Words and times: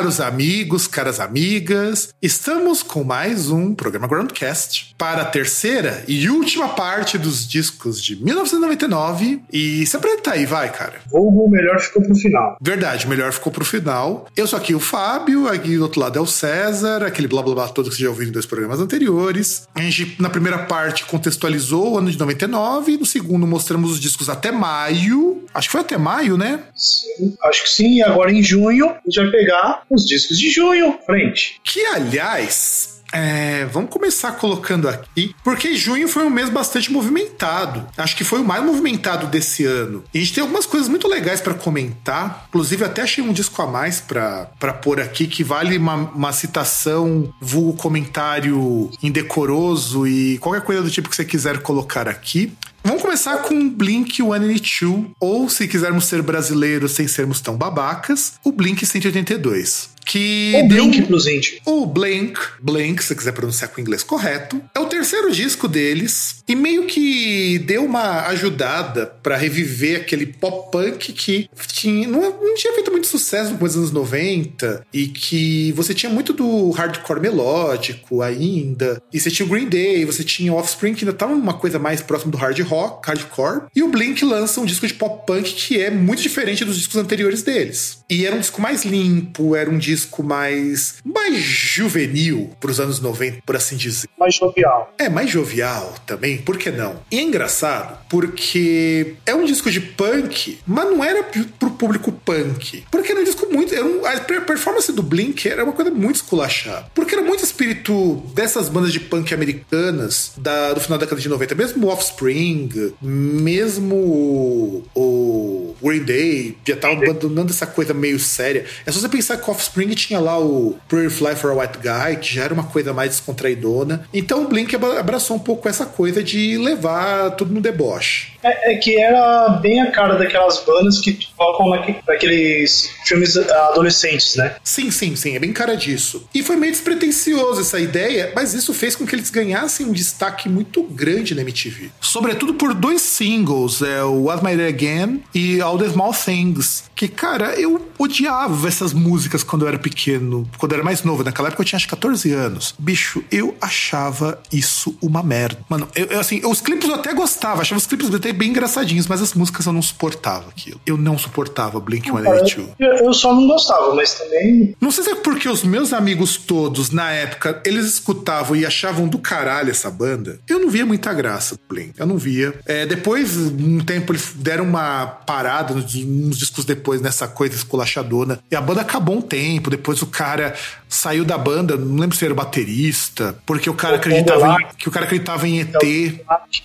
caros 0.00 0.18
amigos, 0.18 0.86
caras 0.86 1.20
amigas, 1.20 2.14
estamos 2.22 2.82
com 2.82 3.04
mais 3.04 3.50
um 3.50 3.74
programa 3.74 4.08
Groundcast 4.08 4.94
para 4.96 5.20
a 5.20 5.24
terceira 5.26 6.02
e 6.08 6.26
última 6.30 6.70
parte 6.70 7.18
dos 7.18 7.46
discos 7.46 8.02
de 8.02 8.16
1999. 8.16 9.42
E 9.52 9.84
se 9.84 9.94
apresenta 9.94 10.30
aí, 10.30 10.46
vai, 10.46 10.72
cara. 10.72 10.94
O 11.12 11.50
melhor 11.50 11.78
ficou 11.80 12.02
pro 12.02 12.14
final. 12.14 12.56
Verdade, 12.62 13.04
o 13.04 13.10
melhor 13.10 13.30
ficou 13.30 13.52
pro 13.52 13.62
final. 13.62 14.26
Eu 14.34 14.46
sou 14.46 14.58
aqui 14.58 14.74
o 14.74 14.80
Fábio, 14.80 15.46
aqui 15.46 15.76
do 15.76 15.82
outro 15.82 16.00
lado 16.00 16.18
é 16.18 16.22
o 16.22 16.26
César, 16.26 17.04
aquele 17.04 17.28
blá 17.28 17.42
blá 17.42 17.54
blá 17.54 17.68
todo 17.68 17.90
que 17.90 17.96
você 17.96 18.04
já 18.04 18.08
ouviu 18.08 18.26
em 18.26 18.32
dois 18.32 18.46
programas 18.46 18.80
anteriores. 18.80 19.68
A 19.74 19.82
gente, 19.82 20.16
na 20.18 20.30
primeira 20.30 20.60
parte, 20.60 21.04
contextualizou 21.04 21.92
o 21.92 21.98
ano 21.98 22.10
de 22.10 22.18
99, 22.18 22.96
no 22.96 23.04
segundo, 23.04 23.46
mostramos 23.46 23.90
os 23.92 24.00
discos 24.00 24.30
até 24.30 24.50
maio. 24.50 25.44
Acho 25.52 25.68
que 25.68 25.72
foi 25.72 25.80
até 25.82 25.98
maio, 25.98 26.38
né? 26.38 26.60
Sim, 26.74 27.36
acho 27.44 27.64
que 27.64 27.68
sim. 27.68 27.96
E 27.96 28.02
agora 28.02 28.32
em 28.32 28.42
junho, 28.42 28.90
a 28.90 29.00
gente 29.04 29.20
vai 29.20 29.30
pegar 29.30 29.82
os 29.90 30.06
discos 30.06 30.38
de 30.38 30.50
junho, 30.50 30.98
frente. 31.04 31.60
Que, 31.64 31.84
aliás, 31.86 33.00
é, 33.12 33.64
vamos 33.66 33.90
começar 33.90 34.32
colocando 34.32 34.88
aqui, 34.88 35.34
porque 35.42 35.74
junho 35.74 36.06
foi 36.08 36.24
um 36.24 36.30
mês 36.30 36.48
bastante 36.48 36.92
movimentado. 36.92 37.86
Acho 37.96 38.16
que 38.16 38.24
foi 38.24 38.40
o 38.40 38.44
mais 38.44 38.64
movimentado 38.64 39.26
desse 39.26 39.64
ano. 39.64 40.04
E 40.14 40.18
a 40.18 40.20
gente 40.20 40.34
tem 40.34 40.42
algumas 40.42 40.66
coisas 40.66 40.88
muito 40.88 41.08
legais 41.08 41.40
para 41.40 41.54
comentar. 41.54 42.46
Inclusive, 42.48 42.84
até 42.84 43.02
achei 43.02 43.22
um 43.22 43.32
disco 43.32 43.60
a 43.62 43.66
mais 43.66 44.00
para 44.00 44.72
pôr 44.82 45.00
aqui 45.00 45.26
que 45.26 45.42
vale 45.42 45.76
uma, 45.76 45.94
uma 45.94 46.32
citação, 46.32 47.32
vulgo 47.40 47.76
comentário 47.76 48.90
indecoroso 49.02 50.06
e 50.06 50.38
qualquer 50.38 50.62
coisa 50.62 50.82
do 50.82 50.90
tipo 50.90 51.08
que 51.08 51.16
você 51.16 51.24
quiser 51.24 51.58
colocar 51.62 52.08
aqui. 52.08 52.52
Vamos 52.82 53.02
começar 53.02 53.38
com 53.38 53.68
Blink 53.68 54.16
182, 54.16 55.10
ou 55.20 55.48
se 55.48 55.68
quisermos 55.68 56.06
ser 56.06 56.22
brasileiros 56.22 56.92
sem 56.92 57.06
sermos 57.06 57.40
tão 57.40 57.56
babacas, 57.56 58.34
o 58.42 58.50
Blink 58.50 58.84
182 58.84 59.90
que 60.10 60.52
o 60.56 60.68
deu 60.68 60.88
Blink 60.88 61.02
pros 61.02 61.26
índios. 61.28 61.60
O 61.64 61.86
Blink, 61.86 62.36
Blink, 62.60 63.00
se 63.00 63.08
você 63.08 63.14
quiser 63.14 63.32
pronunciar 63.32 63.70
com 63.70 63.78
o 63.78 63.80
inglês 63.80 64.02
correto, 64.02 64.60
é 64.74 64.80
o 64.80 64.86
terceiro 64.86 65.30
disco 65.30 65.68
deles 65.68 66.42
e 66.48 66.56
meio 66.56 66.86
que 66.86 67.60
deu 67.60 67.84
uma 67.84 68.26
ajudada 68.26 69.06
para 69.06 69.36
reviver 69.36 70.00
aquele 70.00 70.26
pop 70.26 70.72
punk 70.72 71.12
que 71.12 71.48
tinha, 71.68 72.08
não, 72.08 72.22
não, 72.22 72.54
tinha 72.56 72.72
feito 72.72 72.90
muito 72.90 73.06
sucesso 73.06 73.56
nos 73.60 73.76
anos 73.76 73.92
90 73.92 74.84
e 74.92 75.06
que 75.06 75.70
você 75.72 75.94
tinha 75.94 76.10
muito 76.10 76.32
do 76.32 76.70
hardcore 76.70 77.20
melódico 77.20 78.20
ainda, 78.20 79.00
e 79.12 79.20
você 79.20 79.30
tinha 79.30 79.46
o 79.46 79.48
Green 79.48 79.68
Day, 79.68 80.04
você 80.04 80.24
tinha 80.24 80.52
o 80.52 80.56
Offspring 80.56 80.94
que 80.94 81.04
ainda 81.04 81.16
tava 81.16 81.32
uma 81.32 81.54
coisa 81.54 81.78
mais 81.78 82.02
próxima 82.02 82.32
do 82.32 82.38
hard 82.38 82.58
rock, 82.62 83.06
hardcore, 83.06 83.66
e 83.76 83.82
o 83.84 83.88
Blink 83.88 84.24
lança 84.24 84.60
um 84.60 84.66
disco 84.66 84.88
de 84.88 84.94
pop 84.94 85.24
punk 85.24 85.54
que 85.54 85.80
é 85.80 85.88
muito 85.88 86.20
diferente 86.20 86.64
dos 86.64 86.76
discos 86.76 86.96
anteriores 86.96 87.44
deles. 87.44 88.00
E 88.10 88.26
era 88.26 88.34
um 88.34 88.40
disco 88.40 88.60
mais 88.60 88.84
limpo, 88.84 89.54
era 89.54 89.70
um 89.70 89.78
disco 89.78 89.99
disco 90.00 90.22
mais, 90.22 90.96
mais 91.04 91.36
juvenil 91.36 92.50
para 92.60 92.70
os 92.70 92.80
anos 92.80 93.00
90, 93.00 93.42
por 93.44 93.56
assim 93.56 93.76
dizer. 93.76 94.08
Mais 94.18 94.34
jovial. 94.34 94.92
É, 94.98 95.08
mais 95.08 95.30
jovial 95.30 95.94
também, 96.06 96.38
por 96.38 96.56
que 96.58 96.70
não? 96.70 97.00
E 97.10 97.18
é 97.18 97.22
engraçado 97.22 97.98
porque 98.08 99.14
é 99.24 99.34
um 99.34 99.44
disco 99.44 99.70
de 99.70 99.80
punk, 99.80 100.58
mas 100.66 100.84
não 100.86 101.04
era 101.04 101.22
pro 101.58 101.70
público 101.70 102.12
punk. 102.12 102.84
Porque 102.90 103.12
era 103.12 103.20
um 103.20 103.24
disco 103.24 103.46
muito. 103.50 103.74
Era 103.74 103.84
um, 103.84 104.04
a 104.04 104.18
performance 104.20 104.92
do 104.92 105.02
Blink 105.02 105.48
era 105.48 105.64
uma 105.64 105.72
coisa 105.72 105.90
muito 105.90 106.16
esculachada. 106.16 106.86
Porque 106.94 107.14
era 107.14 107.24
muito 107.24 107.44
espírito 107.44 108.16
dessas 108.34 108.68
bandas 108.68 108.92
de 108.92 109.00
punk 109.00 109.32
americanas 109.32 110.32
da, 110.36 110.72
do 110.72 110.80
final 110.80 110.98
da 110.98 111.04
década 111.04 111.20
de 111.20 111.28
90. 111.28 111.54
Mesmo 111.54 111.86
o 111.86 111.90
Offspring, 111.90 112.92
mesmo 113.00 113.94
o, 113.94 114.84
o 114.94 115.76
Green 115.82 116.02
Day, 116.02 116.56
já 116.66 116.76
tava 116.76 116.94
abandonando 116.94 117.52
essa 117.52 117.66
coisa 117.66 117.94
meio 117.94 118.18
séria. 118.18 118.64
É 118.84 118.92
só 118.92 119.00
você 119.00 119.08
pensar 119.08 119.36
que 119.36 119.48
o 119.48 119.52
Offspring 119.52 119.89
Spring 119.90 119.94
tinha 119.94 120.20
lá 120.20 120.38
o 120.38 120.76
Pretty 120.88 121.10
Fly 121.10 121.34
for 121.34 121.50
a 121.50 121.54
White 121.54 121.78
Guy, 121.78 122.16
que 122.16 122.34
já 122.34 122.44
era 122.44 122.54
uma 122.54 122.64
coisa 122.64 122.92
mais 122.92 123.10
descontraidona. 123.10 124.04
Então 124.12 124.44
o 124.44 124.48
Blink 124.48 124.74
abraçou 124.76 125.36
um 125.36 125.40
pouco 125.40 125.68
essa 125.68 125.86
coisa 125.86 126.22
de 126.22 126.56
levar 126.58 127.30
tudo 127.32 127.52
no 127.52 127.60
deboche. 127.60 128.32
É, 128.42 128.72
é, 128.72 128.76
que 128.76 128.98
era 128.98 129.48
bem 129.60 129.80
a 129.80 129.90
cara 129.90 130.16
daquelas 130.16 130.62
bandas 130.64 130.98
que 131.00 131.18
tocam 131.36 131.68
naqueles 132.06 132.90
filmes 133.04 133.36
adolescentes, 133.36 134.36
né? 134.36 134.56
Sim, 134.62 134.90
sim, 134.90 135.14
sim, 135.16 135.36
é 135.36 135.38
bem 135.38 135.52
cara 135.52 135.76
disso. 135.76 136.26
E 136.34 136.42
foi 136.42 136.56
meio 136.56 136.72
despretensioso 136.72 137.60
essa 137.60 137.78
ideia, 137.78 138.32
mas 138.34 138.54
isso 138.54 138.72
fez 138.72 138.96
com 138.96 139.06
que 139.06 139.14
eles 139.14 139.30
ganhassem 139.30 139.86
um 139.86 139.92
destaque 139.92 140.48
muito 140.48 140.82
grande 140.82 141.34
na 141.34 141.42
MTV. 141.42 141.90
Sobretudo 142.00 142.54
por 142.54 142.74
dois 142.74 143.02
singles, 143.02 143.82
é 143.82 144.02
o 144.02 144.24
What 144.24 144.44
My 144.44 144.60
Again 144.66 145.22
e 145.34 145.60
All 145.60 145.78
the 145.78 145.88
Small 145.88 146.12
Things. 146.12 146.84
Que, 146.94 147.08
cara, 147.08 147.54
eu 147.58 147.80
odiava 147.98 148.68
essas 148.68 148.92
músicas 148.92 149.42
quando 149.42 149.62
eu 149.62 149.68
era 149.68 149.78
pequeno, 149.78 150.48
quando 150.58 150.72
eu 150.72 150.76
era 150.76 150.84
mais 150.84 151.02
novo. 151.02 151.24
Naquela 151.24 151.48
época 151.48 151.62
eu 151.62 151.66
tinha 151.66 151.76
acho 151.76 151.88
14 151.88 152.32
anos. 152.32 152.74
Bicho, 152.78 153.22
eu 153.30 153.56
achava 153.60 154.40
isso 154.52 154.96
uma 155.00 155.22
merda. 155.22 155.58
Mano, 155.68 155.88
eu, 155.94 156.06
eu 156.06 156.20
assim, 156.20 156.40
os 156.44 156.60
clipes 156.60 156.88
eu 156.88 156.94
até 156.94 157.12
gostava, 157.12 157.62
achava 157.62 157.78
os 157.78 157.86
clipes 157.86 158.14
até 158.14 158.29
bem 158.32 158.50
engraçadinhos, 158.50 159.06
mas 159.06 159.20
as 159.20 159.34
músicas 159.34 159.66
eu 159.66 159.72
não 159.72 159.82
suportava 159.82 160.48
aquilo. 160.48 160.80
Eu 160.86 160.96
não 160.96 161.18
suportava 161.18 161.80
Blink 161.80 162.08
182. 162.08 162.68
Eu, 162.78 163.06
eu 163.06 163.12
só 163.12 163.34
não 163.34 163.46
gostava, 163.46 163.94
mas 163.94 164.14
também. 164.14 164.74
Não 164.80 164.90
sei 164.90 165.04
se 165.04 165.10
é 165.10 165.14
porque 165.14 165.48
os 165.48 165.62
meus 165.62 165.92
amigos 165.92 166.36
todos, 166.36 166.90
na 166.90 167.10
época, 167.10 167.60
eles 167.64 167.86
escutavam 167.86 168.56
e 168.56 168.64
achavam 168.66 169.08
do 169.08 169.18
caralho 169.18 169.70
essa 169.70 169.90
banda. 169.90 170.38
Eu 170.48 170.58
não 170.58 170.70
via 170.70 170.86
muita 170.86 171.12
graça 171.12 171.54
do 171.54 171.60
Blink. 171.68 171.92
Eu 171.98 172.06
não 172.06 172.16
via. 172.16 172.54
É, 172.66 172.86
depois, 172.86 173.36
um 173.36 173.80
tempo, 173.80 174.12
eles 174.12 174.32
deram 174.34 174.64
uma 174.64 175.06
parada, 175.06 175.74
uns 175.74 176.38
discos 176.38 176.64
depois, 176.64 177.00
nessa 177.00 177.28
coisa 177.28 177.54
esculachadona. 177.54 178.40
E 178.50 178.56
a 178.56 178.60
banda 178.60 178.80
acabou 178.80 179.16
um 179.16 179.22
tempo. 179.22 179.70
Depois 179.70 180.02
o 180.02 180.06
cara 180.06 180.54
saiu 180.90 181.24
da 181.24 181.38
banda, 181.38 181.76
não 181.76 182.00
lembro 182.00 182.16
se 182.16 182.24
era 182.24 182.34
baterista, 182.34 183.38
porque 183.46 183.70
o 183.70 183.74
cara 183.74 183.96
acreditava 183.96 184.56
em, 184.60 184.66
que 184.76 184.88
o 184.88 184.92
cara 184.92 185.06
acreditava 185.06 185.48
em 185.48 185.60
ET. 185.60 186.20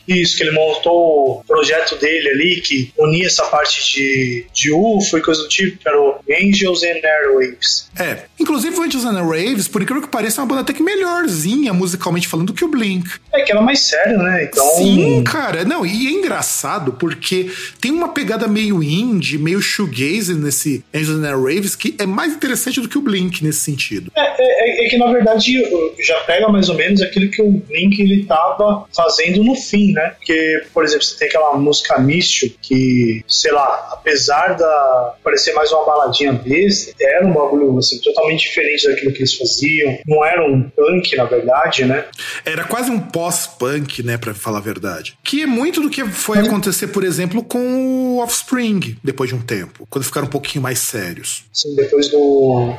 Isso, 0.08 0.36
que 0.36 0.44
ele 0.44 0.52
montou 0.52 1.40
o 1.40 1.44
projeto 1.48 1.96
dele 1.98 2.30
ali, 2.30 2.62
que 2.62 2.92
unia 2.98 3.28
essa 3.28 3.46
parte 3.46 3.94
de, 3.94 4.48
de 4.52 4.72
UFO 4.72 5.18
e 5.18 5.22
coisa 5.22 5.44
do 5.44 5.48
tipo, 5.48 5.78
que 5.78 5.88
era 5.88 6.02
o 6.02 6.20
Angels 6.30 6.82
and 6.84 7.08
Airwaves. 7.08 7.90
É, 7.98 8.26
inclusive 8.40 8.76
o 8.76 8.82
Angels 8.82 9.06
and 9.06 9.18
Airwaves, 9.18 9.68
por 9.68 9.82
incrível 9.82 10.02
que 10.02 10.10
pareça, 10.10 10.42
é 10.42 10.44
uma 10.44 10.48
banda 10.48 10.62
até 10.62 10.74
que 10.74 10.82
melhorzinha 10.82 11.72
musicalmente 11.72 12.28
falando 12.28 12.48
do 12.48 12.54
que 12.54 12.66
o 12.66 12.68
Blink. 12.68 13.08
É 13.32 13.44
que 13.44 13.52
ela 13.52 13.62
é 13.62 13.64
mais 13.64 13.80
séria, 13.80 14.18
né? 14.18 14.46
Então... 14.46 14.68
Sim, 14.76 15.24
cara, 15.24 15.64
não, 15.64 15.86
e 15.86 16.08
é 16.08 16.12
engraçado 16.12 16.94
porque 16.94 17.52
tem 17.80 17.92
uma 17.92 18.10
pegada 18.10 18.48
meio 18.48 18.82
indie, 18.82 19.38
meio 19.38 19.62
shoegaze 19.62 20.34
nesse 20.34 20.84
Angels 20.94 21.20
and 21.20 21.28
Airwaves 21.28 21.76
que 21.76 21.96
é 22.00 22.06
mais 22.06 22.34
interessante 22.34 22.82
do 22.82 22.90
que 22.90 22.98
o 22.98 23.02
Blink 23.02 23.44
nesse 23.44 23.60
sentido. 23.60 24.12
É, 24.16 24.22
é, 24.22 24.84
é, 24.84 24.86
é, 24.86 24.90
que 24.90 24.98
na 24.98 25.12
verdade 25.12 25.62
já 26.00 26.20
pega 26.22 26.48
mais 26.48 26.70
ou 26.70 26.76
menos 26.76 27.02
aquilo 27.02 27.30
que 27.30 27.42
o 27.42 27.52
Blink 27.52 28.02
ele 28.02 28.26
tava 28.26 28.86
fazendo 28.96 29.44
no 29.44 29.56
fim, 29.56 29.92
né? 29.92 30.14
Porque, 30.18 30.64
por 30.74 30.84
exemplo, 30.84 31.04
você 31.04 31.18
tem 31.18 31.28
aquela 31.28 31.58
música 31.58 32.00
Místil 32.00 32.54
que, 32.62 33.24
sei 33.28 33.52
lá, 33.52 33.90
apesar 33.92 34.56
da 34.56 35.16
parecer 35.24 35.54
mais 35.54 35.72
uma 35.72 35.86
baladinha 35.86 36.32
besta, 36.34 36.94
era 37.00 37.26
um 37.26 37.34
bagulho 37.34 37.78
assim, 37.78 38.00
totalmente 38.00 38.44
diferente 38.44 38.88
daquilo 38.88 39.12
que 39.12 39.20
eles 39.20 39.34
faziam. 39.34 39.98
Não 40.06 40.24
era 40.24 40.46
um 40.46 40.70
punk, 40.70 41.16
na 41.16 41.26
verdade, 41.26 41.86
né? 41.86 42.06
Era 42.46 42.64
quase 42.64 42.90
um 42.90 43.00
pós-punk, 43.00 44.04
né, 44.04 44.18
para 44.18 44.34
falar 44.34 44.60
a 44.60 44.62
verdade. 44.62 45.18
Que 45.24 45.44
é 45.44 45.46
muito 45.46 45.82
do 45.82 45.90
que 45.90 46.06
foi 46.06 46.40
acontecer, 46.40 46.88
por 46.88 47.04
exemplo, 47.04 47.44
com 47.44 47.60
o 47.60 48.20
Offspring 48.20 48.98
depois 49.04 49.30
de 49.30 49.36
um 49.36 49.42
tempo, 49.42 49.86
quando 49.90 50.06
ficaram 50.06 50.28
um 50.28 50.30
pouquinho 50.30 50.62
mais 50.62 50.80
sérios. 50.80 51.44
Sim, 51.52 51.76
depois 51.76 52.10
do 52.10 52.76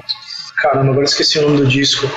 Caramba, 0.57 0.91
agora 0.91 1.05
esqueci 1.05 1.39
o 1.39 1.43
nome 1.43 1.59
do 1.59 1.67
disco. 1.67 2.11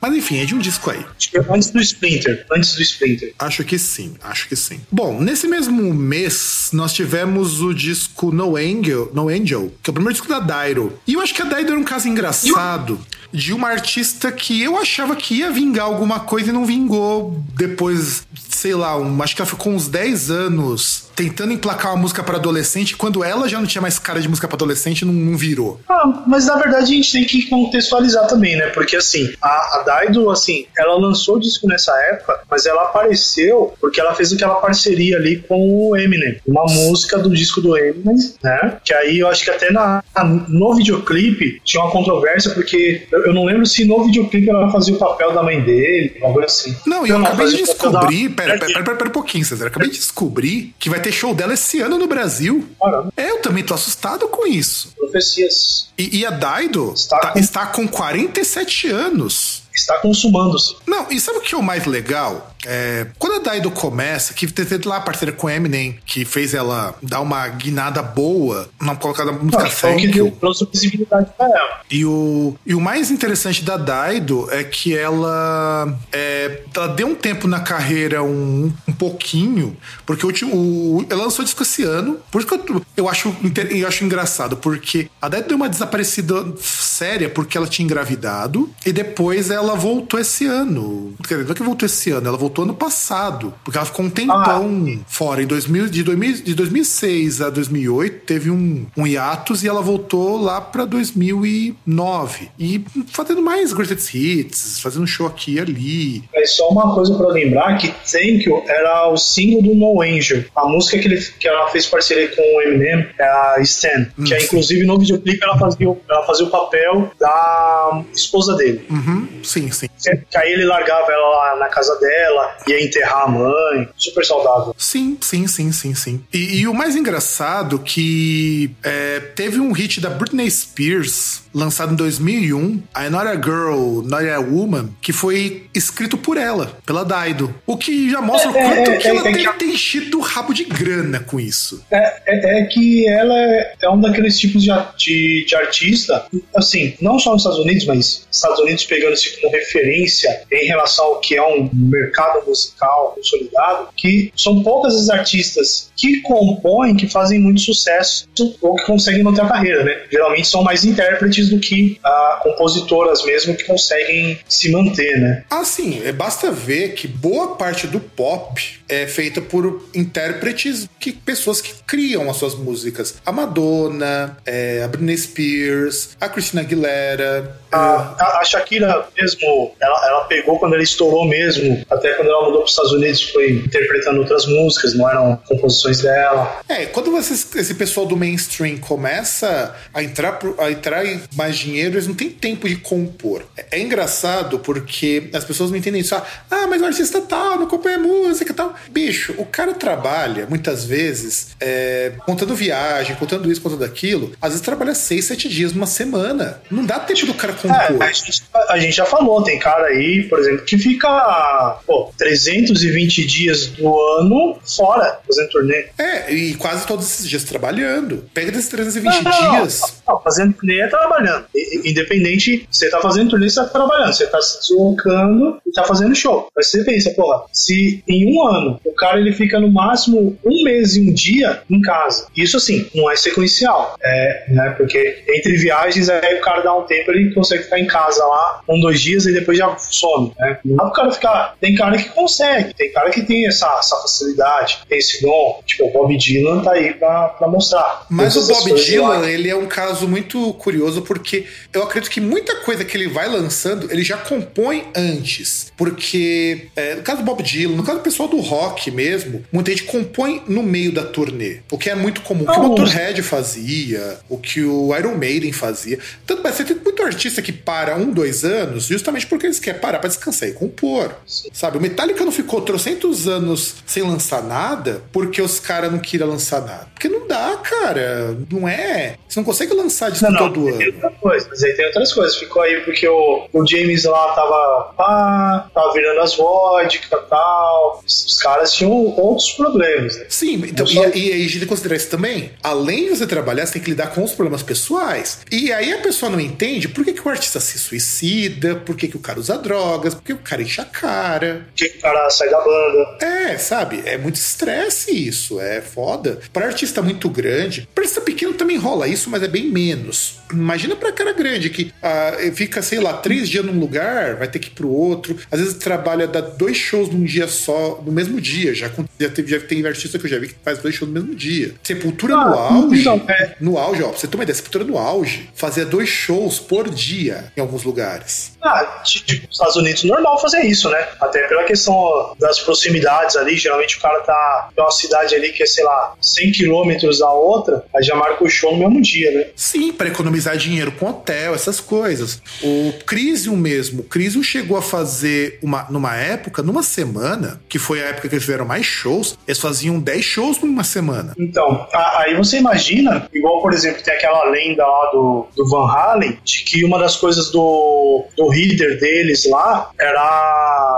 Mas 0.00 0.14
enfim, 0.14 0.38
é 0.40 0.44
de 0.44 0.54
um 0.54 0.58
disco 0.58 0.90
aí. 0.90 1.04
É 1.34 1.38
antes 1.52 1.70
do 1.70 1.80
Splinter. 1.80 2.46
Antes 2.52 2.74
do 2.74 2.82
Splinter. 2.82 3.34
Acho 3.38 3.64
que 3.64 3.78
sim, 3.78 4.14
acho 4.22 4.48
que 4.48 4.56
sim. 4.56 4.80
Bom, 4.90 5.20
nesse 5.20 5.48
mesmo 5.48 5.92
mês, 5.94 6.70
nós 6.72 6.92
tivemos 6.92 7.60
o 7.60 7.74
disco 7.74 8.30
No 8.30 8.56
Angel, 8.56 9.10
no 9.12 9.28
Angel 9.28 9.72
que 9.82 9.90
é 9.90 9.92
o 9.92 9.94
primeiro 9.94 10.14
disco 10.14 10.28
da 10.28 10.38
Dairo. 10.38 10.98
E 11.06 11.14
eu 11.14 11.20
acho 11.20 11.34
que 11.34 11.42
a 11.42 11.44
Dairo 11.44 11.70
era 11.70 11.78
um 11.78 11.84
caso 11.84 12.08
engraçado 12.08 13.00
de 13.32 13.52
uma 13.52 13.68
artista 13.68 14.30
que 14.30 14.62
eu 14.62 14.78
achava 14.78 15.16
que 15.16 15.36
ia 15.36 15.50
vingar 15.50 15.86
alguma 15.86 16.20
coisa 16.20 16.50
e 16.50 16.52
não 16.52 16.66
vingou 16.66 17.42
depois, 17.54 18.26
sei 18.48 18.74
lá, 18.74 18.96
um, 18.98 19.22
acho 19.22 19.34
que 19.34 19.42
ela 19.42 19.50
ficou 19.50 19.72
uns 19.72 19.88
10 19.88 20.30
anos 20.30 21.10
tentando 21.14 21.52
emplacar 21.52 21.92
uma 21.92 22.00
música 22.00 22.22
para 22.22 22.36
adolescente, 22.36 22.96
quando 22.96 23.22
ela 23.22 23.48
já 23.48 23.58
não 23.58 23.66
tinha 23.66 23.82
mais 23.82 23.98
cara 23.98 24.20
de 24.20 24.28
música 24.28 24.48
para 24.48 24.56
adolescente, 24.56 25.04
não, 25.04 25.12
não, 25.12 25.36
virou. 25.36 25.80
Ah, 25.88 26.24
mas 26.26 26.46
na 26.46 26.56
verdade 26.56 26.84
a 26.84 26.96
gente 26.96 27.12
tem 27.12 27.24
que 27.24 27.48
contextualizar 27.48 28.26
também, 28.26 28.56
né? 28.56 28.68
Porque 28.68 28.96
assim, 28.96 29.32
a, 29.40 29.48
a 29.48 29.82
Daido, 29.84 30.30
assim, 30.30 30.66
ela 30.76 30.96
lançou 30.96 31.36
o 31.36 31.40
disco 31.40 31.66
nessa 31.68 31.92
época, 32.10 32.40
mas 32.50 32.66
ela 32.66 32.82
apareceu 32.82 33.74
porque 33.80 34.00
ela 34.00 34.14
fez 34.14 34.32
aquela 34.32 34.56
parceria 34.56 35.16
ali 35.16 35.38
com 35.38 35.88
o 35.90 35.96
Eminem, 35.96 36.40
uma 36.46 36.64
música 36.64 37.18
do 37.18 37.30
disco 37.30 37.60
do 37.60 37.76
Eminem, 37.76 38.16
né? 38.42 38.78
Que 38.84 38.94
aí 38.94 39.18
eu 39.18 39.28
acho 39.28 39.44
que 39.44 39.50
até 39.50 39.70
na, 39.70 40.02
no 40.48 40.74
videoclipe 40.74 41.60
tinha 41.64 41.82
uma 41.82 41.92
controvérsia, 41.92 42.52
porque 42.52 43.06
eu, 43.10 43.21
eu 43.26 43.34
não 43.34 43.44
lembro 43.44 43.66
se 43.66 43.84
no 43.84 44.04
videoclipe 44.04 44.48
ela 44.48 44.70
fazia 44.70 44.94
o 44.94 44.98
papel 44.98 45.32
da 45.32 45.42
mãe 45.42 45.60
dele, 45.60 46.16
algo 46.22 46.40
assim. 46.40 46.74
Não, 46.86 47.06
e 47.06 47.10
eu, 47.10 47.18
eu 47.18 47.24
acabei 47.24 47.46
de 47.48 47.56
descobrir, 47.56 48.28
da... 48.28 48.34
pera, 48.34 48.58
pera, 48.58 48.72
pera, 48.84 48.96
pera, 48.96 49.08
um 49.08 49.12
pouquinho, 49.12 49.44
César, 49.44 49.64
eu 49.64 49.68
acabei 49.68 49.90
de 49.90 49.98
descobrir 49.98 50.74
que 50.78 50.90
vai 50.90 51.00
ter 51.00 51.12
show 51.12 51.34
dela 51.34 51.54
esse 51.54 51.80
ano 51.80 51.98
no 51.98 52.06
Brasil. 52.06 52.66
Caramba. 52.80 53.12
Eu 53.16 53.38
também 53.38 53.64
tô 53.64 53.74
assustado 53.74 54.28
com 54.28 54.46
isso. 54.46 54.92
Profecias. 54.96 55.88
E, 55.96 56.20
e 56.20 56.26
a 56.26 56.30
Daido 56.30 56.92
está, 56.94 57.18
tá, 57.18 57.30
com... 57.32 57.38
está 57.38 57.66
com 57.66 57.88
47 57.88 58.88
anos 58.88 59.61
está 59.78 59.98
consumando-se. 59.98 60.76
Não, 60.86 61.10
e 61.10 61.20
sabe 61.20 61.38
o 61.38 61.40
que 61.40 61.54
é 61.54 61.58
o 61.58 61.62
mais 61.62 61.86
legal? 61.86 62.52
É, 62.64 63.06
quando 63.18 63.36
a 63.36 63.38
Daido 63.38 63.70
começa, 63.70 64.32
que 64.34 64.46
teve 64.46 64.86
lá 64.86 64.98
a 64.98 65.00
parceira 65.00 65.32
com 65.32 65.50
Eminem, 65.50 65.98
que 66.06 66.24
fez 66.24 66.54
ela 66.54 66.94
dar 67.02 67.20
uma 67.20 67.46
guinada 67.48 68.02
boa, 68.02 68.68
não 68.80 68.94
colocada 68.94 69.32
Thank 69.32 70.16
You. 70.16 70.32
Que 70.32 70.66
visibilidade 70.70 71.30
pra 71.36 71.46
ela. 71.46 71.80
E 71.90 72.04
o, 72.04 72.54
e 72.64 72.74
o 72.74 72.80
mais 72.80 73.10
interessante 73.10 73.64
da 73.64 73.76
Daido 73.76 74.48
é 74.50 74.62
que 74.62 74.96
ela, 74.96 75.98
é, 76.12 76.62
ela 76.74 76.88
deu 76.88 77.08
um 77.08 77.14
tempo 77.14 77.48
na 77.48 77.60
carreira 77.60 78.22
um, 78.22 78.72
um 78.86 78.92
pouquinho, 78.92 79.76
porque 80.06 80.24
o, 80.24 80.30
o, 80.54 81.06
ela 81.10 81.24
lançou 81.24 81.44
disco 81.44 81.62
esse 81.62 81.82
ano, 81.82 82.20
por 82.30 82.40
isso 82.40 82.48
que 82.48 82.72
eu, 82.72 82.82
eu, 82.96 83.08
acho, 83.08 83.34
eu 83.70 83.88
acho 83.88 84.04
engraçado, 84.04 84.56
porque 84.56 85.08
a 85.20 85.28
Daido 85.28 85.48
deu 85.48 85.56
uma 85.56 85.68
desaparecida 85.68 86.44
séria 86.92 87.28
porque 87.28 87.56
ela 87.56 87.66
tinha 87.66 87.84
engravidado, 87.84 88.70
e 88.84 88.92
depois 88.92 89.50
ela 89.50 89.74
voltou 89.74 90.20
esse 90.20 90.46
ano. 90.46 91.14
Quer 91.26 91.34
dizer, 91.34 91.44
não 91.44 91.52
é 91.52 91.54
que 91.54 91.62
voltou 91.62 91.86
esse 91.86 92.10
ano, 92.10 92.28
ela 92.28 92.36
voltou 92.36 92.64
ano 92.64 92.74
passado, 92.74 93.54
porque 93.64 93.78
ela 93.78 93.86
ficou 93.86 94.04
um 94.04 94.10
tempão 94.10 94.86
ah. 94.88 95.04
fora. 95.06 95.42
Em 95.42 95.46
2000, 95.46 95.88
de, 95.88 96.02
2000, 96.02 96.42
de 96.42 96.54
2006 96.54 97.40
a 97.40 97.50
2008 97.50 98.26
teve 98.26 98.50
um, 98.50 98.86
um 98.96 99.06
hiatus 99.06 99.62
e 99.62 99.68
ela 99.68 99.80
voltou 99.80 100.40
lá 100.40 100.60
pra 100.60 100.84
2009. 100.84 102.50
E 102.58 102.84
fazendo 103.06 103.42
mais 103.42 103.72
greatest 103.72 104.14
hits, 104.14 104.80
fazendo 104.80 105.06
show 105.06 105.26
aqui 105.26 105.54
e 105.54 105.60
ali. 105.60 106.24
É 106.34 106.44
só 106.46 106.68
uma 106.68 106.94
coisa 106.94 107.14
para 107.14 107.28
lembrar 107.28 107.76
que 107.78 107.88
Thank 107.88 108.44
You 108.46 108.62
era 108.66 109.08
o 109.08 109.16
single 109.16 109.62
do 109.62 109.74
No 109.74 110.02
Angel. 110.02 110.44
A 110.54 110.66
música 110.66 110.98
que, 110.98 111.08
ele, 111.08 111.20
que 111.38 111.48
ela 111.48 111.68
fez 111.68 111.86
parceria 111.86 112.28
com 112.28 112.42
o 112.42 112.62
Eminem 112.62 113.06
é 113.18 113.24
a 113.24 113.56
Stan, 113.60 114.10
hum, 114.18 114.24
que 114.24 114.34
é, 114.34 114.42
inclusive 114.44 114.84
no 114.84 114.98
videoclipe 114.98 115.42
ela 115.42 115.58
fazia, 115.58 115.96
ela 116.08 116.26
fazia 116.26 116.46
o 116.46 116.50
papel 116.50 116.91
da 117.18 118.02
esposa 118.14 118.54
dele. 118.56 118.86
Uhum, 118.90 119.28
sim, 119.42 119.70
sim. 119.70 119.88
Que 120.30 120.36
aí 120.36 120.52
ele 120.52 120.64
largava 120.64 121.10
ela 121.10 121.28
lá 121.28 121.56
na 121.56 121.68
casa 121.68 121.98
dela, 121.98 122.56
ia 122.66 122.82
enterrar 122.82 123.24
a 123.24 123.28
mãe, 123.28 123.88
super 123.96 124.24
saudável. 124.24 124.74
Sim, 124.76 125.16
sim, 125.20 125.46
sim, 125.46 125.72
sim, 125.72 125.94
sim. 125.94 126.24
E, 126.32 126.60
e 126.60 126.68
o 126.68 126.74
mais 126.74 126.96
engraçado 126.96 127.78
que 127.78 128.74
é, 128.82 129.20
teve 129.34 129.60
um 129.60 129.72
hit 129.72 130.00
da 130.00 130.10
Britney 130.10 130.50
Spears 130.50 131.42
lançado 131.54 131.92
em 131.92 131.96
2001, 131.96 132.82
I 132.96 133.10
Not 133.10 133.26
a 133.26 133.34
Girl, 133.34 134.02
Not 134.02 134.28
a 134.28 134.40
Woman, 134.40 134.90
que 135.00 135.12
foi 135.12 135.66
escrito 135.74 136.16
por 136.16 136.36
ela, 136.36 136.78
pela 136.86 137.04
Daido. 137.04 137.54
O 137.66 137.76
que 137.76 138.10
já 138.10 138.20
mostra 138.20 138.50
o 138.50 138.56
é, 138.56 138.62
quanto 138.62 138.90
é, 138.90 138.96
que 138.96 139.06
é, 139.06 139.10
ela 139.10 139.22
tem, 139.22 139.34
que... 139.34 139.52
tem 139.58 139.70
enchido 139.70 140.18
o 140.18 140.20
rabo 140.20 140.54
de 140.54 140.64
grana 140.64 141.20
com 141.20 141.38
isso. 141.38 141.84
É, 141.90 142.22
é, 142.26 142.60
é 142.60 142.64
que 142.64 143.06
ela 143.08 143.36
é 143.80 143.90
um 143.90 144.00
daqueles 144.00 144.38
tipos 144.38 144.62
de, 144.62 144.70
de, 144.96 145.44
de, 145.46 145.54
artista, 145.54 146.24
assim, 146.56 146.71
não 147.00 147.18
só 147.18 147.32
nos 147.32 147.42
Estados 147.42 147.58
Unidos, 147.58 147.84
mas 147.86 148.26
Estados 148.30 148.58
Unidos 148.60 148.84
pegando-se 148.84 149.40
como 149.40 149.52
referência 149.52 150.42
em 150.50 150.66
relação 150.66 151.04
ao 151.06 151.20
que 151.20 151.36
é 151.36 151.42
um 151.42 151.68
mercado 151.72 152.46
musical 152.46 153.12
consolidado, 153.14 153.88
que 153.96 154.32
são 154.36 154.62
poucas 154.62 154.94
as 154.94 155.10
artistas 155.10 155.90
que 155.96 156.20
compõem, 156.22 156.96
que 156.96 157.08
fazem 157.08 157.38
muito 157.38 157.60
sucesso 157.60 158.28
ou 158.60 158.76
que 158.76 158.84
conseguem 158.84 159.22
manter 159.22 159.42
a 159.42 159.48
carreira, 159.48 159.84
né? 159.84 160.02
Geralmente 160.10 160.48
são 160.48 160.62
mais 160.62 160.84
intérpretes 160.84 161.48
do 161.48 161.58
que 161.58 161.98
ah, 162.04 162.40
compositoras 162.42 163.24
mesmo 163.24 163.54
que 163.56 163.64
conseguem 163.64 164.38
se 164.48 164.70
manter, 164.70 165.18
né? 165.20 165.44
Ah, 165.50 165.64
sim. 165.64 166.02
É, 166.04 166.12
basta 166.12 166.50
ver 166.50 166.94
que 166.94 167.06
boa 167.06 167.56
parte 167.56 167.86
do 167.86 168.00
pop 168.00 168.81
é 168.92 169.06
feita 169.06 169.40
por 169.40 169.88
intérpretes, 169.94 170.88
que 171.00 171.12
pessoas 171.12 171.60
que 171.60 171.72
criam 171.86 172.30
as 172.30 172.36
suas 172.36 172.54
músicas. 172.54 173.14
A 173.24 173.32
Madonna, 173.32 174.36
é, 174.44 174.82
a 174.82 174.88
Britney 174.88 175.16
Spears, 175.16 176.16
a 176.20 176.28
Christina 176.28 176.60
Aguilera. 176.62 177.61
A, 177.72 178.40
a 178.40 178.44
Shakira 178.44 179.06
mesmo, 179.18 179.74
ela, 179.80 180.06
ela 180.06 180.24
pegou 180.24 180.58
quando 180.58 180.74
ela 180.74 180.82
estourou 180.82 181.26
mesmo, 181.26 181.84
até 181.90 182.12
quando 182.14 182.28
ela 182.28 182.44
mudou 182.44 182.58
para 182.58 182.64
os 182.64 182.70
Estados 182.70 182.92
Unidos, 182.92 183.22
foi 183.22 183.52
interpretando 183.52 184.20
outras 184.20 184.46
músicas, 184.46 184.94
não 184.94 185.08
eram 185.08 185.36
composições 185.48 186.00
dela. 186.00 186.60
É, 186.68 186.86
quando 186.86 187.10
você, 187.10 187.32
esse 187.58 187.74
pessoal 187.74 188.06
do 188.06 188.16
mainstream 188.16 188.78
começa 188.78 189.74
a 189.92 190.02
entrar, 190.02 190.38
a 190.58 190.70
entrar 190.70 191.06
em 191.06 191.20
mais 191.34 191.56
dinheiro, 191.56 191.94
eles 191.94 192.06
não 192.06 192.14
têm 192.14 192.30
tempo 192.30 192.68
de 192.68 192.76
compor. 192.76 193.42
É, 193.56 193.78
é 193.78 193.80
engraçado 193.80 194.58
porque 194.58 195.30
as 195.32 195.44
pessoas 195.44 195.70
não 195.70 195.76
entendem 195.76 196.00
isso. 196.00 196.14
Ah, 196.14 196.66
mas 196.68 196.82
o 196.82 196.86
artista 196.86 197.20
tal, 197.20 197.56
não 197.56 197.64
acompanha 197.64 197.98
música 197.98 198.52
tal. 198.52 198.74
Bicho, 198.90 199.34
o 199.38 199.46
cara 199.46 199.74
trabalha 199.74 200.46
muitas 200.46 200.84
vezes 200.84 201.48
é, 201.60 202.12
contando 202.26 202.54
viagem, 202.54 203.16
contando 203.16 203.50
isso, 203.50 203.60
contando 203.60 203.84
aquilo. 203.84 204.32
Às 204.40 204.50
vezes 204.50 204.64
trabalha 204.64 204.94
seis, 204.94 205.24
sete 205.24 205.48
dias 205.48 205.72
numa 205.72 205.86
semana. 205.86 206.60
Não 206.70 206.84
dá 206.84 206.98
tempo 206.98 207.26
do 207.26 207.34
cara 207.34 207.52
compor. 207.62 208.02
É, 208.02 208.04
a, 208.04 208.12
gente, 208.12 208.42
a, 208.68 208.78
gente, 208.78 208.96
já 208.96 209.04
falou, 209.04 209.42
tem 209.42 209.58
cara 209.58 209.86
aí, 209.86 210.24
por 210.28 210.38
exemplo, 210.38 210.64
que 210.64 210.78
fica 210.78 211.78
pô, 211.86 212.12
320 212.18 213.26
dias 213.26 213.66
do 213.66 214.00
ano 214.18 214.58
fora 214.76 215.20
fazendo 215.26 215.48
turnê. 215.48 215.86
É, 215.98 216.32
e 216.32 216.54
quase 216.54 216.86
todos 216.86 217.06
esses 217.06 217.28
dias 217.28 217.44
trabalhando. 217.44 218.24
Pega 218.34 218.52
desses 218.52 218.68
320 218.68 219.22
não, 219.22 219.50
dias. 219.50 220.02
Não, 220.06 220.20
fazendo 220.20 220.54
turnê 220.54 220.80
é 220.80 220.88
trabalhando. 220.88 221.46
Independente, 221.84 222.66
você 222.70 222.90
tá 222.90 223.00
fazendo 223.00 223.30
turnê, 223.30 223.48
você 223.48 223.60
tá 223.60 223.66
trabalhando. 223.66 224.12
Você 224.12 224.26
tá 224.26 224.40
se 224.40 224.60
deslocando 224.60 225.58
e 225.66 225.72
tá 225.72 225.84
fazendo 225.84 226.14
show. 226.14 226.48
Mas 226.56 226.70
você 226.70 226.84
pensa, 226.84 227.10
porra, 227.10 227.44
se 227.52 228.02
em 228.08 228.34
um 228.34 228.46
ano 228.46 228.80
o 228.84 228.92
cara 228.92 229.18
ele 229.18 229.32
fica 229.32 229.58
no 229.58 229.70
máximo 229.70 230.36
um 230.44 230.64
mês 230.64 230.96
e 230.96 231.00
um 231.00 231.12
dia 231.12 231.62
em 231.70 231.80
casa. 231.80 232.26
Isso 232.36 232.56
assim, 232.56 232.88
não 232.94 233.10
é 233.10 233.16
sequencial. 233.16 233.96
É, 234.02 234.44
né? 234.48 234.74
Porque 234.76 235.24
entre 235.28 235.56
viagens, 235.56 236.08
aí 236.08 236.36
o 236.36 236.40
cara 236.40 236.62
dá 236.62 236.76
um 236.76 236.82
tempo, 236.82 237.10
ele 237.10 237.32
consegue 237.32 237.51
ficar 237.58 237.78
em 237.78 237.86
casa 237.86 238.24
lá 238.24 238.60
um, 238.68 238.80
dois 238.80 239.00
dias 239.00 239.26
e 239.26 239.32
depois 239.32 239.58
já 239.58 239.76
some. 239.78 240.32
Né? 240.38 240.58
Não 240.64 240.76
dá 240.76 240.84
pro 240.84 240.92
cara 240.92 241.12
ficar. 241.12 241.56
Tem 241.60 241.74
cara 241.74 241.96
que 241.96 242.08
consegue, 242.10 242.74
tem 242.74 242.92
cara 242.92 243.10
que 243.10 243.22
tem 243.22 243.46
essa, 243.46 243.66
essa 243.78 243.96
facilidade, 243.96 244.80
tem 244.88 244.98
esse 244.98 245.22
dom. 245.22 245.60
Tipo, 245.64 245.86
o 245.86 245.92
Bob 245.92 246.16
Dylan 246.16 246.62
tá 246.62 246.72
aí 246.72 246.94
pra, 246.94 247.28
pra 247.28 247.48
mostrar. 247.48 248.06
Mas 248.10 248.36
o 248.36 248.46
Bob 248.46 248.74
Dylan, 248.74 249.28
ele 249.28 249.48
é 249.48 249.56
um 249.56 249.66
caso 249.66 250.08
muito 250.08 250.52
curioso 250.54 251.02
porque 251.02 251.46
eu 251.72 251.82
acredito 251.82 252.10
que 252.10 252.20
muita 252.20 252.56
coisa 252.56 252.84
que 252.84 252.96
ele 252.96 253.08
vai 253.08 253.28
lançando, 253.28 253.90
ele 253.90 254.02
já 254.02 254.16
compõe 254.16 254.86
antes. 254.94 255.72
Porque, 255.76 256.68
é, 256.74 256.96
no 256.96 257.02
caso 257.02 257.18
do 257.18 257.24
Bob 257.24 257.42
Dylan, 257.42 257.76
no 257.76 257.84
caso 257.84 257.98
do 257.98 258.02
pessoal 258.02 258.28
do 258.28 258.40
rock, 258.40 258.62
rock 258.62 258.90
mesmo, 258.90 259.44
muita 259.52 259.70
gente 259.70 259.84
compõe 259.84 260.42
no 260.46 260.62
meio 260.62 260.92
da 260.92 261.04
turnê. 261.04 261.60
O 261.70 261.76
que 261.76 261.90
é 261.90 261.94
muito 261.94 262.20
comum. 262.22 262.44
O 262.44 262.52
que 262.52 262.58
o 262.58 262.62
Motorhead 262.62 263.22
fazia, 263.22 264.18
o 264.28 264.38
que 264.38 264.62
o 264.62 264.96
Iron 264.96 265.16
Maiden 265.16 265.52
fazia. 265.52 265.98
Tanto 266.26 266.42
mas 266.42 266.54
você 266.54 266.64
tem 266.64 266.76
muito 266.76 267.02
artista 267.02 267.41
que 267.42 267.52
para 267.52 267.96
um, 267.96 268.10
dois 268.10 268.44
anos, 268.44 268.84
justamente 268.86 269.26
porque 269.26 269.46
eles 269.46 269.58
querem 269.58 269.80
parar 269.80 269.98
para 269.98 270.08
descansar 270.08 270.48
e 270.48 270.52
compor. 270.52 271.14
Sabe? 271.52 271.78
O 271.78 271.80
Metallica 271.80 272.24
não 272.24 272.32
ficou 272.32 272.60
trocentos 272.60 273.28
anos 273.28 273.76
sem 273.86 274.02
lançar 274.02 274.42
nada 274.42 275.02
porque 275.12 275.40
os 275.42 275.58
caras 275.60 275.90
não 275.90 275.98
queriam 275.98 276.28
lançar 276.28 276.60
nada. 276.60 276.88
Porque 276.94 277.08
não 277.08 277.26
dá, 277.26 277.56
cara. 277.62 278.36
Não 278.50 278.68
é. 278.68 279.16
Você 279.28 279.40
não 279.40 279.44
consegue 279.44 279.74
lançar 279.74 280.10
disco 280.10 280.30
não, 280.30 280.38
todo 280.38 280.68
ano. 280.68 280.78
Tem 280.78 280.88
outra 280.88 281.10
coisa, 281.10 281.46
mas 281.48 281.62
aí 281.62 281.72
tem 281.74 281.86
outras 281.86 282.12
coisas. 282.12 282.36
Ficou 282.36 282.62
aí 282.62 282.80
porque 282.82 283.08
o, 283.08 283.48
o 283.52 283.66
James 283.66 284.04
lá 284.04 284.34
tava 284.34 284.92
pá, 284.96 285.70
tava 285.74 285.92
virando 285.92 286.20
as 286.20 286.34
vodka 286.36 287.16
e 287.16 287.28
tal. 287.28 288.02
Os 288.06 288.38
caras 288.38 288.72
tinham 288.72 288.92
outros 288.92 289.50
problemas. 289.52 290.16
Né? 290.16 290.26
Sim, 290.28 290.62
então, 290.66 290.86
só... 290.86 291.08
e, 291.08 291.28
e 291.28 291.32
aí 291.32 291.44
a 291.44 291.48
gente 291.48 291.66
considerar 291.66 291.96
isso 291.96 292.10
também. 292.10 292.52
Além 292.62 293.04
de 293.04 293.16
você 293.16 293.26
trabalhar, 293.26 293.66
você 293.66 293.74
tem 293.74 293.82
que 293.82 293.90
lidar 293.90 294.08
com 294.08 294.22
os 294.22 294.32
problemas 294.32 294.62
pessoais. 294.62 295.40
E 295.50 295.72
aí 295.72 295.92
a 295.92 295.98
pessoa 295.98 296.30
não 296.30 296.40
entende 296.40 296.88
por 296.88 297.04
que, 297.04 297.12
que 297.12 297.20
o 297.20 297.31
artista 297.32 297.60
se 297.60 297.78
suicida, 297.78 298.76
por 298.76 298.96
que, 298.96 299.08
que 299.08 299.16
o 299.16 299.20
cara 299.20 299.40
usa 299.40 299.58
drogas, 299.58 300.14
por 300.14 300.22
que 300.22 300.32
o 300.32 300.38
cara 300.38 300.62
enche 300.62 300.80
a 300.80 300.84
cara. 300.84 301.66
Por 301.66 301.74
que, 301.74 301.98
o 301.98 302.00
cara 302.00 302.30
sai 302.30 302.50
da 302.50 302.58
banda. 302.58 303.18
É, 303.20 303.58
sabe? 303.58 304.02
É 304.04 304.16
muito 304.16 304.36
estresse 304.36 305.10
isso, 305.10 305.60
é 305.60 305.80
foda. 305.80 306.38
Para 306.52 306.66
artista 306.66 307.02
muito 307.02 307.28
grande, 307.28 307.88
para 307.94 308.02
artista 308.02 308.20
pequeno 308.20 308.54
também 308.54 308.76
rola 308.76 309.08
isso, 309.08 309.30
mas 309.30 309.42
é 309.42 309.48
bem 309.48 309.70
menos. 309.70 310.40
Imagina 310.52 310.94
pra 310.94 311.12
cara 311.12 311.32
grande 311.32 311.70
que 311.70 311.92
ah, 312.02 312.32
fica, 312.54 312.82
sei 312.82 313.00
lá, 313.00 313.14
três 313.14 313.48
dias 313.48 313.64
num 313.64 313.78
lugar, 313.78 314.36
vai 314.36 314.48
ter 314.48 314.58
que 314.58 314.68
ir 314.68 314.72
pro 314.72 314.88
outro. 314.88 315.36
Às 315.50 315.60
vezes 315.60 315.74
trabalha, 315.74 316.26
dá 316.26 316.40
dois 316.40 316.76
shows 316.76 317.08
num 317.08 317.24
dia 317.24 317.48
só, 317.48 318.02
no 318.04 318.12
mesmo 318.12 318.40
dia. 318.40 318.74
Já, 318.74 318.90
já, 319.18 319.30
teve, 319.30 319.50
já 319.50 319.60
tem 319.60 319.84
artista 319.86 320.18
que 320.18 320.26
eu 320.26 320.30
já 320.30 320.38
vi 320.38 320.48
que 320.48 320.54
faz 320.62 320.78
dois 320.78 320.94
shows 320.94 321.10
no 321.10 321.20
mesmo 321.20 321.34
dia. 321.34 321.74
Sepultura 321.82 322.34
ah, 322.34 322.44
no 322.44 322.54
auge. 322.54 323.00
Então, 323.00 323.24
é. 323.28 323.56
No 323.60 323.78
auge, 323.78 324.02
ó, 324.02 324.08
pra 324.08 324.18
você 324.18 324.26
ter 324.26 324.36
uma 324.36 324.44
ideia, 324.44 324.54
Sepultura 324.54 324.84
no 324.84 324.98
auge 324.98 325.50
fazia 325.54 325.84
dois 325.84 326.08
shows 326.08 326.58
por 326.58 326.88
dia 326.90 327.21
em 327.30 327.60
alguns 327.60 327.84
lugares. 327.84 328.56
Ah, 328.62 329.00
tipo, 329.04 329.46
Estados 329.50 329.76
Unidos 329.76 330.04
normal 330.04 330.40
fazer 330.40 330.62
isso, 330.62 330.88
né? 330.88 331.08
Até 331.20 331.46
pela 331.48 331.64
questão 331.64 332.34
das 332.38 332.58
proximidades 332.60 333.36
ali, 333.36 333.56
geralmente 333.56 333.98
o 333.98 334.00
cara 334.00 334.20
tá 334.20 334.68
em 334.76 334.80
uma 334.80 334.90
cidade 334.90 335.34
ali 335.34 335.52
que 335.52 335.62
é, 335.62 335.66
sei 335.66 335.84
lá, 335.84 336.14
100 336.20 336.52
quilômetros 336.52 337.18
da 337.18 337.30
outra, 337.30 337.84
aí 337.94 338.02
já 338.02 338.14
marca 338.14 338.44
o 338.44 338.48
show 338.48 338.72
no 338.72 338.78
mesmo 338.78 339.00
dia, 339.02 339.30
né? 339.32 339.46
Sim, 339.54 339.92
para 339.92 340.08
economizar 340.08 340.56
dinheiro 340.56 340.92
com 340.92 341.06
hotel, 341.06 341.54
essas 341.54 341.80
coisas. 341.80 342.40
O 342.62 342.92
Crisium 343.06 343.56
mesmo, 343.56 344.00
o 344.00 344.04
Crisium 344.04 344.42
chegou 344.42 344.76
a 344.76 344.82
fazer 344.82 345.58
uma, 345.62 345.86
numa 345.90 346.16
época, 346.16 346.62
numa 346.62 346.82
semana, 346.82 347.60
que 347.68 347.78
foi 347.78 348.02
a 348.02 348.08
época 348.08 348.28
que 348.28 348.34
eles 348.34 348.44
fizeram 348.44 348.64
mais 348.64 348.86
shows, 348.86 349.38
eles 349.46 349.60
faziam 349.60 349.98
10 349.98 350.24
shows 350.24 350.60
numa 350.60 350.84
semana. 350.84 351.34
Então, 351.38 351.86
aí 351.92 352.34
você 352.34 352.58
imagina, 352.58 353.28
igual 353.32 353.60
por 353.60 353.72
exemplo, 353.72 354.02
tem 354.02 354.14
aquela 354.14 354.44
lenda 354.50 354.86
lá 354.86 355.10
do, 355.10 355.46
do 355.56 355.68
Van 355.68 355.86
Halen, 355.86 356.38
de 356.44 356.64
que 356.64 356.84
uma 356.84 356.98
das 357.02 357.16
coisas 357.16 357.50
do, 357.50 358.24
do 358.36 358.50
líder 358.50 358.98
deles 358.98 359.44
lá 359.50 359.90
era 359.98 360.91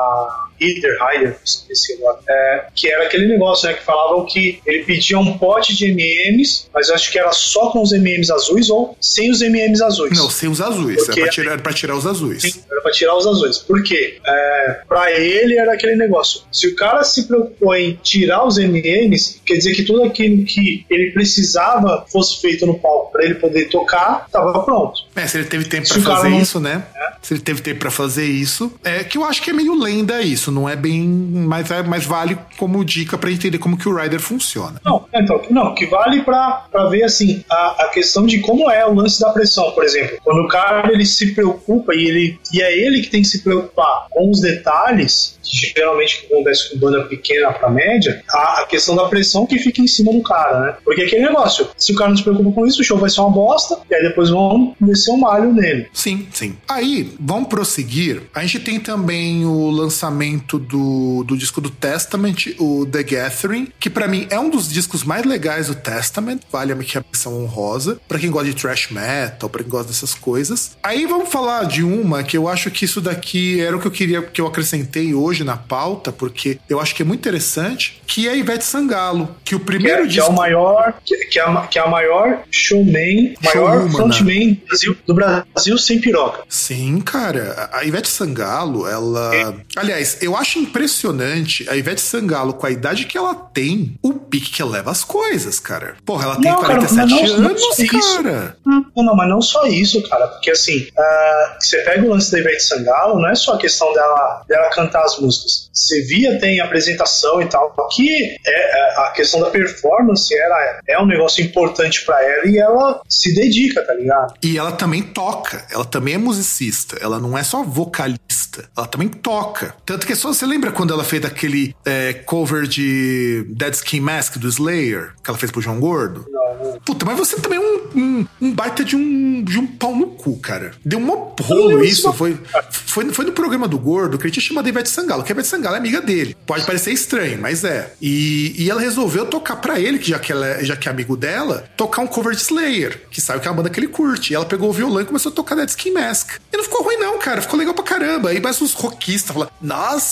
Hitler, 0.60 0.96
Heider, 1.02 1.36
esqueci 1.44 1.94
agora, 1.94 2.18
é, 2.28 2.64
que 2.74 2.88
era 2.88 3.04
aquele 3.04 3.26
negócio, 3.26 3.68
né, 3.68 3.74
que 3.74 3.84
falavam 3.84 4.24
que 4.26 4.60
ele 4.66 4.84
pedia 4.84 5.18
um 5.18 5.38
pote 5.38 5.74
de 5.74 5.86
M&M's, 5.86 6.68
mas 6.72 6.88
eu 6.88 6.94
acho 6.94 7.10
que 7.10 7.18
era 7.18 7.32
só 7.32 7.70
com 7.70 7.82
os 7.82 7.92
M&M's 7.92 8.30
azuis 8.30 8.70
ou 8.70 8.96
sem 9.00 9.30
os 9.30 9.40
M&M's 9.42 9.80
azuis. 9.80 10.18
Não, 10.18 10.30
sem 10.30 10.48
os 10.48 10.60
azuis, 10.60 11.04
Porque, 11.04 11.20
era, 11.20 11.26
pra 11.26 11.32
tirar, 11.32 11.52
era 11.52 11.62
pra 11.62 11.72
tirar 11.72 11.96
os 11.96 12.06
azuis. 12.06 12.42
Sim, 12.42 12.62
era 12.70 12.80
pra 12.80 12.92
tirar 12.92 13.16
os 13.16 13.26
azuis. 13.26 13.58
Por 13.58 13.82
quê? 13.82 14.18
É, 14.26 14.80
pra 14.88 15.12
ele 15.12 15.58
era 15.58 15.72
aquele 15.72 15.96
negócio, 15.96 16.42
se 16.50 16.68
o 16.68 16.76
cara 16.76 17.02
se 17.04 17.26
preocupou 17.26 17.74
em 17.74 17.98
tirar 18.02 18.46
os 18.46 18.58
M&M's, 18.58 19.40
quer 19.44 19.54
dizer 19.54 19.74
que 19.74 19.84
tudo 19.84 20.04
aquilo 20.04 20.44
que 20.44 20.84
ele 20.90 21.10
precisava 21.12 22.04
fosse 22.10 22.40
feito 22.40 22.66
no 22.66 22.78
palco 22.78 23.12
para 23.12 23.24
ele 23.24 23.34
poder 23.34 23.68
tocar, 23.68 24.28
tava 24.30 24.62
pronto. 24.62 25.02
É, 25.14 25.26
se 25.26 25.38
ele 25.38 25.46
teve 25.46 25.64
tempo 25.64 25.88
para 25.88 26.00
fazer 26.00 26.28
não... 26.30 26.40
isso, 26.40 26.60
né? 26.60 26.84
É. 26.94 27.14
Se 27.22 27.34
ele 27.34 27.40
teve 27.40 27.62
tempo 27.62 27.80
para 27.80 27.90
fazer 27.90 28.26
isso, 28.26 28.72
é 28.84 29.02
que 29.02 29.16
eu 29.16 29.24
acho 29.24 29.40
que 29.40 29.50
é 29.50 29.52
meio 29.52 29.74
lenda 29.74 30.20
isso, 30.20 30.43
não 30.50 30.68
é 30.68 30.76
bem, 30.76 31.02
mas 31.02 31.70
é, 31.70 31.82
mas 31.82 32.04
vale 32.04 32.38
como 32.56 32.84
dica 32.84 33.16
para 33.18 33.30
entender 33.30 33.58
como 33.58 33.76
que 33.76 33.88
o 33.88 33.96
Rider 33.96 34.20
funciona. 34.20 34.80
Não, 34.84 35.04
então, 35.14 35.40
não, 35.50 35.74
que 35.74 35.86
vale 35.86 36.22
para 36.22 36.88
ver 36.90 37.04
assim 37.04 37.44
a, 37.50 37.84
a 37.84 37.88
questão 37.88 38.26
de 38.26 38.40
como 38.40 38.70
é 38.70 38.86
o 38.86 38.94
lance 38.94 39.20
da 39.20 39.30
pressão, 39.30 39.70
por 39.72 39.84
exemplo, 39.84 40.18
quando 40.22 40.42
o 40.42 40.48
cara 40.48 40.92
ele 40.92 41.06
se 41.06 41.34
preocupa 41.34 41.94
e 41.94 42.06
ele 42.06 42.38
e 42.52 42.62
é 42.62 42.76
ele 42.76 43.00
que 43.00 43.08
tem 43.08 43.22
que 43.22 43.28
se 43.28 43.42
preocupar 43.42 44.06
com 44.10 44.30
os 44.30 44.40
detalhes, 44.40 45.38
que 45.42 45.72
geralmente 45.76 46.26
acontece 46.30 46.70
com 46.70 46.78
banda 46.78 47.04
pequena 47.04 47.52
para 47.52 47.70
média, 47.70 48.22
a, 48.30 48.62
a, 48.62 48.66
questão 48.66 48.96
da 48.96 49.04
pressão 49.04 49.46
que 49.46 49.58
fica 49.58 49.80
em 49.80 49.86
cima 49.86 50.12
do 50.12 50.22
cara, 50.22 50.60
né? 50.60 50.76
Porque 50.84 51.02
aquele 51.02 51.22
negócio, 51.22 51.68
se 51.76 51.92
o 51.92 51.96
cara 51.96 52.10
não 52.10 52.16
se 52.16 52.22
preocupa 52.22 52.50
com 52.52 52.66
isso, 52.66 52.80
o 52.80 52.84
show 52.84 52.98
vai 52.98 53.10
ser 53.10 53.20
uma 53.20 53.30
bosta, 53.30 53.78
e 53.90 53.94
aí 53.94 54.02
depois 54.02 54.30
vão 54.30 54.74
descer 54.80 55.12
um 55.12 55.18
malho 55.18 55.52
nele. 55.52 55.86
Sim, 55.92 56.26
sim. 56.32 56.56
Aí, 56.68 57.14
vamos 57.20 57.48
prosseguir. 57.48 58.22
A 58.34 58.42
gente 58.42 58.60
tem 58.60 58.80
também 58.80 59.44
o 59.44 59.70
lançamento 59.70 60.33
do, 60.38 61.24
do 61.24 61.36
disco 61.36 61.60
do 61.60 61.70
Testament, 61.70 62.54
o 62.58 62.86
The 62.86 63.02
Gathering, 63.02 63.72
que 63.78 63.90
para 63.90 64.08
mim 64.08 64.26
é 64.30 64.38
um 64.38 64.50
dos 64.50 64.68
discos 64.68 65.04
mais 65.04 65.24
legais 65.24 65.68
do 65.68 65.74
Testament, 65.74 66.40
vale 66.50 66.72
a 66.72 66.74
minha 66.74 67.04
menção 67.12 67.42
honrosa, 67.42 68.00
para 68.08 68.18
quem 68.18 68.30
gosta 68.30 68.50
de 68.50 68.54
thrash 68.54 68.90
metal, 68.90 69.48
para 69.48 69.62
quem 69.62 69.70
gosta 69.70 69.88
dessas 69.88 70.14
coisas. 70.14 70.76
Aí 70.82 71.06
vamos 71.06 71.28
falar 71.28 71.64
de 71.64 71.82
uma 71.82 72.22
que 72.22 72.36
eu 72.36 72.48
acho 72.48 72.70
que 72.70 72.84
isso 72.84 73.00
daqui 73.00 73.60
era 73.60 73.76
o 73.76 73.80
que 73.80 73.86
eu 73.86 73.90
queria 73.90 74.22
que 74.22 74.40
eu 74.40 74.46
acrescentei 74.46 75.14
hoje 75.14 75.44
na 75.44 75.56
pauta, 75.56 76.12
porque 76.12 76.58
eu 76.68 76.80
acho 76.80 76.94
que 76.94 77.02
é 77.02 77.04
muito 77.04 77.20
interessante, 77.20 78.02
que 78.06 78.28
é 78.28 78.32
a 78.32 78.36
Ivete 78.36 78.64
Sangalo, 78.64 79.34
que 79.44 79.54
o 79.54 79.60
primeiro 79.60 80.02
que 80.02 80.04
é, 80.04 80.06
disco 80.08 80.24
que 80.24 80.30
é 80.30 80.32
o 80.32 80.36
maior, 80.36 80.94
que, 81.04 81.16
que, 81.26 81.38
é, 81.38 81.42
a, 81.42 81.66
que 81.66 81.78
é 81.78 81.82
a 81.82 81.86
maior 81.86 82.42
showman, 82.50 83.34
maior 83.42 83.90
frontman 83.90 84.54
do 84.54 84.66
Brasil, 84.66 84.96
do 85.06 85.14
Brasil 85.14 85.78
sem 85.78 86.00
piroca. 86.00 86.42
Sim, 86.48 87.00
cara. 87.00 87.70
A 87.72 87.84
Ivete 87.84 88.08
Sangalo, 88.08 88.86
ela. 88.86 89.34
É. 89.34 89.54
Aliás, 89.76 90.18
eu 90.24 90.36
acho 90.36 90.58
impressionante 90.58 91.68
a 91.68 91.76
Ivete 91.76 92.00
Sangalo, 92.00 92.54
com 92.54 92.66
a 92.66 92.70
idade 92.70 93.06
que 93.06 93.16
ela 93.16 93.34
tem, 93.34 93.96
o 94.02 94.14
pique 94.14 94.50
que 94.50 94.62
ela 94.62 94.72
leva 94.72 94.90
as 94.90 95.04
coisas, 95.04 95.60
cara. 95.60 95.96
Porra, 96.04 96.24
ela 96.24 96.36
tem 96.40 96.50
não, 96.50 96.58
47 96.58 96.96
cara, 96.96 97.08
não, 97.08 97.48
anos, 97.48 97.62
não 97.62 97.86
cara. 97.86 98.56
Não, 98.64 99.04
não, 99.04 99.16
mas 99.16 99.28
não 99.28 99.42
só 99.42 99.66
isso, 99.66 100.02
cara. 100.08 100.26
Porque 100.28 100.50
assim, 100.50 100.80
uh, 100.80 101.60
você 101.60 101.78
pega 101.78 102.04
o 102.04 102.10
lance 102.10 102.32
da 102.32 102.38
Ivete 102.38 102.62
Sangalo, 102.62 103.20
não 103.20 103.28
é 103.28 103.34
só 103.34 103.54
a 103.54 103.58
questão 103.58 103.92
dela, 103.92 104.44
dela 104.48 104.70
cantar 104.70 105.02
as 105.04 105.18
músicas. 105.18 105.70
Você 105.72 106.02
via, 106.02 106.38
tem 106.38 106.60
apresentação 106.60 107.42
e 107.42 107.46
tal. 107.46 107.74
Que 107.92 108.36
é, 108.46 108.50
é, 108.50 109.00
a 109.00 109.10
questão 109.10 109.40
da 109.40 109.50
performance 109.50 110.34
era, 110.34 110.80
é 110.88 110.98
um 111.00 111.06
negócio 111.06 111.44
importante 111.44 112.04
para 112.04 112.22
ela 112.22 112.46
e 112.46 112.58
ela 112.58 113.02
se 113.08 113.34
dedica, 113.34 113.84
tá 113.84 113.94
ligado? 113.94 114.34
E 114.42 114.56
ela 114.56 114.72
também 114.72 115.02
toca, 115.02 115.66
ela 115.70 115.84
também 115.84 116.14
é 116.14 116.18
musicista, 116.18 116.96
ela 117.00 117.18
não 117.18 117.36
é 117.36 117.42
só 117.42 117.62
vocalista, 117.62 118.68
ela 118.76 118.86
também 118.86 119.08
toca. 119.08 119.74
Tanto 119.84 120.06
que 120.06 120.13
só 120.14 120.32
você 120.32 120.46
lembra 120.46 120.72
quando 120.72 120.92
ela 120.92 121.04
fez 121.04 121.24
aquele 121.24 121.74
é, 121.84 122.12
cover 122.12 122.66
de 122.66 123.44
Dead 123.48 123.74
Skin 123.74 124.00
Mask 124.00 124.36
do 124.36 124.48
Slayer, 124.48 125.12
que 125.22 125.30
ela 125.30 125.38
fez 125.38 125.50
pro 125.50 125.60
João 125.60 125.80
Gordo? 125.80 126.26
Não. 126.30 126.78
Puta, 126.84 127.04
mas 127.04 127.18
você 127.18 127.36
também 127.36 127.58
é 127.58 127.62
um, 127.62 127.98
um, 127.98 128.26
um 128.40 128.52
baita 128.52 128.84
de 128.84 128.96
um, 128.96 129.42
de 129.42 129.58
um 129.58 129.66
pau 129.66 129.94
no 129.94 130.08
cu, 130.08 130.38
cara. 130.38 130.72
Deu 130.84 130.98
um 130.98 131.34
rolo 131.40 131.84
isso, 131.84 132.12
foi, 132.12 132.38
foi, 132.70 133.12
foi 133.12 133.24
no 133.24 133.32
programa 133.32 133.66
do 133.68 133.78
Gordo 133.78 134.18
que 134.18 134.26
a 134.26 134.28
gente 134.28 134.40
chama 134.40 134.62
de 134.62 134.68
Ivete 134.68 134.88
Sangalo, 134.88 135.22
que 135.22 135.32
a 135.32 135.34
Ivete 135.34 135.48
Sangalo 135.48 135.76
é 135.76 135.78
amiga 135.78 136.00
dele. 136.00 136.36
Pode 136.46 136.64
parecer 136.64 136.92
estranho, 136.92 137.40
mas 137.40 137.64
é. 137.64 137.92
E, 138.00 138.54
e 138.56 138.70
ela 138.70 138.80
resolveu 138.80 139.26
tocar 139.26 139.56
para 139.56 139.78
ele, 139.80 139.98
que 139.98 140.10
já 140.10 140.18
que, 140.18 140.32
ela, 140.32 140.46
é, 140.46 140.64
já 140.64 140.76
que 140.76 140.88
é 140.88 140.92
amigo 140.92 141.16
dela, 141.16 141.68
tocar 141.76 142.02
um 142.02 142.06
cover 142.06 142.34
de 142.34 142.42
Slayer, 142.42 143.02
que 143.10 143.20
sabe 143.20 143.40
que 143.40 143.48
é 143.48 143.50
uma 143.50 143.56
banda 143.56 143.70
que 143.70 143.80
ele 143.80 143.88
curte. 143.88 144.32
E 144.32 144.36
ela 144.36 144.46
pegou 144.46 144.70
o 144.70 144.72
violão 144.72 145.00
e 145.00 145.04
começou 145.04 145.30
a 145.30 145.34
tocar 145.34 145.54
Dead 145.54 145.68
Skin 145.68 145.92
Mask. 145.92 146.32
E 146.52 146.56
não 146.56 146.64
ficou 146.64 146.82
ruim, 146.82 146.96
não, 146.96 147.18
cara. 147.18 147.42
Ficou 147.42 147.58
legal 147.58 147.74
pra 147.74 147.84
caramba. 147.84 148.30
Aí 148.30 148.40
mais 148.40 148.60
uns 148.60 148.72
rockistas 148.72 149.34
falam: 149.34 149.50
Nossa, 149.60 150.03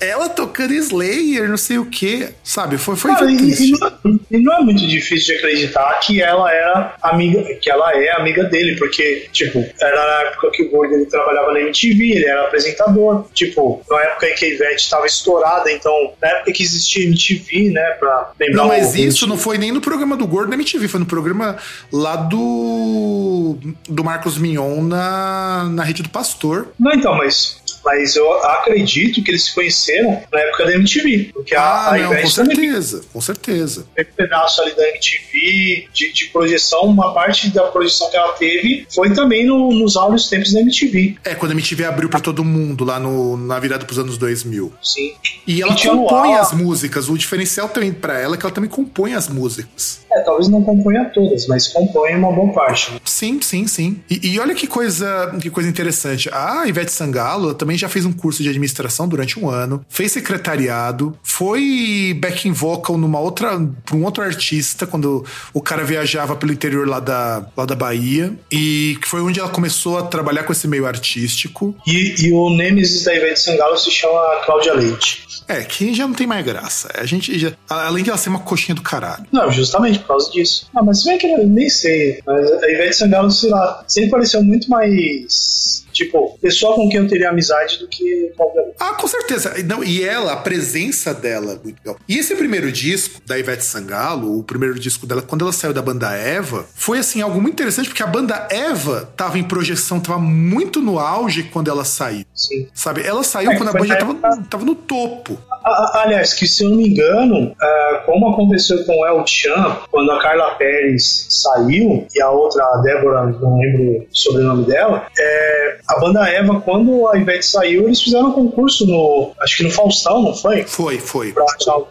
ela 0.00 0.28
tocando 0.28 0.72
Slayer, 0.74 1.48
não 1.48 1.56
sei 1.56 1.78
o 1.78 1.86
que. 1.86 2.28
Sabe? 2.42 2.78
Foi, 2.78 2.96
foi 2.96 3.12
Cara, 3.12 3.30
e, 3.30 3.34
e, 3.34 3.70
não, 3.72 3.88
é, 3.88 3.92
e, 4.30 4.38
não, 4.38 4.54
é 4.54 4.60
muito 4.60 4.86
difícil 4.86 5.34
de 5.34 5.38
acreditar 5.38 6.00
que 6.00 6.20
ela 6.22 6.52
era 6.52 6.94
amiga, 7.02 7.42
que 7.54 7.70
ela 7.70 7.92
é 7.94 8.12
amiga 8.12 8.44
dele, 8.44 8.76
porque, 8.76 9.28
tipo, 9.32 9.64
era 9.80 9.96
na 9.96 10.28
época 10.28 10.50
que 10.52 10.62
o 10.64 10.70
Gordon 10.70 10.96
ele 10.96 11.06
trabalhava 11.06 11.52
na 11.52 11.60
MTV, 11.60 12.12
ele 12.12 12.26
era 12.26 12.44
apresentador. 12.44 13.26
Tipo, 13.32 13.82
na 13.90 14.00
época 14.02 14.28
em 14.28 14.34
que 14.34 14.44
a 14.44 14.48
Ivete 14.48 14.82
estava 14.82 15.06
estourada, 15.06 15.70
então, 15.70 16.12
na 16.20 16.28
época 16.28 16.52
que 16.52 16.62
existia 16.62 17.06
MTV, 17.06 17.70
né, 17.70 17.82
pra 17.98 18.32
lembrar 18.38 18.62
Não, 18.62 18.68
mas 18.68 18.94
isso 18.94 19.26
não 19.26 19.36
foi 19.36 19.58
nem 19.58 19.72
no 19.72 19.80
programa 19.80 20.16
do 20.16 20.26
Gordo 20.26 20.48
na 20.48 20.54
MTV, 20.54 20.88
foi 20.88 21.00
no 21.00 21.06
programa 21.06 21.56
lá 21.92 22.16
do 22.16 23.56
do 23.88 24.04
Marcos 24.04 24.38
Mignon 24.38 24.82
na, 24.82 25.68
na 25.70 25.82
rede 25.82 26.02
do 26.02 26.08
Pastor. 26.08 26.68
Não, 26.78 26.92
então, 26.92 27.16
mas 27.16 27.57
mas 27.84 28.16
eu 28.16 28.30
acredito 28.44 29.22
que 29.22 29.30
eles 29.30 29.44
se 29.44 29.54
conheceram 29.54 30.22
na 30.32 30.40
época 30.40 30.66
da 30.66 30.74
MTV. 30.74 31.30
Porque 31.32 31.54
ah, 31.54 31.60
a, 31.60 31.94
a 31.94 31.98
não, 31.98 32.16
com 32.22 32.28
certeza, 32.28 33.02
com 33.12 33.20
certeza. 33.20 33.86
Um 33.98 34.04
pedaço 34.16 34.62
ali 34.62 34.74
da 34.74 34.88
MTV, 34.88 35.88
de, 35.92 36.12
de, 36.12 36.24
projeção, 36.26 36.82
uma 36.82 37.12
parte 37.12 37.48
da 37.50 37.64
projeção 37.64 38.10
que 38.10 38.16
ela 38.16 38.32
teve 38.32 38.86
foi 38.94 39.12
também 39.12 39.46
no, 39.46 39.72
nos 39.72 39.96
áureos 39.96 40.28
tempos 40.28 40.52
da 40.52 40.60
MTV. 40.60 41.16
É, 41.24 41.34
quando 41.34 41.52
a 41.52 41.54
MTV 41.54 41.84
abriu 41.84 42.08
para 42.08 42.20
todo 42.20 42.44
mundo 42.44 42.84
lá 42.84 42.98
no, 42.98 43.36
na 43.36 43.58
virada 43.58 43.84
pros 43.84 43.98
anos 43.98 44.18
2000. 44.18 44.72
Sim. 44.82 45.14
E 45.46 45.62
ela 45.62 45.74
compõe 45.76 46.34
as 46.34 46.52
músicas. 46.52 47.08
O 47.08 47.16
diferencial 47.16 47.68
também 47.68 47.92
para 47.92 48.18
ela 48.18 48.34
é 48.34 48.38
que 48.38 48.44
ela 48.44 48.54
também 48.54 48.70
compõe 48.70 49.14
as 49.14 49.28
músicas. 49.28 50.00
É, 50.10 50.20
talvez 50.20 50.48
não 50.48 50.62
componha 50.62 51.04
todas, 51.12 51.46
mas 51.46 51.68
compõe 51.68 52.14
uma 52.14 52.32
boa 52.32 52.52
parte. 52.52 53.00
Sim, 53.04 53.40
sim, 53.42 53.66
sim. 53.66 54.00
E, 54.08 54.32
e 54.32 54.40
olha 54.40 54.54
que 54.54 54.66
coisa, 54.66 55.36
que 55.40 55.50
coisa 55.50 55.68
interessante. 55.68 56.28
A 56.32 56.66
Ivete 56.66 56.92
Sangalo 56.92 57.54
também 57.54 57.76
já 57.76 57.88
fez 57.88 58.04
um 58.04 58.12
curso 58.12 58.42
de 58.42 58.48
administração 58.48 59.06
durante 59.06 59.38
um 59.38 59.48
ano, 59.48 59.84
fez 59.88 60.12
secretariado, 60.12 61.16
foi 61.22 62.16
backing 62.20 62.52
vocal 62.52 62.96
numa 62.96 63.20
outra, 63.20 63.60
para 63.84 63.96
um 63.96 64.04
outro 64.04 64.22
artista 64.22 64.86
quando 64.86 65.24
o 65.52 65.60
cara 65.60 65.84
viajava 65.84 66.36
pelo 66.36 66.52
interior 66.52 66.88
lá 66.88 67.00
da, 67.00 67.46
lá 67.56 67.64
da 67.64 67.74
Bahia 67.74 68.32
e 68.50 68.98
que 69.00 69.08
foi 69.08 69.20
onde 69.20 69.40
ela 69.40 69.48
começou 69.48 69.98
a 69.98 70.02
trabalhar 70.02 70.44
com 70.44 70.52
esse 70.52 70.66
meio 70.66 70.86
artístico. 70.86 71.74
E, 71.86 72.26
e 72.26 72.32
o 72.32 72.50
Nemesis 72.50 73.04
da 73.04 73.14
Ivete 73.14 73.40
Sangalo 73.40 73.76
se 73.76 73.90
chama 73.90 74.40
Cláudia 74.44 74.74
Leite. 74.74 75.28
É, 75.48 75.62
que 75.62 75.94
já 75.94 76.06
não 76.06 76.14
tem 76.14 76.26
mais 76.26 76.44
graça. 76.44 76.90
A 76.94 77.06
gente 77.06 77.38
já, 77.38 77.52
além 77.68 78.04
de 78.04 78.10
ela 78.10 78.18
ser 78.18 78.28
uma 78.28 78.40
coxinha 78.40 78.74
do 78.74 78.82
caralho. 78.82 79.24
Não, 79.32 79.50
justamente. 79.50 79.97
Causa 80.06 80.30
disso. 80.30 80.66
Ah, 80.74 80.82
mas 80.82 81.02
se 81.02 81.08
bem 81.08 81.18
que 81.18 81.26
eu 81.26 81.46
nem 81.46 81.68
sei. 81.68 82.20
Mas 82.26 82.62
a 82.62 82.70
Ivete 82.70 82.96
Sangalo, 82.96 83.30
sei 83.30 83.50
lá, 83.50 83.84
sempre 83.86 84.10
pareceu 84.10 84.42
muito 84.42 84.70
mais 84.70 85.84
tipo, 86.04 86.38
pessoa 86.40 86.74
com 86.74 86.88
quem 86.88 87.00
eu 87.00 87.08
teria 87.08 87.30
amizade 87.30 87.78
do 87.78 87.88
que 87.88 88.32
qualquer 88.36 88.60
um. 88.62 88.72
Ah, 88.80 88.94
com 88.94 89.06
certeza. 89.06 89.54
Não, 89.64 89.82
e 89.84 90.02
ela, 90.04 90.32
a 90.32 90.36
presença 90.36 91.12
dela, 91.12 91.60
muito 91.62 91.78
legal. 91.78 91.96
E 92.08 92.18
esse 92.18 92.34
primeiro 92.34 92.70
disco 92.72 93.20
da 93.26 93.38
Ivete 93.38 93.64
Sangalo, 93.64 94.38
o 94.38 94.42
primeiro 94.42 94.78
disco 94.78 95.06
dela, 95.06 95.20
quando 95.22 95.42
ela 95.42 95.52
saiu 95.52 95.72
da 95.72 95.82
banda 95.82 96.12
Eva, 96.14 96.64
foi 96.74 96.98
assim, 96.98 97.20
algo 97.20 97.40
muito 97.40 97.54
interessante, 97.54 97.88
porque 97.88 98.02
a 98.02 98.06
banda 98.06 98.46
Eva 98.50 99.08
tava 99.16 99.38
em 99.38 99.42
projeção, 99.44 100.00
tava 100.00 100.18
muito 100.18 100.80
no 100.80 100.98
auge 100.98 101.42
quando 101.44 101.68
ela 101.70 101.84
saiu. 101.84 102.24
Sim. 102.34 102.68
Sabe? 102.72 103.02
Ela 103.04 103.22
saiu 103.22 103.50
É, 103.52 103.56
quando 103.56 103.68
a 103.70 103.72
banda 103.72 103.86
na 103.88 103.96
tava, 103.96 104.12
época- 104.12 104.42
tava 104.50 104.64
no 104.64 104.74
topo. 104.74 105.38
A- 105.64 105.68
a- 105.70 106.02
Aliás, 106.04 106.32
que 106.32 106.46
se 106.46 106.62
eu 106.64 106.70
não 106.70 106.76
me 106.76 106.88
engano, 106.88 107.54
ah, 107.60 108.02
como 108.06 108.28
aconteceu 108.32 108.84
com 108.84 108.92
o 109.00 109.06
El 109.06 109.26
Chan, 109.26 109.78
quando 109.90 110.10
a 110.12 110.20
Carla 110.20 110.54
Pérez 110.54 111.26
saiu 111.28 112.06
e 112.14 112.20
a 112.22 112.30
outra, 112.30 112.62
a 112.64 112.78
Débora, 112.82 113.26
não 113.26 113.58
lembro 113.58 113.82
o 114.02 114.06
sobrenome 114.12 114.64
dela, 114.64 115.06
é, 115.18 115.78
a 115.88 115.98
banda 115.98 116.28
Eva, 116.28 116.60
quando 116.60 117.08
a 117.08 117.16
Ivete 117.16 117.46
saiu, 117.46 117.84
eles 117.86 118.00
fizeram 118.02 118.28
um 118.28 118.32
concurso 118.32 118.86
no, 118.86 119.32
acho 119.40 119.56
que 119.56 119.62
no 119.64 119.70
Faustão, 119.70 120.22
não 120.22 120.34
foi? 120.34 120.64
Foi, 120.64 120.98
foi. 120.98 121.32
Pra- 121.32 121.46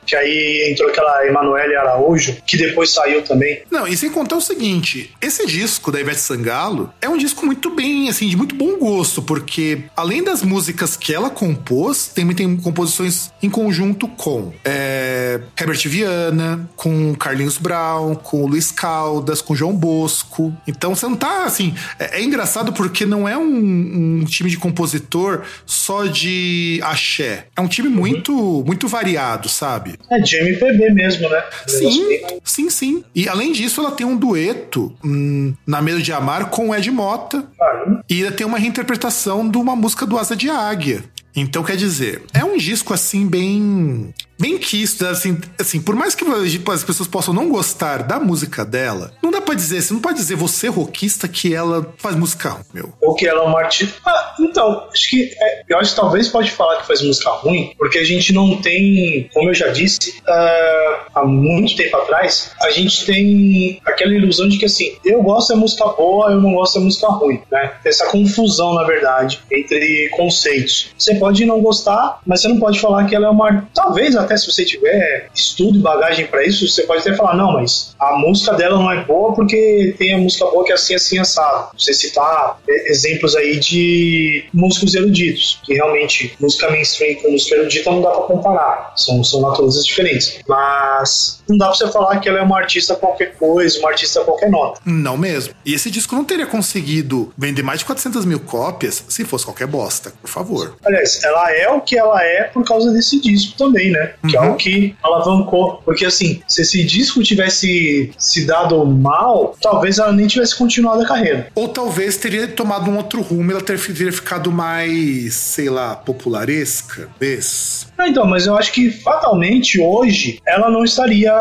Que 0.06 0.16
aí 0.16 0.70
entrou 0.72 0.89
aquela 0.89 1.25
Emanuele 1.25 1.75
Araújo, 1.75 2.38
que 2.46 2.58
depois 2.58 2.92
saiu 2.92 3.24
também. 3.24 3.62
Não, 3.72 3.88
e 3.88 3.98
sem 3.98 4.10
contar 4.12 4.36
o 4.38 4.42
seguinte, 4.42 5.12
esse 5.22 5.46
disco 5.48 5.92
da 5.92 6.00
Ivete 6.00 6.20
Sangalo 6.20 6.92
é 7.01 7.10
um 7.10 7.18
disco 7.18 7.46
muito 7.46 7.70
bem, 7.72 8.08
assim, 8.10 8.27
de 8.27 8.38
muito 8.38 8.56
bom 8.56 8.77
gosto, 8.77 9.22
porque 9.22 9.84
além 9.96 10.24
das 10.24 10.42
músicas 10.44 10.96
que 10.96 11.13
ela 11.13 11.30
compôs, 11.30 12.08
também 12.08 12.36
tem 12.36 12.58
composições 12.58 13.32
em 13.42 13.50
conjunto 13.50 14.08
com 14.08 14.51
é, 14.63 15.39
Herbert 15.60 15.82
Viana, 15.88 16.70
com 16.75 17.16
Carlinhos 17.16 17.58
Brown, 17.58 18.16
com 18.16 18.44
o 18.44 18.48
Luiz 18.48 18.72
Caldas, 18.72 19.42
com 19.42 19.56
João 19.56 19.74
Bosco. 19.74 20.54
Então 20.68 20.94
você 20.96 21.08
não 21.08 21.16
tá, 21.16 21.44
assim, 21.46 21.74
é, 22.00 22.20
é 22.20 22.24
engraçado 22.24 22.72
porque 22.74 23.06
não 23.06 23.27
é 23.27 23.38
um, 23.38 23.87
um 23.94 24.24
time 24.25 24.50
de 24.50 24.58
compositor 24.58 25.44
só 25.65 26.06
de 26.06 26.79
axé. 26.84 27.46
É 27.56 27.62
um 27.62 27.67
time 27.67 27.89
muito, 27.89 28.63
muito 28.65 28.88
variado, 28.88 29.50
sabe? 29.50 29.96
É 30.10 30.20
de 30.20 30.36
MPB 30.36 30.91
mesmo, 30.94 31.29
né? 31.29 31.44
Sim, 31.67 32.20
sim, 32.44 32.70
sim. 32.70 33.03
E 33.13 33.27
além 33.27 33.51
disso, 33.51 33.82
ela 33.82 33.91
tem 33.91 34.06
um 34.06 34.15
dueto 34.15 34.96
hum, 35.03 35.53
na 35.65 35.82
Medo 35.82 36.01
de 36.01 36.12
Amar 36.12 36.50
com 36.50 36.70
o 36.70 36.75
Ed 36.75 36.89
Mota. 36.91 37.48
Caramba. 37.58 38.03
E 38.10 38.15
ainda 38.15 38.32
tem 38.32 38.46
uma 38.46 38.58
reinterpretação 38.58 39.48
de 39.50 39.58
uma 39.58 39.75
música 39.75 40.06
do 40.06 40.17
Asa 40.17 40.36
de 40.36 40.50
Águia. 40.50 41.03
Então, 41.36 41.63
quer 41.63 41.77
dizer, 41.77 42.24
é 42.34 42.44
um 42.44 42.58
disco 42.58 42.94
assim, 42.94 43.27
bem. 43.27 44.13
Bem 44.39 44.58
quisto, 44.58 45.06
assim, 45.06 45.39
assim, 45.60 45.82
por 45.82 45.96
mais 45.96 46.13
que 46.13 46.24
as 46.72 46.84
pessoas 46.84 47.10
possam 47.10 47.34
não 47.34 47.50
gostar 47.50 48.03
da 48.03 48.20
música 48.20 48.63
dela, 48.63 49.12
não 49.22 49.32
dá 49.32 49.41
pra 49.41 49.56
dizer, 49.56 49.82
você 49.82 49.94
não 49.94 50.01
pode 50.01 50.17
dizer 50.17 50.36
você, 50.36 50.67
rockista, 50.67 51.27
que 51.27 51.53
ela 51.53 51.94
faz 51.98 52.15
música 52.15 52.50
ruim, 52.50 52.63
meu. 52.74 52.94
Ou 53.01 53.15
que 53.15 53.27
ela 53.27 53.44
é 53.44 53.46
uma 53.46 53.60
artista. 53.60 53.96
Ah, 54.06 54.36
então, 54.39 54.88
acho 54.91 55.10
que. 55.10 55.34
é, 55.39 55.63
eu 55.67 55.77
acho 55.79 55.91
que 55.91 56.00
talvez 56.00 56.27
pode 56.27 56.51
falar 56.51 56.82
que 56.82 56.88
faz 56.88 57.01
música 57.01 57.32
ruim, 57.32 57.74
porque 57.77 57.98
a 57.98 58.03
gente 58.03 58.32
não 58.32 58.62
tem, 58.62 59.29
como 59.34 59.50
eu 59.50 59.53
já 59.56 59.70
disse, 59.70 60.22
ah, 60.27 61.06
há 61.15 61.25
muito 61.25 61.75
tempo 61.75 61.98
atrás, 61.98 62.51
a 62.62 62.70
gente 62.70 63.06
tem 63.06 63.82
aquela 63.86 64.13
ilusão 64.13 64.48
de 64.48 64.58
que 64.58 64.65
assim, 64.65 64.98
eu 65.03 65.22
gosto 65.24 65.50
da 65.50 65.56
música 65.56 65.86
boa, 65.88 66.32
eu 66.32 66.41
não 66.41 66.53
gosto 66.53 66.79
da 66.79 66.86
música 66.86 67.08
ruim, 67.08 67.41
né? 67.51 67.74
Essa 67.84 68.06
confusão, 68.08 68.75
na 68.75 68.84
verdade, 68.84 69.39
entre 69.51 70.10
conceitos. 70.10 70.94
Você 70.98 71.15
pode 71.15 71.46
não 71.46 71.62
gostar, 71.62 72.20
mas 72.25 72.41
você 72.41 72.48
não 72.48 72.60
pode 72.60 72.79
falar 72.79 73.06
que 73.06 73.15
ela 73.15 73.27
é 73.27 73.29
uma. 73.29 73.67
Talvez 73.74 74.15
até 74.15 74.26
se 74.36 74.51
você 74.51 74.65
tiver 74.65 75.29
estudo 75.34 75.77
e 75.77 75.81
bagagem 75.81 76.25
pra 76.27 76.46
isso, 76.46 76.67
você 76.67 76.84
pode 76.84 77.01
até 77.01 77.15
falar, 77.15 77.36
não, 77.36 77.53
mas 77.53 77.96
a 78.00 78.17
música 78.17 78.53
dela 78.53 78.77
não 78.77 78.91
é 78.91 79.03
boa 79.03 79.34
porque 79.34 79.96
tem 79.98 80.13
a 80.13 80.17
música 80.17 80.46
boa 80.46 80.65
que 80.65 80.72
é 80.72 80.75
assim, 80.75 80.96
assim, 80.96 81.19
assado. 81.19 81.69
Você 81.77 81.93
citar 81.93 82.60
exemplos 82.67 83.36
aí 83.36 83.60
de 83.60 84.46
músicos 84.53 84.96
eruditos, 84.96 85.60
que 85.63 85.74
realmente 85.74 86.36
música 86.39 86.69
mainstream 86.69 87.22
com 87.22 87.31
música 87.31 87.55
erudita 87.55 87.91
não 87.91 88.01
dá 88.01 88.10
pra 88.12 88.22
comparar, 88.22 88.93
são, 88.96 89.24
são 89.24 89.41
naturezas 89.41 89.86
diferentes. 89.86 90.39
Mas 90.48 91.41
não 91.48 91.57
dá 91.57 91.67
pra 91.67 91.75
você 91.75 91.91
falar 91.91 92.19
que 92.19 92.27
ela 92.27 92.39
é 92.39 92.41
uma 92.41 92.57
artista 92.57 92.96
qualquer 92.96 93.36
coisa, 93.36 93.79
uma 93.79 93.89
artista 93.89 94.22
qualquer 94.22 94.50
nota. 94.50 94.81
Não 94.86 95.17
mesmo. 95.17 95.53
E 95.65 95.74
esse 95.74 95.89
disco 95.91 96.15
não 96.15 96.24
teria 96.24 96.46
conseguido 96.46 97.31
vender 97.37 97.63
mais 97.63 97.79
de 97.79 97.85
400 97.85 98.25
mil 98.25 98.40
cópias 98.40 99.03
se 99.07 99.24
fosse 99.24 99.46
qualquer 99.46 99.68
bosta, 99.68 100.13
por 100.22 100.29
favor. 100.29 100.77
Aliás, 100.85 101.24
ela 101.24 101.51
é 101.51 101.70
o 101.70 101.81
que 101.81 101.98
ela 101.98 102.24
é 102.24 102.44
por 102.44 102.63
causa 102.63 102.92
desse 102.92 103.20
disco 103.20 103.57
também, 103.57 103.92
né? 103.92 104.13
Que 104.27 104.36
é 104.36 104.42
Uhum. 104.42 104.51
o 104.51 104.56
que 104.56 104.96
alavancou. 105.03 105.82
Porque 105.86 106.06
assim, 106.06 106.42
se 106.48 106.62
esse 106.62 106.84
disco 106.84 107.22
tivesse 107.24 108.12
se 108.18 108.46
dado 108.46 108.84
mal, 108.86 109.56
talvez 109.62 110.00
ela 110.00 110.12
nem 110.12 110.27
tivesse 110.27 110.56
continuado 110.56 111.01
a 111.03 111.08
carreira. 111.08 111.48
Ou 111.56 111.68
talvez 111.68 112.18
teria 112.18 112.48
tomado 112.48 112.90
um 112.90 112.98
outro 112.98 113.22
rumo, 113.22 113.51
ela 113.51 113.62
ter- 113.62 113.80
teria 113.80 114.12
ficado 114.12 114.51
mais, 114.51 115.34
sei 115.36 115.70
lá, 115.70 115.96
popularesca, 115.96 117.08
talvez. 117.08 117.88
Ah, 117.98 118.08
então, 118.08 118.25
mas 118.25 118.46
eu 118.46 118.56
acho 118.56 118.72
que 118.72 118.90
fatalmente 118.92 119.80
hoje 119.80 120.40
ela 120.46 120.70
não 120.70 120.84
estaria 120.84 121.32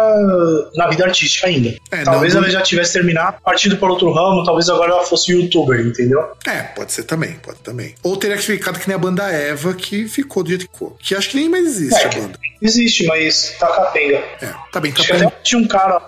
na 0.74 0.88
vida 0.88 1.04
artística 1.04 1.46
ainda. 1.46 1.74
É, 1.90 2.02
talvez 2.02 2.34
não- 2.34 2.42
ela 2.42 2.50
já 2.50 2.62
tivesse 2.62 2.92
terminado, 2.94 3.36
partido 3.44 3.76
por 3.76 3.90
outro 3.90 4.10
ramo, 4.12 4.44
talvez 4.44 4.68
agora 4.68 4.92
ela 4.92 5.04
fosse 5.04 5.32
youtuber, 5.32 5.80
entendeu? 5.80 6.20
É, 6.46 6.62
pode 6.62 6.92
ser 6.92 7.04
também, 7.04 7.32
pode 7.42 7.58
também. 7.60 7.94
Ou 8.02 8.16
teria 8.16 8.38
ficado 8.38 8.78
que 8.78 8.88
nem 8.88 8.94
a 8.94 8.98
banda 8.98 9.24
Eva, 9.30 9.74
que 9.74 10.06
ficou 10.08 10.42
do 10.42 10.48
jeito 10.50 10.66
que 10.66 10.72
ficou. 10.72 10.96
Que 11.00 11.14
acho 11.14 11.30
que 11.30 11.36
nem 11.36 11.48
mais 11.48 11.66
existe 11.66 11.94
É, 12.00 12.06
a 12.06 12.08
banda. 12.08 12.38
Existe, 12.66 13.06
mas 13.06 13.54
tá 13.58 13.68
capenga. 13.68 14.16
É, 14.40 14.54
tá 14.72 14.80
bem, 14.80 14.92
tá 14.92 15.02
bem. 15.02 15.22
até 15.22 15.36
tinha 15.42 15.60
um 15.60 15.66
cara. 15.66 16.00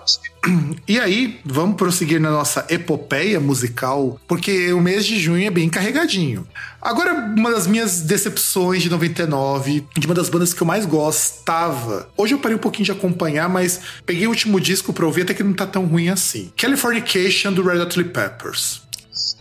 E 0.87 0.99
aí, 0.99 1.39
vamos 1.45 1.75
prosseguir 1.75 2.19
na 2.19 2.31
nossa 2.31 2.65
epopeia 2.69 3.39
musical, 3.39 4.19
porque 4.27 4.71
o 4.71 4.79
mês 4.79 5.05
de 5.05 5.19
junho 5.19 5.45
é 5.45 5.49
bem 5.49 5.69
carregadinho. 5.69 6.47
Agora, 6.81 7.13
uma 7.13 7.51
das 7.51 7.67
minhas 7.67 8.01
decepções 8.01 8.81
de 8.81 8.89
99, 8.89 9.85
de 9.97 10.05
uma 10.05 10.15
das 10.15 10.29
bandas 10.29 10.53
que 10.53 10.61
eu 10.61 10.67
mais 10.67 10.85
gostava. 10.85 12.09
Hoje 12.15 12.33
eu 12.33 12.39
parei 12.39 12.55
um 12.55 12.59
pouquinho 12.59 12.85
de 12.85 12.91
acompanhar, 12.91 13.49
mas 13.49 13.81
peguei 14.05 14.27
o 14.27 14.29
último 14.29 14.59
disco 14.61 14.93
pra 14.93 15.05
ouvir, 15.05 15.23
até 15.23 15.33
que 15.33 15.43
não 15.43 15.53
tá 15.53 15.67
tão 15.67 15.85
ruim 15.85 16.09
assim. 16.09 16.51
Californication 16.55 17.51
do 17.51 17.61
Red 17.61 17.81
Hot 17.81 17.93
Chili 17.93 18.07
Peppers. 18.09 18.81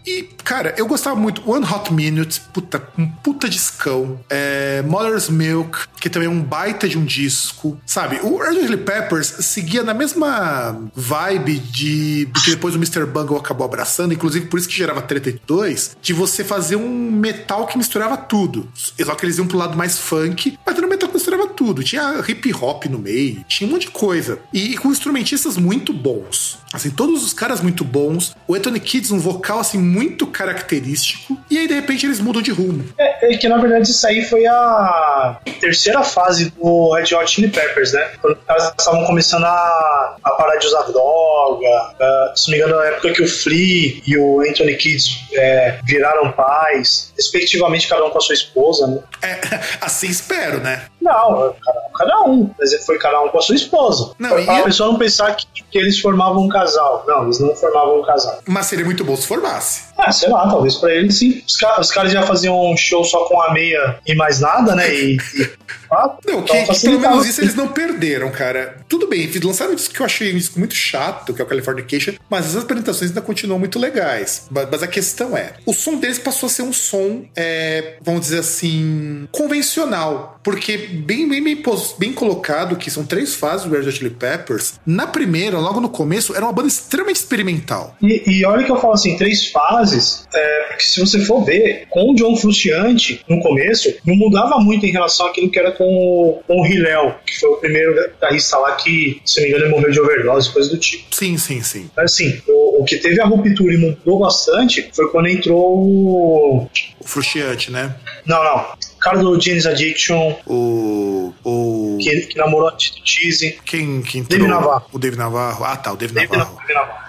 E, 0.08 0.22
cara, 0.42 0.74
eu 0.78 0.86
gostava 0.86 1.14
muito. 1.16 1.42
One 1.48 1.66
Hot 1.66 1.92
Minute, 1.92 2.40
puta, 2.54 2.82
um 2.96 3.06
puta 3.06 3.46
discão. 3.46 4.18
É, 4.30 4.80
Mother's 4.80 5.28
Milk, 5.28 5.80
que 6.00 6.08
também 6.08 6.26
é 6.26 6.30
um 6.30 6.40
baita 6.40 6.88
de 6.88 6.96
um 6.96 7.04
disco. 7.04 7.78
Sabe, 7.84 8.18
o 8.22 8.38
Red 8.38 8.54
Chili 8.54 8.78
Peppers 8.78 9.26
seguia 9.26 9.82
na 9.82 9.92
mesma 9.92 10.80
vibe 10.94 11.58
de 11.58 12.26
que 12.42 12.52
depois 12.52 12.74
o 12.74 12.78
Mr. 12.78 13.04
Bungle 13.04 13.36
acabou 13.36 13.66
abraçando, 13.66 14.14
inclusive 14.14 14.46
por 14.46 14.58
isso 14.58 14.66
que 14.66 14.74
gerava 14.74 15.02
32, 15.02 15.94
de 16.00 16.14
você 16.14 16.42
fazer 16.42 16.76
um 16.76 17.10
metal 17.10 17.66
que 17.66 17.76
misturava 17.76 18.16
tudo. 18.16 18.66
Só 18.74 19.14
que 19.14 19.26
eles 19.26 19.36
iam 19.36 19.46
pro 19.46 19.58
lado 19.58 19.76
mais 19.76 19.98
funk, 19.98 20.58
mas 20.64 20.74
era 20.74 20.86
um 20.86 20.88
metal 20.88 21.10
que 21.10 21.16
misturava 21.16 21.46
tudo. 21.48 21.84
Tinha 21.84 22.24
hip 22.26 22.50
hop 22.54 22.86
no 22.86 22.98
meio, 22.98 23.44
tinha 23.46 23.68
um 23.68 23.72
monte 23.72 23.82
de 23.82 23.90
coisa. 23.90 24.38
E 24.54 24.74
com 24.78 24.90
instrumentistas 24.90 25.58
muito 25.58 25.92
bons. 25.92 26.56
Assim, 26.72 26.90
todos 26.90 27.24
os 27.24 27.32
caras 27.32 27.60
muito 27.60 27.84
bons. 27.84 28.34
O 28.46 28.54
Anthony 28.54 28.80
Kids, 28.80 29.10
um 29.10 29.18
vocal 29.18 29.58
assim 29.58 29.78
muito 29.78 29.97
característico. 30.26 31.36
E 31.50 31.58
aí, 31.58 31.66
de 31.68 31.74
repente, 31.74 32.06
eles 32.06 32.20
mudam 32.20 32.42
de 32.42 32.50
rumo. 32.50 32.84
É, 32.98 33.32
é 33.34 33.36
que 33.36 33.48
na 33.48 33.58
verdade 33.58 33.90
isso 33.90 34.06
aí 34.06 34.24
foi 34.24 34.46
a 34.46 35.38
terceira 35.60 36.02
fase 36.02 36.50
do 36.50 36.92
Red 36.94 37.14
Hot 37.14 37.30
Chili 37.30 37.48
Peppers, 37.48 37.92
né? 37.92 38.10
Quando 38.20 38.36
caras 38.46 38.72
estavam 38.78 39.04
começando 39.04 39.44
a, 39.44 40.16
a 40.24 40.30
parar 40.32 40.56
de 40.56 40.66
usar 40.66 40.82
droga. 40.82 41.68
ah, 42.00 42.32
se 42.34 42.50
não 42.50 42.58
me 42.58 42.62
engano, 42.64 42.78
na 42.80 42.86
época 42.88 43.12
que 43.12 43.22
o 43.22 43.28
Flea 43.28 44.00
e 44.06 44.16
o 44.18 44.40
Anthony 44.40 44.76
Kids 44.76 45.08
é, 45.34 45.78
viraram 45.84 46.30
pais, 46.32 47.12
respectivamente, 47.16 47.88
cada 47.88 48.04
um 48.04 48.10
com 48.10 48.18
a 48.18 48.20
sua 48.20 48.34
esposa, 48.34 48.86
né? 48.86 49.00
É, 49.22 49.38
assim 49.80 50.08
espero, 50.08 50.60
né? 50.60 50.84
Não, 51.00 51.54
cada 51.64 51.80
um, 51.80 51.92
cada 51.96 52.22
um. 52.24 52.50
Mas 52.58 52.84
foi 52.84 52.98
cada 52.98 53.20
um 53.22 53.28
com 53.28 53.38
a 53.38 53.42
sua 53.42 53.54
esposa. 53.54 54.12
Não, 54.18 54.30
Pra- 54.30 54.40
e- 54.40 54.44
pra 54.44 54.62
pessoa 54.62 54.90
não 54.92 54.98
pensar 54.98 55.34
que, 55.34 55.46
que 55.70 55.78
eles 55.78 55.98
formavam 56.00 56.42
um 56.44 56.48
casal. 56.48 57.04
Não, 57.06 57.24
eles 57.24 57.40
não 57.40 57.54
formavam 57.54 58.00
um 58.00 58.04
casal. 58.04 58.38
Mas 58.46 58.66
seria 58.66 58.84
muito 58.84 59.04
bom 59.04 59.16
se 59.16 59.26
formasse. 59.26 59.87
Ah, 59.98 60.12
sei 60.12 60.28
lá, 60.28 60.48
talvez 60.48 60.76
pra 60.76 60.94
eles 60.94 61.18
sim. 61.18 61.42
Os, 61.44 61.58
os 61.80 61.90
caras 61.90 62.12
já 62.12 62.22
faziam 62.22 62.58
um 62.70 62.76
show 62.76 63.04
só 63.04 63.24
com 63.24 63.42
a 63.42 63.52
meia 63.52 63.98
e 64.06 64.14
mais 64.14 64.38
nada, 64.38 64.76
né? 64.76 64.94
E. 64.94 65.16
e 65.34 65.50
ah, 65.90 66.16
Não, 66.26 66.40
então 66.40 66.66
que, 66.66 66.72
que 66.72 66.80
pelo 66.82 67.00
menos 67.00 67.26
isso 67.26 67.40
eles 67.40 67.54
não 67.54 67.68
perderam, 67.68 68.30
cara. 68.30 68.76
Tudo 68.88 69.08
bem, 69.08 69.28
lançaram 69.42 69.72
um 69.72 69.74
disco 69.74 69.94
que 69.94 70.00
eu 70.00 70.06
achei 70.06 70.32
um 70.32 70.36
disco 70.36 70.58
muito 70.58 70.74
chato, 70.74 71.34
que 71.34 71.40
é 71.40 71.44
o 71.44 71.48
Californication, 71.48 72.14
mas 72.28 72.54
as 72.54 72.62
apresentações 72.62 73.10
ainda 73.10 73.22
continuam 73.22 73.58
muito 73.58 73.78
legais. 73.78 74.46
Mas, 74.50 74.68
mas 74.70 74.82
a 74.82 74.86
questão 74.86 75.36
é, 75.36 75.54
o 75.66 75.72
som 75.72 75.96
deles 75.96 76.18
passou 76.18 76.46
a 76.46 76.50
ser 76.50 76.62
um 76.62 76.72
som, 76.72 77.24
é, 77.34 77.96
vamos 78.02 78.22
dizer 78.22 78.40
assim, 78.40 79.26
convencional. 79.32 80.37
Porque 80.48 80.78
bem, 80.78 81.28
bem, 81.28 81.44
bem, 81.44 81.62
bem 81.98 82.10
colocado, 82.10 82.76
que 82.76 82.90
são 82.90 83.04
três 83.04 83.34
fases 83.34 83.66
do 83.66 83.76
Red 83.76 83.86
Hot 83.86 83.92
Chili 83.92 84.08
Peppers, 84.08 84.80
na 84.86 85.06
primeira, 85.06 85.58
logo 85.58 85.78
no 85.78 85.90
começo, 85.90 86.34
era 86.34 86.42
uma 86.42 86.54
banda 86.54 86.68
extremamente 86.68 87.16
experimental. 87.16 87.94
E, 88.00 88.22
e 88.26 88.46
olha 88.46 88.64
que 88.64 88.72
eu 88.72 88.80
falo 88.80 88.94
assim, 88.94 89.14
três 89.18 89.48
fases 89.48 90.26
é, 90.32 90.68
porque 90.68 90.84
se 90.84 91.00
você 91.00 91.18
for 91.20 91.44
ver, 91.44 91.86
com 91.90 92.12
o 92.12 92.14
John 92.14 92.34
Frusciante, 92.34 93.22
no 93.28 93.40
começo, 93.40 93.94
não 94.06 94.16
mudava 94.16 94.58
muito 94.58 94.86
em 94.86 94.90
relação 94.90 95.26
àquilo 95.26 95.50
que 95.50 95.58
era 95.58 95.72
com 95.72 95.84
o, 95.84 96.42
com 96.46 96.62
o 96.62 96.66
Hillel, 96.66 97.16
que 97.26 97.38
foi 97.38 97.50
o 97.50 97.56
primeiro 97.56 97.94
guitarrista 97.94 98.56
lá 98.56 98.72
que, 98.76 99.20
se 99.26 99.40
não 99.40 99.42
me 99.42 99.50
engano, 99.50 99.64
ele 99.66 99.74
morreu 99.74 99.90
de 99.90 100.00
overdose, 100.00 100.50
coisa 100.50 100.70
do 100.70 100.78
tipo. 100.78 101.14
Sim, 101.14 101.36
sim, 101.36 101.62
sim. 101.62 101.90
Mas 101.94 102.12
assim, 102.12 102.40
o, 102.48 102.80
o 102.80 102.84
que 102.84 102.96
teve 102.96 103.20
a 103.20 103.26
ruptura 103.26 103.74
e 103.74 103.76
mudou 103.76 104.20
bastante 104.20 104.88
foi 104.94 105.10
quando 105.10 105.28
entrou 105.28 105.78
o. 105.78 106.68
O 107.00 107.06
Frusciante, 107.06 107.70
né? 107.70 107.94
Não, 108.24 108.42
não. 108.42 108.87
Cara 109.08 109.22
do 109.22 109.40
James 109.40 109.64
Addiction, 109.64 110.34
O. 110.46 111.32
O. 111.44 111.98
que, 112.00 112.20
que 112.26 112.36
namorou 112.36 112.68
a 112.68 112.72
Tito 112.76 113.00
Cheese. 113.04 113.58
Quem, 113.64 114.02
quem 114.02 114.20
entrou? 114.20 114.38
David 114.38 114.48
Navarro. 114.48 114.86
O 114.92 114.98
David 114.98 115.18
Navarro. 115.18 115.64
Ah, 115.64 115.76
tá, 115.76 115.92
o 115.92 115.96
David 115.96 116.14
David 116.14 116.36
Navarro. 116.36 116.58
Navarro. 116.68 117.08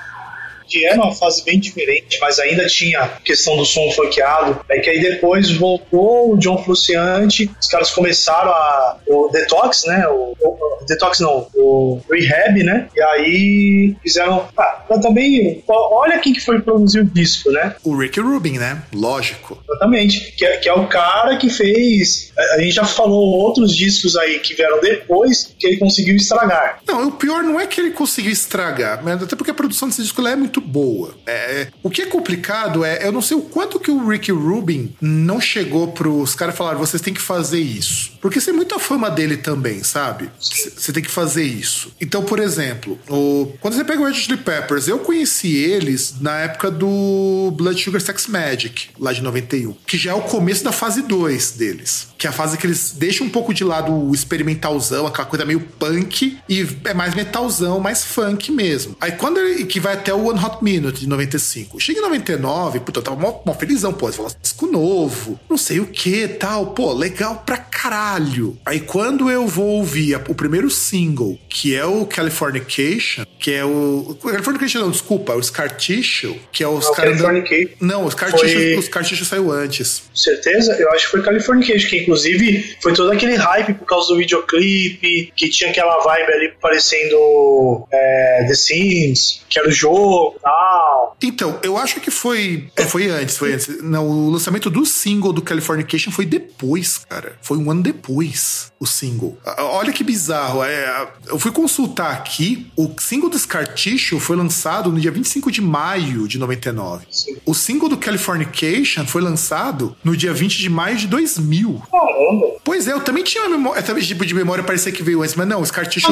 Que 0.69 0.85
era 0.85 0.95
uma 1.01 1.13
fase 1.15 1.43
bem 1.43 1.59
diferente, 1.59 2.19
mas 2.21 2.37
ainda 2.39 2.67
tinha 2.67 3.05
questão 3.25 3.57
do 3.57 3.65
som 3.65 3.89
funkeado. 3.91 4.59
É 4.69 4.79
que 4.79 4.87
aí 4.89 5.01
depois 5.01 5.49
voltou 5.51 6.33
o 6.33 6.37
John 6.37 6.63
Frusciante, 6.63 7.49
os 7.59 7.67
caras 7.67 7.89
começaram 7.89 8.51
a. 8.51 8.97
O 9.07 9.29
Detox, 9.29 9.83
né? 9.85 10.07
O- 10.07 10.35
o 10.39 10.78
Detox 10.87 11.19
não, 11.19 11.47
o 11.55 12.01
Rehab, 12.09 12.63
né? 12.63 12.87
E 12.95 13.01
aí 13.01 13.95
fizeram. 14.03 14.47
Ah, 14.57 14.85
mas 14.89 15.01
também. 15.01 15.63
Olha 15.67 16.19
quem 16.19 16.33
que 16.33 16.39
foi 16.39 16.61
produzir 16.61 16.99
o 16.99 17.05
disco, 17.05 17.51
né? 17.51 17.75
O 17.83 17.97
Rick 17.97 18.19
Rubin, 18.19 18.57
né? 18.57 18.83
Lógico. 18.93 19.61
Exatamente. 19.67 20.33
Que 20.33 20.45
é, 20.45 20.57
que 20.57 20.69
é 20.69 20.73
o 20.73 20.87
cara 20.87 21.37
que 21.37 21.49
fez. 21.49 22.31
A 22.37 22.59
a 22.59 22.61
gente 22.61 22.75
já 22.75 22.85
falou 22.85 23.37
outros 23.39 23.75
discos 23.75 24.17
aí 24.17 24.39
que 24.39 24.53
vieram 24.53 24.81
depois 24.81 25.55
que 25.57 25.65
ele 25.65 25.77
conseguiu 25.77 26.15
estragar. 26.15 26.79
Não, 26.85 27.07
o 27.07 27.11
pior 27.13 27.41
não 27.41 27.59
é 27.59 27.65
que 27.65 27.79
ele 27.79 27.91
conseguiu 27.91 28.31
estragar, 28.31 29.01
mas 29.01 29.23
até 29.23 29.35
porque 29.35 29.51
a 29.51 29.53
produção 29.53 29.87
desse 29.87 30.01
disco 30.01 30.25
é 30.27 30.35
muito 30.35 30.59
boa. 30.59 31.15
É, 31.25 31.67
o 31.81 31.89
que 31.89 32.01
é 32.01 32.05
complicado 32.05 32.83
é, 32.83 33.05
eu 33.05 33.11
não 33.13 33.21
sei 33.21 33.37
o 33.37 33.41
quanto 33.41 33.79
que 33.79 33.89
o 33.89 34.07
Rick 34.07 34.31
Rubin 34.31 34.93
não 35.01 35.39
chegou 35.39 35.87
pros 35.87 36.35
caras 36.35 36.55
falar, 36.55 36.75
vocês 36.75 37.01
têm 37.01 37.13
que 37.13 37.21
fazer 37.21 37.59
isso. 37.59 38.11
Porque 38.21 38.39
isso 38.39 38.49
é 38.49 38.53
muito 38.53 38.75
a 38.75 38.79
fama 38.79 39.09
dele 39.09 39.37
também, 39.37 39.81
sabe? 39.81 40.29
Você 40.75 40.91
tem 40.93 41.03
que 41.03 41.09
fazer 41.11 41.43
isso. 41.43 41.91
Então, 41.99 42.23
por 42.23 42.39
exemplo, 42.39 42.97
o- 43.09 43.53
quando 43.59 43.73
você 43.75 43.83
pega 43.83 44.01
o 44.01 44.05
Red 44.05 44.13
Chili 44.13 44.37
Peppers, 44.37 44.87
eu 44.87 44.99
conheci 44.99 45.55
eles 45.55 46.15
na 46.19 46.37
época 46.39 46.69
do 46.71 47.51
Blood 47.55 47.81
Sugar 47.81 48.01
Sex 48.01 48.27
Magic, 48.27 48.89
lá 48.99 49.11
de 49.13 49.21
91, 49.21 49.75
que 49.85 49.97
já 49.97 50.11
é 50.11 50.13
o 50.13 50.21
começo 50.21 50.63
da 50.63 50.71
fase 50.71 51.01
2 51.01 51.51
deles. 51.51 52.07
Que 52.17 52.27
é 52.27 52.29
a 52.29 52.33
fase 52.33 52.57
que 52.57 52.65
eles 52.67 52.91
deixam 52.97 53.27
um 53.27 53.29
pouco 53.29 53.53
de 53.53 53.63
lado 53.63 53.91
o 53.93 54.13
experimentalzão, 54.13 55.07
aquela 55.07 55.27
coisa 55.27 55.45
meio 55.45 55.59
punk, 55.61 56.37
e 56.49 56.67
é 56.85 56.93
mais 56.93 57.13
metalzão, 57.15 57.79
mais 57.79 58.03
funk 58.03 58.51
mesmo. 58.51 58.95
Aí 58.99 59.13
quando 59.13 59.39
ele, 59.39 59.65
que 59.65 59.79
vai 59.79 59.93
até 59.93 60.13
o 60.13 60.27
One 60.27 60.39
Hot 60.43 60.57
Minute 60.63 61.01
de 61.01 61.07
95. 61.07 61.79
Chega 61.79 61.99
em 61.99 62.01
99, 62.01 62.79
puta, 62.81 62.99
eu 62.99 63.03
tava 63.03 63.19
mó, 63.19 63.39
mó 63.45 63.53
felizão, 63.53 63.93
pô, 63.93 64.11
fala, 64.11 64.29
disco 64.41 64.67
novo, 64.67 65.39
não 65.49 65.57
sei 65.57 65.79
o 65.79 65.85
que 65.87 66.27
tal, 66.27 66.67
pô, 66.67 66.91
legal 66.93 67.43
pra 67.45 67.57
caralho. 67.57 68.57
Aí 68.65 68.79
quando 68.79 69.29
eu 69.29 69.47
vou 69.47 69.65
ouvir 69.77 70.15
o 70.27 70.35
primeiro 70.35 70.58
single, 70.67 71.37
que 71.47 71.75
é 71.75 71.85
o 71.85 72.07
Californication, 72.07 73.23
que 73.39 73.53
é 73.53 73.63
o. 73.63 74.17
Californication 74.19 74.79
não, 74.81 74.89
desculpa, 74.89 75.33
é 75.33 75.35
o 75.35 75.43
Scar 75.43 75.77
Tissue, 75.77 76.39
que 76.51 76.63
é 76.63 76.67
os 76.67 76.85
Não, 76.85 76.93
caras. 76.95 77.21
Californication. 77.21 77.75
Não, 77.79 78.05
o 78.05 78.09
Scar 78.11 78.31
Foi- 78.31 78.39
Tissue, 78.39 78.75
o 78.75 78.81
Scar 78.81 79.03
Tissue 79.03 79.25
saiu 79.25 79.51
antes. 79.51 80.03
certeza, 80.13 80.73
eu 80.79 80.91
acho 80.91 81.05
que 81.05 81.11
foi 81.11 81.21
Californication, 81.21 81.87
que 81.87 81.97
inclusive 81.99 82.75
foi 82.81 82.93
todo 82.93 83.11
aquele 83.11 83.35
hype 83.35 83.75
por 83.75 83.85
causa 83.85 84.07
do 84.09 84.17
videoclipe, 84.17 85.31
que 85.35 85.49
tinha 85.49 85.69
aquela 85.69 85.99
vibe 86.03 86.33
ali 86.33 86.53
parecendo 86.61 87.85
é, 87.91 88.45
The 88.47 88.53
Sims, 88.55 89.41
que 89.47 89.59
era 89.59 89.67
o 89.67 89.71
jogo 89.71 90.35
e 90.37 90.41
tal. 90.41 91.17
Então, 91.21 91.59
eu 91.63 91.77
acho 91.77 91.99
que 91.99 92.09
foi. 92.09 92.67
É, 92.75 92.83
foi 92.85 93.07
antes, 93.09 93.37
foi 93.37 93.53
antes. 93.53 93.81
Não, 93.83 94.07
o 94.07 94.29
lançamento 94.31 94.69
do 94.69 94.85
single 94.85 95.31
do 95.33 95.41
Californication 95.41 96.11
foi 96.11 96.25
depois, 96.25 96.97
cara. 97.09 97.33
Foi 97.41 97.57
um 97.57 97.69
ano 97.69 97.83
depois 97.83 98.68
o 98.79 98.85
single. 98.85 99.37
Olha 99.57 99.91
que 99.91 100.03
bizarro. 100.03 100.63
É, 100.63 101.07
eu 101.27 101.37
fui 101.37 101.51
consultar 101.51 102.11
aqui. 102.13 102.67
O 102.77 102.89
single 102.99 103.29
do 103.29 103.37
Scar 103.37 103.73
Tissue 103.73 104.19
foi 104.19 104.37
lançado 104.37 104.91
no 104.91 104.99
dia 104.99 105.11
25 105.11 105.51
de 105.51 105.61
maio 105.61 106.27
de 106.27 106.37
99. 106.39 107.05
Sim. 107.11 107.37
O 107.45 107.53
single 107.53 107.89
do 107.89 107.97
Californication 107.97 109.05
foi 109.05 109.21
lançado 109.21 109.95
no 110.03 110.15
dia 110.15 110.31
20 110.33 110.57
de 110.59 110.69
maio 110.69 110.95
de 110.95 111.07
2000. 111.07 111.81
Caramba! 111.91 112.47
Pois 112.63 112.87
é, 112.87 112.93
eu 112.93 113.01
também 113.01 113.23
tinha 113.23 113.43
uma 113.43 113.57
memória, 113.57 113.81
esse 113.99 114.07
tipo 114.07 114.25
de 114.25 114.33
memória 114.33 114.63
parecia 114.63 114.91
que 114.91 115.03
veio 115.03 115.21
antes, 115.21 115.35
mas 115.35 115.47
não, 115.47 115.59
o 115.59 115.63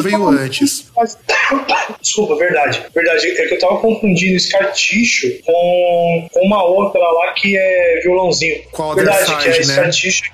veio 0.01 0.27
antes. 0.27 0.87
Mas- 0.95 1.17
Desculpa, 2.01 2.35
verdade. 2.35 2.85
Verdade, 2.93 3.27
é 3.27 3.47
que 3.47 3.53
eu 3.53 3.59
tava 3.59 3.77
confundindo 3.79 4.35
Tissue 4.73 5.41
com, 5.45 6.27
com 6.31 6.45
uma 6.45 6.63
outra 6.63 6.99
lá 6.99 7.33
que 7.33 7.55
é 7.57 8.01
violãozinho. 8.03 8.61
Qual 8.71 8.95
verdade, 8.95 9.23
Other 9.31 9.37
que 9.43 9.49
é 9.49 9.53
Side, 9.53 9.67
né? 9.67 9.75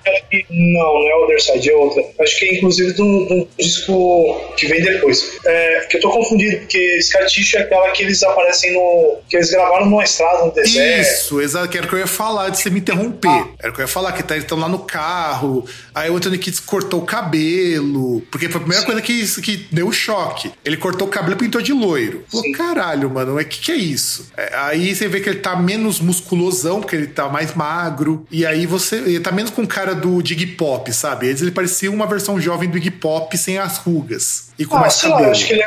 Que 0.04 0.10
é 0.10 0.22
que- 0.22 0.46
Não, 0.50 0.93
não 0.93 1.08
é 1.08 1.15
Other 1.24 1.41
Side, 1.41 1.69
é 1.69 1.76
outra. 1.76 2.04
Acho 2.24 2.40
que 2.40 2.46
é 2.46 2.58
inclusive 2.58 2.94
do, 2.94 3.26
do 3.26 3.48
disco 3.60 4.54
que 4.58 4.68
vem 4.68 4.82
depois. 4.82 5.40
É, 5.46 5.88
que 5.90 5.98
eu 5.98 6.02
tô 6.02 6.10
confundindo, 6.10 6.58
porque 6.60 7.02
Scar 7.02 7.26
Tissue 7.26 7.60
é 7.60 7.64
aquela 7.64 7.92
que 7.92 8.04
eles 8.04 8.24
aparecem 8.24 8.74
no. 8.74 9.18
que 9.30 9.36
eles 9.36 9.52
gravaram 9.52 9.86
numa 9.86 10.04
estrada 10.04 10.46
no 10.46 10.52
deserto. 10.52 11.02
Isso, 11.02 11.42
exato, 11.42 11.70
que 11.70 11.78
era 11.78 11.86
o 11.86 11.90
que 11.90 11.96
eu 11.96 12.00
ia 12.00 12.08
falar 12.08 12.50
de 12.50 12.60
você 12.60 12.70
me 12.70 12.80
interromper. 12.80 13.46
Era 13.60 13.72
o 13.72 13.74
que 13.74 13.82
eu 13.82 13.84
ia 13.84 13.88
falar, 13.88 14.12
que 14.14 14.24
tá, 14.24 14.36
eles 14.36 14.46
estão 14.46 14.58
lá 14.58 14.68
no 14.68 14.80
carro, 14.80 15.66
aí 15.94 16.10
o 16.10 16.16
Anthony 16.16 16.38
Kids 16.38 16.60
cortou 16.60 17.02
o 17.02 17.06
cabelo, 17.06 18.22
porque 18.32 18.48
foi 18.50 18.58
a 18.58 18.64
primeira 18.64 18.86
coisa 18.86 19.02
que, 19.02 19.42
que 19.42 19.68
deu 19.72 19.92
choque. 19.92 20.52
Ele 20.64 20.78
cortou 20.78 21.08
o 21.08 21.12
cabelo 21.12 21.36
e 21.36 21.40
pintou 21.40 21.62
de 21.62 21.74
loiro. 21.74 22.24
Falou, 22.30 22.46
Sim. 22.46 22.52
caralho, 22.54 23.10
mano, 23.10 23.40
o 23.40 23.46
que, 23.46 23.60
que 23.60 23.72
é 23.72 23.76
isso? 23.76 24.32
É, 24.38 24.56
aí 24.56 24.96
você 24.96 25.08
vê 25.08 25.20
que 25.20 25.30
ele 25.30 25.40
tá 25.40 25.56
menos 25.56 26.00
musculosão, 26.00 26.80
porque 26.80 26.96
ele 26.96 27.08
tá 27.08 27.30
mais 27.30 27.54
magro, 27.54 28.26
e 28.32 28.46
aí 28.46 28.66
você. 28.66 28.98
Ele 28.98 29.20
tá 29.20 29.32
menos 29.32 29.52
com 29.52 29.66
cara 29.66 29.94
do 29.94 30.20
Iggy 30.20 30.48
Pop, 30.48 30.92
sabe? 30.94 31.30
Antes 31.30 31.42
ele 31.42 31.52
parecia 31.52 31.92
uma 31.92 32.06
versão 32.13 32.39
jovem 32.39 32.69
do 32.69 32.78
Iggy 32.78 32.91
Pop 32.91 33.38
sem 33.38 33.58
as 33.58 33.78
rugas. 33.78 34.53
E 34.63 34.65
com 34.65 34.78
Ah, 34.78 34.82
mais 34.82 34.93
sei 34.93 35.10
lá, 35.10 35.15
cabelo. 35.15 35.30
eu 35.30 35.32
acho 35.34 35.47
que 35.47 35.54
ele 35.54 35.62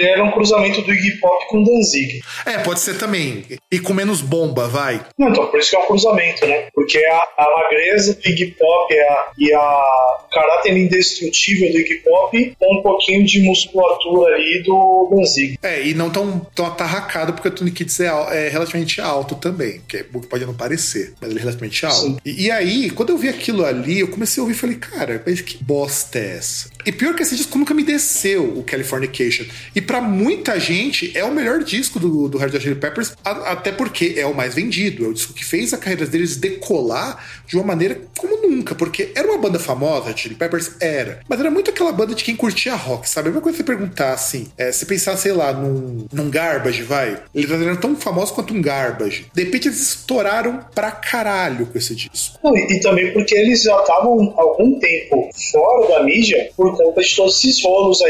era, 0.00 0.22
um 0.24 0.28
um 0.28 0.32
cruzamento 0.32 0.82
do 0.82 0.92
Iggy 0.92 1.18
Pop 1.18 1.46
com 1.48 1.62
Danzig. 1.64 2.20
É, 2.46 2.58
pode 2.58 2.80
ser 2.80 2.98
também. 2.98 3.44
E 3.70 3.78
com 3.78 3.92
menos 3.92 4.20
bomba, 4.20 4.68
vai. 4.68 5.04
Não, 5.18 5.30
então, 5.30 5.46
por 5.46 5.58
isso 5.58 5.70
que 5.70 5.76
é 5.76 5.78
um 5.80 5.86
cruzamento, 5.86 6.46
né? 6.46 6.68
Porque 6.74 6.98
a, 6.98 7.44
a 7.44 7.50
magreza 7.62 8.14
do 8.14 8.28
Iggy 8.28 8.54
Pop 8.58 8.94
e 8.94 8.98
a, 9.00 9.26
e 9.38 9.54
a 9.54 9.58
o 9.58 10.30
caráter 10.30 10.76
indestrutível 10.76 11.72
do 11.72 11.78
Iggy 11.80 12.02
Pop 12.04 12.56
com 12.58 12.78
um 12.78 12.82
pouquinho 12.82 13.24
de 13.24 13.40
musculatura 13.40 14.34
ali 14.36 14.62
do 14.62 15.08
Danzig. 15.10 15.58
É, 15.62 15.86
e 15.86 15.94
não 15.94 16.10
tão, 16.10 16.38
tão 16.54 16.66
atarracado, 16.66 17.32
porque 17.32 17.48
o 17.48 17.50
Tony 17.50 17.70
Kids 17.70 17.98
é, 18.00 18.06
é 18.06 18.48
relativamente 18.48 19.00
alto 19.00 19.34
também, 19.34 19.80
que 19.88 19.98
é, 19.98 20.02
pode 20.02 20.44
não 20.44 20.54
parecer, 20.54 21.14
mas 21.20 21.30
ele 21.30 21.38
é 21.38 21.42
relativamente 21.42 21.84
alto. 21.86 22.20
E, 22.24 22.46
e 22.46 22.50
aí, 22.50 22.90
quando 22.90 23.10
eu 23.10 23.18
vi 23.18 23.28
aquilo 23.28 23.64
ali, 23.64 24.00
eu 24.00 24.08
comecei 24.08 24.40
a 24.40 24.44
ouvir 24.44 24.54
e 24.54 24.58
falei, 24.58 24.76
cara, 24.76 25.22
mas 25.26 25.40
que 25.40 25.62
bosta 25.62 26.18
é 26.18 26.36
essa? 26.36 26.70
E 26.84 26.92
pior 26.92 27.14
que 27.14 27.22
esse 27.22 27.36
disco 27.36 27.58
nunca 27.58 27.74
me 27.74 27.82
desceu, 27.82 28.27
o 28.36 28.62
Californication. 28.62 29.44
E 29.74 29.80
pra 29.80 30.00
muita 30.00 30.58
gente, 30.58 31.16
é 31.16 31.24
o 31.24 31.30
melhor 31.32 31.62
disco 31.62 31.98
do, 31.98 32.28
do 32.28 32.38
Red 32.38 32.48
Hot 32.48 32.60
Chili 32.60 32.74
Peppers, 32.74 33.12
a- 33.24 33.52
até 33.52 33.72
porque 33.72 34.14
é 34.16 34.26
o 34.26 34.34
mais 34.34 34.54
vendido, 34.54 35.04
é 35.04 35.08
o 35.08 35.14
disco 35.14 35.32
que 35.32 35.44
fez 35.44 35.72
a 35.72 35.78
carreira 35.78 36.06
deles 36.06 36.36
decolar 36.36 37.24
de 37.46 37.56
uma 37.56 37.64
maneira 37.64 38.00
como 38.16 38.36
nunca, 38.48 38.74
porque 38.74 39.10
era 39.14 39.26
uma 39.28 39.38
banda 39.38 39.58
famosa, 39.58 40.14
Chili 40.16 40.34
Peppers 40.34 40.72
era, 40.80 41.20
mas 41.28 41.40
era 41.40 41.50
muito 41.50 41.70
aquela 41.70 41.92
banda 41.92 42.14
de 42.14 42.22
quem 42.24 42.36
curtia 42.36 42.74
rock, 42.74 43.08
sabe? 43.08 43.28
A 43.28 43.30
mesma 43.30 43.42
coisa 43.42 43.58
você 43.58 43.64
perguntar 43.64 44.12
assim, 44.12 44.48
é, 44.56 44.70
se 44.72 44.84
pensar, 44.86 45.16
sei 45.16 45.32
lá, 45.32 45.52
num, 45.52 46.06
num 46.12 46.28
Garbage, 46.30 46.82
vai, 46.82 47.22
eles 47.34 47.50
eram 47.50 47.76
tão 47.76 47.96
famosos 47.96 48.32
quanto 48.34 48.52
um 48.52 48.60
Garbage. 48.60 49.26
De 49.34 49.44
repente 49.44 49.68
eles 49.68 49.80
estouraram 49.80 50.60
pra 50.74 50.90
caralho 50.90 51.66
com 51.66 51.78
esse 51.78 51.94
disco. 51.94 52.38
E, 52.54 52.74
e 52.76 52.80
também 52.80 53.12
porque 53.12 53.34
eles 53.34 53.62
já 53.62 53.78
estavam 53.80 54.34
algum 54.36 54.78
tempo 54.78 55.30
fora 55.52 55.88
da 55.88 56.02
mídia 56.04 56.50
por 56.56 56.76
conta 56.76 57.00
de 57.00 57.14
todos 57.16 57.38
esses 57.38 57.62
rolos 57.62 58.02
aí, 58.02 58.07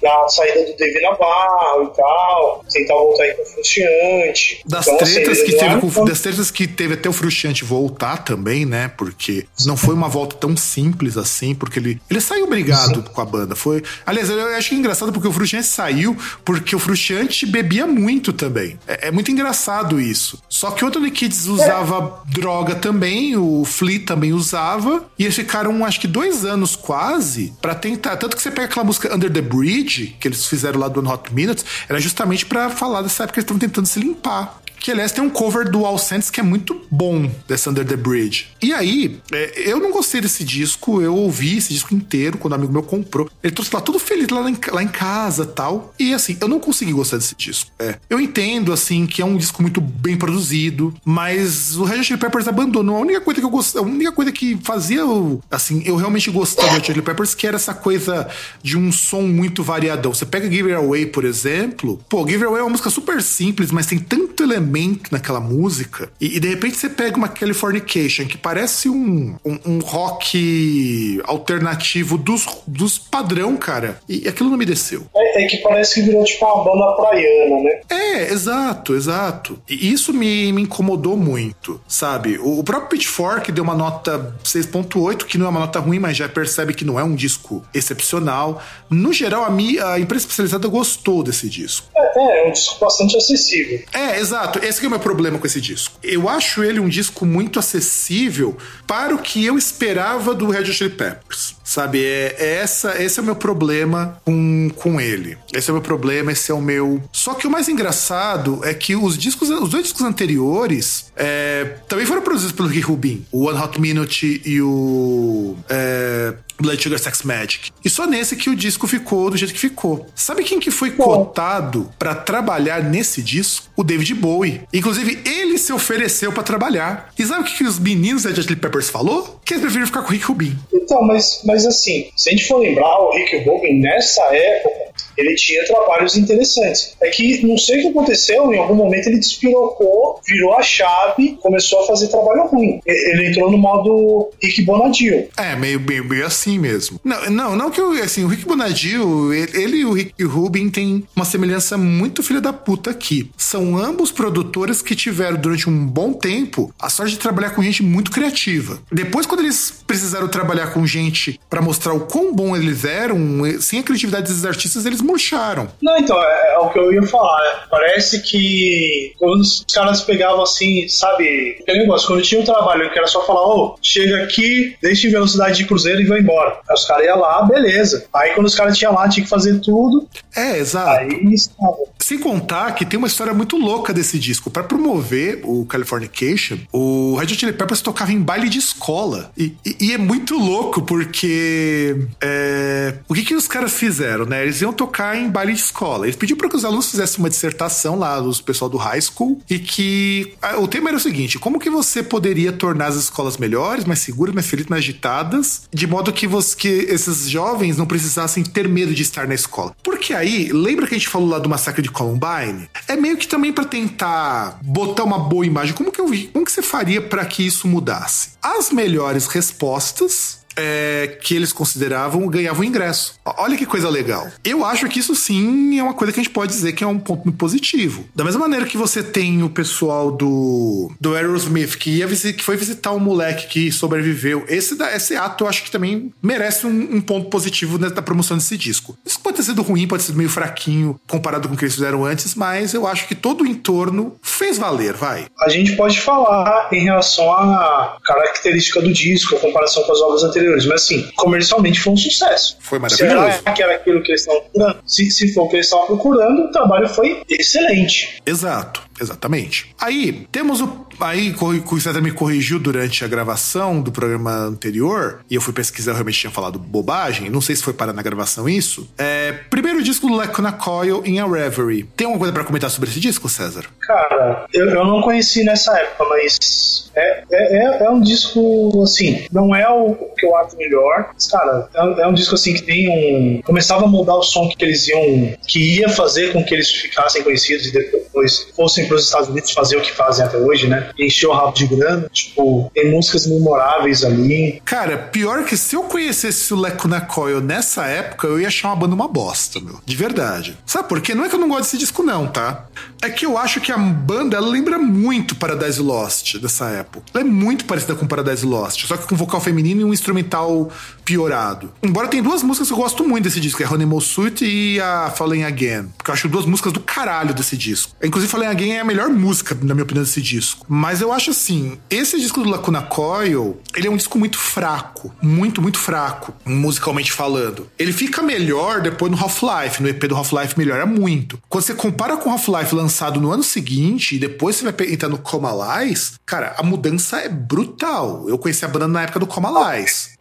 da 0.00 0.28
saída 0.28 0.64
do 0.64 0.76
David 0.76 1.02
Navarro 1.02 1.84
e 1.84 1.96
tal, 1.96 2.64
tentar 2.70 2.94
voltar 2.94 3.22
aí 3.24 3.34
com 3.34 3.42
o 3.42 3.46
Frustiante. 3.46 4.62
Das 4.66 4.86
Então, 4.86 5.00
assim, 5.00 5.14
tretas 5.14 5.38
eles 5.38 5.50
que 5.50 5.58
teve 5.58 5.80
com, 5.80 6.04
das 6.04 6.20
tretas 6.20 6.50
que 6.50 6.66
teve 6.66 6.94
até 6.94 7.08
o 7.08 7.12
Frustiante 7.12 7.64
voltar 7.64 8.18
também, 8.18 8.64
né? 8.64 8.90
Porque 8.96 9.46
não 9.64 9.76
foi 9.76 9.94
uma 9.94 10.08
volta 10.08 10.36
tão 10.36 10.56
simples 10.56 11.16
assim, 11.16 11.54
porque 11.54 11.78
ele 11.78 12.00
ele 12.10 12.20
saiu 12.20 12.46
brigado 12.46 13.02
com 13.02 13.20
a 13.20 13.24
banda. 13.24 13.54
Foi, 13.54 13.82
aliás, 14.04 14.28
eu 14.28 14.46
acho 14.56 14.70
que 14.70 14.74
é 14.74 14.78
engraçado 14.78 15.12
porque 15.12 15.28
o 15.28 15.32
Frustiante 15.32 15.66
saiu 15.66 16.16
porque 16.44 16.74
o 16.74 16.78
Frustiante 16.78 17.46
bebia 17.46 17.86
muito 17.86 18.32
também. 18.32 18.78
É, 18.86 19.08
é 19.08 19.10
muito 19.10 19.30
engraçado 19.30 20.00
isso. 20.00 20.42
Só 20.48 20.70
que 20.70 20.84
o 20.84 20.88
Anthony 20.88 21.10
Kids 21.10 21.46
usava 21.46 22.22
droga 22.26 22.74
também, 22.74 23.36
o 23.36 23.64
Flea 23.64 24.00
também 24.00 24.32
usava, 24.32 25.04
e 25.18 25.24
eles 25.24 25.36
ficaram 25.36 25.84
acho 25.84 26.00
que 26.00 26.06
dois 26.06 26.44
anos 26.44 26.76
quase 26.76 27.52
pra 27.60 27.74
tentar. 27.74 28.16
Tanto 28.16 28.36
que 28.36 28.42
você 28.42 28.50
pega 28.50 28.66
aquela 28.66 28.84
música 28.84 29.14
Under 29.14 29.27
the 29.30 29.40
Bridge 29.40 30.16
que 30.20 30.28
eles 30.28 30.46
fizeram 30.46 30.80
lá 30.80 30.88
do 30.88 31.00
Hot 31.08 31.32
Minutes, 31.32 31.64
era 31.88 32.00
justamente 32.00 32.46
pra 32.46 32.70
falar 32.70 33.02
dessa 33.02 33.24
época 33.24 33.34
que 33.34 33.40
eles 33.40 33.44
estavam 33.44 33.60
tentando 33.60 33.86
se 33.86 34.00
limpar. 34.00 34.60
Que 34.80 34.90
aliás 34.90 35.12
tem 35.12 35.22
um 35.22 35.30
cover 35.30 35.70
do 35.70 35.84
All 35.84 35.98
Saints 35.98 36.30
que 36.30 36.40
é 36.40 36.42
muito 36.42 36.80
bom 36.90 37.30
desse 37.46 37.68
Under 37.68 37.84
the 37.84 37.96
Bridge. 37.96 38.48
E 38.62 38.72
aí, 38.72 39.20
é, 39.32 39.70
eu 39.70 39.78
não 39.80 39.90
gostei 39.90 40.20
desse 40.20 40.44
disco, 40.44 41.02
eu 41.02 41.14
ouvi 41.14 41.58
esse 41.58 41.72
disco 41.72 41.94
inteiro 41.94 42.38
quando 42.38 42.52
um 42.52 42.56
amigo 42.56 42.72
meu 42.72 42.82
comprou. 42.82 43.30
Ele 43.42 43.52
trouxe 43.52 43.74
lá 43.74 43.80
tudo 43.80 43.98
feliz 43.98 44.28
lá 44.28 44.48
em, 44.48 44.56
lá 44.70 44.82
em 44.82 44.88
casa 44.88 45.44
tal. 45.44 45.94
E 45.98 46.14
assim, 46.14 46.36
eu 46.40 46.48
não 46.48 46.60
consegui 46.60 46.92
gostar 46.92 47.16
desse 47.16 47.34
disco. 47.34 47.70
É. 47.78 47.96
Eu 48.08 48.20
entendo, 48.20 48.72
assim, 48.72 49.06
que 49.06 49.20
é 49.20 49.24
um 49.24 49.36
disco 49.36 49.62
muito 49.62 49.80
bem 49.80 50.16
produzido, 50.16 50.94
mas 51.04 51.76
o 51.76 51.84
Red 51.84 52.04
Chili 52.04 52.18
Peppers 52.18 52.48
abandonou. 52.48 52.96
A 52.96 53.00
única 53.00 53.20
coisa 53.20 53.40
que 53.40 53.46
eu 53.46 53.50
gostei, 53.50 53.80
a 53.80 53.84
única 53.84 54.12
coisa 54.12 54.32
que 54.32 54.58
fazia, 54.62 55.02
assim, 55.50 55.82
eu 55.84 55.96
realmente 55.96 56.30
gostava 56.30 56.68
do 56.68 56.74
Red 56.74 56.84
Chili 56.84 57.02
Peppers, 57.02 57.34
que 57.34 57.46
era 57.46 57.56
essa 57.56 57.74
coisa 57.74 58.28
de 58.62 58.76
um 58.76 58.90
som 58.92 59.22
muito 59.22 59.62
variadão. 59.62 60.14
Você 60.14 60.26
pega 60.26 60.50
Give 60.50 60.72
It 60.72 60.84
Away, 60.84 61.06
por 61.06 61.24
exemplo, 61.24 62.00
pô, 62.08 62.26
Give 62.26 62.36
It 62.36 62.46
Away 62.46 62.60
é 62.60 62.62
uma 62.62 62.70
música 62.70 62.90
super 62.90 63.22
simples, 63.22 63.70
mas 63.70 63.86
tem 63.86 63.98
tanto 63.98 64.42
elemento 64.42 64.67
naquela 65.10 65.40
música. 65.40 66.10
E, 66.20 66.36
e 66.36 66.40
de 66.40 66.48
repente 66.48 66.76
você 66.76 66.88
pega 66.88 67.16
uma 67.16 67.28
Californication, 67.28 68.26
que 68.26 68.36
parece 68.36 68.88
um, 68.88 69.36
um, 69.44 69.58
um 69.66 69.78
rock 69.80 71.20
alternativo 71.24 72.18
dos, 72.18 72.46
dos 72.66 72.98
padrão, 72.98 73.56
cara. 73.56 74.00
E, 74.08 74.28
aquilo 74.28 74.50
não 74.50 74.56
me 74.56 74.64
desceu. 74.64 75.06
É, 75.14 75.44
é, 75.44 75.46
que 75.46 75.58
parece 75.58 75.94
que 75.94 76.02
virou 76.02 76.24
tipo 76.24 76.44
uma 76.44 76.64
banda 76.64 76.92
praiana, 76.96 77.62
né? 77.62 77.80
É, 77.88 78.32
exato, 78.32 78.94
exato. 78.94 79.60
E 79.68 79.92
isso 79.92 80.12
me, 80.12 80.52
me 80.52 80.62
incomodou 80.62 81.16
muito, 81.16 81.80
sabe? 81.86 82.38
O, 82.38 82.60
o 82.60 82.64
próprio 82.64 82.88
Pitchfork 82.90 83.50
deu 83.52 83.64
uma 83.64 83.74
nota 83.74 84.34
6.8, 84.44 85.24
que 85.24 85.38
não 85.38 85.46
é 85.46 85.48
uma 85.48 85.60
nota 85.60 85.78
ruim, 85.78 85.98
mas 85.98 86.16
já 86.16 86.28
percebe 86.28 86.74
que 86.74 86.84
não 86.84 86.98
é 86.98 87.04
um 87.04 87.14
disco 87.14 87.64
excepcional. 87.74 88.62
No 88.90 89.12
geral, 89.12 89.44
a, 89.44 89.50
mi, 89.50 89.78
a 89.78 89.98
imprensa 89.98 90.24
especializada 90.24 90.68
gostou 90.68 91.22
desse 91.22 91.48
disco. 91.48 91.86
É, 91.96 92.18
é, 92.18 92.44
é 92.44 92.48
um 92.48 92.52
disco 92.52 92.78
bastante 92.80 93.16
acessível. 93.16 93.80
É, 93.92 94.18
exato. 94.18 94.57
Esse 94.62 94.84
é 94.84 94.86
o 94.86 94.90
meu 94.90 95.00
problema 95.00 95.38
com 95.38 95.46
esse 95.46 95.60
disco. 95.60 95.98
Eu 96.02 96.28
acho 96.28 96.62
ele 96.62 96.80
um 96.80 96.88
disco 96.88 97.24
muito 97.24 97.58
acessível 97.58 98.56
para 98.86 99.14
o 99.14 99.18
que 99.18 99.44
eu 99.44 99.56
esperava 99.56 100.34
do 100.34 100.48
Red 100.50 100.60
Hot 100.60 100.72
Chili 100.72 100.90
Peppers. 100.90 101.57
Sabe, 101.68 102.02
é, 102.02 102.34
é, 102.38 102.54
essa, 102.62 103.02
esse 103.02 103.20
é 103.20 103.22
o 103.22 103.26
meu 103.26 103.36
problema 103.36 104.18
com, 104.24 104.70
com 104.74 104.98
ele. 104.98 105.36
Esse 105.52 105.68
é 105.68 105.72
o 105.72 105.76
meu 105.76 105.82
problema, 105.82 106.32
esse 106.32 106.50
é 106.50 106.54
o 106.54 106.62
meu. 106.62 107.02
Só 107.12 107.34
que 107.34 107.46
o 107.46 107.50
mais 107.50 107.68
engraçado 107.68 108.64
é 108.64 108.72
que 108.72 108.96
os 108.96 109.18
discos, 109.18 109.50
os 109.50 109.68
dois 109.68 109.82
discos 109.82 110.00
anteriores 110.00 111.12
é, 111.14 111.76
também 111.86 112.06
foram 112.06 112.22
produzidos 112.22 112.52
pelo 112.52 112.68
Rick 112.68 112.86
Rubin, 112.86 113.26
o 113.30 113.48
One 113.48 113.60
Hot 113.60 113.78
Minute 113.78 114.40
e 114.46 114.62
o 114.62 115.56
é, 115.68 116.32
Blood 116.60 116.82
Sugar 116.82 116.98
Sex 116.98 117.22
Magic. 117.22 117.70
E 117.84 117.88
só 117.88 118.06
nesse 118.06 118.34
que 118.34 118.50
o 118.50 118.56
disco 118.56 118.86
ficou 118.86 119.30
do 119.30 119.36
jeito 119.36 119.54
que 119.54 119.60
ficou. 119.60 120.06
Sabe 120.14 120.42
quem 120.42 120.58
que 120.58 120.70
foi 120.70 120.90
cotado 120.90 121.90
para 121.98 122.14
trabalhar 122.14 122.82
nesse 122.82 123.22
disco? 123.22 123.68
O 123.76 123.84
David 123.84 124.14
Bowie. 124.14 124.62
Inclusive, 124.72 125.22
ele 125.24 125.56
se 125.56 125.72
ofereceu 125.72 126.32
para 126.32 126.42
trabalhar. 126.42 127.12
E 127.16 127.24
sabe 127.24 127.42
o 127.42 127.44
que, 127.44 127.58
que 127.58 127.64
os 127.64 127.78
meninos 127.78 128.24
da 128.24 128.32
Jet 128.32 128.54
Peppers 128.56 128.88
falou? 128.88 129.40
Que 129.44 129.54
eles 129.54 129.62
preferiram 129.62 129.86
ficar 129.86 130.02
com 130.02 130.08
o 130.08 130.12
Rick 130.12 130.24
Rubin. 130.24 130.58
Então, 130.72 131.02
mas, 131.02 131.42
mas 131.44 131.57
assim, 131.66 132.10
se 132.16 132.30
a 132.30 132.32
gente 132.32 132.46
for 132.46 132.58
lembrar, 132.58 132.98
o 133.00 133.10
Rick 133.12 133.38
Rubin 133.38 133.80
nessa 133.80 134.22
época 134.34 134.88
ele 135.18 135.34
tinha 135.34 135.66
trabalhos 135.66 136.16
interessantes. 136.16 136.96
É 137.00 137.08
que 137.10 137.44
não 137.46 137.58
sei 137.58 137.78
o 137.78 137.82
que 137.82 137.88
aconteceu, 137.88 138.54
em 138.54 138.58
algum 138.58 138.74
momento 138.74 139.08
ele 139.08 139.18
despirocou, 139.18 140.20
virou 140.26 140.54
a 140.54 140.62
chave, 140.62 141.36
começou 141.42 141.82
a 141.82 141.86
fazer 141.86 142.08
trabalho 142.08 142.46
ruim. 142.46 142.80
Ele 142.86 143.28
entrou 143.28 143.50
no 143.50 143.58
modo 143.58 144.30
Rick 144.40 144.62
Bonadio. 144.62 145.28
É, 145.36 145.56
meio, 145.56 145.80
meio, 145.80 146.04
meio 146.04 146.24
assim 146.24 146.58
mesmo. 146.58 147.00
Não, 147.04 147.30
não, 147.30 147.56
não 147.56 147.70
que 147.70 147.80
eu, 147.80 147.92
assim, 148.02 148.24
o 148.24 148.28
Rick 148.28 148.46
Bonadio, 148.46 149.34
ele, 149.34 149.62
ele 149.62 149.76
e 149.78 149.84
o 149.84 149.92
Rick 149.92 150.22
Rubin 150.22 150.70
têm 150.70 151.06
uma 151.16 151.24
semelhança 151.24 151.76
muito 151.76 152.22
filha 152.22 152.40
da 152.40 152.52
puta 152.52 152.90
aqui. 152.90 153.30
São 153.36 153.76
ambos 153.76 154.12
produtores 154.12 154.80
que 154.80 154.94
tiveram 154.94 155.36
durante 155.36 155.68
um 155.68 155.86
bom 155.86 156.12
tempo 156.12 156.72
a 156.78 156.88
sorte 156.88 157.12
de 157.12 157.18
trabalhar 157.18 157.50
com 157.50 157.62
gente 157.62 157.82
muito 157.82 158.10
criativa. 158.10 158.78
Depois, 158.92 159.26
quando 159.26 159.40
eles 159.40 159.82
precisaram 159.86 160.28
trabalhar 160.28 160.68
com 160.68 160.86
gente 160.86 161.40
para 161.50 161.60
mostrar 161.60 161.92
o 161.92 162.00
quão 162.00 162.32
bom 162.32 162.56
eles 162.56 162.84
eram, 162.84 163.18
sem 163.60 163.80
a 163.80 163.82
criatividade 163.82 164.28
desses 164.28 164.44
artistas, 164.44 164.86
eles 164.86 165.00
murcharam. 165.08 165.68
Não, 165.80 165.96
então, 165.96 166.20
é, 166.20 166.54
é, 166.54 166.58
o 166.58 166.70
que 166.70 166.78
eu 166.78 166.92
ia 166.92 167.02
falar. 167.02 167.66
Parece 167.70 168.20
que 168.22 169.12
quando 169.18 169.40
os 169.40 169.64
caras 169.72 170.02
pegavam 170.02 170.42
assim, 170.42 170.86
sabe, 170.88 171.56
aquele 171.60 171.80
negócio, 171.80 172.06
quando 172.06 172.22
tinha 172.22 172.40
um 172.40 172.44
trabalho 172.44 172.90
que 172.90 172.98
era 172.98 173.06
só 173.06 173.24
falar, 173.24 173.46
ô, 173.46 173.74
oh, 173.74 173.78
chega 173.80 174.22
aqui, 174.22 174.76
deixa 174.82 175.06
em 175.06 175.10
velocidade 175.10 175.58
de 175.58 175.66
cruzeiro 175.66 176.00
e 176.00 176.06
vai 176.06 176.20
embora. 176.20 176.58
Aí 176.68 176.74
os 176.74 176.84
caras 176.84 177.06
iam 177.06 177.18
lá, 177.18 177.42
beleza. 177.42 178.06
Aí 178.12 178.30
quando 178.34 178.46
os 178.46 178.54
caras 178.54 178.76
tinham 178.76 178.94
lá, 178.94 179.08
tinha 179.08 179.24
que 179.24 179.30
fazer 179.30 179.60
tudo. 179.60 180.08
É, 180.34 180.58
exato. 180.58 180.90
Aí 180.90 181.32
estava. 181.32 181.76
Sem 181.98 182.18
contar 182.18 182.74
que 182.74 182.84
tem 182.84 182.98
uma 182.98 183.08
história 183.08 183.34
muito 183.34 183.56
louca 183.56 183.92
desse 183.92 184.18
disco. 184.18 184.50
Para 184.50 184.62
promover 184.62 185.40
o 185.44 185.64
Californication, 185.66 186.58
o 186.72 187.16
Red 187.16 187.28
Hot 187.28 187.34
Chili 187.36 187.52
Peppers 187.52 187.80
tocava 187.80 188.12
em 188.12 188.20
baile 188.20 188.48
de 188.48 188.58
escola. 188.58 189.30
E, 189.36 189.54
e, 189.64 189.76
e 189.80 189.92
é 189.92 189.98
muito 189.98 190.36
louco, 190.36 190.82
porque. 190.82 191.96
É, 192.20 192.94
o 193.08 193.14
que, 193.14 193.24
que 193.24 193.34
os 193.34 193.46
caras 193.46 193.72
fizeram, 193.72 194.24
né? 194.24 194.42
Eles 194.42 194.60
iam 194.60 194.72
tocar 194.72 194.97
tocar 194.98 195.16
em 195.16 195.30
baile 195.30 195.54
de 195.54 195.60
escola. 195.60 196.06
Eles 196.06 196.16
pediram 196.16 196.38
para 196.38 196.48
que 196.48 196.56
os 196.56 196.64
alunos 196.64 196.90
fizessem 196.90 197.18
uma 197.20 197.30
dissertação 197.30 197.96
lá, 197.96 198.18
do 198.18 198.34
pessoal 198.42 198.68
do 198.68 198.76
high 198.76 199.00
school, 199.00 199.40
e 199.48 199.58
que 199.58 200.34
o 200.58 200.66
tema 200.66 200.90
era 200.90 200.96
o 200.96 201.00
seguinte: 201.00 201.38
como 201.38 201.60
que 201.60 201.70
você 201.70 202.02
poderia 202.02 202.52
tornar 202.52 202.86
as 202.86 202.96
escolas 202.96 203.36
melhores, 203.36 203.84
mais 203.84 204.00
seguras, 204.00 204.34
mais 204.34 204.46
felizes, 204.48 204.68
mais 204.68 204.82
agitadas, 204.82 205.62
de 205.72 205.86
modo 205.86 206.12
que, 206.12 206.26
você, 206.26 206.56
que 206.56 206.68
esses 206.68 207.28
jovens 207.28 207.76
não 207.76 207.86
precisassem 207.86 208.42
ter 208.42 208.68
medo 208.68 208.92
de 208.92 209.02
estar 209.02 209.28
na 209.28 209.34
escola. 209.34 209.74
Porque 209.82 210.12
aí, 210.12 210.50
lembra 210.52 210.86
que 210.86 210.94
a 210.94 210.98
gente 210.98 211.08
falou 211.08 211.28
lá 211.28 211.38
do 211.38 211.48
massacre 211.48 211.82
de 211.82 211.90
Columbine? 211.90 212.68
É 212.88 212.96
meio 212.96 213.16
que 213.16 213.28
também 213.28 213.52
para 213.52 213.64
tentar 213.64 214.58
botar 214.62 215.04
uma 215.04 215.18
boa 215.18 215.46
imagem. 215.46 215.74
Como 215.74 215.92
que 215.92 216.00
eu 216.00 216.08
vi? 216.08 216.28
Como 216.28 216.44
que 216.44 216.50
você 216.50 216.62
faria 216.62 217.00
para 217.00 217.24
que 217.24 217.46
isso 217.46 217.68
mudasse? 217.68 218.30
As 218.42 218.70
melhores 218.70 219.26
respostas 219.26 220.37
é, 220.58 221.18
que 221.22 221.34
eles 221.34 221.52
consideravam 221.52 222.26
ganhavam 222.28 222.64
ingresso. 222.64 223.14
Olha 223.24 223.56
que 223.56 223.64
coisa 223.64 223.88
legal. 223.88 224.26
Eu 224.44 224.64
acho 224.64 224.88
que 224.88 224.98
isso 224.98 225.14
sim 225.14 225.78
é 225.78 225.82
uma 225.82 225.94
coisa 225.94 226.12
que 226.12 226.20
a 226.20 226.22
gente 226.22 226.32
pode 226.32 226.52
dizer 226.52 226.72
que 226.72 226.82
é 226.82 226.86
um 226.86 226.98
ponto 226.98 227.30
positivo. 227.32 228.04
Da 228.14 228.24
mesma 228.24 228.40
maneira 228.40 228.66
que 228.66 228.76
você 228.76 229.02
tem 229.02 229.42
o 229.42 229.48
pessoal 229.48 230.10
do, 230.10 230.90
do 231.00 231.14
Aerosmith 231.14 231.76
que, 231.76 231.90
ia 231.90 232.08
que 232.08 232.42
foi 232.42 232.56
visitar 232.56 232.92
um 232.92 232.98
moleque 232.98 233.46
que 233.46 233.72
sobreviveu. 233.72 234.44
Esse, 234.48 234.76
esse 234.94 235.16
ato 235.16 235.44
eu 235.44 235.48
acho 235.48 235.62
que 235.62 235.70
também 235.70 236.12
merece 236.22 236.66
um, 236.66 236.96
um 236.96 237.00
ponto 237.00 237.28
positivo 237.28 237.78
da 237.78 238.02
promoção 238.02 238.36
desse 238.36 238.56
disco. 238.56 238.96
Isso 239.04 239.20
pode 239.20 239.36
ter 239.36 239.42
sido 239.44 239.62
ruim, 239.62 239.86
pode 239.86 240.02
ser 240.02 240.14
meio 240.14 240.28
fraquinho 240.28 240.98
comparado 241.08 241.48
com 241.48 241.54
o 241.54 241.56
que 241.56 241.64
eles 241.64 241.74
fizeram 241.74 242.04
antes, 242.04 242.34
mas 242.34 242.74
eu 242.74 242.86
acho 242.86 243.06
que 243.06 243.14
todo 243.14 243.44
o 243.44 243.46
entorno 243.46 244.16
fez 244.22 244.58
valer, 244.58 244.94
vai. 244.94 245.26
A 245.40 245.48
gente 245.48 245.76
pode 245.76 246.00
falar 246.00 246.68
em 246.72 246.82
relação 246.82 247.30
à 247.32 247.98
característica 248.04 248.80
do 248.80 248.92
disco, 248.92 249.36
a 249.36 249.40
comparação 249.40 249.82
com 249.84 249.92
as 249.92 250.00
obras 250.00 250.22
anteriores 250.22 250.47
anteriores, 250.48 250.66
mas 250.66 250.82
assim, 250.82 251.10
comercialmente 251.16 251.80
foi 251.80 251.92
um 251.92 251.96
sucesso. 251.96 252.56
Foi 252.60 252.78
maravilhoso. 252.78 253.38
Será 253.38 253.52
que 253.52 253.62
era 253.62 253.74
aquilo 253.76 254.02
que 254.02 254.10
eles 254.10 254.22
estavam 254.22 254.42
procurando? 254.42 254.78
Se, 254.86 255.10
se 255.10 255.32
for 255.32 255.42
o 255.42 255.48
que 255.48 255.56
eles 255.56 255.66
estavam 255.66 255.86
procurando, 255.86 256.44
o 256.44 256.50
trabalho 256.50 256.88
foi 256.88 257.22
excelente. 257.28 258.20
Exato, 258.24 258.82
exatamente. 259.00 259.74
Aí, 259.80 260.26
temos 260.32 260.60
o. 260.60 260.86
Aí, 261.00 261.34
o 261.40 261.80
César 261.80 262.00
me 262.00 262.10
corrigiu 262.10 262.58
durante 262.58 263.04
a 263.04 263.08
gravação 263.08 263.80
do 263.80 263.92
programa 263.92 264.32
anterior, 264.32 265.20
e 265.30 265.34
eu 265.34 265.40
fui 265.40 265.52
pesquisar, 265.52 265.92
eu 265.92 265.94
realmente 265.94 266.18
tinha 266.18 266.30
falado 266.30 266.58
bobagem, 266.58 267.30
não 267.30 267.40
sei 267.40 267.56
se 267.56 267.62
foi 267.62 267.72
parar 267.72 267.92
na 267.92 268.02
gravação 268.02 268.48
isso. 268.48 268.88
É, 268.98 269.32
primeiro 269.50 269.82
disco 269.82 270.08
do 270.08 270.14
Lacuna 270.14 270.52
Coil 270.52 271.02
em 271.04 271.20
A 271.20 271.26
Reverie. 271.26 271.84
Tem 271.96 272.06
alguma 272.06 272.20
coisa 272.20 272.32
para 272.32 272.44
comentar 272.44 272.70
sobre 272.70 272.90
esse 272.90 273.00
disco, 273.00 273.28
César? 273.28 273.64
Cara, 273.80 274.46
eu, 274.52 274.68
eu 274.68 274.84
não 274.84 275.00
conheci 275.00 275.44
nessa 275.44 275.76
época, 275.78 276.04
mas 276.08 276.88
é, 276.94 277.22
é, 277.30 277.56
é, 277.58 277.84
é 277.84 277.90
um 277.90 278.00
disco, 278.00 278.82
assim, 278.82 279.26
não 279.30 279.54
é 279.54 279.68
o 279.68 279.94
que 280.16 280.26
eu 280.26 280.36
acho 280.36 280.56
melhor. 280.56 281.10
Mas, 281.14 281.28
cara, 281.28 281.68
é, 281.74 282.02
é, 282.02 282.06
um 282.08 282.14
disco 282.14 282.34
assim 282.34 282.54
que 282.54 282.62
tem 282.62 282.88
um. 282.88 283.42
Começava 283.42 283.84
a 283.84 283.88
mudar 283.88 284.16
o 284.16 284.22
som 284.22 284.48
que 284.48 284.64
eles 284.64 284.88
iam. 284.88 285.34
que 285.46 285.78
ia 285.78 285.88
fazer 285.88 286.32
com 286.32 286.44
que 286.44 286.54
eles 286.54 286.70
ficassem 286.70 287.22
conhecidos 287.22 287.66
e 287.66 287.72
depois 287.72 288.48
fossem 288.56 288.86
para 288.86 288.96
os 288.96 289.04
Estados 289.04 289.28
Unidos 289.28 289.52
fazer 289.52 289.76
o 289.76 289.80
que 289.80 289.92
fazem 289.92 290.24
até 290.24 290.36
hoje, 290.36 290.66
né? 290.66 290.87
Encher 290.98 291.28
o 291.28 291.32
rabo 291.32 291.52
de 291.52 291.66
grana. 291.66 292.08
Tipo, 292.12 292.70
tem 292.74 292.90
músicas 292.90 293.26
memoráveis 293.26 294.04
ali. 294.04 294.60
Cara, 294.64 294.98
pior 294.98 295.44
que 295.44 295.56
se 295.56 295.76
eu 295.76 295.84
conhecesse 295.84 296.52
o 296.52 296.60
Lecuna 296.60 297.00
Coil 297.00 297.40
nessa 297.40 297.86
época, 297.86 298.26
eu 298.26 298.40
ia 298.40 298.48
achar 298.48 298.68
uma 298.68 298.76
banda 298.76 298.94
uma 298.94 299.08
bosta, 299.08 299.60
meu. 299.60 299.80
De 299.84 299.96
verdade. 299.96 300.56
Sabe 300.66 300.88
por 300.88 301.00
quê? 301.00 301.14
Não 301.14 301.24
é 301.24 301.28
que 301.28 301.34
eu 301.34 301.40
não 301.40 301.48
gosto 301.48 301.62
desse 301.62 301.78
disco, 301.78 302.02
não, 302.02 302.26
tá? 302.26 302.66
É 303.02 303.08
que 303.10 303.24
eu 303.26 303.38
acho 303.38 303.60
que 303.60 303.72
a 303.72 303.78
banda 303.78 304.36
ela 304.36 304.48
lembra 304.48 304.78
muito 304.78 305.34
Paradise 305.36 305.80
Lost 305.80 306.36
dessa 306.38 306.68
época. 306.70 307.06
Ela 307.14 307.24
é 307.24 307.26
muito 307.26 307.64
parecida 307.64 307.94
com 307.94 308.06
Paradise 308.06 308.44
Lost, 308.44 308.86
só 308.86 308.96
que 308.96 309.06
com 309.06 309.16
vocal 309.16 309.40
feminino 309.40 309.80
e 309.80 309.84
um 309.84 309.92
instrumental 309.92 310.70
piorado. 311.08 311.72
Embora 311.82 312.06
tem 312.06 312.22
duas 312.22 312.42
músicas 312.42 312.68
que 312.68 312.74
eu 312.74 312.76
gosto 312.76 313.02
muito 313.02 313.24
desse 313.24 313.40
disco, 313.40 313.62
é 313.62 313.66
Honeymoon 313.66 313.98
Suite 313.98 314.44
e 314.44 314.78
a 314.78 315.08
Falling 315.08 315.42
Again. 315.42 315.88
Porque 315.96 316.10
eu 316.10 316.12
acho 316.12 316.28
duas 316.28 316.44
músicas 316.44 316.70
do 316.70 316.80
caralho 316.80 317.32
desse 317.32 317.56
disco. 317.56 317.92
Inclusive, 318.04 318.30
Fallen 318.30 318.48
Again 318.48 318.72
é 318.72 318.80
a 318.80 318.84
melhor 318.84 319.08
música, 319.08 319.56
na 319.62 319.72
minha 319.72 319.84
opinião, 319.84 320.04
desse 320.04 320.20
disco. 320.20 320.66
Mas 320.68 321.00
eu 321.00 321.10
acho 321.10 321.30
assim, 321.30 321.78
esse 321.88 322.20
disco 322.20 322.42
do 322.42 322.50
Lacuna 322.50 322.82
Coil, 322.82 323.58
ele 323.74 323.86
é 323.86 323.90
um 323.90 323.96
disco 323.96 324.18
muito 324.18 324.36
fraco. 324.36 325.10
Muito, 325.22 325.62
muito 325.62 325.78
fraco, 325.78 326.34
musicalmente 326.44 327.10
falando. 327.10 327.70
Ele 327.78 327.92
fica 327.94 328.20
melhor 328.20 328.82
depois 328.82 329.10
no 329.10 329.16
Half-Life. 329.16 329.82
No 329.82 329.88
EP 329.88 330.04
do 330.04 330.14
Half-Life 330.14 330.58
melhora 330.58 330.84
muito. 330.84 331.40
Quando 331.48 331.64
você 331.64 331.72
compara 331.72 332.18
com 332.18 332.28
o 332.28 332.32
Half-Life 332.34 332.74
lançado 332.74 333.18
no 333.18 333.32
ano 333.32 333.42
seguinte 333.42 334.16
e 334.16 334.18
depois 334.18 334.56
você 334.56 334.70
vai 334.70 334.92
entrar 334.92 335.08
no 335.08 335.16
Coma 335.16 335.52
Lies, 335.80 336.20
cara, 336.26 336.54
a 336.58 336.62
mudança 336.62 337.18
é 337.18 337.30
brutal. 337.30 338.28
Eu 338.28 338.36
conheci 338.36 338.62
a 338.66 338.68
banda 338.68 338.86
na 338.86 339.04
época 339.04 339.20
do 339.20 339.26
Coma 339.26 339.72
Lies 339.72 340.17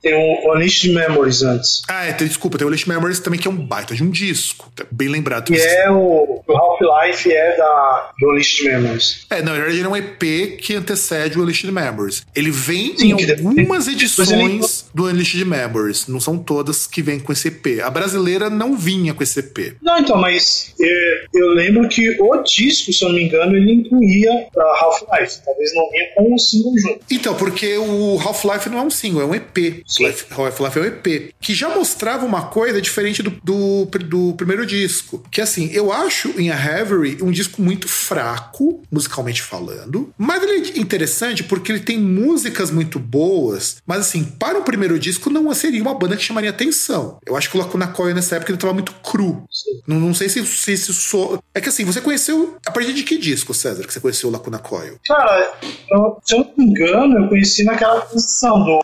tem 0.00 0.14
o 0.14 0.52
Unleashed 0.52 0.92
Memories 0.92 1.42
antes. 1.42 1.82
Ah, 1.88 2.06
é, 2.06 2.12
tem, 2.12 2.26
desculpa, 2.26 2.56
tem 2.58 2.64
o 2.64 2.68
Unleashed 2.68 2.88
Memories 2.88 3.20
também, 3.20 3.38
que 3.38 3.46
é 3.46 3.50
um 3.50 3.56
baita 3.56 3.94
de 3.94 4.02
um 4.02 4.10
disco. 4.10 4.70
Tá 4.74 4.84
bem 4.90 5.08
lembrado. 5.08 5.46
Que 5.46 5.60
é 5.60 5.90
o, 5.90 6.42
o 6.46 6.56
Half-Life 6.56 7.30
é 7.30 7.56
da, 7.56 8.12
do 8.18 8.28
Unleashed 8.30 8.64
Memories. 8.64 9.26
É, 9.30 9.42
não, 9.42 9.52
na 9.52 9.58
verdade 9.58 9.78
ele 9.78 9.86
é 9.86 9.88
um 9.88 9.96
EP 9.96 10.58
que 10.60 10.74
antecede 10.74 11.38
o 11.38 11.42
Unleashed 11.42 11.70
Memories. 11.70 12.26
Ele 12.34 12.50
vem 12.50 12.96
Sim, 12.96 13.08
em 13.08 13.12
algumas 13.12 13.88
edições 13.88 14.30
ele... 14.30 14.90
do 14.94 15.06
Unleashed 15.06 15.44
Memories, 15.44 16.06
não 16.06 16.20
são 16.20 16.38
todas 16.38 16.86
que 16.86 17.02
vêm 17.02 17.20
com 17.20 17.32
esse 17.32 17.48
EP. 17.48 17.80
A 17.84 17.90
brasileira 17.90 18.48
não 18.48 18.76
vinha 18.76 19.14
com 19.14 19.22
esse 19.22 19.40
EP. 19.40 19.76
Não, 19.82 19.98
então, 19.98 20.16
mas 20.16 20.74
é, 20.80 21.24
eu 21.34 21.48
lembro 21.48 21.88
que 21.88 22.20
o 22.20 22.42
disco, 22.42 22.92
se 22.92 23.04
eu 23.04 23.08
não 23.08 23.16
me 23.16 23.24
engano, 23.24 23.56
ele 23.56 23.72
incluía 23.72 24.46
Half-Life. 24.56 25.40
Talvez 25.44 25.74
não 25.74 25.90
vinha 25.90 26.04
com 26.14 26.34
um 26.34 26.38
single 26.38 26.78
junto. 26.78 27.00
Então, 27.10 27.34
porque 27.34 27.76
o 27.76 28.18
Half-Life 28.18 28.68
não 28.68 28.78
é 28.78 28.82
um 28.82 28.90
single, 28.90 29.22
é 29.22 29.24
um 29.26 29.34
EP. 29.34 29.49
Half-Life 30.30 30.78
é 30.78 30.82
um 30.82 30.84
EP, 30.84 31.34
que 31.40 31.54
já 31.54 31.68
mostrava 31.68 32.24
uma 32.24 32.46
coisa 32.46 32.80
diferente 32.80 33.22
do, 33.22 33.30
do, 33.42 33.86
do, 33.86 34.34
primeiro 34.34 34.66
disco. 34.66 35.24
Que 35.30 35.40
assim, 35.40 35.70
eu 35.72 35.92
acho 35.92 36.28
em 36.40 36.50
A 36.50 36.56
Heavery 36.56 37.18
um 37.22 37.30
disco 37.30 37.62
muito 37.62 37.88
fraco, 37.88 38.82
musicalmente 38.90 39.42
falando, 39.42 40.12
mas 40.16 40.42
ele 40.42 40.70
é 40.70 40.78
interessante 40.78 41.44
porque 41.44 41.72
ele 41.72 41.80
tem 41.80 41.98
músicas 41.98 42.70
muito 42.70 42.98
boas, 42.98 43.78
mas 43.86 44.00
assim, 44.00 44.24
para 44.24 44.58
o 44.58 44.62
primeiro 44.62 44.98
disco 44.98 45.30
não 45.30 45.52
seria 45.54 45.82
uma 45.82 45.94
banda 45.94 46.16
que 46.16 46.22
chamaria 46.22 46.50
atenção. 46.50 47.18
Eu 47.26 47.36
acho 47.36 47.50
que 47.50 47.56
o 47.56 47.60
Lacuna 47.60 47.88
Coil 47.88 48.14
nessa 48.14 48.36
época 48.36 48.50
ele 48.50 48.56
estava 48.56 48.72
muito 48.72 48.92
cru. 48.94 49.44
Não, 49.86 49.98
não 49.98 50.14
sei 50.14 50.28
se, 50.28 50.44
se, 50.46 50.76
se 50.76 50.94
so... 50.94 51.42
É 51.54 51.60
que 51.60 51.68
assim, 51.68 51.84
você 51.84 52.00
conheceu 52.00 52.56
a 52.64 52.70
partir 52.70 52.92
de 52.92 53.02
que 53.02 53.18
disco, 53.18 53.52
César, 53.52 53.84
que 53.86 53.92
você 53.92 54.00
conheceu 54.00 54.28
o 54.28 54.32
Lacuna 54.32 54.58
Coil? 54.58 54.98
Cara, 55.06 55.52
eu, 55.90 56.18
se 56.24 56.34
eu 56.34 56.38
não 56.38 56.52
me 56.56 56.64
engano, 56.64 57.18
eu 57.18 57.28
conheci 57.28 57.64
naquela 57.64 58.00
posição 58.02 58.64
do 58.64 58.80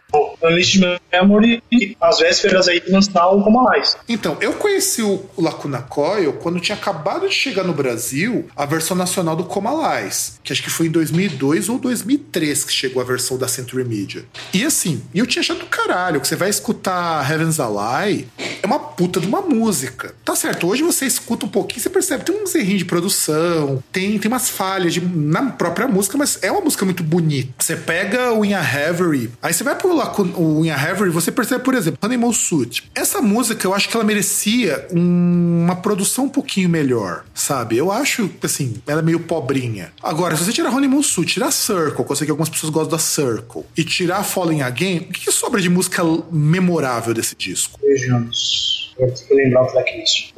Unleashed 0.56 1.00
Memory 1.12 1.62
às 2.00 2.18
vésperas 2.18 2.68
aí 2.68 2.80
de 2.80 2.90
lançar 2.90 3.28
o 3.28 3.42
Como 3.42 3.62
Mais. 3.62 3.96
Então, 4.08 4.36
eu 4.40 4.54
conheci 4.54 5.02
o 5.02 5.28
Lacuna 5.36 5.82
Coil 5.82 6.32
quando 6.34 6.60
tinha 6.60 6.76
acabado 6.76 7.28
de 7.28 7.34
chegar 7.34 7.64
no 7.64 7.74
Brasil 7.74 8.48
a 8.56 8.64
versão 8.64 8.96
nacional 8.96 9.36
do 9.36 9.44
Comalais, 9.44 10.40
que 10.42 10.52
acho 10.52 10.62
que 10.62 10.70
foi 10.70 10.86
em 10.86 10.90
2002 10.90 11.68
ou 11.68 11.78
2003 11.78 12.64
que 12.64 12.72
chegou 12.72 13.02
a 13.02 13.04
versão 13.04 13.36
da 13.36 13.46
Century 13.46 13.84
Media. 13.84 14.24
E 14.52 14.64
assim, 14.64 15.02
eu 15.14 15.26
tinha 15.26 15.40
achado 15.40 15.60
do 15.60 15.66
caralho, 15.66 16.20
que 16.20 16.28
você 16.28 16.36
vai 16.36 16.48
escutar 16.48 17.30
Heaven's 17.30 17.60
Ally, 17.60 18.26
é 18.62 18.66
uma 18.66 18.78
puta 18.78 19.20
de 19.20 19.26
uma 19.26 19.42
música. 19.42 20.14
Tá 20.24 20.34
certo, 20.34 20.66
hoje 20.66 20.82
você 20.82 21.06
escuta 21.06 21.46
um 21.46 21.48
pouquinho, 21.48 21.82
você 21.82 21.90
percebe, 21.90 22.24
tem 22.24 22.42
uns 22.42 22.54
errinhos 22.54 22.78
de 22.78 22.84
produção, 22.84 23.82
tem, 23.92 24.18
tem 24.18 24.30
umas 24.30 24.48
falhas 24.48 24.94
de, 24.94 25.00
na 25.00 25.50
própria 25.50 25.86
música, 25.86 26.16
mas 26.16 26.38
é 26.42 26.50
uma 26.50 26.62
música 26.62 26.84
muito 26.84 27.02
bonita. 27.02 27.52
Você 27.58 27.76
pega 27.76 28.32
o 28.32 28.44
In 28.44 28.54
a 28.54 28.62
Heavery, 28.62 29.30
aí 29.42 29.52
você 29.52 29.62
vai 29.62 29.74
pro 29.74 29.94
Lacuna, 29.94 30.32
o 30.46 30.62
a 30.70 30.82
Heavery, 30.82 31.10
você 31.10 31.30
percebe, 31.32 31.64
por 31.64 31.74
exemplo, 31.74 31.98
Animal 32.02 32.32
Suit. 32.32 32.90
Essa 32.94 33.20
música, 33.20 33.66
eu 33.66 33.74
acho 33.74 33.88
que 33.88 33.96
ela 33.96 34.04
merecia 34.04 34.86
um, 34.92 35.64
uma 35.64 35.76
produção 35.76 36.24
um 36.24 36.28
pouquinho 36.28 36.68
melhor, 36.68 37.24
sabe? 37.34 37.76
Eu 37.76 37.90
acho, 37.90 38.30
assim, 38.42 38.76
ela 38.86 39.00
é 39.00 39.02
meio 39.02 39.20
pobrinha. 39.20 39.92
Agora, 40.02 40.36
se 40.36 40.44
você 40.44 40.52
tirar 40.52 40.70
Honeymoon 40.70 41.02
Suit, 41.02 41.34
tirar 41.34 41.50
Circle, 41.50 42.04
que 42.04 42.12
eu 42.12 42.16
sei 42.16 42.26
que 42.26 42.30
algumas 42.30 42.48
pessoas 42.48 42.72
gostam 42.72 42.90
da 42.90 42.98
Circle, 42.98 43.62
e 43.76 43.84
tirar 43.84 44.22
Falling 44.22 44.62
Again, 44.62 44.98
o 44.98 45.12
que, 45.12 45.24
que 45.26 45.32
sobra 45.32 45.60
de 45.60 45.68
música 45.68 46.02
memorável 46.30 47.14
desse 47.14 47.34
disco? 47.36 47.78
Vejamos. 47.82 48.76
Eu 48.98 49.12
que 49.12 49.34
lembrar 49.34 49.62
o 49.62 49.66
tracklist. 49.66 50.32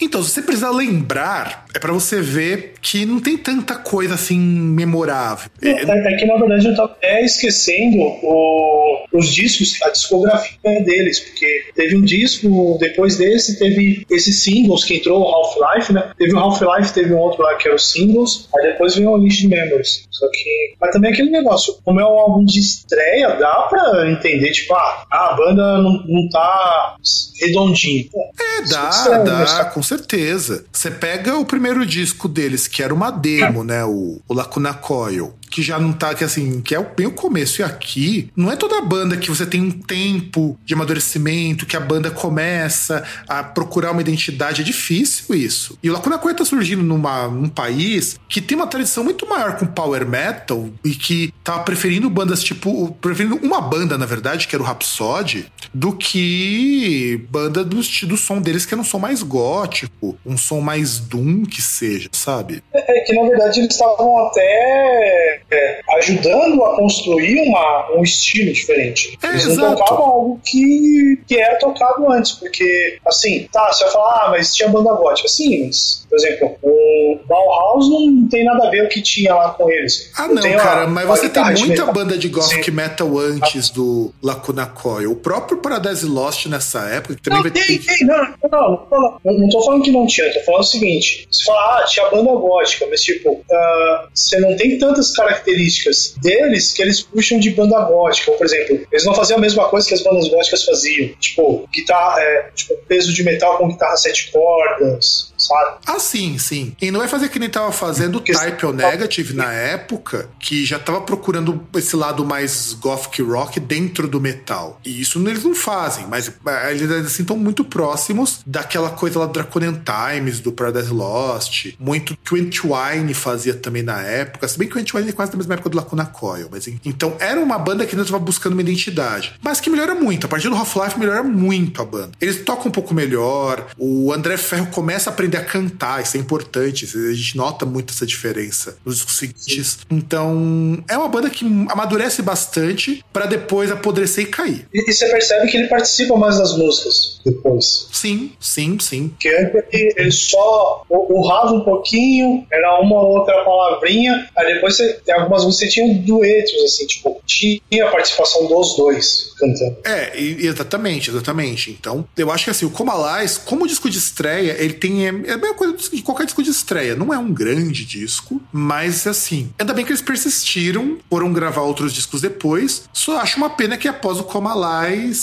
Então, 0.00 0.22
se 0.22 0.30
você 0.30 0.42
precisar 0.42 0.70
lembrar, 0.70 1.66
é 1.74 1.78
para 1.78 1.92
você 1.92 2.20
ver 2.20 2.74
que 2.80 3.04
não 3.04 3.20
tem 3.20 3.36
tanta 3.36 3.76
coisa 3.76 4.14
assim 4.14 4.38
memorável. 4.38 5.50
É, 5.62 5.68
é, 5.68 6.14
é 6.14 6.16
que 6.16 6.26
na 6.26 6.36
verdade 6.36 6.66
eu 6.66 6.74
tô 6.74 6.82
até 6.82 7.24
esquecendo 7.24 7.98
o, 8.00 9.04
os 9.12 9.32
discos, 9.32 9.80
a 9.82 9.90
discografia 9.90 10.84
deles, 10.84 11.20
porque 11.20 11.64
teve 11.74 11.96
um 11.96 12.02
disco, 12.02 12.76
depois 12.80 13.16
desse 13.16 13.58
teve 13.58 14.04
esses 14.10 14.42
singles 14.42 14.84
que 14.84 14.96
entrou 14.96 15.22
o 15.22 15.28
Half-Life, 15.28 15.92
né? 15.92 16.10
Teve 16.18 16.34
o 16.34 16.38
Half-Life, 16.38 16.92
teve 16.92 17.14
um 17.14 17.18
outro 17.18 17.42
lá 17.42 17.54
que 17.56 17.68
era 17.68 17.76
os 17.76 17.90
singles, 17.90 18.48
aí 18.56 18.72
depois 18.72 18.94
veio 18.94 19.10
o 19.10 19.16
List 19.16 19.40
de 19.40 19.48
Memories. 19.48 20.04
Só 20.10 20.28
que. 20.30 20.74
Mas 20.80 20.90
também 20.90 21.12
aquele 21.12 21.30
negócio, 21.30 21.74
como 21.84 22.00
é 22.00 22.04
um 22.04 22.18
álbum 22.18 22.44
de 22.44 22.58
estreia, 22.58 23.36
dá 23.36 23.68
pra 23.68 24.10
entender, 24.10 24.50
tipo, 24.50 24.74
ah, 24.74 25.06
a 25.10 25.34
banda 25.34 25.78
não, 25.78 26.04
não 26.06 26.28
tá 26.28 26.96
redondinho. 27.40 28.08
É, 28.38 28.62
dá, 28.68 29.18
dá, 29.18 29.64
com 29.66 29.82
certeza. 29.82 30.64
Você 30.72 30.90
pega 30.90 31.36
o 31.36 31.44
primeiro 31.44 31.59
disco 31.86 32.28
deles, 32.28 32.66
que 32.66 32.82
era 32.82 32.92
uma 32.94 33.10
demo, 33.10 33.64
né? 33.64 33.84
O, 33.84 34.20
o 34.28 34.34
Lacuna 34.34 34.74
Coil 34.74 35.34
que 35.50 35.62
já 35.62 35.78
não 35.78 35.92
tá, 35.92 36.14
que 36.14 36.22
assim, 36.22 36.60
que 36.60 36.74
é 36.74 36.82
bem 36.82 37.06
o 37.06 37.10
começo. 37.10 37.60
E 37.60 37.64
aqui, 37.64 38.30
não 38.36 38.50
é 38.50 38.56
toda 38.56 38.80
banda 38.80 39.16
que 39.16 39.28
você 39.28 39.44
tem 39.44 39.60
um 39.60 39.70
tempo 39.70 40.58
de 40.64 40.72
amadurecimento, 40.72 41.66
que 41.66 41.76
a 41.76 41.80
banda 41.80 42.10
começa 42.10 43.02
a 43.28 43.42
procurar 43.42 43.90
uma 43.90 44.00
identidade. 44.00 44.62
É 44.62 44.64
difícil 44.64 45.34
isso. 45.34 45.76
E 45.82 45.90
o 45.90 45.92
Lacuna 45.92 46.18
Coil 46.18 46.36
tá 46.36 46.44
surgindo 46.44 46.82
numa, 46.82 47.26
num 47.26 47.48
país 47.48 48.18
que 48.28 48.40
tem 48.40 48.56
uma 48.56 48.66
tradição 48.66 49.02
muito 49.02 49.28
maior 49.28 49.56
com 49.56 49.66
power 49.66 50.06
metal 50.06 50.70
e 50.84 50.94
que 50.94 51.34
tá 51.42 51.58
preferindo 51.58 52.08
bandas 52.08 52.42
tipo. 52.42 52.96
preferindo 53.00 53.36
uma 53.42 53.60
banda, 53.60 53.98
na 53.98 54.06
verdade, 54.06 54.46
que 54.46 54.54
era 54.54 54.62
o 54.62 54.66
Rhapsody, 54.66 55.50
do 55.72 55.92
que 55.92 57.24
banda 57.30 57.64
do, 57.64 57.76
do 57.76 58.16
som 58.16 58.40
deles 58.40 58.66
que 58.66 58.74
era 58.74 58.80
um 58.80 58.84
som 58.84 58.98
mais 58.98 59.22
gótico, 59.22 60.18
um 60.24 60.36
som 60.36 60.60
mais 60.60 60.98
doom 60.98 61.44
que 61.44 61.62
seja, 61.62 62.08
sabe? 62.12 62.62
É, 62.72 62.98
é 62.98 63.00
que 63.04 63.12
na 63.14 63.28
verdade 63.28 63.60
eles 63.60 63.72
estavam 63.72 64.26
até 64.26 65.40
é, 65.50 65.80
ajudando 65.98 66.64
a 66.64 66.76
construir 66.76 67.48
uma, 67.48 67.92
um 67.96 68.02
estilo 68.02 68.52
diferente. 68.52 69.18
É, 69.22 69.28
Eles 69.28 69.56
não 69.56 69.74
tocavam 69.74 70.04
algo 70.04 70.40
que, 70.44 71.18
que 71.26 71.36
era 71.36 71.58
tocado 71.58 72.10
antes, 72.10 72.32
porque, 72.32 72.98
assim, 73.06 73.48
tá, 73.52 73.72
você 73.72 73.84
vai 73.84 73.92
falar, 73.92 74.24
ah, 74.24 74.28
mas 74.30 74.54
tinha 74.54 74.68
banda 74.68 74.92
gótica. 74.92 75.28
Sim, 75.28 75.66
mas, 75.66 76.06
por 76.08 76.16
exemplo, 76.16 76.56
o 76.62 77.18
Bauhaus 77.26 77.88
não 77.88 78.28
tem 78.28 78.44
nada 78.44 78.66
a 78.66 78.70
ver 78.70 78.84
o 78.84 78.88
que 78.88 79.00
tinha 79.02 79.34
lá 79.34 79.50
com 79.50 79.70
eles. 79.70 80.10
Ah, 80.16 80.28
não, 80.28 80.42
cara, 80.42 80.86
mas 80.86 81.06
você 81.06 81.28
tem 81.28 81.42
muita 81.44 81.68
metal. 81.68 81.92
banda 81.92 82.18
de 82.18 82.28
gothic 82.28 82.64
Sim. 82.64 82.70
metal 82.70 83.18
antes 83.18 83.70
do 83.70 84.12
Lacuna 84.22 84.66
Coil. 84.66 85.12
O 85.12 85.16
próprio 85.16 85.58
Paradise 85.60 86.04
Lost 86.06 86.46
nessa 86.46 86.80
época, 86.86 87.14
que 87.16 87.22
também 87.22 87.42
não, 87.42 87.50
vai 87.50 87.52
tem, 87.52 87.78
ter. 87.78 87.86
Tem, 87.86 88.06
não, 88.06 88.34
não, 88.50 89.18
não, 89.24 89.38
não, 89.38 89.48
tô 89.48 89.64
falando 89.64 89.82
que 89.82 89.90
não 89.90 90.06
tinha, 90.06 90.32
tô 90.32 90.40
falando 90.40 90.62
o 90.62 90.66
seguinte: 90.66 91.26
você 91.30 91.44
fala, 91.44 91.78
ah, 91.78 91.84
tinha 91.84 92.08
banda 92.10 92.32
gótica, 92.32 92.86
mas 92.90 93.02
tipo, 93.02 93.32
uh, 93.32 94.08
você 94.14 94.38
não 94.40 94.56
tem 94.56 94.78
tantas 94.78 95.12
características 95.12 96.14
deles 96.22 96.72
que 96.72 96.82
eles 96.82 97.00
puxam 97.00 97.38
de 97.38 97.50
banda 97.50 97.80
gótica. 97.80 98.32
Por 98.32 98.44
exemplo, 98.44 98.86
eles 98.90 99.04
não 99.04 99.14
faziam 99.14 99.38
a 99.38 99.40
mesma 99.40 99.68
coisa 99.68 99.86
que 99.86 99.94
as 99.94 100.02
bandas 100.02 100.28
góticas 100.28 100.64
faziam. 100.64 101.08
Tipo, 101.20 101.68
guitarra, 101.72 102.20
é, 102.20 102.50
tipo, 102.54 102.74
peso 102.88 103.12
de 103.12 103.22
metal 103.22 103.58
com 103.58 103.68
guitarra 103.68 103.96
sete 103.96 104.30
cordas, 104.30 105.32
sabe? 105.36 105.78
Ah, 105.86 105.98
sim, 105.98 106.38
sim. 106.38 106.74
E 106.80 106.90
não 106.90 107.00
vai 107.00 107.08
fazer 107.08 107.28
que 107.28 107.38
nem 107.38 107.48
tava 107.48 107.72
fazendo 107.72 108.16
o 108.16 108.20
Type 108.20 108.66
O 108.66 108.72
Negative 108.72 109.34
na 109.34 109.52
época, 109.52 110.28
que 110.38 110.64
já 110.64 110.78
tava 110.78 111.00
procurando 111.00 111.66
esse 111.76 111.96
lado 111.96 112.24
mais 112.24 112.72
gothic 112.74 113.22
rock 113.22 113.58
dentro 113.60 114.08
do 114.08 114.20
metal. 114.20 114.80
E 114.84 115.00
isso 115.00 115.18
eles 115.28 115.44
não 115.44 115.49
fazem, 115.54 116.06
mas 116.06 116.30
é, 116.46 116.70
eles 116.72 116.90
assim 116.90 117.22
estão 117.22 117.36
muito 117.36 117.64
próximos 117.64 118.40
daquela 118.46 118.90
coisa 118.90 119.18
lá 119.18 119.26
do 119.26 119.32
Draconian 119.32 119.80
Times, 119.84 120.40
do 120.40 120.52
Paradise 120.52 120.92
Lost, 120.92 121.74
muito 121.78 122.16
que 122.16 122.34
o 122.34 122.36
Entwine 122.36 123.14
fazia 123.14 123.54
também 123.54 123.82
na 123.82 124.00
época. 124.00 124.48
Se 124.48 124.58
bem 124.58 124.68
que 124.68 124.76
o 124.76 124.80
Entwine 124.80 125.08
é 125.08 125.12
quase 125.12 125.32
da 125.32 125.38
mesma 125.38 125.54
época 125.54 125.70
do 125.70 125.76
Lacuna 125.76 126.06
Coil, 126.06 126.48
mas 126.50 126.68
então 126.84 127.16
era 127.18 127.40
uma 127.40 127.58
banda 127.58 127.84
que 127.86 127.94
ainda 127.94 128.02
estava 128.02 128.22
buscando 128.22 128.52
uma 128.52 128.62
identidade, 128.62 129.34
mas 129.42 129.60
que 129.60 129.70
melhora 129.70 129.94
muito. 129.94 130.26
A 130.26 130.28
partir 130.28 130.48
do 130.48 130.56
Half-Life 130.56 130.98
melhora 130.98 131.22
muito 131.22 131.80
a 131.82 131.84
banda. 131.84 132.12
Eles 132.20 132.42
tocam 132.42 132.68
um 132.68 132.72
pouco 132.72 132.94
melhor, 132.94 133.66
o 133.78 134.12
André 134.12 134.36
Ferro 134.36 134.66
começa 134.66 135.10
a 135.10 135.12
aprender 135.12 135.36
a 135.36 135.44
cantar, 135.44 136.02
isso 136.02 136.16
é 136.16 136.20
importante. 136.20 136.84
A 136.84 137.12
gente 137.12 137.36
nota 137.36 137.64
muito 137.66 137.92
essa 137.92 138.06
diferença 138.06 138.76
nos 138.84 138.96
discos 138.96 139.16
seguintes. 139.16 139.78
Então, 139.90 140.82
é 140.88 140.96
uma 140.96 141.08
banda 141.08 141.30
que 141.30 141.44
amadurece 141.68 142.22
bastante 142.22 143.04
para 143.12 143.26
depois 143.26 143.70
apodrecer 143.70 144.24
e 144.24 144.26
cair. 144.26 144.66
E, 144.72 144.92
você 144.92 145.08
percebe 145.08 145.39
que 145.46 145.56
ele 145.56 145.68
participa 145.68 146.16
mais 146.16 146.38
das 146.38 146.56
músicas 146.56 147.20
depois. 147.24 147.88
Sim, 147.92 148.32
sim, 148.40 148.78
sim. 148.78 149.14
Que 149.18 149.28
antes 149.28 149.64
ele 149.70 150.10
só 150.10 150.84
urrava 150.88 151.54
um 151.54 151.60
pouquinho, 151.60 152.46
era 152.50 152.80
uma 152.80 152.96
ou 152.96 153.18
outra 153.18 153.44
palavrinha, 153.44 154.28
aí 154.36 154.54
depois 154.54 154.76
você, 154.76 155.00
algumas 155.10 155.44
músicas 155.44 155.72
tinham 155.72 155.94
duetos, 155.94 156.62
assim, 156.64 156.86
tipo, 156.86 157.20
tinha 157.26 157.60
a 157.86 157.90
participação 157.90 158.46
dos 158.46 158.76
dois 158.76 159.34
cantando. 159.38 159.76
É, 159.84 160.18
exatamente, 160.20 161.10
exatamente. 161.10 161.70
Então, 161.70 162.04
eu 162.16 162.30
acho 162.30 162.44
que 162.44 162.50
assim, 162.50 162.66
o 162.66 162.70
Comalais, 162.70 163.38
como 163.38 163.66
disco 163.66 163.88
de 163.88 163.98
estreia, 163.98 164.56
ele 164.58 164.74
tem. 164.74 165.06
É, 165.06 165.08
é 165.08 165.32
a 165.32 165.38
mesma 165.38 165.54
coisa 165.54 165.76
de 165.76 166.02
qualquer 166.02 166.24
disco 166.26 166.42
de 166.42 166.50
estreia. 166.50 166.94
Não 166.94 167.12
é 167.12 167.18
um 167.18 167.32
grande 167.32 167.84
disco, 167.84 168.40
mas 168.52 169.06
assim, 169.06 169.50
ainda 169.58 169.72
bem 169.72 169.84
que 169.84 169.90
eles 169.90 170.02
persistiram, 170.02 170.98
foram 171.08 171.32
gravar 171.32 171.62
outros 171.62 171.92
discos 171.92 172.20
depois. 172.20 172.84
Só 172.92 173.18
acho 173.18 173.36
uma 173.36 173.50
pena 173.50 173.76
que 173.76 173.88
após 173.88 174.18
o 174.18 174.24
Coma 174.24 174.54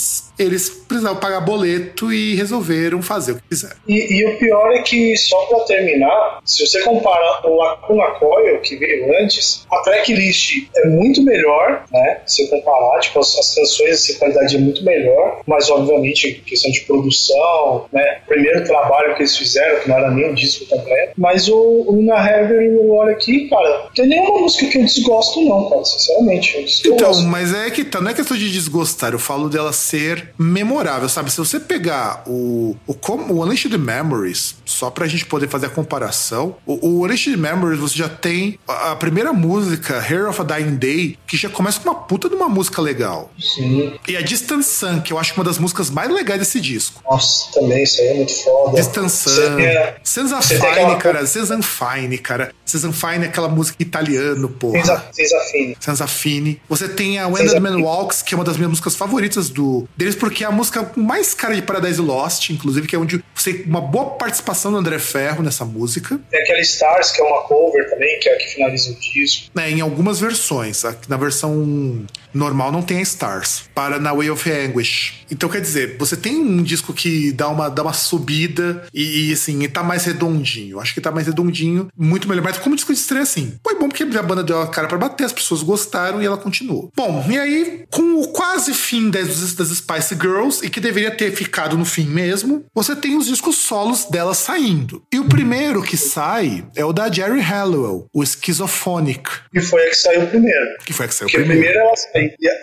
Lies, 0.08 0.27
eles 0.38 0.68
precisavam 0.68 1.18
pagar 1.18 1.40
boleto 1.40 2.12
e 2.12 2.34
resolveram 2.34 3.02
fazer 3.02 3.32
o 3.32 3.34
que 3.36 3.42
quiseram. 3.48 3.76
E, 3.86 4.20
e 4.20 4.26
o 4.26 4.38
pior 4.38 4.72
é 4.72 4.82
que, 4.82 5.16
só 5.16 5.36
pra 5.46 5.60
terminar, 5.60 6.40
se 6.44 6.66
você 6.66 6.80
compara 6.82 7.40
o 7.44 7.56
Lacuna 7.56 8.06
Coil, 8.18 8.60
que 8.60 8.76
veio 8.76 9.14
antes, 9.20 9.66
a 9.70 9.78
tracklist 9.82 10.68
é 10.76 10.88
muito 10.88 11.22
melhor, 11.22 11.84
né? 11.92 12.20
Se 12.26 12.48
comparar, 12.48 13.00
tipo, 13.00 13.18
as, 13.18 13.36
as 13.36 13.54
canções, 13.54 13.90
assim, 13.90 14.14
a 14.14 14.18
qualidade 14.18 14.56
é 14.56 14.58
muito 14.58 14.84
melhor, 14.84 15.42
mas 15.46 15.68
obviamente, 15.70 16.42
questão 16.46 16.70
de 16.70 16.80
produção, 16.82 17.86
né? 17.92 18.20
Primeiro 18.26 18.64
trabalho 18.64 19.14
que 19.14 19.22
eles 19.22 19.36
fizeram, 19.36 19.80
que 19.80 19.88
não 19.88 19.98
era 19.98 20.10
nem 20.10 20.30
um 20.30 20.34
disco 20.34 20.64
completo, 20.66 21.12
mas 21.16 21.48
o, 21.48 21.84
o 21.88 22.02
Na 22.02 22.24
Heaven, 22.24 22.78
olha 22.90 23.12
aqui, 23.12 23.48
cara, 23.48 23.84
não 23.84 23.90
tem 23.94 24.06
nenhuma 24.06 24.40
música 24.40 24.66
que 24.66 24.78
eu 24.78 24.84
desgosto, 24.84 25.42
não, 25.42 25.68
cara, 25.68 25.84
sinceramente. 25.84 26.68
Eu 26.84 26.94
Então, 26.94 27.22
mas 27.22 27.54
é 27.54 27.70
que 27.70 27.84
tá, 27.84 28.00
não 28.00 28.10
é 28.10 28.14
questão 28.14 28.36
de 28.36 28.50
desgostar, 28.50 29.12
eu 29.12 29.18
falo 29.18 29.48
dela 29.48 29.72
ser 29.72 30.27
memorável, 30.36 31.08
sabe? 31.08 31.30
Se 31.30 31.38
você 31.38 31.58
pegar 31.60 32.22
o, 32.26 32.76
o, 32.86 32.94
o 33.32 33.42
Unleashed 33.44 33.76
Memories, 33.78 34.56
só 34.64 34.90
pra 34.90 35.06
gente 35.06 35.24
poder 35.26 35.48
fazer 35.48 35.66
a 35.66 35.70
comparação, 35.70 36.56
o, 36.66 36.86
o 36.88 37.02
Unleashed 37.04 37.36
Memories 37.36 37.78
você 37.80 37.96
já 37.96 38.08
tem 38.08 38.58
a, 38.66 38.92
a 38.92 38.96
primeira 38.96 39.32
música, 39.32 39.98
Hair 39.98 40.28
of 40.28 40.40
a 40.40 40.44
Dying 40.44 40.76
Day, 40.76 41.18
que 41.26 41.36
já 41.36 41.48
começa 41.48 41.80
com 41.80 41.88
uma 41.90 41.94
puta 42.00 42.28
de 42.28 42.34
uma 42.34 42.48
música 42.48 42.80
legal. 42.82 43.30
Sim. 43.38 43.92
E 44.06 44.16
a 44.16 44.20
Distant 44.20 44.62
Sun, 44.62 45.00
que 45.00 45.12
eu 45.12 45.18
acho 45.18 45.34
uma 45.34 45.44
das 45.44 45.58
músicas 45.58 45.90
mais 45.90 46.10
legais 46.10 46.40
desse 46.40 46.60
disco. 46.60 47.02
Nossa, 47.08 47.52
também, 47.52 47.82
isso 47.82 48.00
aí 48.00 48.08
é 48.08 48.14
muito 48.14 48.32
foda. 48.42 48.76
Distant 48.76 49.08
Você 49.08 49.46
Sun, 49.46 49.56
Senza 50.02 50.40
Fine, 50.42 50.66
aquela- 50.66 50.96
cara, 50.96 51.26
Senza 51.26 51.58
Fine, 51.62 52.18
cara. 52.18 52.52
Senza 52.64 52.92
Fine 52.92 53.24
é 53.24 53.28
aquela 53.28 53.48
música 53.48 53.82
italiano, 53.82 54.48
porra. 54.48 54.78
Senza- 55.12 55.40
Fine. 55.50 55.76
Senza 55.80 56.06
Fine. 56.06 56.60
Você 56.68 56.88
tem 56.88 57.18
a 57.18 57.26
When 57.28 57.46
the 57.46 57.60
Man. 57.60 57.78
Walks, 57.78 58.22
que 58.22 58.34
é 58.34 58.36
uma 58.36 58.44
das 58.44 58.56
minhas 58.56 58.70
músicas 58.70 58.94
favoritas 58.96 59.48
do 59.48 59.88
deles, 59.96 60.14
porque 60.18 60.44
é 60.44 60.46
a 60.46 60.50
música 60.50 60.90
mais 60.96 61.34
cara 61.34 61.54
de 61.54 61.62
Paradise 61.62 62.00
Lost, 62.00 62.50
inclusive, 62.50 62.86
que 62.86 62.94
é 62.96 62.98
onde 62.98 63.22
você 63.34 63.54
tem 63.54 63.66
uma 63.66 63.80
boa 63.80 64.10
participação 64.10 64.72
do 64.72 64.78
André 64.78 64.98
Ferro 64.98 65.42
nessa 65.42 65.64
música. 65.64 66.20
Tem 66.30 66.40
aquela 66.40 66.60
Stars, 66.60 67.12
que 67.12 67.20
é 67.20 67.24
uma 67.24 67.42
cover 67.42 67.88
também, 67.90 68.18
que 68.20 68.28
é 68.28 68.34
a 68.34 68.38
que 68.38 68.46
finaliza 68.48 68.90
o 68.90 68.94
disco. 68.94 69.50
né, 69.54 69.70
em 69.70 69.80
algumas 69.80 70.20
versões. 70.20 70.82
Na 71.08 71.16
versão 71.16 72.06
normal 72.34 72.70
não 72.72 72.82
tem 72.82 72.98
a 72.98 73.02
Stars. 73.02 73.64
Para 73.74 73.98
na 73.98 74.12
Way 74.12 74.30
of 74.30 74.50
Anguish. 74.50 75.24
Então 75.30 75.48
quer 75.48 75.60
dizer, 75.60 75.96
você 75.98 76.16
tem 76.16 76.36
um 76.36 76.62
disco 76.62 76.92
que 76.92 77.32
dá 77.32 77.48
uma, 77.48 77.68
dá 77.68 77.82
uma 77.82 77.92
subida 77.92 78.84
e, 78.92 79.28
e, 79.28 79.32
assim, 79.32 79.62
e 79.62 79.68
tá 79.68 79.82
mais 79.82 80.04
redondinho. 80.04 80.80
Acho 80.80 80.94
que 80.94 81.00
tá 81.00 81.10
mais 81.10 81.26
redondinho, 81.26 81.88
muito 81.96 82.28
melhor. 82.28 82.42
Mas 82.42 82.58
como 82.58 82.74
disco 82.74 82.92
de 82.92 82.98
estreia, 82.98 83.22
assim, 83.22 83.54
foi 83.62 83.78
bom 83.78 83.88
porque 83.88 84.02
a 84.02 84.22
banda 84.22 84.42
deu 84.42 84.60
a 84.60 84.68
cara 84.68 84.88
pra 84.88 84.98
bater, 84.98 85.24
as 85.24 85.32
pessoas 85.32 85.62
gostaram 85.62 86.22
e 86.22 86.26
ela 86.26 86.36
continuou. 86.36 86.90
Bom, 86.96 87.24
e 87.28 87.38
aí, 87.38 87.84
com 87.90 88.20
o 88.20 88.28
quase 88.28 88.72
fim 88.74 89.10
das, 89.10 89.54
das 89.54 89.68
Spice 89.68 90.07
Girls, 90.14 90.64
e 90.64 90.70
que 90.70 90.80
deveria 90.80 91.10
ter 91.10 91.30
ficado 91.32 91.76
no 91.76 91.84
fim 91.84 92.06
mesmo, 92.06 92.64
você 92.74 92.94
tem 92.94 93.16
os 93.16 93.26
discos 93.26 93.56
solos 93.56 94.04
dela 94.06 94.34
saindo. 94.34 95.02
E 95.12 95.18
o 95.18 95.28
primeiro 95.28 95.82
que 95.82 95.96
sai 95.96 96.64
é 96.76 96.84
o 96.84 96.92
da 96.92 97.10
Jerry 97.10 97.40
Halliwell, 97.40 98.06
o 98.12 98.24
Schizophonic. 98.24 99.30
E 99.54 99.60
foi 99.60 99.86
a 99.86 99.88
que 99.88 99.96
saiu 99.96 100.26
primeiro. 100.26 100.66
Que 100.84 100.92
foi 100.92 101.06
a 101.06 101.08
que 101.08 101.14
saiu 101.14 101.28
Porque 101.28 101.44
primeiro. 101.44 101.62
primeiro 101.62 101.88
elas, 101.88 102.06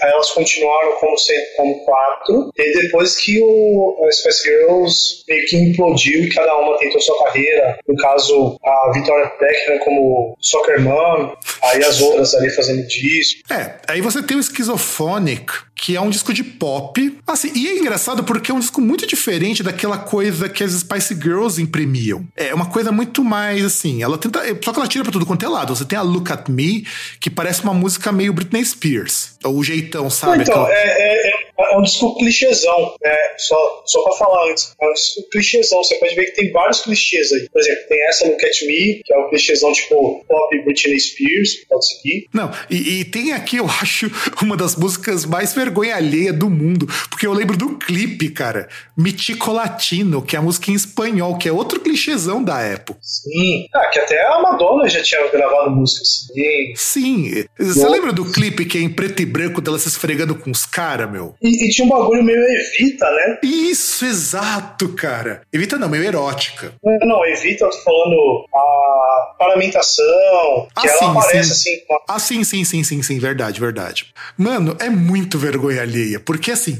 elas 0.01 0.29
continuaram 0.31 0.95
como, 0.99 1.17
sendo, 1.17 1.45
como 1.57 1.85
quatro, 1.85 2.51
e 2.57 2.81
depois 2.81 3.15
que 3.17 3.39
o 3.41 4.09
Spice 4.11 4.43
Girls 4.43 5.23
meio 5.27 5.45
que 5.47 5.57
implodiu 5.57 6.23
e 6.23 6.29
cada 6.33 6.55
uma 6.57 6.77
tentou 6.77 7.01
sua 7.01 7.23
carreira. 7.25 7.77
No 7.87 7.95
caso, 7.97 8.57
a 8.63 8.91
Victoria 8.93 9.31
Beckham 9.39 9.79
como 9.79 10.35
Soccer 10.39 10.81
Mom, 10.81 11.33
aí 11.63 11.83
as 11.83 12.01
outras 12.01 12.33
ali 12.35 12.49
fazendo 12.49 12.85
disco. 12.87 13.41
É, 13.51 13.75
aí 13.87 14.01
você 14.01 14.21
tem 14.21 14.37
o 14.37 14.43
Schizophonic, 14.43 15.45
que 15.75 15.95
é 15.95 15.99
um 16.01 16.09
disco 16.09 16.33
de 16.33 16.43
pop. 16.43 17.17
Assim, 17.27 17.51
e 17.53 17.67
é 17.67 17.77
engraçado 17.77 18.23
porque 18.23 18.49
é 18.49 18.53
um 18.53 18.59
disco 18.59 18.79
muito 18.79 19.05
diferente 19.05 19.61
daquela 19.61 19.97
coisa 19.97 20.47
que 20.47 20.63
as 20.63 20.71
Spice 20.71 21.13
Girls 21.15 21.61
imprimiam. 21.61 22.25
É 22.35 22.53
uma 22.53 22.67
coisa 22.67 22.91
muito 22.91 23.23
mais 23.23 23.63
assim, 23.65 24.01
ela 24.01 24.17
tenta. 24.17 24.39
Só 24.63 24.71
que 24.71 24.79
ela 24.79 24.87
tira 24.87 25.03
pra 25.03 25.11
tudo 25.11 25.25
quanto 25.25 25.45
é 25.45 25.49
lado. 25.49 25.75
Você 25.75 25.83
tem 25.85 25.99
a 25.99 26.01
Look 26.01 26.31
at 26.31 26.47
Me, 26.49 26.85
que 27.19 27.29
parece 27.29 27.61
uma 27.63 27.73
música 27.73 28.11
meio 28.11 28.31
Britney 28.33 28.63
Spears. 28.63 29.31
O 29.43 29.63
jeitão, 29.63 30.09
sabe? 30.09 30.43
então, 30.43 30.63
Aquela- 30.63 30.71
é, 30.77 31.31
é, 31.31 31.34
é- 31.57 31.77
um 31.77 31.81
disco 31.81 32.15
clichêzão, 32.17 32.95
né? 33.01 33.15
Só, 33.37 33.83
só 33.85 34.03
pra 34.03 34.17
falar 34.17 34.51
antes. 34.51 34.73
É 34.81 34.87
um 34.89 34.93
disco 34.93 35.29
clichêzão. 35.31 35.83
Você 35.83 35.95
pode 35.95 36.15
ver 36.15 36.25
que 36.25 36.31
tem 36.41 36.51
vários 36.51 36.81
clichês 36.81 37.31
aí. 37.33 37.49
Por 37.49 37.59
exemplo, 37.61 37.83
tem 37.89 38.07
essa 38.07 38.27
Look 38.27 38.45
at 38.45 38.61
Me, 38.67 39.01
que 39.03 39.13
é 39.13 39.17
um 39.17 39.29
clichêzão 39.29 39.71
tipo 39.73 40.23
pop 40.27 40.63
Britney 40.63 40.99
Spears, 40.99 41.65
pode 41.69 41.87
seguir. 41.87 42.27
Não, 42.33 42.51
e, 42.69 42.99
e 42.99 43.05
tem 43.05 43.33
aqui, 43.33 43.57
eu 43.57 43.65
acho, 43.81 44.09
uma 44.41 44.55
das 44.57 44.75
músicas 44.75 45.25
mais 45.25 45.53
vergonha 45.53 45.95
alheia 45.95 46.33
do 46.33 46.49
mundo, 46.49 46.87
porque 47.09 47.25
eu 47.27 47.33
lembro 47.33 47.57
do 47.57 47.77
clipe, 47.77 48.29
cara, 48.29 48.67
Mitico 48.97 49.51
Latino, 49.51 50.21
que 50.21 50.35
é 50.35 50.39
a 50.39 50.41
música 50.41 50.71
em 50.71 50.73
espanhol, 50.73 51.37
que 51.37 51.47
é 51.47 51.51
outro 51.51 51.79
clichêzão 51.79 52.43
da 52.43 52.59
época. 52.61 52.99
Sim. 53.01 53.67
Ah, 53.73 53.87
que 53.87 53.99
até 53.99 54.21
a 54.25 54.41
Madonna 54.41 54.87
já 54.87 55.01
tinha 55.01 55.25
gravado 55.29 55.71
música 55.71 56.01
assim. 56.01 56.73
Sim, 56.75 57.45
você 57.57 57.87
lembra 57.87 58.11
do 58.13 58.31
clipe 58.31 58.65
que 58.65 58.77
é 58.77 58.81
em 58.81 58.89
preto 58.89 59.21
e 59.21 59.25
branco 59.25 59.61
dela 59.61 59.77
se 59.79 59.87
esfregando 59.87 60.35
com 60.35 60.51
os 60.51 60.65
caras, 60.65 61.09
meu? 61.11 61.35
E, 61.45 61.65
e 61.65 61.69
tinha 61.69 61.85
um 61.85 61.89
bagulho 61.89 62.23
meio 62.23 62.39
Evita, 62.39 63.05
né? 63.11 63.39
Isso, 63.43 64.05
exato, 64.05 64.89
cara. 64.89 65.41
Evita 65.53 65.77
não, 65.77 65.87
meio 65.89 66.03
erótica. 66.03 66.73
Não, 66.83 67.25
Evita, 67.25 67.69
falando 67.83 68.45
a 68.53 69.35
paramentação, 69.37 70.67
que 70.81 70.87
Ah, 70.87 70.91
ela 70.91 70.99
sim, 70.99 71.05
aparece 71.05 71.55
sim. 71.55 71.71
assim. 71.71 71.85
com 71.87 71.97
Ah, 72.07 72.19
sim, 72.19 72.43
sim, 72.43 72.63
sim, 72.63 72.83
sim, 72.83 73.01
sim, 73.03 73.19
verdade, 73.19 73.59
verdade. 73.59 74.07
Mano, 74.37 74.75
é 74.79 74.89
muito 74.89 75.37
vergonha 75.37 75.81
alheia, 75.81 76.19
porque 76.19 76.51
assim, 76.51 76.79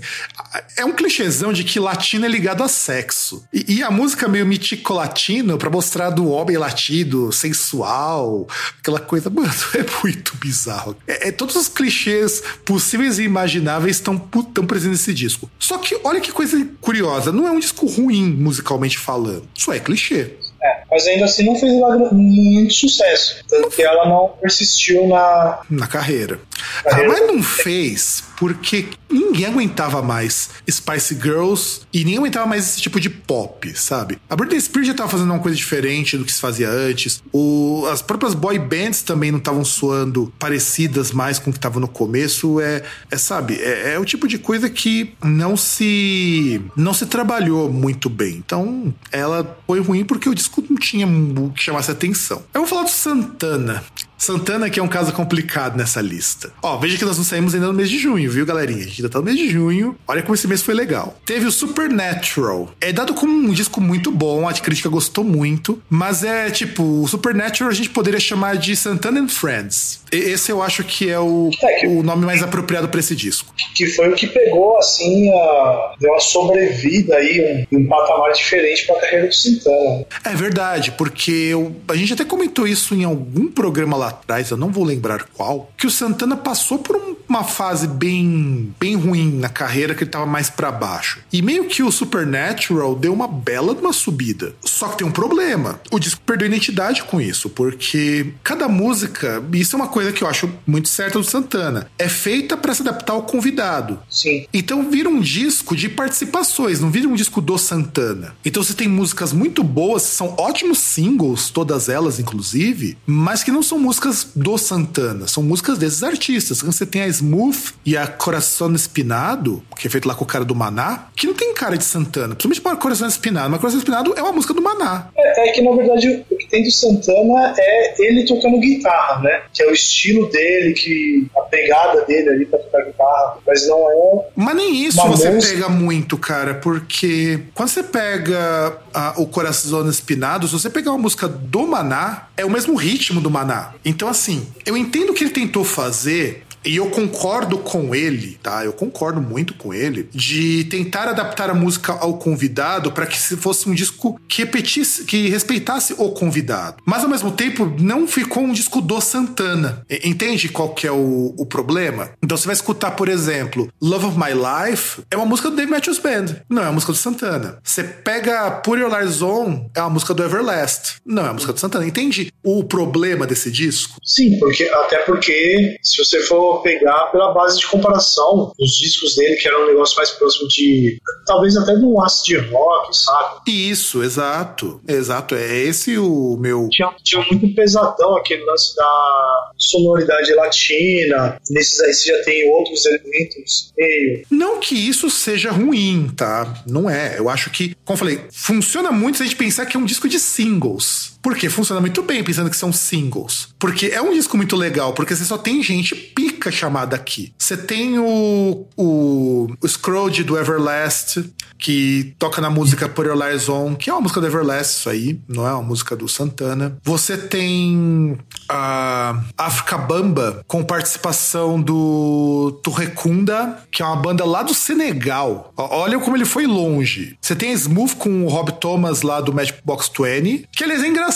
é 0.78 0.86
um 0.86 0.92
clichêzão 0.94 1.52
de 1.54 1.64
que 1.64 1.80
latino 1.80 2.26
é 2.26 2.30
ligado 2.30 2.64
a 2.64 2.68
sexo. 2.68 3.46
E, 3.54 3.76
e 3.78 3.84
a 3.84 3.92
música 3.92 4.28
meio 4.28 4.46
mitico 4.46 4.94
latino, 4.94 5.58
pra 5.58 5.70
mostrar 5.70 6.10
do 6.10 6.30
homem 6.30 6.58
latido, 6.58 7.32
sensual, 7.32 8.48
aquela 8.80 9.00
coisa, 9.00 9.30
mano, 9.30 9.52
é 9.76 9.86
muito 10.04 10.36
bizarro. 10.38 10.96
É, 11.08 11.30
é- 11.30 11.32
todos 11.32 11.56
os 11.56 11.68
clichês 11.68 12.42
possíveis 12.64 13.20
e 13.20 13.24
imagináveis 13.24 13.98
estão 13.98 14.18
tão 14.56 14.66
presentes 14.66 15.00
nesse 15.00 15.14
disco. 15.14 15.50
Só 15.60 15.78
que 15.78 16.00
olha 16.04 16.20
que 16.22 16.32
coisa 16.32 16.58
curiosa, 16.82 17.32
não 17.32 17.48
é 17.48 17.52
um 17.52 17.60
disco 17.60 17.86
ruim 17.86 18.26
musicalmente 18.32 18.98
falando, 18.98 19.48
só 19.54 19.74
é 19.74 19.80
clichê. 19.80 20.32
É, 20.64 20.82
mas 20.90 21.06
ainda 21.06 21.26
assim 21.26 21.44
não 21.46 21.56
fez 21.56 21.74
muito 22.12 22.74
sucesso. 22.74 23.44
Tanto 23.48 23.70
que 23.70 23.84
ela 23.84 24.08
não 24.10 24.30
persistiu 24.42 25.08
na. 25.08 25.60
na 25.70 25.86
carreira. 25.86 26.40
Ah, 26.80 26.90
Carreira. 26.90 27.10
mas 27.12 27.28
não 27.28 27.44
fez 27.44 28.24
porque 28.38 28.88
ninguém 29.16 29.46
aguentava 29.46 30.02
mais 30.02 30.50
Spice 30.70 31.16
Girls 31.16 31.82
e 31.94 32.04
nem 32.04 32.18
aguentava 32.18 32.46
mais 32.46 32.66
esse 32.70 32.82
tipo 32.82 33.00
de 33.00 33.10
pop, 33.10 33.72
sabe? 33.78 34.20
A 34.30 34.36
Britney 34.36 34.60
Spears 34.60 34.88
já 34.88 34.94
tava 34.94 35.10
fazendo 35.10 35.32
uma 35.32 35.40
coisa 35.40 35.58
diferente 35.58 36.18
do 36.18 36.26
que 36.26 36.32
se 36.32 36.40
fazia 36.40 36.70
antes. 36.70 37.24
O, 37.32 37.86
as 37.92 38.02
próprias 38.02 38.34
boy 38.34 38.60
bands 38.60 39.02
também 39.02 39.32
não 39.32 39.40
estavam 39.40 39.64
soando 39.64 40.32
parecidas 40.38 41.12
mais 41.12 41.40
com 41.40 41.50
o 41.50 41.54
que 41.54 41.60
tava 41.60 41.80
no 41.80 41.88
começo. 41.88 42.60
É, 42.60 42.84
é 43.10 43.18
sabe, 43.18 43.56
é, 43.56 43.94
é 43.94 44.00
o 44.00 44.06
tipo 44.06 44.28
de 44.28 44.38
coisa 44.38 44.70
que 44.70 45.14
não 45.24 45.56
se 45.56 46.62
não 46.76 46.94
se 46.94 47.06
trabalhou 47.06 47.72
muito 47.72 48.10
bem. 48.10 48.36
Então, 48.46 48.94
ela 49.12 49.58
foi 49.66 49.80
ruim 49.80 50.04
porque 50.04 50.30
o 50.30 50.36
disco 50.36 50.64
não 50.70 50.78
tinha 50.78 51.08
que 51.56 51.64
chamasse 51.64 51.92
atenção. 51.92 52.44
Eu 52.54 52.62
vou 52.62 52.70
falar 52.70 52.84
do 52.84 52.90
Santana. 52.90 53.84
Santana, 54.18 54.70
que 54.70 54.80
é 54.80 54.84
um 54.84 54.88
caso 54.88 55.12
complicado 55.14 55.78
nessa 55.78 56.02
lista. 56.02 56.52
Ó, 56.62 56.78
veja 56.78 56.98
que 56.98 57.06
nós 57.06 57.18
não 57.18 57.24
saímos 57.24 57.54
ainda 57.54 57.68
no 57.68 57.74
mês 57.74 57.90
de 57.90 57.98
junho, 58.00 58.30
viu, 58.32 58.46
galerinha? 58.46 58.80
A 58.84 58.88
gente 58.88 59.02
ainda 59.02 59.10
tá 59.10 59.20
no 59.20 59.26
mês 59.26 59.38
de 59.38 59.50
junho. 59.50 59.96
Olha 60.08 60.22
como 60.22 60.34
esse 60.36 60.48
mês 60.48 60.62
foi 60.62 60.74
legal. 60.74 61.18
Teve 61.26 61.46
o 61.46 61.52
Supernatural. 61.52 62.70
É 62.82 62.92
dado 62.92 63.14
como 63.14 63.32
um 63.34 63.52
disco 63.52 63.80
muito 63.82 64.12
bom, 64.12 64.48
a 64.48 64.54
crítica 64.54 64.90
gostou 64.90 65.24
muito, 65.24 65.82
mas 65.90 66.24
é 66.24 66.50
tipo, 66.50 66.84
o 67.04 67.08
Supernatural 67.08 67.70
a 67.70 67.74
gente 67.74 67.90
poderia 67.90 68.20
chamar 68.20 68.58
de 68.58 68.76
Santana 68.76 69.20
and 69.20 69.28
Friends. 69.28 70.02
E- 70.12 70.18
esse 70.18 70.52
eu 70.52 70.62
acho 70.62 70.84
que 70.84 71.10
é 71.10 71.20
o, 71.20 71.50
É 71.64 71.74
que- 71.80 71.88
o 71.88 72.02
nome 72.04 72.26
mais 72.26 72.42
apropriado 72.42 72.88
pra 72.90 73.00
esse 73.00 73.16
disco. 73.16 73.54
Que 73.76 73.86
foi 73.88 74.10
o 74.10 74.16
que 74.16 74.28
pegou, 74.28 74.78
assim, 74.78 75.30
a, 75.32 75.94
deu 76.00 76.12
uma 76.12 76.20
sobrevida 76.20 77.16
aí, 77.16 77.66
um, 77.72 77.78
um 77.80 77.88
patamar 77.88 78.32
diferente 78.34 78.86
pra 78.86 79.00
carreira 79.00 79.28
do 79.28 79.34
Santana. 79.34 80.06
É 80.24 80.34
verdade, 80.36 80.92
porque 80.94 81.32
eu- 81.32 81.76
a 81.88 81.96
gente 81.96 82.14
até 82.14 82.24
comentou 82.26 82.68
isso 82.68 82.94
em 82.96 83.04
algum 83.04 83.48
programa 83.48 83.96
lá 83.98 84.05
atrás, 84.08 84.50
eu 84.52 84.58
não 84.58 84.72
vou 84.72 84.84
lembrar 84.84 85.24
qual, 85.34 85.72
que 85.78 85.88
o 85.88 85.92
Santana 85.92 86.36
passou 86.38 86.80
por 86.80 86.96
um- 86.96 87.16
uma 87.28 87.36
uma 87.36 87.44
fase 87.44 87.86
bem, 87.88 88.74
bem 88.80 88.96
ruim 88.96 89.30
na 89.40 89.50
carreira, 89.50 89.94
que 89.94 90.04
ele 90.06 90.10
tava 90.12 90.26
mais 90.26 90.50
para 90.50 90.72
baixo. 90.72 91.20
E 91.34 91.42
meio 91.42 91.66
que 91.66 91.84
o 91.84 91.92
Supernatural 91.92 92.96
deu 92.96 93.12
uma 93.14 93.28
bela 93.28 93.74
uma 93.74 93.92
subida. 93.92 94.56
Só 94.64 94.88
que 94.88 95.00
tem 95.00 95.08
um 95.08 95.12
problema. 95.12 95.80
O 95.92 96.00
disco 96.00 96.22
perdeu 96.26 96.48
identidade 96.48 97.04
com 97.04 97.20
isso, 97.20 97.50
porque 97.50 98.34
cada 98.44 98.70
música, 98.70 99.44
isso 99.54 99.76
é 99.76 99.78
uma 99.80 99.88
coisa 99.88 100.14
que 100.14 100.24
eu 100.24 100.30
acho 100.30 100.50
muito 100.66 100.88
certa 100.88 101.20
do 101.20 101.26
Santana, 101.26 101.88
é 102.00 102.08
feita 102.08 102.56
para 102.56 102.74
se 102.74 102.82
adaptar 102.82 103.14
ao 103.14 103.24
convidado. 103.24 104.00
Sim. 104.10 104.46
Então 104.54 104.90
vira 104.90 105.10
um 105.10 105.20
disco 105.20 105.76
de 105.76 105.90
participações, 105.90 106.80
não 106.80 106.90
vira 106.90 107.08
um 107.08 107.16
disco 107.16 107.42
do 107.42 107.58
Santana. 107.58 108.34
Então 108.46 108.64
você 108.64 108.74
tem 108.74 108.88
músicas 108.88 109.34
muito 109.34 109.64
boas, 109.64 110.04
são 110.04 110.34
ótimos 110.38 110.78
singles, 110.80 111.50
todas 111.50 111.90
elas 111.90 112.18
inclusive, 112.20 112.98
mas 113.06 113.44
que 113.44 113.52
não 113.52 113.62
são 113.62 113.78
músicas 113.78 113.95
do 114.36 114.58
Santana, 114.58 115.28
são 115.28 115.44
músicas 115.44 115.78
desses 115.78 116.04
artistas. 116.04 116.62
Você 116.62 116.86
tem 116.86 117.02
a 117.04 117.08
Smooth 117.08 117.74
e 117.86 117.96
a 117.98 118.08
Coração 118.08 118.74
Espinado, 118.74 119.64
que 119.78 119.88
é 119.88 119.90
feito 119.90 120.08
lá 120.08 120.16
com 120.16 120.24
o 120.24 120.28
cara 120.28 120.44
do 120.46 120.56
Maná, 120.56 121.08
que 121.16 121.28
não 121.28 121.34
tem 121.34 121.54
cara 121.54 121.78
de 121.78 121.84
Santana, 121.84 122.36
principalmente 122.36 122.62
para 122.62 122.76
Coração 122.78 123.08
Espinado, 123.08 123.50
mas 123.50 123.60
Coração 123.60 123.80
Espinado 123.80 124.14
é 124.16 124.22
uma 124.22 124.32
música 124.32 124.54
do 124.54 124.62
Maná. 124.62 125.08
É, 125.18 125.50
é 125.50 125.52
que 125.52 125.62
na 125.62 125.76
verdade 125.76 126.24
o 126.30 126.36
que 126.38 126.48
tem 126.48 126.64
do 126.64 126.72
Santana 126.72 127.54
é 127.58 127.96
ele 128.02 128.26
tocando 128.26 128.60
guitarra, 128.60 129.22
né? 129.22 129.42
Que 129.54 129.64
é 129.64 129.68
o 129.68 129.72
estilo 129.74 130.30
dele, 130.30 130.74
que 130.74 131.28
a 131.38 131.42
pegada 131.42 132.02
dele 132.06 132.30
ali 132.30 132.46
pra 132.46 132.60
tocar 132.60 132.84
guitarra, 132.86 133.38
mas 133.46 133.68
não 133.68 133.80
é. 133.92 134.26
Mas 134.36 134.56
nem 134.56 134.86
isso 134.86 135.00
Uma 135.02 135.16
você 135.16 135.30
música- 135.30 135.54
pega 135.54 135.70
muito, 135.70 136.18
cara, 136.18 136.56
porque 136.56 137.40
quando 137.54 137.70
você 137.70 137.84
pega 137.84 138.78
ah, 138.94 139.14
o 139.18 139.26
Coração 139.28 139.88
Espinado, 139.90 140.48
se 140.48 140.54
você 140.54 140.70
pegar 140.70 140.92
uma 140.92 141.00
música 141.00 141.28
do 141.28 141.66
Maná, 141.68 142.28
é 142.38 142.46
o 142.46 142.50
mesmo 142.50 142.76
ritmo 142.76 143.22
do 143.22 143.30
Maná. 143.30 143.74
Então, 143.86 144.08
assim, 144.08 144.48
eu 144.66 144.76
entendo 144.76 145.12
o 145.12 145.14
que 145.14 145.24
ele 145.24 145.32
tentou 145.32 145.64
fazer. 145.64 146.45
E 146.66 146.78
eu 146.78 146.90
concordo 146.90 147.60
com 147.60 147.94
ele, 147.94 148.38
tá? 148.42 148.66
Eu 148.66 148.74
concordo 148.74 149.22
muito 149.22 149.54
com 149.54 149.74
ele 149.74 150.10
de 150.12 150.64
tentar 150.66 151.08
adaptar 151.08 151.50
a 151.50 151.54
música 151.54 151.94
ao 151.94 152.18
convidado 152.18 152.92
para 152.92 153.06
que 153.06 153.18
se 153.18 153.38
fosse 153.38 153.70
um 153.70 153.74
disco 153.74 154.20
que 154.28 154.42
repetisse, 154.44 155.06
que 155.06 155.30
respeitasse 155.30 155.94
o 155.98 156.10
convidado. 156.10 156.78
Mas 156.86 157.04
ao 157.04 157.10
mesmo 157.10 157.32
tempo 157.32 157.72
não 157.80 158.08
ficou 158.08 158.44
um 158.44 158.54
disco 158.54 158.82
do 158.82 159.00
Santana. 159.00 159.86
Entende 160.04 160.50
qual 160.50 160.74
que 160.74 160.88
é 160.88 160.92
o, 160.92 161.36
o 161.38 161.46
problema? 161.46 162.12
Então 162.24 162.38
você 162.38 162.46
vai 162.46 162.56
escutar, 162.56 162.92
por 162.92 163.10
exemplo, 163.10 163.70
Love 163.82 164.08
of 164.08 164.18
My 164.18 164.32
Life 164.34 165.02
é 165.12 165.16
uma 165.16 165.26
música 165.26 165.50
do 165.50 165.56
Dave 165.56 165.70
Matthews 165.70 166.00
Band, 166.00 166.26
não 166.50 166.64
é 166.64 166.66
uma 166.66 166.74
música 166.74 166.92
do 166.92 166.98
Santana. 166.98 167.60
Você 167.64 167.84
pega 167.84 168.52
Put 168.52 168.82
Your 168.82 169.00
Lies 169.00 169.22
On, 169.22 169.70
é 169.76 169.82
uma 169.82 169.92
música 169.92 170.14
do 170.14 170.24
Everlast, 170.24 170.96
não 171.06 171.26
é 171.26 171.34
música 171.34 171.54
do 171.54 171.60
Santana. 171.60 171.86
Entende 171.86 172.32
o 172.44 172.64
problema 172.64 173.28
desse 173.28 173.52
disco? 173.52 174.00
Sim, 174.04 174.38
porque, 174.40 174.64
até 174.64 175.00
porque 175.00 175.78
se 175.84 176.04
você 176.04 176.22
for 176.22 176.55
pegar 176.62 177.08
pela 177.12 177.34
base 177.34 177.60
de 177.60 177.68
comparação, 177.68 178.52
os 178.60 178.72
discos 178.72 179.16
dele, 179.16 179.36
que 179.36 179.48
era 179.48 179.64
um 179.64 179.68
negócio 179.68 179.96
mais 179.98 180.12
próximo 180.12 180.48
de. 180.48 180.98
talvez 181.26 181.56
até 181.58 181.76
de 181.76 181.84
um 181.86 182.02
acid 182.02 182.38
rock, 182.52 182.98
sabe? 182.98 183.42
Isso, 183.48 184.04
exato. 184.04 184.82
Exato, 184.88 185.36
é 185.36 185.58
esse 185.58 185.98
o 185.98 186.38
meu. 186.40 186.68
Tinha, 186.70 186.94
tinha 187.04 187.26
muito 187.30 187.54
pesadão 187.56 188.16
aquele 188.18 188.44
lance 188.46 188.76
da 188.76 189.52
sonoridade 189.58 190.34
latina. 190.34 191.40
Nesses 191.50 191.80
aí 191.80 191.94
você 191.94 192.10
já 192.10 192.24
tem 192.24 192.50
outros 192.52 192.86
elementos 192.86 193.72
meio. 193.78 194.26
Não 194.30 194.60
que 194.60 194.76
isso 194.76 195.10
seja 195.10 195.52
ruim, 195.52 196.12
tá? 196.16 196.64
Não 196.68 196.90
é. 196.90 197.18
Eu 197.18 197.30
acho 197.30 197.50
que, 197.50 197.76
como 197.84 197.96
eu 197.96 197.98
falei, 197.98 198.22
funciona 198.32 198.92
muito 198.92 199.18
se 199.18 199.24
a 199.24 199.26
gente 199.26 199.36
pensar 199.36 199.66
que 199.66 199.78
é 199.78 199.80
um 199.80 199.86
disco 199.86 200.08
de 200.08 200.20
singles. 200.20 201.15
Por 201.26 201.36
quê? 201.36 201.50
Funciona 201.50 201.82
muito 201.82 202.04
bem 202.04 202.24
pensando 202.24 202.52
que 202.52 202.56
são 202.56 202.72
singles. 202.72 203.48
Porque 203.58 203.88
é 203.88 204.00
um 204.00 204.14
disco 204.14 204.38
muito 204.38 204.56
legal, 204.56 204.94
porque 204.94 205.16
você 205.16 205.26
só 205.26 205.40
tem 205.40 205.64
gente 205.64 205.96
pica 205.96 206.52
chamada 206.52 206.96
aqui. 206.96 207.34
Você 207.36 207.58
tem 207.58 207.98
o, 207.98 208.68
o, 208.78 209.48
o 209.60 209.68
Scrooge 209.68 210.24
do 210.24 210.38
Everlast, 210.38 211.28
que 211.58 212.14
toca 212.20 212.40
na 212.40 212.52
música 212.52 212.88
Put 212.88 213.10
Your 213.10 213.18
Lies 213.18 213.50
On, 213.50 213.74
que 213.74 213.90
é 213.90 213.94
uma 213.94 214.02
música 214.02 214.22
do 214.22 214.28
Everlast, 214.28 214.78
isso 214.78 214.88
aí, 214.88 215.20
não 215.28 215.48
é 215.48 215.52
uma 215.52 215.64
música 215.64 215.96
do 215.96 216.08
Santana. 216.08 216.78
Você 216.84 217.18
tem 217.18 218.20
a 218.48 219.20
África 219.36 219.80
Bamba, 219.80 220.44
com 220.46 220.64
participação 220.64 221.60
do 221.60 222.60
Turrecunda, 222.62 223.64
que 223.72 223.82
é 223.82 223.86
uma 223.86 223.96
banda 223.96 224.24
lá 224.24 224.44
do 224.44 224.54
Senegal. 224.54 225.52
Olha 225.58 225.98
como 225.98 226.16
ele 226.16 226.26
foi 226.26 226.46
longe. 226.46 227.18
Você 227.20 227.36
tem 227.36 227.50
a 227.50 227.54
Smooth 227.54 227.96
com 227.96 228.26
o 228.26 228.30
Rob 228.30 228.52
Thomas 228.60 229.02
lá 229.02 229.20
do 229.20 229.34
Matchbox 229.34 229.90
20, 229.90 230.50
que 230.52 230.64
aliás 230.64 230.84
é 230.84 230.88
engraçado. 230.88 231.15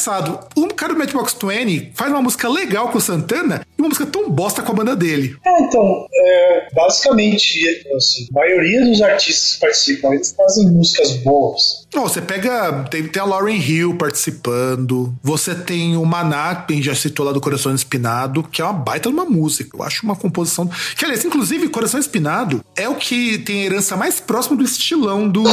O 0.55 0.67
cara 0.73 0.93
do 0.93 0.99
Matchbox 0.99 1.35
20 1.41 1.91
faz 1.93 2.11
uma 2.11 2.21
música 2.21 2.47
legal 2.47 2.89
com 2.89 2.97
o 2.97 3.01
Santana 3.01 3.65
e 3.79 3.81
uma 3.81 3.87
música 3.87 4.05
tão 4.05 4.29
bosta 4.29 4.61
com 4.61 4.73
a 4.73 4.75
banda 4.75 4.93
dele. 4.95 5.37
É, 5.45 5.61
então, 5.61 6.05
é, 6.13 6.67
basicamente, 6.73 7.65
assim, 7.95 8.27
a 8.35 8.39
maioria 8.39 8.83
dos 8.83 9.01
artistas 9.01 9.53
que 9.53 9.59
participam, 9.61 10.13
eles 10.13 10.33
fazem 10.35 10.69
músicas 10.69 11.13
boas. 11.23 11.87
Ó, 11.95 12.01
você 12.01 12.21
pega. 12.21 12.83
Tem, 12.91 13.07
tem 13.07 13.21
a 13.21 13.25
Lauren 13.25 13.57
Hill 13.57 13.97
participando. 13.97 15.13
Você 15.23 15.55
tem 15.55 15.95
o 15.95 16.05
Maná, 16.05 16.55
que 16.67 16.81
já 16.81 16.93
citou 16.93 17.25
lá 17.25 17.31
do 17.31 17.39
Coração 17.39 17.73
Espinado, 17.73 18.43
que 18.43 18.61
é 18.61 18.65
uma 18.65 18.73
baita 18.73 19.09
de 19.09 19.15
uma 19.15 19.25
música. 19.25 19.77
Eu 19.77 19.83
acho 19.83 20.03
uma 20.03 20.15
composição. 20.15 20.69
Que, 20.97 21.05
aliás, 21.05 21.23
inclusive, 21.23 21.69
Coração 21.69 21.99
Espinado 21.99 22.63
é 22.75 22.87
o 22.89 22.95
que 22.95 23.37
tem 23.39 23.61
a 23.61 23.65
herança 23.65 23.95
mais 23.95 24.19
próxima 24.19 24.57
do 24.57 24.63
estilão 24.63 25.27
do, 25.27 25.43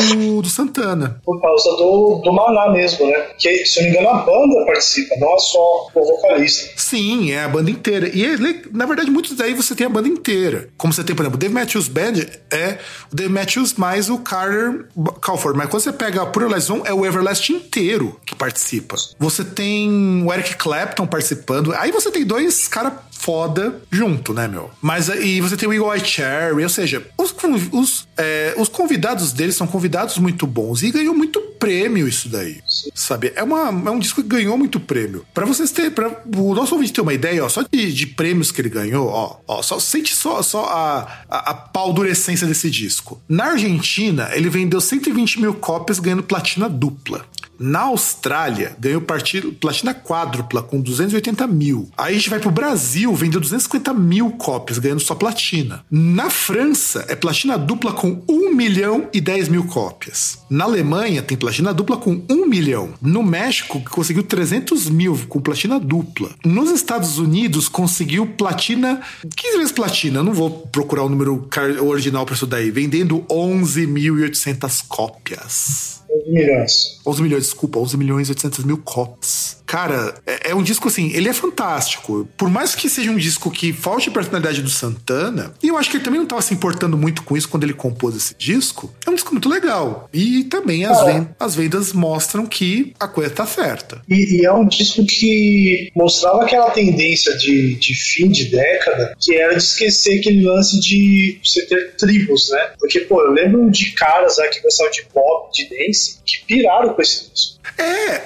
do 0.42 0.48
Santana. 0.48 1.20
Por 1.24 1.40
causa 1.40 1.70
do, 1.76 2.20
do 2.24 2.32
Maná 2.32 2.72
mesmo, 2.72 3.06
né? 3.06 3.28
Que, 3.38 3.64
se 3.64 3.78
eu 3.78 3.84
não 3.84 3.90
me 3.90 3.96
engano, 3.98 4.18
a 4.18 4.22
banda 4.22 4.66
participa, 4.66 5.14
não 5.18 5.34
é 5.34 5.38
só 5.38 5.88
o 5.94 6.04
vocalista. 6.04 6.72
Sim, 6.76 7.30
é 7.30 7.44
a 7.44 7.48
banda 7.48 7.70
inteira. 7.70 8.10
E, 8.16 8.24
ele- 8.24 8.62
na 8.72 8.86
verdade, 8.86 9.10
muitos 9.10 9.36
daí 9.36 9.54
você 9.54 9.74
tem 9.74 9.86
a 9.86 9.90
banda 9.90 10.08
inteira. 10.08 10.68
Como 10.76 10.92
você 10.92 11.04
tem, 11.04 11.14
por 11.14 11.22
exemplo, 11.22 11.36
o 11.36 11.40
Dave 11.40 11.52
Matthews 11.54 11.88
Band 11.88 12.14
é 12.50 12.78
o 13.12 13.14
Dave 13.16 13.32
Matthews 13.32 13.74
mais 13.74 14.08
o 14.08 14.18
Carter 14.18 14.86
Calford. 15.20 15.56
Mas 15.58 15.68
quando 15.68 15.82
você 15.82 15.92
pega 15.92 16.22
a 16.22 16.26
Pure 16.26 16.52
Lies 16.52 16.68
é 16.84 16.92
o 16.92 17.04
Everlast 17.04 17.50
inteiro 17.52 18.18
que 18.24 18.34
participa. 18.34 18.96
Você 19.18 19.44
tem 19.44 20.22
o 20.24 20.32
Eric 20.32 20.56
Clapton 20.56 21.06
participando. 21.06 21.72
Aí 21.74 21.92
você 21.92 22.10
tem 22.10 22.24
dois 22.24 22.68
caras 22.68 22.92
foda 23.26 23.82
junto, 23.90 24.32
né, 24.32 24.46
meu? 24.46 24.70
Mas 24.80 25.10
aí 25.10 25.40
você 25.40 25.56
tem 25.56 25.68
o 25.68 25.72
Eagle 25.72 25.92
Eye 25.92 26.04
Cherry, 26.04 26.62
ou 26.62 26.68
seja, 26.68 27.04
os, 27.18 27.34
os, 27.72 28.08
é, 28.16 28.54
os 28.56 28.68
convidados 28.68 29.32
deles 29.32 29.56
são 29.56 29.66
convidados 29.66 30.16
muito 30.18 30.46
bons 30.46 30.84
e 30.84 30.92
ganhou 30.92 31.12
muito 31.12 31.40
prêmio 31.58 32.06
isso 32.06 32.28
daí, 32.28 32.60
sabe? 32.94 33.32
É, 33.34 33.42
uma, 33.42 33.68
é 33.88 33.90
um 33.90 33.98
disco 33.98 34.22
que 34.22 34.28
ganhou 34.28 34.56
muito 34.56 34.78
prêmio. 34.78 35.26
Pra 35.34 35.44
vocês 35.44 35.72
terem, 35.72 35.90
pra 35.90 36.22
o 36.36 36.54
nosso 36.54 36.76
ouvinte 36.76 36.92
ter 36.92 37.00
uma 37.00 37.14
ideia, 37.14 37.44
ó, 37.44 37.48
só 37.48 37.62
de, 37.68 37.92
de 37.92 38.06
prêmios 38.06 38.52
que 38.52 38.60
ele 38.60 38.68
ganhou, 38.68 39.08
ó, 39.08 39.38
ó, 39.48 39.60
só 39.60 39.80
sente 39.80 40.14
só, 40.14 40.40
só 40.40 40.64
a, 40.66 41.24
a, 41.28 41.50
a 41.50 41.54
paldurecência 41.54 42.46
desse 42.46 42.70
disco. 42.70 43.20
Na 43.28 43.46
Argentina, 43.46 44.30
ele 44.34 44.48
vendeu 44.48 44.80
120 44.80 45.40
mil 45.40 45.54
cópias 45.54 45.98
ganhando 45.98 46.22
platina 46.22 46.68
dupla. 46.68 47.26
Na 47.58 47.82
Austrália, 47.82 48.76
ganhou 48.78 49.00
platina 49.00 49.94
quádrupla 49.94 50.62
com 50.62 50.80
280 50.80 51.46
mil. 51.46 51.88
Aí 51.96 52.14
a 52.14 52.16
gente 52.16 52.28
vai 52.28 52.38
pro 52.38 52.50
Brasil, 52.50 53.14
vendeu 53.16 53.40
250 53.40 53.92
mil 53.94 54.30
cópias, 54.32 54.78
ganhando 54.78 55.00
só 55.00 55.14
platina. 55.14 55.84
Na 55.90 56.30
França, 56.30 57.04
é 57.08 57.16
platina 57.16 57.56
dupla 57.56 57.92
com 57.92 58.22
1 58.28 58.54
milhão 58.54 59.08
e 59.12 59.20
10 59.20 59.48
mil 59.48 59.64
cópias. 59.64 60.38
Na 60.48 60.64
Alemanha, 60.64 61.22
tem 61.22 61.36
platina 61.36 61.72
dupla 61.72 61.96
com 61.96 62.22
1 62.30 62.46
milhão. 62.46 62.94
No 63.00 63.22
México, 63.22 63.82
conseguiu 63.90 64.22
300 64.22 64.88
mil 64.88 65.18
com 65.28 65.40
platina 65.40 65.80
dupla. 65.80 66.30
Nos 66.44 66.70
Estados 66.70 67.18
Unidos, 67.18 67.68
conseguiu 67.68 68.26
platina, 68.26 69.00
15 69.36 69.56
vezes 69.56 69.72
platina. 69.72 70.20
Eu 70.20 70.24
não 70.24 70.34
vou 70.34 70.50
procurar 70.50 71.02
o 71.04 71.08
número 71.08 71.48
original 71.82 72.26
pra 72.26 72.34
isso 72.34 72.46
daí. 72.46 72.70
Vendendo 72.70 73.24
11.800 73.28 74.84
cópias. 74.88 76.02
11 76.10 76.30
milhões. 76.30 77.00
11 77.06 77.22
milhões, 77.22 77.42
desculpa, 77.44 77.78
11 77.78 77.96
milhões 77.96 78.28
e 78.28 78.32
800 78.32 78.64
mil 78.64 78.78
copies. 78.78 79.55
Cara, 79.66 80.14
é, 80.26 80.50
é 80.50 80.54
um 80.54 80.62
disco 80.62 80.88
assim, 80.88 81.10
ele 81.12 81.28
é 81.28 81.32
fantástico. 81.32 82.28
Por 82.36 82.48
mais 82.48 82.74
que 82.74 82.88
seja 82.88 83.10
um 83.10 83.16
disco 83.16 83.50
que 83.50 83.72
falte 83.72 84.08
a 84.08 84.12
personalidade 84.12 84.62
do 84.62 84.70
Santana, 84.70 85.52
e 85.62 85.68
eu 85.68 85.76
acho 85.76 85.90
que 85.90 85.96
ele 85.96 86.04
também 86.04 86.18
não 86.18 86.24
estava 86.24 86.40
se 86.42 86.54
importando 86.54 86.96
muito 86.96 87.22
com 87.22 87.36
isso 87.36 87.48
quando 87.48 87.64
ele 87.64 87.72
compôs 87.74 88.14
esse 88.16 88.34
disco, 88.38 88.92
é 89.06 89.10
um 89.10 89.14
disco 89.14 89.32
muito 89.32 89.48
legal. 89.48 90.08
E 90.12 90.44
também 90.44 90.84
as, 90.84 90.98
Cara. 90.98 91.12
ven- 91.12 91.28
as 91.38 91.54
vendas 91.54 91.92
mostram 91.92 92.46
que 92.46 92.94
a 93.00 93.08
coisa 93.08 93.30
tá 93.30 93.46
certa. 93.46 94.00
E, 94.08 94.40
e 94.40 94.46
é 94.46 94.52
um 94.52 94.66
disco 94.66 95.04
que 95.04 95.90
mostrava 95.94 96.44
aquela 96.44 96.70
tendência 96.70 97.36
de, 97.36 97.74
de 97.74 97.94
fim 97.94 98.28
de 98.28 98.46
década, 98.46 99.16
que 99.20 99.34
era 99.34 99.54
de 99.56 99.62
esquecer 99.62 100.20
aquele 100.20 100.44
lance 100.44 100.78
de 100.80 101.40
você 101.42 101.66
ter 101.66 101.96
tribos, 101.96 102.48
né? 102.50 102.70
Porque, 102.78 103.00
pô, 103.00 103.20
eu 103.22 103.32
lembro 103.32 103.70
de 103.70 103.92
caras 103.92 104.38
lá 104.38 104.46
que 104.48 104.60
gostavam 104.60 104.92
de 104.92 105.02
pop, 105.12 105.50
de 105.52 105.68
dance, 105.68 106.18
que 106.24 106.38
piraram 106.46 106.94
com 106.94 107.02
esse 107.02 107.30
disco. 107.32 107.55
É, 107.78 108.22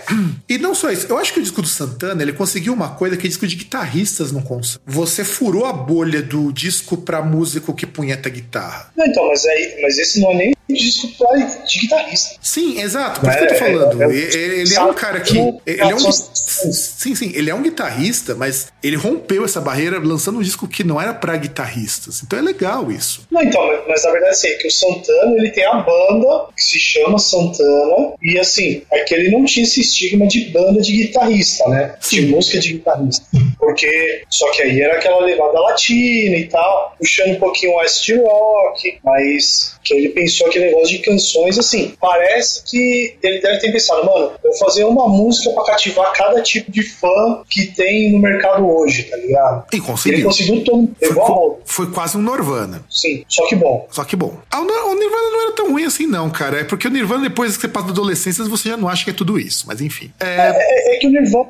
e 0.49 0.59
não 0.59 0.75
só 0.75 0.91
isso. 0.91 1.07
Eu 1.09 1.19
acho 1.19 1.33
que 1.33 1.41
o 1.41 1.43
disco 1.43 1.63
do 1.63 1.69
Santana 1.69 2.23
ele 2.23 2.33
conseguiu 2.33 2.73
uma 2.73 2.91
coisa 2.91 3.17
que 3.17 3.29
disco 3.29 3.47
de 3.47 3.57
guitarristas 3.57 4.33
não 4.33 4.43
consegue. 4.43 4.81
Você 4.87 5.25
furou 5.25 5.67
a 5.67 5.73
bolha 5.73 6.23
do 6.23 6.53
disco 6.53 6.97
pra 6.97 7.23
músico 7.23 7.75
que 7.75 7.87
punheta 7.87 8.29
guitarra. 8.29 8.93
Não, 8.97 9.07
então, 9.07 9.27
mas, 9.29 9.45
aí, 9.47 9.79
mas 9.83 9.99
esse 9.99 10.21
não 10.21 10.31
é 10.33 10.35
nem 10.37 10.55
de 10.73 11.81
guitarrista. 11.81 12.37
Sim, 12.43 12.81
exato, 12.81 13.21
por 13.21 13.29
isso 13.29 13.39
que 13.39 13.45
eu 13.45 13.49
tô 13.49 13.55
É, 13.55 13.59
falando. 13.59 14.03
é, 14.03 14.07
é, 14.17 14.37
ele 14.61 14.75
é 14.75 14.83
um 14.83 14.95
cara 14.95 15.21
que. 15.21 15.37
Ele 15.67 15.81
é 15.83 15.95
um, 15.95 16.13
sim, 16.13 17.15
sim, 17.15 17.33
ele 17.35 17.51
é 17.51 17.55
um 17.55 17.63
guitarrista, 17.63 18.35
mas 18.35 18.69
ele 18.83 18.97
rompeu 18.97 19.45
essa 19.45 19.61
barreira 19.61 19.99
lançando 19.99 20.39
um 20.39 20.43
disco 20.43 20.67
que 20.69 20.83
não 20.85 21.01
era 21.01 21.15
para 21.15 21.37
guitarristas. 21.37 22.23
Então 22.25 22.39
é 22.39 22.43
legal 22.43 22.91
isso. 22.91 23.27
Não, 23.31 23.43
então, 23.43 23.61
mas, 23.89 24.05
na 24.05 24.11
verdade, 24.13 24.33
assim, 24.33 24.49
é 24.49 24.55
que 24.55 24.69
o 24.69 24.71
Santana, 24.71 25.35
ele 25.37 25.51
tem 25.51 25.65
a 25.65 25.75
banda 25.75 26.47
que 26.57 26.63
se 26.63 26.79
chama 26.79 27.19
Santana, 27.19 28.15
e 28.23 28.39
assim, 28.39 28.83
é 28.93 29.01
que 29.01 29.15
ele 29.15 29.31
não 29.31 29.45
tinha 29.45 29.65
esse 29.65 29.81
estigma 29.81 30.27
de 30.27 30.47
banda 30.47 30.81
de 30.81 30.93
guitarrista, 30.93 31.69
né? 31.69 31.95
Sim. 32.01 32.27
De 32.27 32.27
música 32.27 32.59
de 32.59 32.73
guitarrista. 32.75 33.25
Porque, 33.59 34.23
só 34.29 34.51
que 34.53 34.63
aí 34.63 34.81
era 34.81 34.95
aquela 34.97 35.25
levada 35.25 35.59
latina 35.61 36.37
e 36.37 36.47
tal, 36.47 36.95
puxando 36.99 37.31
um 37.33 37.39
pouquinho 37.39 37.73
o 37.73 37.77
West 37.79 38.09
Rock, 38.11 38.99
mas 39.05 39.75
que 39.85 39.95
ele 39.95 40.09
pensou 40.11 40.49
aquele 40.61 40.75
negócio 40.75 40.97
de 40.97 40.99
canções, 41.03 41.59
assim, 41.59 41.95
parece 42.01 42.63
que 42.65 43.17
ele 43.23 43.41
deve 43.41 43.59
ter 43.59 43.73
pensado, 43.73 44.05
mano, 44.05 44.33
eu 44.43 44.51
vou 44.51 44.59
fazer 44.59 44.85
uma 44.85 45.09
música 45.09 45.51
pra 45.53 45.65
cativar 45.65 46.13
cada 46.13 46.41
tipo 46.43 46.71
de 46.71 46.83
fã 46.83 47.43
que 47.49 47.67
tem 47.67 48.13
no 48.13 48.19
mercado 48.19 48.67
hoje, 48.69 49.05
tá 49.05 49.17
ligado? 49.17 49.65
E 49.73 49.81
conseguiu. 49.81 50.19
Ele 50.19 50.25
conseguiu 50.27 50.65
todo, 50.65 50.91
a 51.03 51.07
Foi, 51.15 51.57
foi 51.65 51.91
quase 51.93 52.17
um 52.17 52.23
Nirvana. 52.23 52.83
Sim, 52.91 53.25
só 53.29 53.47
que 53.49 53.55
bom. 53.57 53.87
Só 53.91 54.05
que 54.05 54.17
bom. 54.17 54.35
Ah, 54.51 54.61
O 54.61 54.95
Nirvana 54.95 55.31
não 55.31 55.43
era 55.43 55.53
tão 55.53 55.71
ruim 55.73 55.85
assim, 55.85 56.07
não, 56.07 56.31
cara. 56.31 56.61
É 56.61 56.65
porque 56.65 56.87
o 56.87 56.91
Nirvana, 56.91 57.29
depois 57.29 57.57
que 57.57 57.63
você 57.63 57.69
passa 57.69 57.87
da 57.87 57.93
adolescência, 57.93 58.45
você 58.45 58.69
já 58.69 58.77
não 58.77 58.89
acha 58.89 59.05
que 59.05 59.11
é 59.11 59.15
tudo 59.15 59.39
isso. 59.39 59.65
Mas 59.67 59.81
enfim. 59.81 60.11
É, 60.21 60.27
É, 60.27 60.97
é 60.97 60.99
que 60.99 61.07
o 61.07 61.11
Nirvana, 61.11 61.49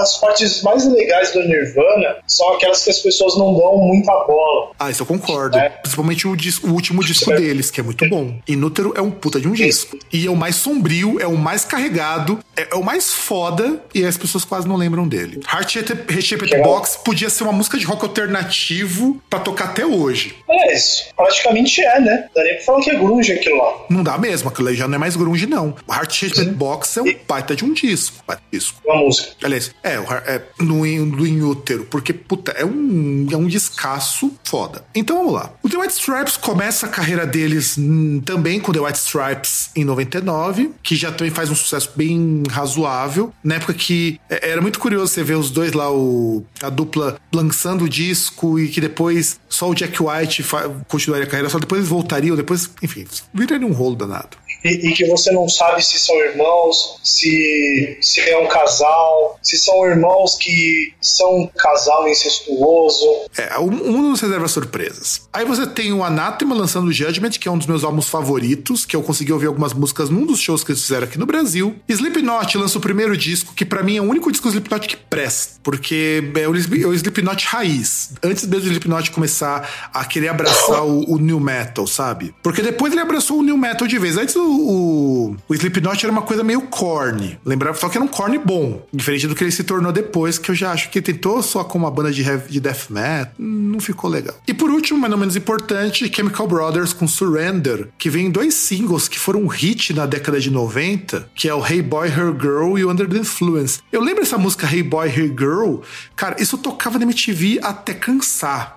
as 0.00 0.18
partes 0.18 0.62
mais 0.62 0.86
legais 0.90 1.32
do 1.32 1.40
Nirvana 1.42 2.16
são 2.26 2.54
aquelas 2.54 2.82
que 2.84 2.90
as 2.90 2.98
pessoas 2.98 3.36
não 3.36 3.54
dão 3.56 3.76
muita 3.78 4.12
bola. 4.26 4.70
Ah, 4.78 4.90
isso 4.90 5.02
eu 5.02 5.06
concordo. 5.06 5.56
É. 5.58 5.68
Principalmente 5.68 6.26
o, 6.28 6.36
dis- 6.36 6.62
o 6.62 6.68
último 6.72 7.02
disco 7.04 7.32
É. 7.32 7.36
deles, 7.36 7.70
que 7.70 7.80
é 7.80 7.82
muito 7.82 8.08
bom. 8.08 8.34
Inútero 8.48 8.92
é 8.96 9.00
um 9.00 9.10
puta 9.10 9.40
de 9.40 9.48
um 9.48 9.52
disco. 9.52 9.98
E 10.12 10.26
é 10.26 10.30
o 10.30 10.36
mais 10.36 10.56
sombrio, 10.56 11.20
é 11.20 11.26
o 11.26 11.36
mais 11.36 11.64
carregado, 11.64 12.38
é, 12.56 12.68
é 12.72 12.74
o 12.76 12.82
mais 12.82 13.12
foda, 13.12 13.82
e 13.94 14.04
as 14.04 14.16
pessoas 14.16 14.44
quase 14.44 14.68
não 14.68 14.76
lembram 14.76 15.06
dele. 15.06 15.40
Heart 15.52 15.72
Shaped 15.72 16.22
Shaped 16.22 16.48
Que 16.48 16.56
legal. 16.56 16.72
Box 16.72 16.98
podia 17.04 17.28
ser 17.28 17.42
uma 17.42 17.52
música 17.52 17.78
de 17.78 17.84
rock 17.84 18.04
alternativo 18.04 19.20
pra 19.28 19.40
tocar 19.40 19.66
até 19.66 19.84
hoje. 19.84 20.36
É 20.48 20.74
isso. 20.74 21.06
Praticamente 21.16 21.80
é, 21.82 22.00
né? 22.00 22.28
Nem 22.36 22.54
pra 22.54 22.64
falar 22.64 22.80
que 22.82 22.90
é 22.90 22.94
grunge 22.94 23.32
aquilo 23.32 23.56
lá. 23.56 23.84
Não 23.90 24.02
dá 24.02 24.16
mesmo, 24.18 24.48
aquilo 24.48 24.68
aí 24.68 24.74
já 24.74 24.86
não 24.86 24.94
é 24.94 24.98
mais 24.98 25.16
grunge, 25.16 25.46
não. 25.46 25.74
Heart 25.88 26.12
Shaped 26.12 26.50
Box 26.52 26.96
é 26.98 27.02
um 27.02 27.16
baita 27.26 27.56
de 27.56 27.64
um 27.64 27.72
disco. 27.72 28.22
baita 28.26 28.42
disco. 28.52 28.80
Uma 28.84 28.96
música. 28.96 29.32
Aliás, 29.42 29.72
é, 29.82 29.94
é 29.94 30.42
no, 30.60 30.84
no 30.84 31.26
Inútero, 31.26 31.84
porque, 31.90 32.12
puta, 32.12 32.52
é 32.52 32.64
um, 32.64 33.26
é 33.30 33.36
um 33.36 33.46
descasso 33.46 34.32
foda. 34.44 34.84
Então 34.94 35.16
vamos 35.18 35.32
lá. 35.32 35.52
O 35.62 35.68
The 35.68 35.76
White 35.76 35.94
Stripes 35.94 36.36
começa 36.36 36.86
a 36.86 36.88
carreira 36.88 37.26
deles 37.26 37.76
hum, 37.78 38.20
também 38.36 38.60
com 38.60 38.70
The 38.70 38.80
White 38.80 38.98
Stripes 38.98 39.70
em 39.74 39.82
99, 39.82 40.72
que 40.82 40.94
já 40.94 41.10
também 41.10 41.32
faz 41.32 41.48
um 41.48 41.54
sucesso 41.54 41.90
bem 41.96 42.42
razoável. 42.50 43.32
Na 43.42 43.54
época 43.54 43.72
que 43.72 44.20
é, 44.28 44.50
era 44.50 44.60
muito 44.60 44.78
curioso 44.78 45.12
você 45.12 45.24
ver 45.24 45.36
os 45.36 45.50
dois 45.50 45.72
lá, 45.72 45.90
o, 45.90 46.44
a 46.62 46.68
dupla 46.68 47.18
lançando 47.34 47.84
o 47.84 47.88
disco 47.88 48.58
e 48.58 48.68
que 48.68 48.80
depois 48.80 49.40
só 49.48 49.70
o 49.70 49.74
Jack 49.74 49.96
White 50.02 50.44
continuaria 50.86 51.26
a 51.26 51.30
carreira, 51.30 51.48
só 51.48 51.58
depois 51.58 51.80
eles 51.80 51.88
voltariam, 51.88 52.36
depois, 52.36 52.70
enfim, 52.82 53.06
viraria 53.32 53.66
um 53.66 53.72
rolo 53.72 53.96
danado. 53.96 54.36
E, 54.66 54.88
e 54.88 54.92
que 54.92 55.06
você 55.06 55.30
não 55.30 55.48
sabe 55.48 55.84
se 55.84 55.98
são 55.98 56.16
irmãos, 56.18 56.98
se, 57.02 57.98
se 58.00 58.20
é 58.20 58.38
um 58.38 58.48
casal, 58.48 59.38
se 59.42 59.56
são 59.56 59.86
irmãos 59.86 60.34
que 60.34 60.92
são 61.00 61.42
um 61.42 61.46
casal 61.46 62.08
incestuoso. 62.08 63.06
É, 63.36 63.58
um, 63.58 63.70
um 63.70 64.10
nos 64.10 64.20
reserva 64.20 64.48
surpresas. 64.48 65.22
Aí 65.32 65.44
você 65.44 65.66
tem 65.66 65.92
o 65.92 66.02
Anathema 66.02 66.54
lançando 66.54 66.88
o 66.88 66.92
Judgment, 66.92 67.30
que 67.30 67.48
é 67.48 67.50
um 67.50 67.58
dos 67.58 67.66
meus 67.66 67.84
álbuns 67.84 68.08
favoritos, 68.08 68.84
que 68.84 68.96
eu 68.96 69.02
consegui 69.02 69.32
ouvir 69.32 69.46
algumas 69.46 69.72
músicas 69.72 70.10
num 70.10 70.26
dos 70.26 70.40
shows 70.40 70.64
que 70.64 70.72
eles 70.72 70.82
fizeram 70.82 71.04
aqui 71.04 71.18
no 71.18 71.26
Brasil. 71.26 71.76
Slipknot 71.88 72.58
lança 72.58 72.78
o 72.78 72.80
primeiro 72.80 73.16
disco, 73.16 73.54
que 73.54 73.64
pra 73.64 73.82
mim 73.82 73.96
é 73.96 74.00
o 74.00 74.04
único 74.04 74.30
disco 74.30 74.48
do 74.48 74.50
Slipknot 74.50 74.88
que 74.88 74.96
presta, 74.96 75.60
porque 75.62 76.24
é 76.34 76.48
o, 76.48 76.54
é 76.54 76.86
o 76.86 76.94
Slipknot 76.94 77.44
raiz. 77.46 78.12
Antes 78.22 78.46
mesmo 78.46 78.64
do 78.64 78.68
Slipknot 78.68 79.10
começar 79.10 79.90
a 79.92 80.04
querer 80.04 80.28
abraçar 80.28 80.82
o, 80.84 81.14
o 81.14 81.18
New 81.18 81.38
Metal, 81.38 81.86
sabe? 81.86 82.34
Porque 82.42 82.62
depois 82.62 82.92
ele 82.92 83.02
abraçou 83.02 83.38
o 83.38 83.42
New 83.42 83.56
Metal 83.56 83.86
de 83.86 83.98
vez. 83.98 84.16
Antes 84.16 84.34
o, 84.36 84.55
o, 84.56 85.36
o 85.48 85.54
Slipknot 85.54 86.04
era 86.04 86.12
uma 86.12 86.22
coisa 86.22 86.42
meio 86.42 86.62
corny. 86.62 87.38
Lembrava 87.44 87.76
só 87.78 87.88
que 87.88 87.96
era 87.96 88.04
um 88.04 88.08
corny 88.08 88.38
bom, 88.38 88.82
diferente 88.92 89.26
do 89.26 89.34
que 89.34 89.44
ele 89.44 89.50
se 89.50 89.64
tornou 89.64 89.92
depois, 89.92 90.38
que 90.38 90.50
eu 90.50 90.54
já 90.54 90.72
acho 90.72 90.90
que 90.90 91.00
tentou 91.00 91.42
só 91.42 91.64
com 91.64 91.78
uma 91.78 91.90
banda 91.90 92.10
de, 92.10 92.22
heavy, 92.22 92.50
de 92.50 92.60
death 92.60 92.90
metal, 92.90 93.32
não 93.38 93.80
ficou 93.80 94.08
legal. 94.10 94.34
E 94.46 94.54
por 94.54 94.70
último, 94.70 94.98
mas 94.98 95.10
não 95.10 95.18
menos 95.18 95.36
importante, 95.36 96.10
Chemical 96.14 96.46
Brothers 96.46 96.92
com 96.92 97.06
Surrender, 97.06 97.88
que 97.98 98.10
vem 98.10 98.26
em 98.26 98.30
dois 98.30 98.54
singles 98.54 99.08
que 99.08 99.18
foram 99.18 99.40
um 99.40 99.46
hit 99.46 99.92
na 99.92 100.06
década 100.06 100.40
de 100.40 100.50
90, 100.50 101.28
que 101.34 101.48
é 101.48 101.54
o 101.54 101.64
Hey 101.64 101.82
Boy, 101.82 102.08
Her 102.08 102.34
Girl 102.38 102.78
e 102.78 102.84
o 102.84 102.90
Under 102.90 103.08
the 103.08 103.18
Influence. 103.18 103.80
Eu 103.92 104.00
lembro 104.00 104.22
essa 104.22 104.38
música 104.38 104.66
Hey 104.66 104.82
Boy, 104.82 105.08
Her 105.08 105.34
Girl, 105.36 105.76
cara, 106.14 106.36
isso 106.38 106.58
tocava 106.58 106.98
na 106.98 107.04
MTV 107.04 107.60
até 107.62 107.94
cansar. 107.94 108.76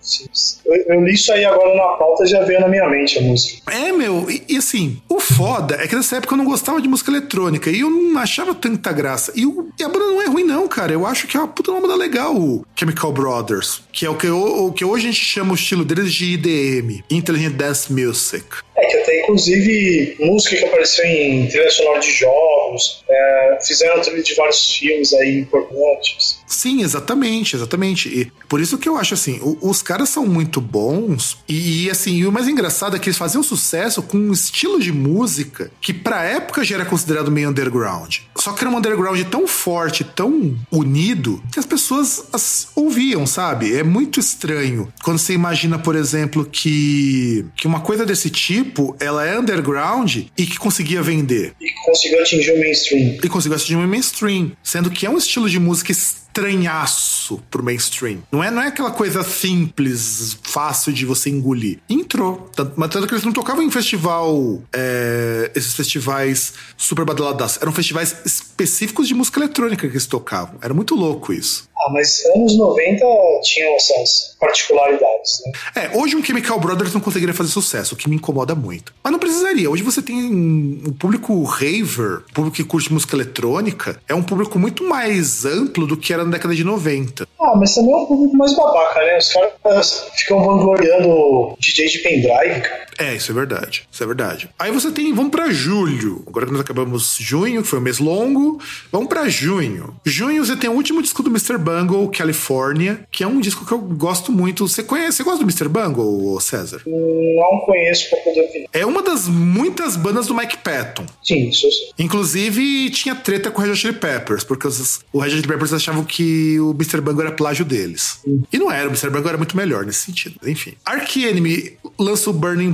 Eu, 0.66 0.76
eu 0.88 1.04
li 1.04 1.14
isso 1.14 1.32
aí 1.32 1.46
agora 1.46 1.76
na 1.76 1.98
pauta 1.98 2.24
e 2.24 2.28
já 2.28 2.44
veio 2.44 2.60
na 2.60 2.68
minha 2.68 2.88
mente 2.90 3.20
a 3.20 3.22
música. 3.22 3.72
É, 3.72 3.92
meu, 3.92 4.30
e, 4.30 4.44
e 4.48 4.58
assim, 4.58 5.02
o 5.08 5.20
foda 5.20 5.59
é 5.80 5.88
que 5.88 5.96
nessa 5.96 6.18
época 6.18 6.34
eu 6.34 6.38
não 6.38 6.46
gostava 6.46 6.82
de 6.82 6.88
música 6.88 7.12
eletrônica 7.12 7.70
e 7.70 7.80
eu 7.82 7.90
não 7.90 8.20
achava 8.20 8.54
tanta 8.56 8.92
graça. 8.92 9.32
E, 9.36 9.46
o- 9.46 9.70
e 9.80 9.84
a 9.84 9.90
banda 9.90 10.06
não 10.08 10.22
é 10.22 10.26
ruim, 10.28 10.44
não, 10.44 10.68
cara. 10.68 10.92
Eu 10.94 11.06
acho 11.06 11.28
que 11.28 11.36
é 11.38 11.40
uma 11.40 11.48
puta 11.48 11.72
uma 11.72 11.82
banda 11.82 11.96
legal, 11.96 12.36
o 12.36 12.66
Chemical 12.76 13.12
Brothers, 13.12 13.82
que 13.92 14.06
é 14.06 14.10
o 14.10 14.16
que, 14.16 14.28
o 14.30 14.72
que 14.72 14.84
hoje 14.86 15.08
a 15.08 15.12
gente 15.12 15.24
chama 15.24 15.52
o 15.52 15.56
estilo 15.56 15.84
deles 15.86 16.14
de 16.14 16.34
IDM 16.34 17.04
Intelligent 17.10 17.54
Dance 17.56 17.92
Music. 17.92 18.46
É 18.78 18.86
que 18.86 18.98
até 18.98 19.22
inclusive 19.24 20.16
música 20.20 20.56
que 20.56 20.64
apareceu 20.66 21.04
em 21.06 21.48
trilha 21.48 21.70
sonora 21.70 22.00
de 22.00 22.12
jogos, 22.12 23.04
é, 23.10 23.58
fizeram 23.62 24.02
trilha 24.02 24.24
de 24.24 24.34
vários 24.36 24.74
filmes 24.76 25.14
aí 25.14 25.40
importantes. 25.40 26.39
Sim, 26.50 26.82
exatamente, 26.82 27.56
exatamente. 27.56 28.10
E 28.10 28.32
por 28.50 28.60
isso 28.60 28.78
que 28.78 28.90
eu 28.90 28.98
acho 28.98 29.14
assim, 29.14 29.40
o- 29.42 29.70
os 29.70 29.82
caras 29.84 30.10
são 30.10 30.26
muito 30.26 30.60
bons 30.60 31.38
e, 31.48 31.86
e, 31.86 31.90
assim, 31.92 32.18
e 32.18 32.26
o 32.26 32.32
mais 32.32 32.48
engraçado 32.48 32.96
é 32.96 33.00
que 33.00 33.08
eles 33.08 33.18
faziam 33.20 33.44
sucesso 33.44 34.02
com 34.02 34.18
um 34.18 34.34
estilo 34.34 34.80
de 34.80 34.92
música 34.92 35.72
que 35.80 35.94
pra 35.94 36.24
época 36.24 36.64
já 36.64 36.76
era 36.76 36.86
considerado 36.86 37.30
meio 37.32 37.50
underground. 37.50 38.18
Só 38.36 38.52
que 38.54 38.64
era 38.64 38.70
um 38.74 38.78
underground 38.78 39.22
tão 39.30 39.48
forte, 39.48 40.04
tão 40.04 40.58
unido, 40.72 41.42
que 41.52 41.60
as 41.60 41.66
pessoas 41.66 42.24
as 42.34 42.70
ouviam, 42.76 43.28
sabe? 43.28 43.76
É 43.76 43.84
muito 43.84 44.20
estranho 44.20 44.92
quando 45.04 45.20
você 45.20 45.34
imagina, 45.34 45.78
por 45.78 45.96
exemplo, 45.96 46.44
que, 46.46 47.46
que 47.56 47.68
uma 47.68 47.82
coisa 47.82 48.06
desse 48.06 48.30
tipo, 48.30 48.96
ela 49.00 49.24
é 49.26 49.38
underground 49.40 50.18
e 50.38 50.46
que 50.48 50.58
conseguia 50.58 51.02
vender 51.02 51.54
E 51.62 51.70
conseguiu 51.86 52.22
atingir 52.22 52.52
o 52.54 52.60
mainstream. 52.60 53.18
e 53.24 53.30
conseguiu 53.30 53.56
assistir 53.56 53.76
um 53.76 53.88
mainstream, 53.88 54.52
sendo 54.64 54.90
que 54.90 55.06
é 55.06 55.10
um 55.10 55.18
estilo 55.18 55.48
de 55.50 55.60
música 55.60 55.92
estranhaço 56.40 57.42
pro 57.52 57.64
mainstream. 57.64 58.20
Não 58.32 58.44
é, 58.44 58.50
não 58.50 58.62
é 58.62 58.68
aquela 58.68 58.92
coisa 58.92 59.24
simples, 59.24 60.38
fácil 60.44 60.94
de 60.94 61.06
você 61.06 61.30
engolir. 61.30 61.80
Entrou. 61.90 62.50
Tanto, 62.56 62.74
mas 62.76 62.90
tanto 62.90 63.08
que 63.08 63.14
eles 63.14 63.24
não 63.24 63.32
tocavam 63.32 63.62
em 63.62 63.70
festival, 63.70 64.62
é, 64.74 65.52
esses 65.54 65.74
festivais 65.74 66.54
super 66.78 67.06
badaladas. 67.06 67.60
Eram 67.62 67.72
festivais 67.72 68.16
específicos 68.26 69.08
de 69.08 69.14
música 69.14 69.40
eletrônica 69.40 69.88
que 69.88 69.94
eles 69.94 70.08
tocavam. 70.08 70.58
Era 70.62 70.74
muito 70.74 70.96
louco 70.96 71.34
isso. 71.34 71.69
Ah, 71.82 71.92
mas 71.92 72.26
anos 72.36 72.58
90 72.58 73.06
tinham 73.44 73.76
essas 73.76 74.36
particularidades, 74.40 75.42
né? 75.46 75.52
É, 75.84 75.98
hoje 75.98 76.16
um 76.16 76.24
Chemical 76.24 76.60
Brothers 76.60 76.94
não 76.94 77.02
conseguiria 77.02 77.34
fazer 77.34 77.50
sucesso, 77.50 77.96
o 77.96 77.98
que 77.98 78.10
me 78.10 78.18
incomoda 78.18 78.54
muito. 78.54 78.94
Mas 79.04 79.12
não 79.12 79.20
precisaria. 79.20 79.70
Hoje 79.70 79.84
você 79.84 80.02
tem 80.02 80.16
um 80.16 80.94
público 80.94 81.42
raver, 81.44 82.24
público 82.34 82.58
que 82.58 82.64
curte 82.64 82.92
música 82.92 83.16
eletrônica, 83.16 84.00
é 84.08 84.14
um 84.14 84.24
público 84.24 84.60
muito 84.60 84.84
mais 84.84 85.46
amplo 85.46 85.88
do 85.88 85.96
que 85.96 86.14
era 86.14 86.26
na 86.26 86.32
década 86.32 86.54
de 86.54 86.64
90. 86.64 87.28
Ah, 87.40 87.56
mas 87.56 87.74
também 87.74 87.94
é 87.94 87.98
um 87.98 88.06
público 88.06 88.36
mais 88.36 88.54
babaca, 88.56 89.00
né? 89.00 89.18
Os 89.18 89.30
caras 89.30 90.06
ficam 90.16 90.44
vangloriando 90.44 91.56
DJ 91.60 91.88
de 91.88 92.00
pendrive, 92.00 92.62
cara. 92.62 92.89
É, 93.00 93.16
isso 93.16 93.32
é 93.32 93.34
verdade. 93.36 93.88
Isso 93.92 94.04
é 94.04 94.06
verdade. 94.06 94.50
Aí 94.60 94.72
você 94.72 94.92
tem, 94.92 95.14
vamos 95.14 95.32
pra 95.32 95.50
julho. 95.52 96.24
Agora 96.28 96.46
que 96.46 96.52
nós 96.52 96.62
acabamos 96.62 97.16
junho, 97.20 97.62
que 97.64 97.68
foi 97.68 97.80
um 97.80 97.82
mês 97.82 97.98
longo, 98.00 98.60
vamos 98.92 99.08
pra 99.08 99.28
junho. 99.30 99.96
Junho 100.06 100.46
você 100.46 100.56
tem 100.56 100.70
o 100.70 100.74
último 100.74 101.02
disco 101.02 101.24
do 101.24 101.30
Mr. 101.30 101.58
Bungle, 101.58 102.10
California, 102.10 103.02
que 103.12 103.24
é 103.24 103.28
um 103.28 103.40
disco 103.40 103.66
que 103.66 103.72
eu 103.72 103.80
gosto 103.80 104.32
muito. 104.32 104.68
Você 104.68 104.84
conhece, 104.84 105.18
você 105.18 105.24
gosta 105.24 105.40
do 105.40 105.50
Mr. 105.50 105.68
Bungle, 105.70 106.40
César? 106.42 106.82
Não 106.86 107.60
conheço 107.66 108.10
pra 108.10 108.20
poder 108.20 108.42
opinar. 108.42 108.68
É 108.74 108.86
uma 108.86 109.02
das 109.02 109.28
muitas 109.28 109.96
bandas 109.96 110.28
do 110.28 110.36
Mike 110.36 110.58
Patton. 110.58 111.06
Sim, 111.24 111.50
isso 111.50 111.62
sei. 111.72 112.06
Inclusive, 112.06 112.90
tinha 112.92 113.16
treta 113.16 113.50
com 113.50 113.62
o 113.62 113.66
Red 113.66 113.72
Hot 113.72 113.80
Chili 113.80 113.94
Peppers, 113.94 114.44
porque 114.44 114.68
os- 114.68 115.00
o 115.14 115.20
Red 115.20 115.28
Hot 115.30 115.36
Chili 115.38 115.48
Peppers 115.48 115.74
achavam 115.74 116.04
que 116.04 116.60
o 116.60 116.72
Mr. 116.72 117.00
Bungle 117.02 117.22
era 117.22 117.32
plágio 117.32 117.64
deles. 117.64 118.20
E 118.52 118.58
não 118.58 118.70
era, 118.72 118.84
o 118.88 118.92
Mr. 118.92 119.10
Branco 119.10 119.28
era 119.30 119.38
muito 119.38 119.56
melhor 119.56 119.86
nesse 119.86 120.00
sentido. 120.06 120.36
Enfim. 120.46 120.74
Ark 120.86 121.24
Enemy 121.24 121.78
lança 121.98 122.30
o 122.30 122.34
Burning 122.34 122.72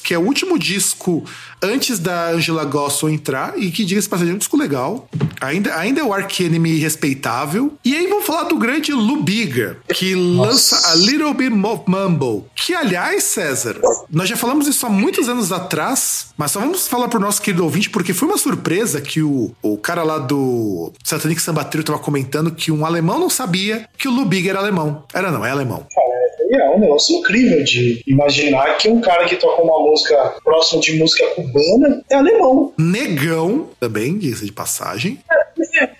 Que 0.00 0.14
é 0.14 0.18
o 0.18 0.22
último 0.22 0.58
disco 0.58 1.24
antes 1.62 1.98
da 1.98 2.30
Angela 2.30 2.64
Gosson 2.64 3.08
entrar, 3.08 3.58
e 3.58 3.70
que, 3.70 3.84
diga-se 3.84 4.08
passagem, 4.08 4.32
é 4.32 4.34
um 4.34 4.38
disco 4.38 4.56
legal. 4.56 5.08
Ainda, 5.40 5.76
ainda 5.76 6.00
é 6.00 6.04
o 6.04 6.12
Ark 6.12 6.42
Enemy 6.42 6.78
respeitável. 6.78 7.74
E 7.84 7.94
aí 7.94 8.06
vamos 8.06 8.26
falar 8.26 8.44
do 8.44 8.56
grande 8.56 8.92
Lubiga, 8.92 9.78
que 9.92 10.14
Nossa. 10.14 10.50
lança 10.50 10.92
a 10.92 10.94
Little 10.94 11.34
Bit 11.34 11.50
Mumble. 11.50 12.44
Que, 12.54 12.74
aliás, 12.74 13.24
César, 13.24 13.76
nós 14.10 14.28
já 14.28 14.36
falamos 14.36 14.66
isso 14.66 14.84
há 14.86 14.88
muitos 14.88 15.28
anos 15.28 15.52
atrás, 15.52 16.28
mas 16.36 16.50
só 16.50 16.60
vamos 16.60 16.88
falar 16.88 17.08
pro 17.08 17.20
nosso 17.20 17.40
querido 17.42 17.64
ouvinte, 17.64 17.90
porque 17.90 18.12
foi 18.12 18.28
uma 18.28 18.38
surpresa 18.38 19.00
que 19.00 19.22
o, 19.22 19.52
o 19.62 19.76
cara 19.76 20.02
lá 20.02 20.18
do 20.18 20.92
Satanic 21.04 21.40
Samba 21.40 21.64
Trio 21.64 21.84
tava 21.84 21.98
comentando 21.98 22.50
que 22.50 22.70
um 22.70 22.84
alemão 22.84 23.18
não 23.18 23.30
sabia 23.30 23.88
que 23.96 24.08
o 24.08 24.10
Lubig 24.10 24.48
era 24.48 24.58
alemão. 24.58 25.04
Era 25.12 25.30
não, 25.30 25.44
é 25.44 25.50
alemão. 25.50 25.86
É, 25.98 26.19
é 26.54 26.70
um 26.70 26.80
negócio 26.80 27.16
incrível 27.16 27.62
de 27.62 28.02
imaginar 28.06 28.76
que 28.76 28.88
um 28.88 29.00
cara 29.00 29.24
que 29.24 29.36
toca 29.36 29.62
uma 29.62 29.78
música 29.78 30.36
próximo 30.42 30.80
de 30.80 30.98
música 30.98 31.26
cubana 31.28 32.02
é 32.10 32.14
alemão. 32.16 32.72
Negão, 32.78 33.68
também, 33.78 34.18
diz 34.18 34.40
de 34.40 34.52
passagem. 34.52 35.18
É, 35.30 35.46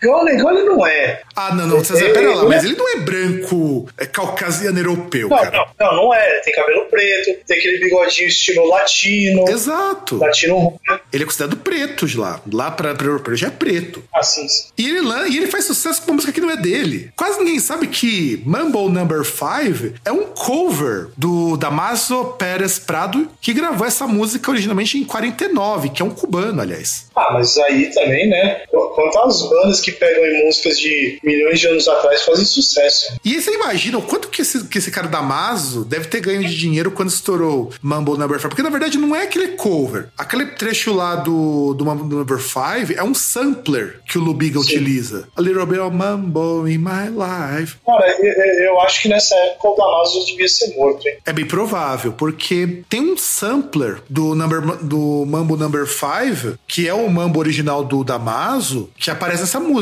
negão, 0.02 0.24
negão 0.24 0.50
ele 0.50 0.64
não 0.64 0.86
é. 0.86 1.22
Ah, 1.36 1.54
não, 1.54 1.66
não, 1.66 1.84
César, 1.84 2.12
pera 2.12 2.34
lá, 2.34 2.44
mas 2.44 2.64
ele 2.64 2.76
não 2.76 2.88
é 2.88 2.96
branco, 2.96 3.88
é 3.98 4.06
caucasiano 4.06 4.78
europeu, 4.78 5.28
não, 5.28 5.36
cara. 5.36 5.66
Não, 5.78 5.86
não, 5.86 5.96
não 5.96 6.14
é. 6.14 6.40
Tem 6.40 6.54
cabelo 6.54 6.86
preto, 6.86 7.44
tem 7.46 7.58
aquele 7.58 7.78
bigodinho 7.78 8.28
estilo 8.28 8.66
latino. 8.68 9.48
Exato. 9.48 10.18
Latino. 10.18 10.80
Ele 11.12 11.22
é 11.22 11.26
considerado 11.26 11.56
preto 11.56 12.06
de 12.06 12.18
lá. 12.18 12.40
Lá 12.52 12.70
pra, 12.70 12.94
pra 12.94 13.06
europeu 13.06 13.36
já 13.36 13.48
é 13.48 13.50
preto. 13.50 14.02
Ah, 14.14 14.22
sim, 14.22 14.48
sim. 14.48 14.68
E 14.76 14.88
ele, 14.88 15.06
e 15.30 15.36
ele 15.36 15.46
faz 15.46 15.64
sucesso 15.64 16.02
com 16.02 16.08
uma 16.08 16.14
música 16.14 16.32
que 16.32 16.40
não 16.40 16.50
é 16.50 16.56
dele. 16.56 17.12
Quase 17.16 17.38
ninguém 17.38 17.58
sabe 17.58 17.86
que 17.86 18.42
Mumble 18.44 18.88
Number 18.88 19.24
5 19.24 19.98
é 20.04 20.12
um 20.12 20.24
cover 20.24 21.08
do 21.16 21.56
Damaso 21.56 22.24
Pérez 22.38 22.78
Prado, 22.78 23.28
que 23.40 23.52
gravou 23.52 23.86
essa 23.86 24.06
música 24.06 24.50
originalmente 24.50 24.98
em 24.98 25.04
49, 25.04 25.90
que 25.90 26.02
é 26.02 26.04
um 26.04 26.10
cubano, 26.10 26.60
aliás. 26.60 27.06
Ah, 27.14 27.30
mas 27.32 27.56
aí 27.58 27.92
também, 27.92 28.28
né? 28.28 28.62
Quantas 28.70 29.42
bandas 29.48 29.80
que 29.80 29.89
pegam 29.92 30.24
em 30.24 30.44
músicas 30.44 30.78
de 30.78 31.18
milhões 31.22 31.60
de 31.60 31.66
anos 31.66 31.88
atrás 31.88 32.22
fazem 32.22 32.44
sucesso. 32.44 33.14
E 33.24 33.40
você 33.40 33.54
imagina 33.54 33.98
o 33.98 34.02
quanto 34.02 34.28
que 34.28 34.42
esse, 34.42 34.64
que 34.64 34.78
esse 34.78 34.90
cara 34.90 35.08
Damaso 35.08 35.84
deve 35.84 36.08
ter 36.08 36.20
ganho 36.20 36.46
de 36.46 36.56
dinheiro 36.56 36.90
quando 36.90 37.08
estourou 37.08 37.72
Mumble 37.82 38.18
Number 38.18 38.38
5? 38.38 38.48
Porque 38.48 38.62
na 38.62 38.70
verdade 38.70 38.98
não 38.98 39.14
é 39.14 39.24
aquele 39.24 39.48
cover. 39.48 40.08
Aquele 40.16 40.46
trecho 40.46 40.92
lá 40.94 41.16
do, 41.16 41.74
do 41.74 41.84
Mumble 41.84 42.16
Number 42.16 42.38
5 42.38 42.98
é 42.98 43.02
um 43.02 43.14
sampler 43.14 44.00
que 44.08 44.18
o 44.18 44.20
Lubiga 44.20 44.58
Sim. 44.60 44.64
utiliza. 44.64 45.28
A 45.36 45.40
little 45.40 45.66
bit 45.66 45.80
of 45.80 45.94
Mumble 45.94 46.72
in 46.72 46.78
my 46.78 47.08
life. 47.08 47.76
Cara, 47.84 48.16
eu, 48.20 48.64
eu 48.64 48.80
acho 48.80 49.02
que 49.02 49.08
nessa 49.08 49.34
época 49.34 49.68
o 49.68 49.74
Damaso 49.76 50.24
devia 50.26 50.48
ser 50.48 50.74
morto, 50.76 51.06
hein? 51.06 51.16
É 51.26 51.32
bem 51.32 51.46
provável, 51.46 52.12
porque 52.12 52.82
tem 52.88 53.00
um 53.00 53.16
sampler 53.16 54.02
do, 54.08 54.34
number, 54.34 54.60
do 54.82 55.24
Mambo 55.26 55.56
Number 55.56 55.86
5, 55.86 56.58
que 56.66 56.88
é 56.88 56.94
o 56.94 57.08
Mambo 57.08 57.38
original 57.38 57.84
do 57.84 58.02
Damaso, 58.04 58.90
que 58.96 59.10
aparece 59.10 59.42
nessa 59.42 59.60
música. 59.60 59.79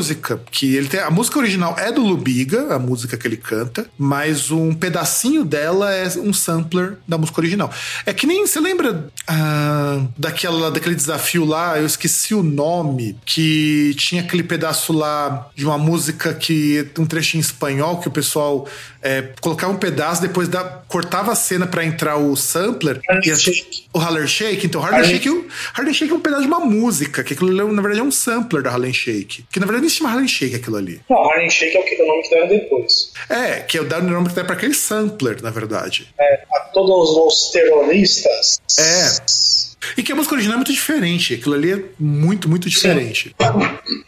Que 0.51 0.75
ele 0.75 0.87
tem. 0.87 0.99
A 0.99 1.09
música 1.09 1.39
original 1.39 1.75
é 1.77 1.91
do 1.91 2.01
Lubiga, 2.01 2.73
a 2.73 2.79
música 2.79 3.17
que 3.17 3.27
ele 3.27 3.37
canta, 3.37 3.85
mas 3.97 4.51
um 4.51 4.73
pedacinho 4.73 5.43
dela 5.43 5.93
é 5.93 6.07
um 6.19 6.33
sampler 6.33 6.97
da 7.07 7.17
música 7.17 7.41
original. 7.41 7.71
É 8.05 8.13
que 8.13 8.25
nem. 8.25 8.45
Você 8.45 8.59
lembra 8.59 9.09
ah, 9.27 10.01
daquela, 10.17 10.71
daquele 10.71 10.95
desafio 10.95 11.45
lá? 11.45 11.77
Eu 11.77 11.85
esqueci 11.85 12.33
o 12.33 12.41
nome, 12.41 13.17
que 13.25 13.93
tinha 13.97 14.21
aquele 14.21 14.43
pedaço 14.43 14.93
lá 14.93 15.49
de 15.55 15.65
uma 15.65 15.77
música 15.77 16.33
que. 16.33 16.87
um 16.97 17.05
trechinho 17.05 17.39
em 17.39 17.41
espanhol 17.41 17.99
que 17.99 18.07
o 18.07 18.11
pessoal 18.11 18.67
é, 19.01 19.33
colocava 19.41 19.71
um 19.71 19.77
pedaço, 19.77 20.21
depois 20.21 20.47
da, 20.47 20.63
cortava 20.87 21.31
a 21.31 21.35
cena 21.35 21.65
para 21.65 21.85
entrar 21.85 22.17
o 22.17 22.35
sampler. 22.35 22.99
E, 23.23 23.31
o 23.93 23.99
Harlem 23.99 24.27
Shake. 24.27 24.65
Então, 24.65 24.83
Harlem 24.83 25.05
Shake, 25.05 25.47
Harlem 25.73 25.93
Shake 25.93 26.11
é 26.11 26.15
um 26.15 26.19
pedaço 26.19 26.41
de 26.41 26.47
uma 26.47 26.59
música, 26.59 27.23
que 27.23 27.33
aquilo 27.33 27.71
na 27.71 27.81
verdade 27.81 28.01
é 28.01 28.03
um 28.03 28.11
sampler 28.11 28.63
da 28.63 28.71
Harlem 28.71 28.93
Shake. 28.93 29.45
Que 29.51 29.59
na 29.59 29.65
verdade 29.65 29.88
chama 29.97 30.11
Harlem 30.11 30.27
Shake 30.27 30.55
aquilo 30.55 30.77
ali. 30.77 31.01
Não, 31.09 31.17
Harlem 31.29 31.49
Shake 31.49 31.75
é 31.75 31.79
o, 31.79 31.83
que, 31.83 32.01
o 32.01 32.07
nome 32.07 32.23
que 32.23 32.29
deram 32.29 32.47
depois. 32.47 33.11
É, 33.29 33.59
que 33.61 33.77
é 33.77 33.81
o 33.81 33.83
nome 33.85 34.29
que 34.29 34.35
deram 34.35 34.47
pra 34.47 34.55
aquele 34.55 34.73
sampler, 34.73 35.41
na 35.41 35.49
verdade. 35.49 36.07
É, 36.19 36.43
a 36.53 36.59
todos 36.73 37.09
os 37.09 37.51
terroristas. 37.51 38.61
É. 38.77 39.68
E 39.97 40.03
que 40.03 40.11
a 40.11 40.15
música 40.15 40.35
original 40.35 40.55
é 40.55 40.57
muito 40.57 40.73
diferente. 40.73 41.35
Aquilo 41.35 41.55
ali 41.55 41.71
é 41.73 41.79
muito, 41.99 42.49
muito 42.49 42.69
diferente. 42.69 43.35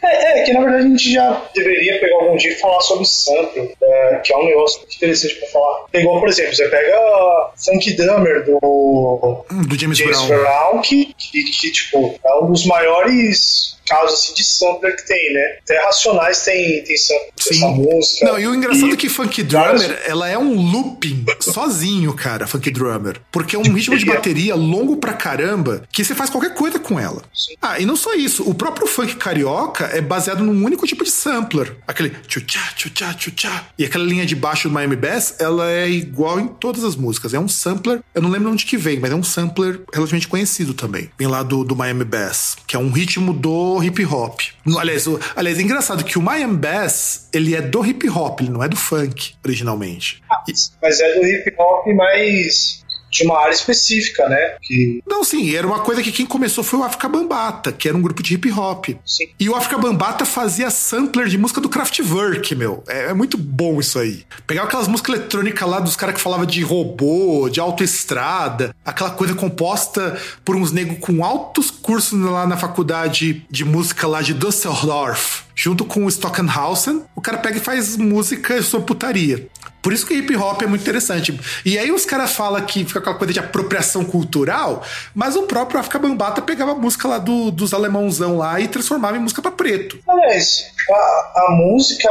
É, 0.02 0.40
é, 0.40 0.42
que 0.44 0.52
na 0.52 0.60
verdade 0.60 0.84
a 0.84 0.88
gente 0.88 1.12
já 1.12 1.50
deveria 1.54 2.00
pegar 2.00 2.16
algum 2.16 2.36
dia 2.36 2.52
e 2.52 2.58
falar 2.58 2.80
sobre 2.80 3.04
sample, 3.06 3.70
é, 3.82 4.20
que 4.24 4.32
é 4.32 4.36
um 4.36 4.44
negócio 4.44 4.80
muito 4.80 4.96
interessante 4.96 5.34
pra 5.36 5.48
falar. 5.48 5.86
É 5.92 6.00
igual, 6.00 6.20
por 6.20 6.28
exemplo, 6.28 6.54
você 6.54 6.68
pega 6.68 7.50
Funk 7.56 7.92
Drummer 7.94 8.44
do, 8.44 9.44
do 9.66 9.78
James, 9.78 9.98
James 9.98 10.20
Brown, 10.20 10.28
Brown 10.28 10.80
que, 10.82 11.14
que, 11.18 11.44
que, 11.44 11.72
tipo, 11.72 12.18
é 12.24 12.34
um 12.36 12.50
dos 12.50 12.66
maiores 12.66 13.76
casos 13.86 14.20
assim, 14.20 14.34
de 14.34 14.44
sampler 14.44 14.96
que 14.96 15.06
tem, 15.06 15.32
né? 15.32 15.58
Até 15.64 15.84
Racionais 15.84 16.44
tem, 16.44 16.82
tem 16.84 16.96
sampler 16.96 17.32
dessa 17.36 17.66
música. 17.68 18.26
Não, 18.26 18.38
e 18.38 18.46
o 18.46 18.54
engraçado 18.54 18.90
e... 18.90 18.92
é 18.92 18.96
que 18.96 19.08
Funk 19.08 19.42
Drummer, 19.42 20.02
ela 20.06 20.28
é 20.28 20.38
um 20.38 20.54
looping 20.54 21.24
sozinho, 21.40 22.14
cara, 22.14 22.46
Funk 22.46 22.70
Drummer. 22.70 23.20
Porque 23.30 23.56
é 23.56 23.58
um 23.58 23.62
ritmo 23.62 23.96
de 23.96 24.04
bateria 24.06 24.54
longo 24.54 24.96
pra 24.96 25.12
caramba 25.12 25.61
que 25.90 26.04
você 26.04 26.14
faz 26.14 26.30
qualquer 26.30 26.54
coisa 26.54 26.78
com 26.78 26.98
ela. 26.98 27.22
Sim. 27.34 27.54
Ah, 27.60 27.78
e 27.78 27.86
não 27.86 27.96
só 27.96 28.14
isso, 28.14 28.48
o 28.48 28.54
próprio 28.54 28.86
funk 28.86 29.16
carioca 29.16 29.84
é 29.86 30.00
baseado 30.00 30.42
num 30.42 30.64
único 30.64 30.86
tipo 30.86 31.04
de 31.04 31.10
sampler. 31.10 31.76
Aquele 31.86 32.10
tchutchá, 32.10 32.72
tchutchá, 32.76 33.14
tchutchá. 33.14 33.66
E 33.78 33.84
aquela 33.84 34.04
linha 34.04 34.26
de 34.26 34.34
baixo 34.34 34.68
do 34.68 34.74
Miami 34.74 34.96
Bass, 34.96 35.36
ela 35.38 35.70
é 35.70 35.88
igual 35.88 36.40
em 36.40 36.48
todas 36.48 36.84
as 36.84 36.96
músicas. 36.96 37.34
É 37.34 37.38
um 37.38 37.48
sampler, 37.48 38.00
eu 38.14 38.22
não 38.22 38.30
lembro 38.30 38.50
onde 38.50 38.64
que 38.64 38.76
vem, 38.76 38.98
mas 38.98 39.10
é 39.10 39.14
um 39.14 39.22
sampler 39.22 39.80
relativamente 39.92 40.28
conhecido 40.28 40.74
também. 40.74 41.10
Vem 41.18 41.28
lá 41.28 41.42
do, 41.42 41.64
do 41.64 41.76
Miami 41.76 42.04
Bass, 42.04 42.56
que 42.66 42.76
é 42.76 42.78
um 42.78 42.90
ritmo 42.90 43.32
do 43.32 43.82
hip 43.82 44.04
hop. 44.04 44.40
Aliás, 44.78 45.06
o, 45.06 45.18
aliás, 45.36 45.58
é 45.58 45.62
engraçado 45.62 46.04
que 46.04 46.18
o 46.18 46.22
Miami 46.22 46.56
Bass, 46.56 47.28
ele 47.32 47.54
é 47.54 47.60
do 47.60 47.84
hip 47.84 48.08
hop, 48.08 48.40
ele 48.40 48.50
não 48.50 48.62
é 48.62 48.68
do 48.68 48.76
funk, 48.76 49.34
originalmente. 49.44 50.22
Ah, 50.30 50.42
mas 50.82 51.00
é 51.00 51.14
do 51.14 51.26
hip 51.26 51.54
hop, 51.58 51.86
mas 51.94 52.81
de 53.12 53.24
uma 53.24 53.38
área 53.38 53.52
específica, 53.52 54.26
né? 54.26 54.56
Que... 54.62 55.02
Não, 55.06 55.22
sim, 55.22 55.54
era 55.54 55.66
uma 55.66 55.80
coisa 55.80 56.02
que 56.02 56.10
quem 56.10 56.24
começou 56.24 56.64
foi 56.64 56.78
o 56.78 56.82
África 56.82 57.08
Bambata, 57.08 57.70
que 57.70 57.86
era 57.86 57.96
um 57.96 58.00
grupo 58.00 58.22
de 58.22 58.34
hip 58.34 58.50
hop. 58.50 58.86
Sim. 59.04 59.28
E 59.38 59.48
o 59.50 59.54
África 59.54 59.76
Bambata 59.76 60.24
fazia 60.24 60.70
sampler 60.70 61.28
de 61.28 61.36
música 61.36 61.60
do 61.60 61.68
Kraftwerk, 61.68 62.54
meu. 62.54 62.82
É, 62.88 63.10
é 63.10 63.14
muito 63.14 63.36
bom 63.36 63.78
isso 63.78 63.98
aí. 63.98 64.24
Pegava 64.46 64.66
aquelas 64.66 64.88
músicas 64.88 65.16
eletrônicas 65.16 65.68
lá 65.68 65.78
dos 65.78 65.94
caras 65.94 66.14
que 66.14 66.20
falavam 66.22 66.46
de 66.46 66.62
robô, 66.62 67.50
de 67.50 67.60
autoestrada, 67.60 68.74
aquela 68.82 69.10
coisa 69.10 69.34
composta 69.34 70.18
por 70.42 70.56
uns 70.56 70.72
negros 70.72 70.98
com 71.00 71.22
altos 71.22 71.70
cursos 71.70 72.18
lá 72.18 72.46
na 72.46 72.56
faculdade 72.56 73.44
de 73.50 73.64
música 73.64 74.06
lá 74.06 74.22
de 74.22 74.32
Düsseldorf 74.32 75.42
junto 75.54 75.84
com 75.84 76.04
o 76.04 76.10
Stockenhausen, 76.10 77.02
o 77.14 77.20
cara 77.20 77.38
pega 77.38 77.58
e 77.58 77.60
faz 77.60 77.96
música 77.96 78.62
sobre 78.62 78.86
putaria. 78.86 79.48
Por 79.82 79.92
isso 79.92 80.06
que 80.06 80.14
hip 80.14 80.34
hop 80.36 80.62
é 80.62 80.66
muito 80.66 80.82
interessante. 80.82 81.38
E 81.64 81.76
aí 81.76 81.90
os 81.90 82.06
caras 82.06 82.32
falam 82.32 82.60
que 82.62 82.84
fica 82.84 83.00
aquela 83.00 83.16
coisa 83.16 83.32
de 83.32 83.40
apropriação 83.40 84.04
cultural, 84.04 84.86
mas 85.14 85.34
o 85.34 85.42
próprio 85.42 85.80
África 85.80 85.98
Bambata 85.98 86.40
pegava 86.40 86.72
a 86.72 86.74
música 86.76 87.08
lá 87.08 87.18
do, 87.18 87.50
dos 87.50 87.74
alemãozão 87.74 88.38
lá 88.38 88.60
e 88.60 88.68
transformava 88.68 89.16
em 89.16 89.20
música 89.20 89.42
para 89.42 89.50
preto. 89.50 89.98
Aliás, 90.08 90.71
a, 90.90 91.32
a, 91.46 91.50
música 91.52 92.10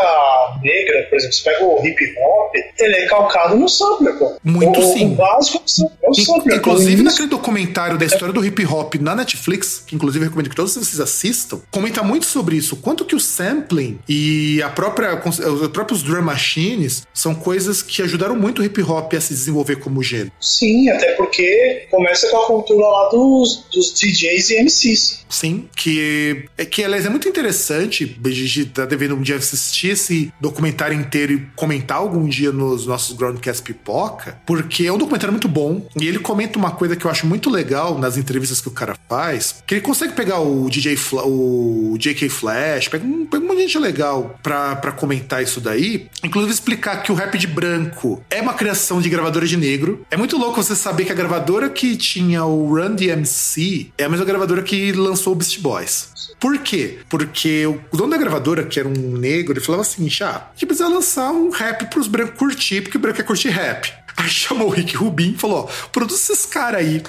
negra, 0.61 1.07
por 1.09 1.17
exemplo, 1.17 1.35
você 1.35 1.43
pega 1.43 1.65
o 1.65 1.85
hip 1.85 2.13
hop, 2.17 2.55
ele 2.79 2.95
é 2.95 3.07
calcado 3.07 3.55
no 3.55 3.67
sampler, 3.67 4.17
pô. 4.17 4.35
Muito 4.43 4.79
o, 4.79 4.93
sim. 4.93 5.13
O 5.13 5.15
básico 5.15 5.63
é 6.03 6.09
o 6.09 6.13
sampler. 6.13 6.57
Inclusive 6.57 7.03
naquele 7.03 7.27
documentário 7.27 7.97
da 7.97 8.05
história 8.05 8.33
do 8.33 8.45
hip 8.45 8.65
hop 8.65 8.95
na 8.95 9.15
Netflix, 9.15 9.83
que 9.85 9.95
inclusive 9.95 10.25
eu 10.25 10.29
recomendo 10.29 10.49
que 10.49 10.55
todos 10.55 10.75
vocês 10.75 10.99
assistam, 10.99 11.61
comenta 11.71 12.03
muito 12.03 12.25
sobre 12.25 12.55
isso. 12.55 12.75
Quanto 12.77 13.05
que 13.05 13.15
o 13.15 13.19
sampling 13.19 13.99
e 14.07 14.61
a 14.61 14.69
própria, 14.69 15.21
os 15.25 15.67
próprios 15.69 16.03
drum 16.03 16.21
machines 16.21 17.03
são 17.13 17.33
coisas 17.33 17.81
que 17.81 18.01
ajudaram 18.01 18.35
muito 18.35 18.61
o 18.61 18.65
hip 18.65 18.81
hop 18.81 19.13
a 19.13 19.21
se 19.21 19.33
desenvolver 19.33 19.77
como 19.77 20.01
gênero. 20.01 20.31
Sim, 20.39 20.89
até 20.89 21.13
porque 21.13 21.87
começa 21.89 22.29
com 22.29 22.37
a 22.37 22.45
cultura 22.45 22.85
lá 22.85 23.09
dos, 23.09 23.65
dos 23.73 23.93
DJs 23.93 24.49
e 24.51 24.63
MCs. 24.63 25.25
Sim, 25.29 25.69
que, 25.75 26.45
é 26.57 26.65
que 26.65 26.83
aliás 26.83 27.05
é 27.05 27.09
muito 27.09 27.27
interessante. 27.27 28.17
A 28.23 28.29
gente 28.63 28.73
tá 28.73 28.85
devendo 28.85 29.15
um 29.15 29.21
dia 29.21 29.35
assistir 29.35 29.89
esse 29.89 30.33
documentário 30.39 30.97
inteiro 30.97 31.33
e 31.33 31.39
comentar 31.55 31.97
algum 31.97 32.27
dia 32.27 32.51
nos 32.51 32.85
nossos 32.85 33.15
Groundcast 33.15 33.63
Pipoca, 33.63 34.39
porque 34.45 34.85
é 34.85 34.93
um 34.93 34.97
documentário 34.97 35.31
muito 35.31 35.47
bom. 35.47 35.85
E 35.99 36.07
ele 36.07 36.19
comenta 36.19 36.57
uma 36.57 36.71
coisa 36.71 36.95
que 36.95 37.05
eu 37.05 37.11
acho 37.11 37.25
muito 37.25 37.49
legal 37.49 37.97
nas 37.97 38.17
entrevistas 38.17 38.61
que 38.61 38.67
o 38.67 38.71
cara 38.71 38.95
faz, 39.09 39.63
que 39.65 39.75
ele 39.75 39.81
consegue 39.81 40.13
pegar 40.13 40.39
o 40.39 40.69
DJ 40.69 40.95
Fla, 40.95 41.23
o 41.25 41.95
JK 41.97 42.29
Flash, 42.29 42.87
pega 42.87 43.05
um, 43.05 43.25
pega 43.25 43.43
um 43.43 43.47
monte 43.47 43.57
de 43.57 43.63
gente 43.63 43.79
legal 43.79 44.39
pra, 44.41 44.75
pra 44.75 44.91
comentar 44.91 45.41
isso 45.41 45.59
daí. 45.59 46.07
Inclusive 46.23 46.53
explicar 46.53 47.03
que 47.03 47.11
o 47.11 47.15
rap 47.15 47.37
de 47.37 47.47
branco 47.47 48.23
é 48.29 48.41
uma 48.41 48.53
criação 48.53 49.01
de 49.01 49.09
gravadora 49.09 49.45
de 49.45 49.57
negro. 49.57 50.05
É 50.09 50.17
muito 50.17 50.37
louco 50.37 50.61
você 50.61 50.75
saber 50.75 51.05
que 51.05 51.11
a 51.11 51.15
gravadora 51.15 51.69
que 51.69 51.95
tinha 51.95 52.43
o 52.45 52.75
Run 52.75 52.95
DMC 52.95 53.91
é 53.97 54.05
a 54.05 54.09
mesma 54.09 54.25
gravadora 54.25 54.61
que 54.61 54.91
lançou 54.91 55.33
o 55.33 55.35
Beast 55.35 55.59
Boys. 55.59 56.11
Por 56.41 56.57
quê? 56.57 56.97
Porque 57.07 57.67
o 57.67 57.95
dono 57.95 58.09
da 58.09 58.17
gravadora 58.17 58.50
que 58.65 58.79
era 58.79 58.87
um 58.87 59.17
negro, 59.17 59.53
ele 59.53 59.59
falava 59.59 59.81
assim: 59.81 60.07
ah, 60.21 60.47
a 60.47 60.51
gente 60.53 60.65
precisa 60.65 60.87
lançar 60.87 61.31
um 61.31 61.49
rap 61.49 61.89
pros 61.89 62.07
brancos 62.07 62.37
curtir, 62.37 62.81
porque 62.81 62.97
o 62.97 62.99
branco 62.99 63.17
quer 63.17 63.23
curtir 63.23 63.49
rap. 63.49 63.91
Aí 64.17 64.27
chamou 64.29 64.67
o 64.67 64.69
Rick 64.69 64.95
Rubin 64.95 65.31
e 65.31 65.37
falou: 65.37 65.69
ó, 65.69 65.89
produz 65.89 66.21
esses 66.21 66.45
caras 66.45 66.81
aí. 66.81 67.01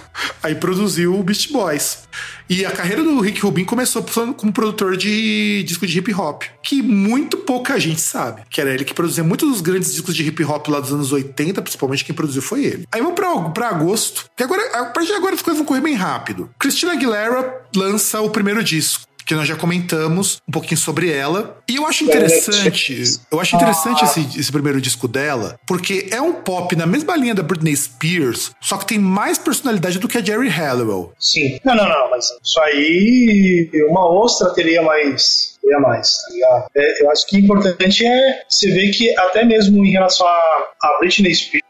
Aí 0.42 0.54
produziu 0.54 1.18
o 1.18 1.22
Beast 1.22 1.50
Boys. 1.50 2.04
E 2.48 2.66
a 2.66 2.70
carreira 2.70 3.02
do 3.02 3.18
Rick 3.20 3.40
Rubin 3.40 3.64
começou 3.64 4.04
como 4.36 4.52
produtor 4.52 4.96
de 4.96 5.62
disco 5.64 5.86
de 5.86 5.98
hip 5.98 6.12
hop, 6.12 6.42
que 6.62 6.82
muito 6.82 7.38
pouca 7.38 7.78
gente 7.80 8.00
sabe. 8.00 8.42
Que 8.50 8.60
era 8.60 8.72
ele 8.72 8.84
que 8.84 8.92
produzia 8.92 9.24
muitos 9.24 9.48
dos 9.48 9.60
grandes 9.60 9.92
discos 9.92 10.14
de 10.14 10.26
hip 10.26 10.44
hop 10.44 10.68
lá 10.68 10.80
dos 10.80 10.92
anos 10.92 11.12
80, 11.12 11.62
principalmente 11.62 12.04
quem 12.04 12.14
produziu 12.14 12.42
foi 12.42 12.64
ele. 12.64 12.86
Aí 12.92 13.00
vamos 13.00 13.14
pra, 13.14 13.40
pra 13.50 13.68
agosto, 13.68 14.26
que 14.36 14.42
agora, 14.42 14.62
a 14.76 14.86
partir 14.86 15.08
de 15.08 15.14
agora 15.14 15.34
as 15.34 15.42
coisas 15.42 15.58
vão 15.58 15.66
correr 15.66 15.80
bem 15.80 15.94
rápido. 15.94 16.50
Christina 16.58 16.92
Aguilera 16.92 17.62
lança 17.74 18.20
o 18.20 18.28
primeiro 18.28 18.62
disco 18.62 19.11
que 19.24 19.34
nós 19.34 19.46
já 19.46 19.56
comentamos 19.56 20.40
um 20.48 20.52
pouquinho 20.52 20.78
sobre 20.78 21.12
ela. 21.12 21.58
E 21.68 21.76
eu 21.76 21.86
acho 21.86 22.04
interessante, 22.04 23.20
eu 23.30 23.40
acho 23.40 23.56
interessante 23.56 24.04
esse, 24.04 24.38
esse 24.38 24.52
primeiro 24.52 24.80
disco 24.80 25.08
dela, 25.08 25.58
porque 25.66 26.08
é 26.10 26.20
um 26.20 26.34
pop 26.34 26.74
na 26.76 26.86
mesma 26.86 27.16
linha 27.16 27.34
da 27.34 27.42
Britney 27.42 27.76
Spears, 27.76 28.52
só 28.60 28.76
que 28.76 28.86
tem 28.86 28.98
mais 28.98 29.38
personalidade 29.38 29.98
do 29.98 30.08
que 30.08 30.18
a 30.18 30.24
Jerry 30.24 30.48
Halliwell. 30.48 31.12
Sim. 31.18 31.58
Não, 31.64 31.74
não, 31.74 31.88
não, 31.88 32.10
mas 32.10 32.26
isso 32.42 32.60
aí 32.60 33.70
uma 33.88 34.08
ostra 34.08 34.52
teria 34.54 34.82
mais 34.82 35.52
teria 35.62 35.78
mais, 35.78 36.16
tá 36.16 36.32
ligado? 36.32 36.66
É, 36.74 37.02
eu 37.02 37.10
acho 37.10 37.26
que 37.26 37.36
o 37.36 37.38
importante 37.38 38.04
é 38.04 38.42
você 38.48 38.70
ver 38.70 38.90
que 38.90 39.16
até 39.18 39.44
mesmo 39.44 39.84
em 39.84 39.90
relação 39.90 40.26
a, 40.26 40.66
a 40.82 40.98
Britney 40.98 41.34
Spears 41.34 41.62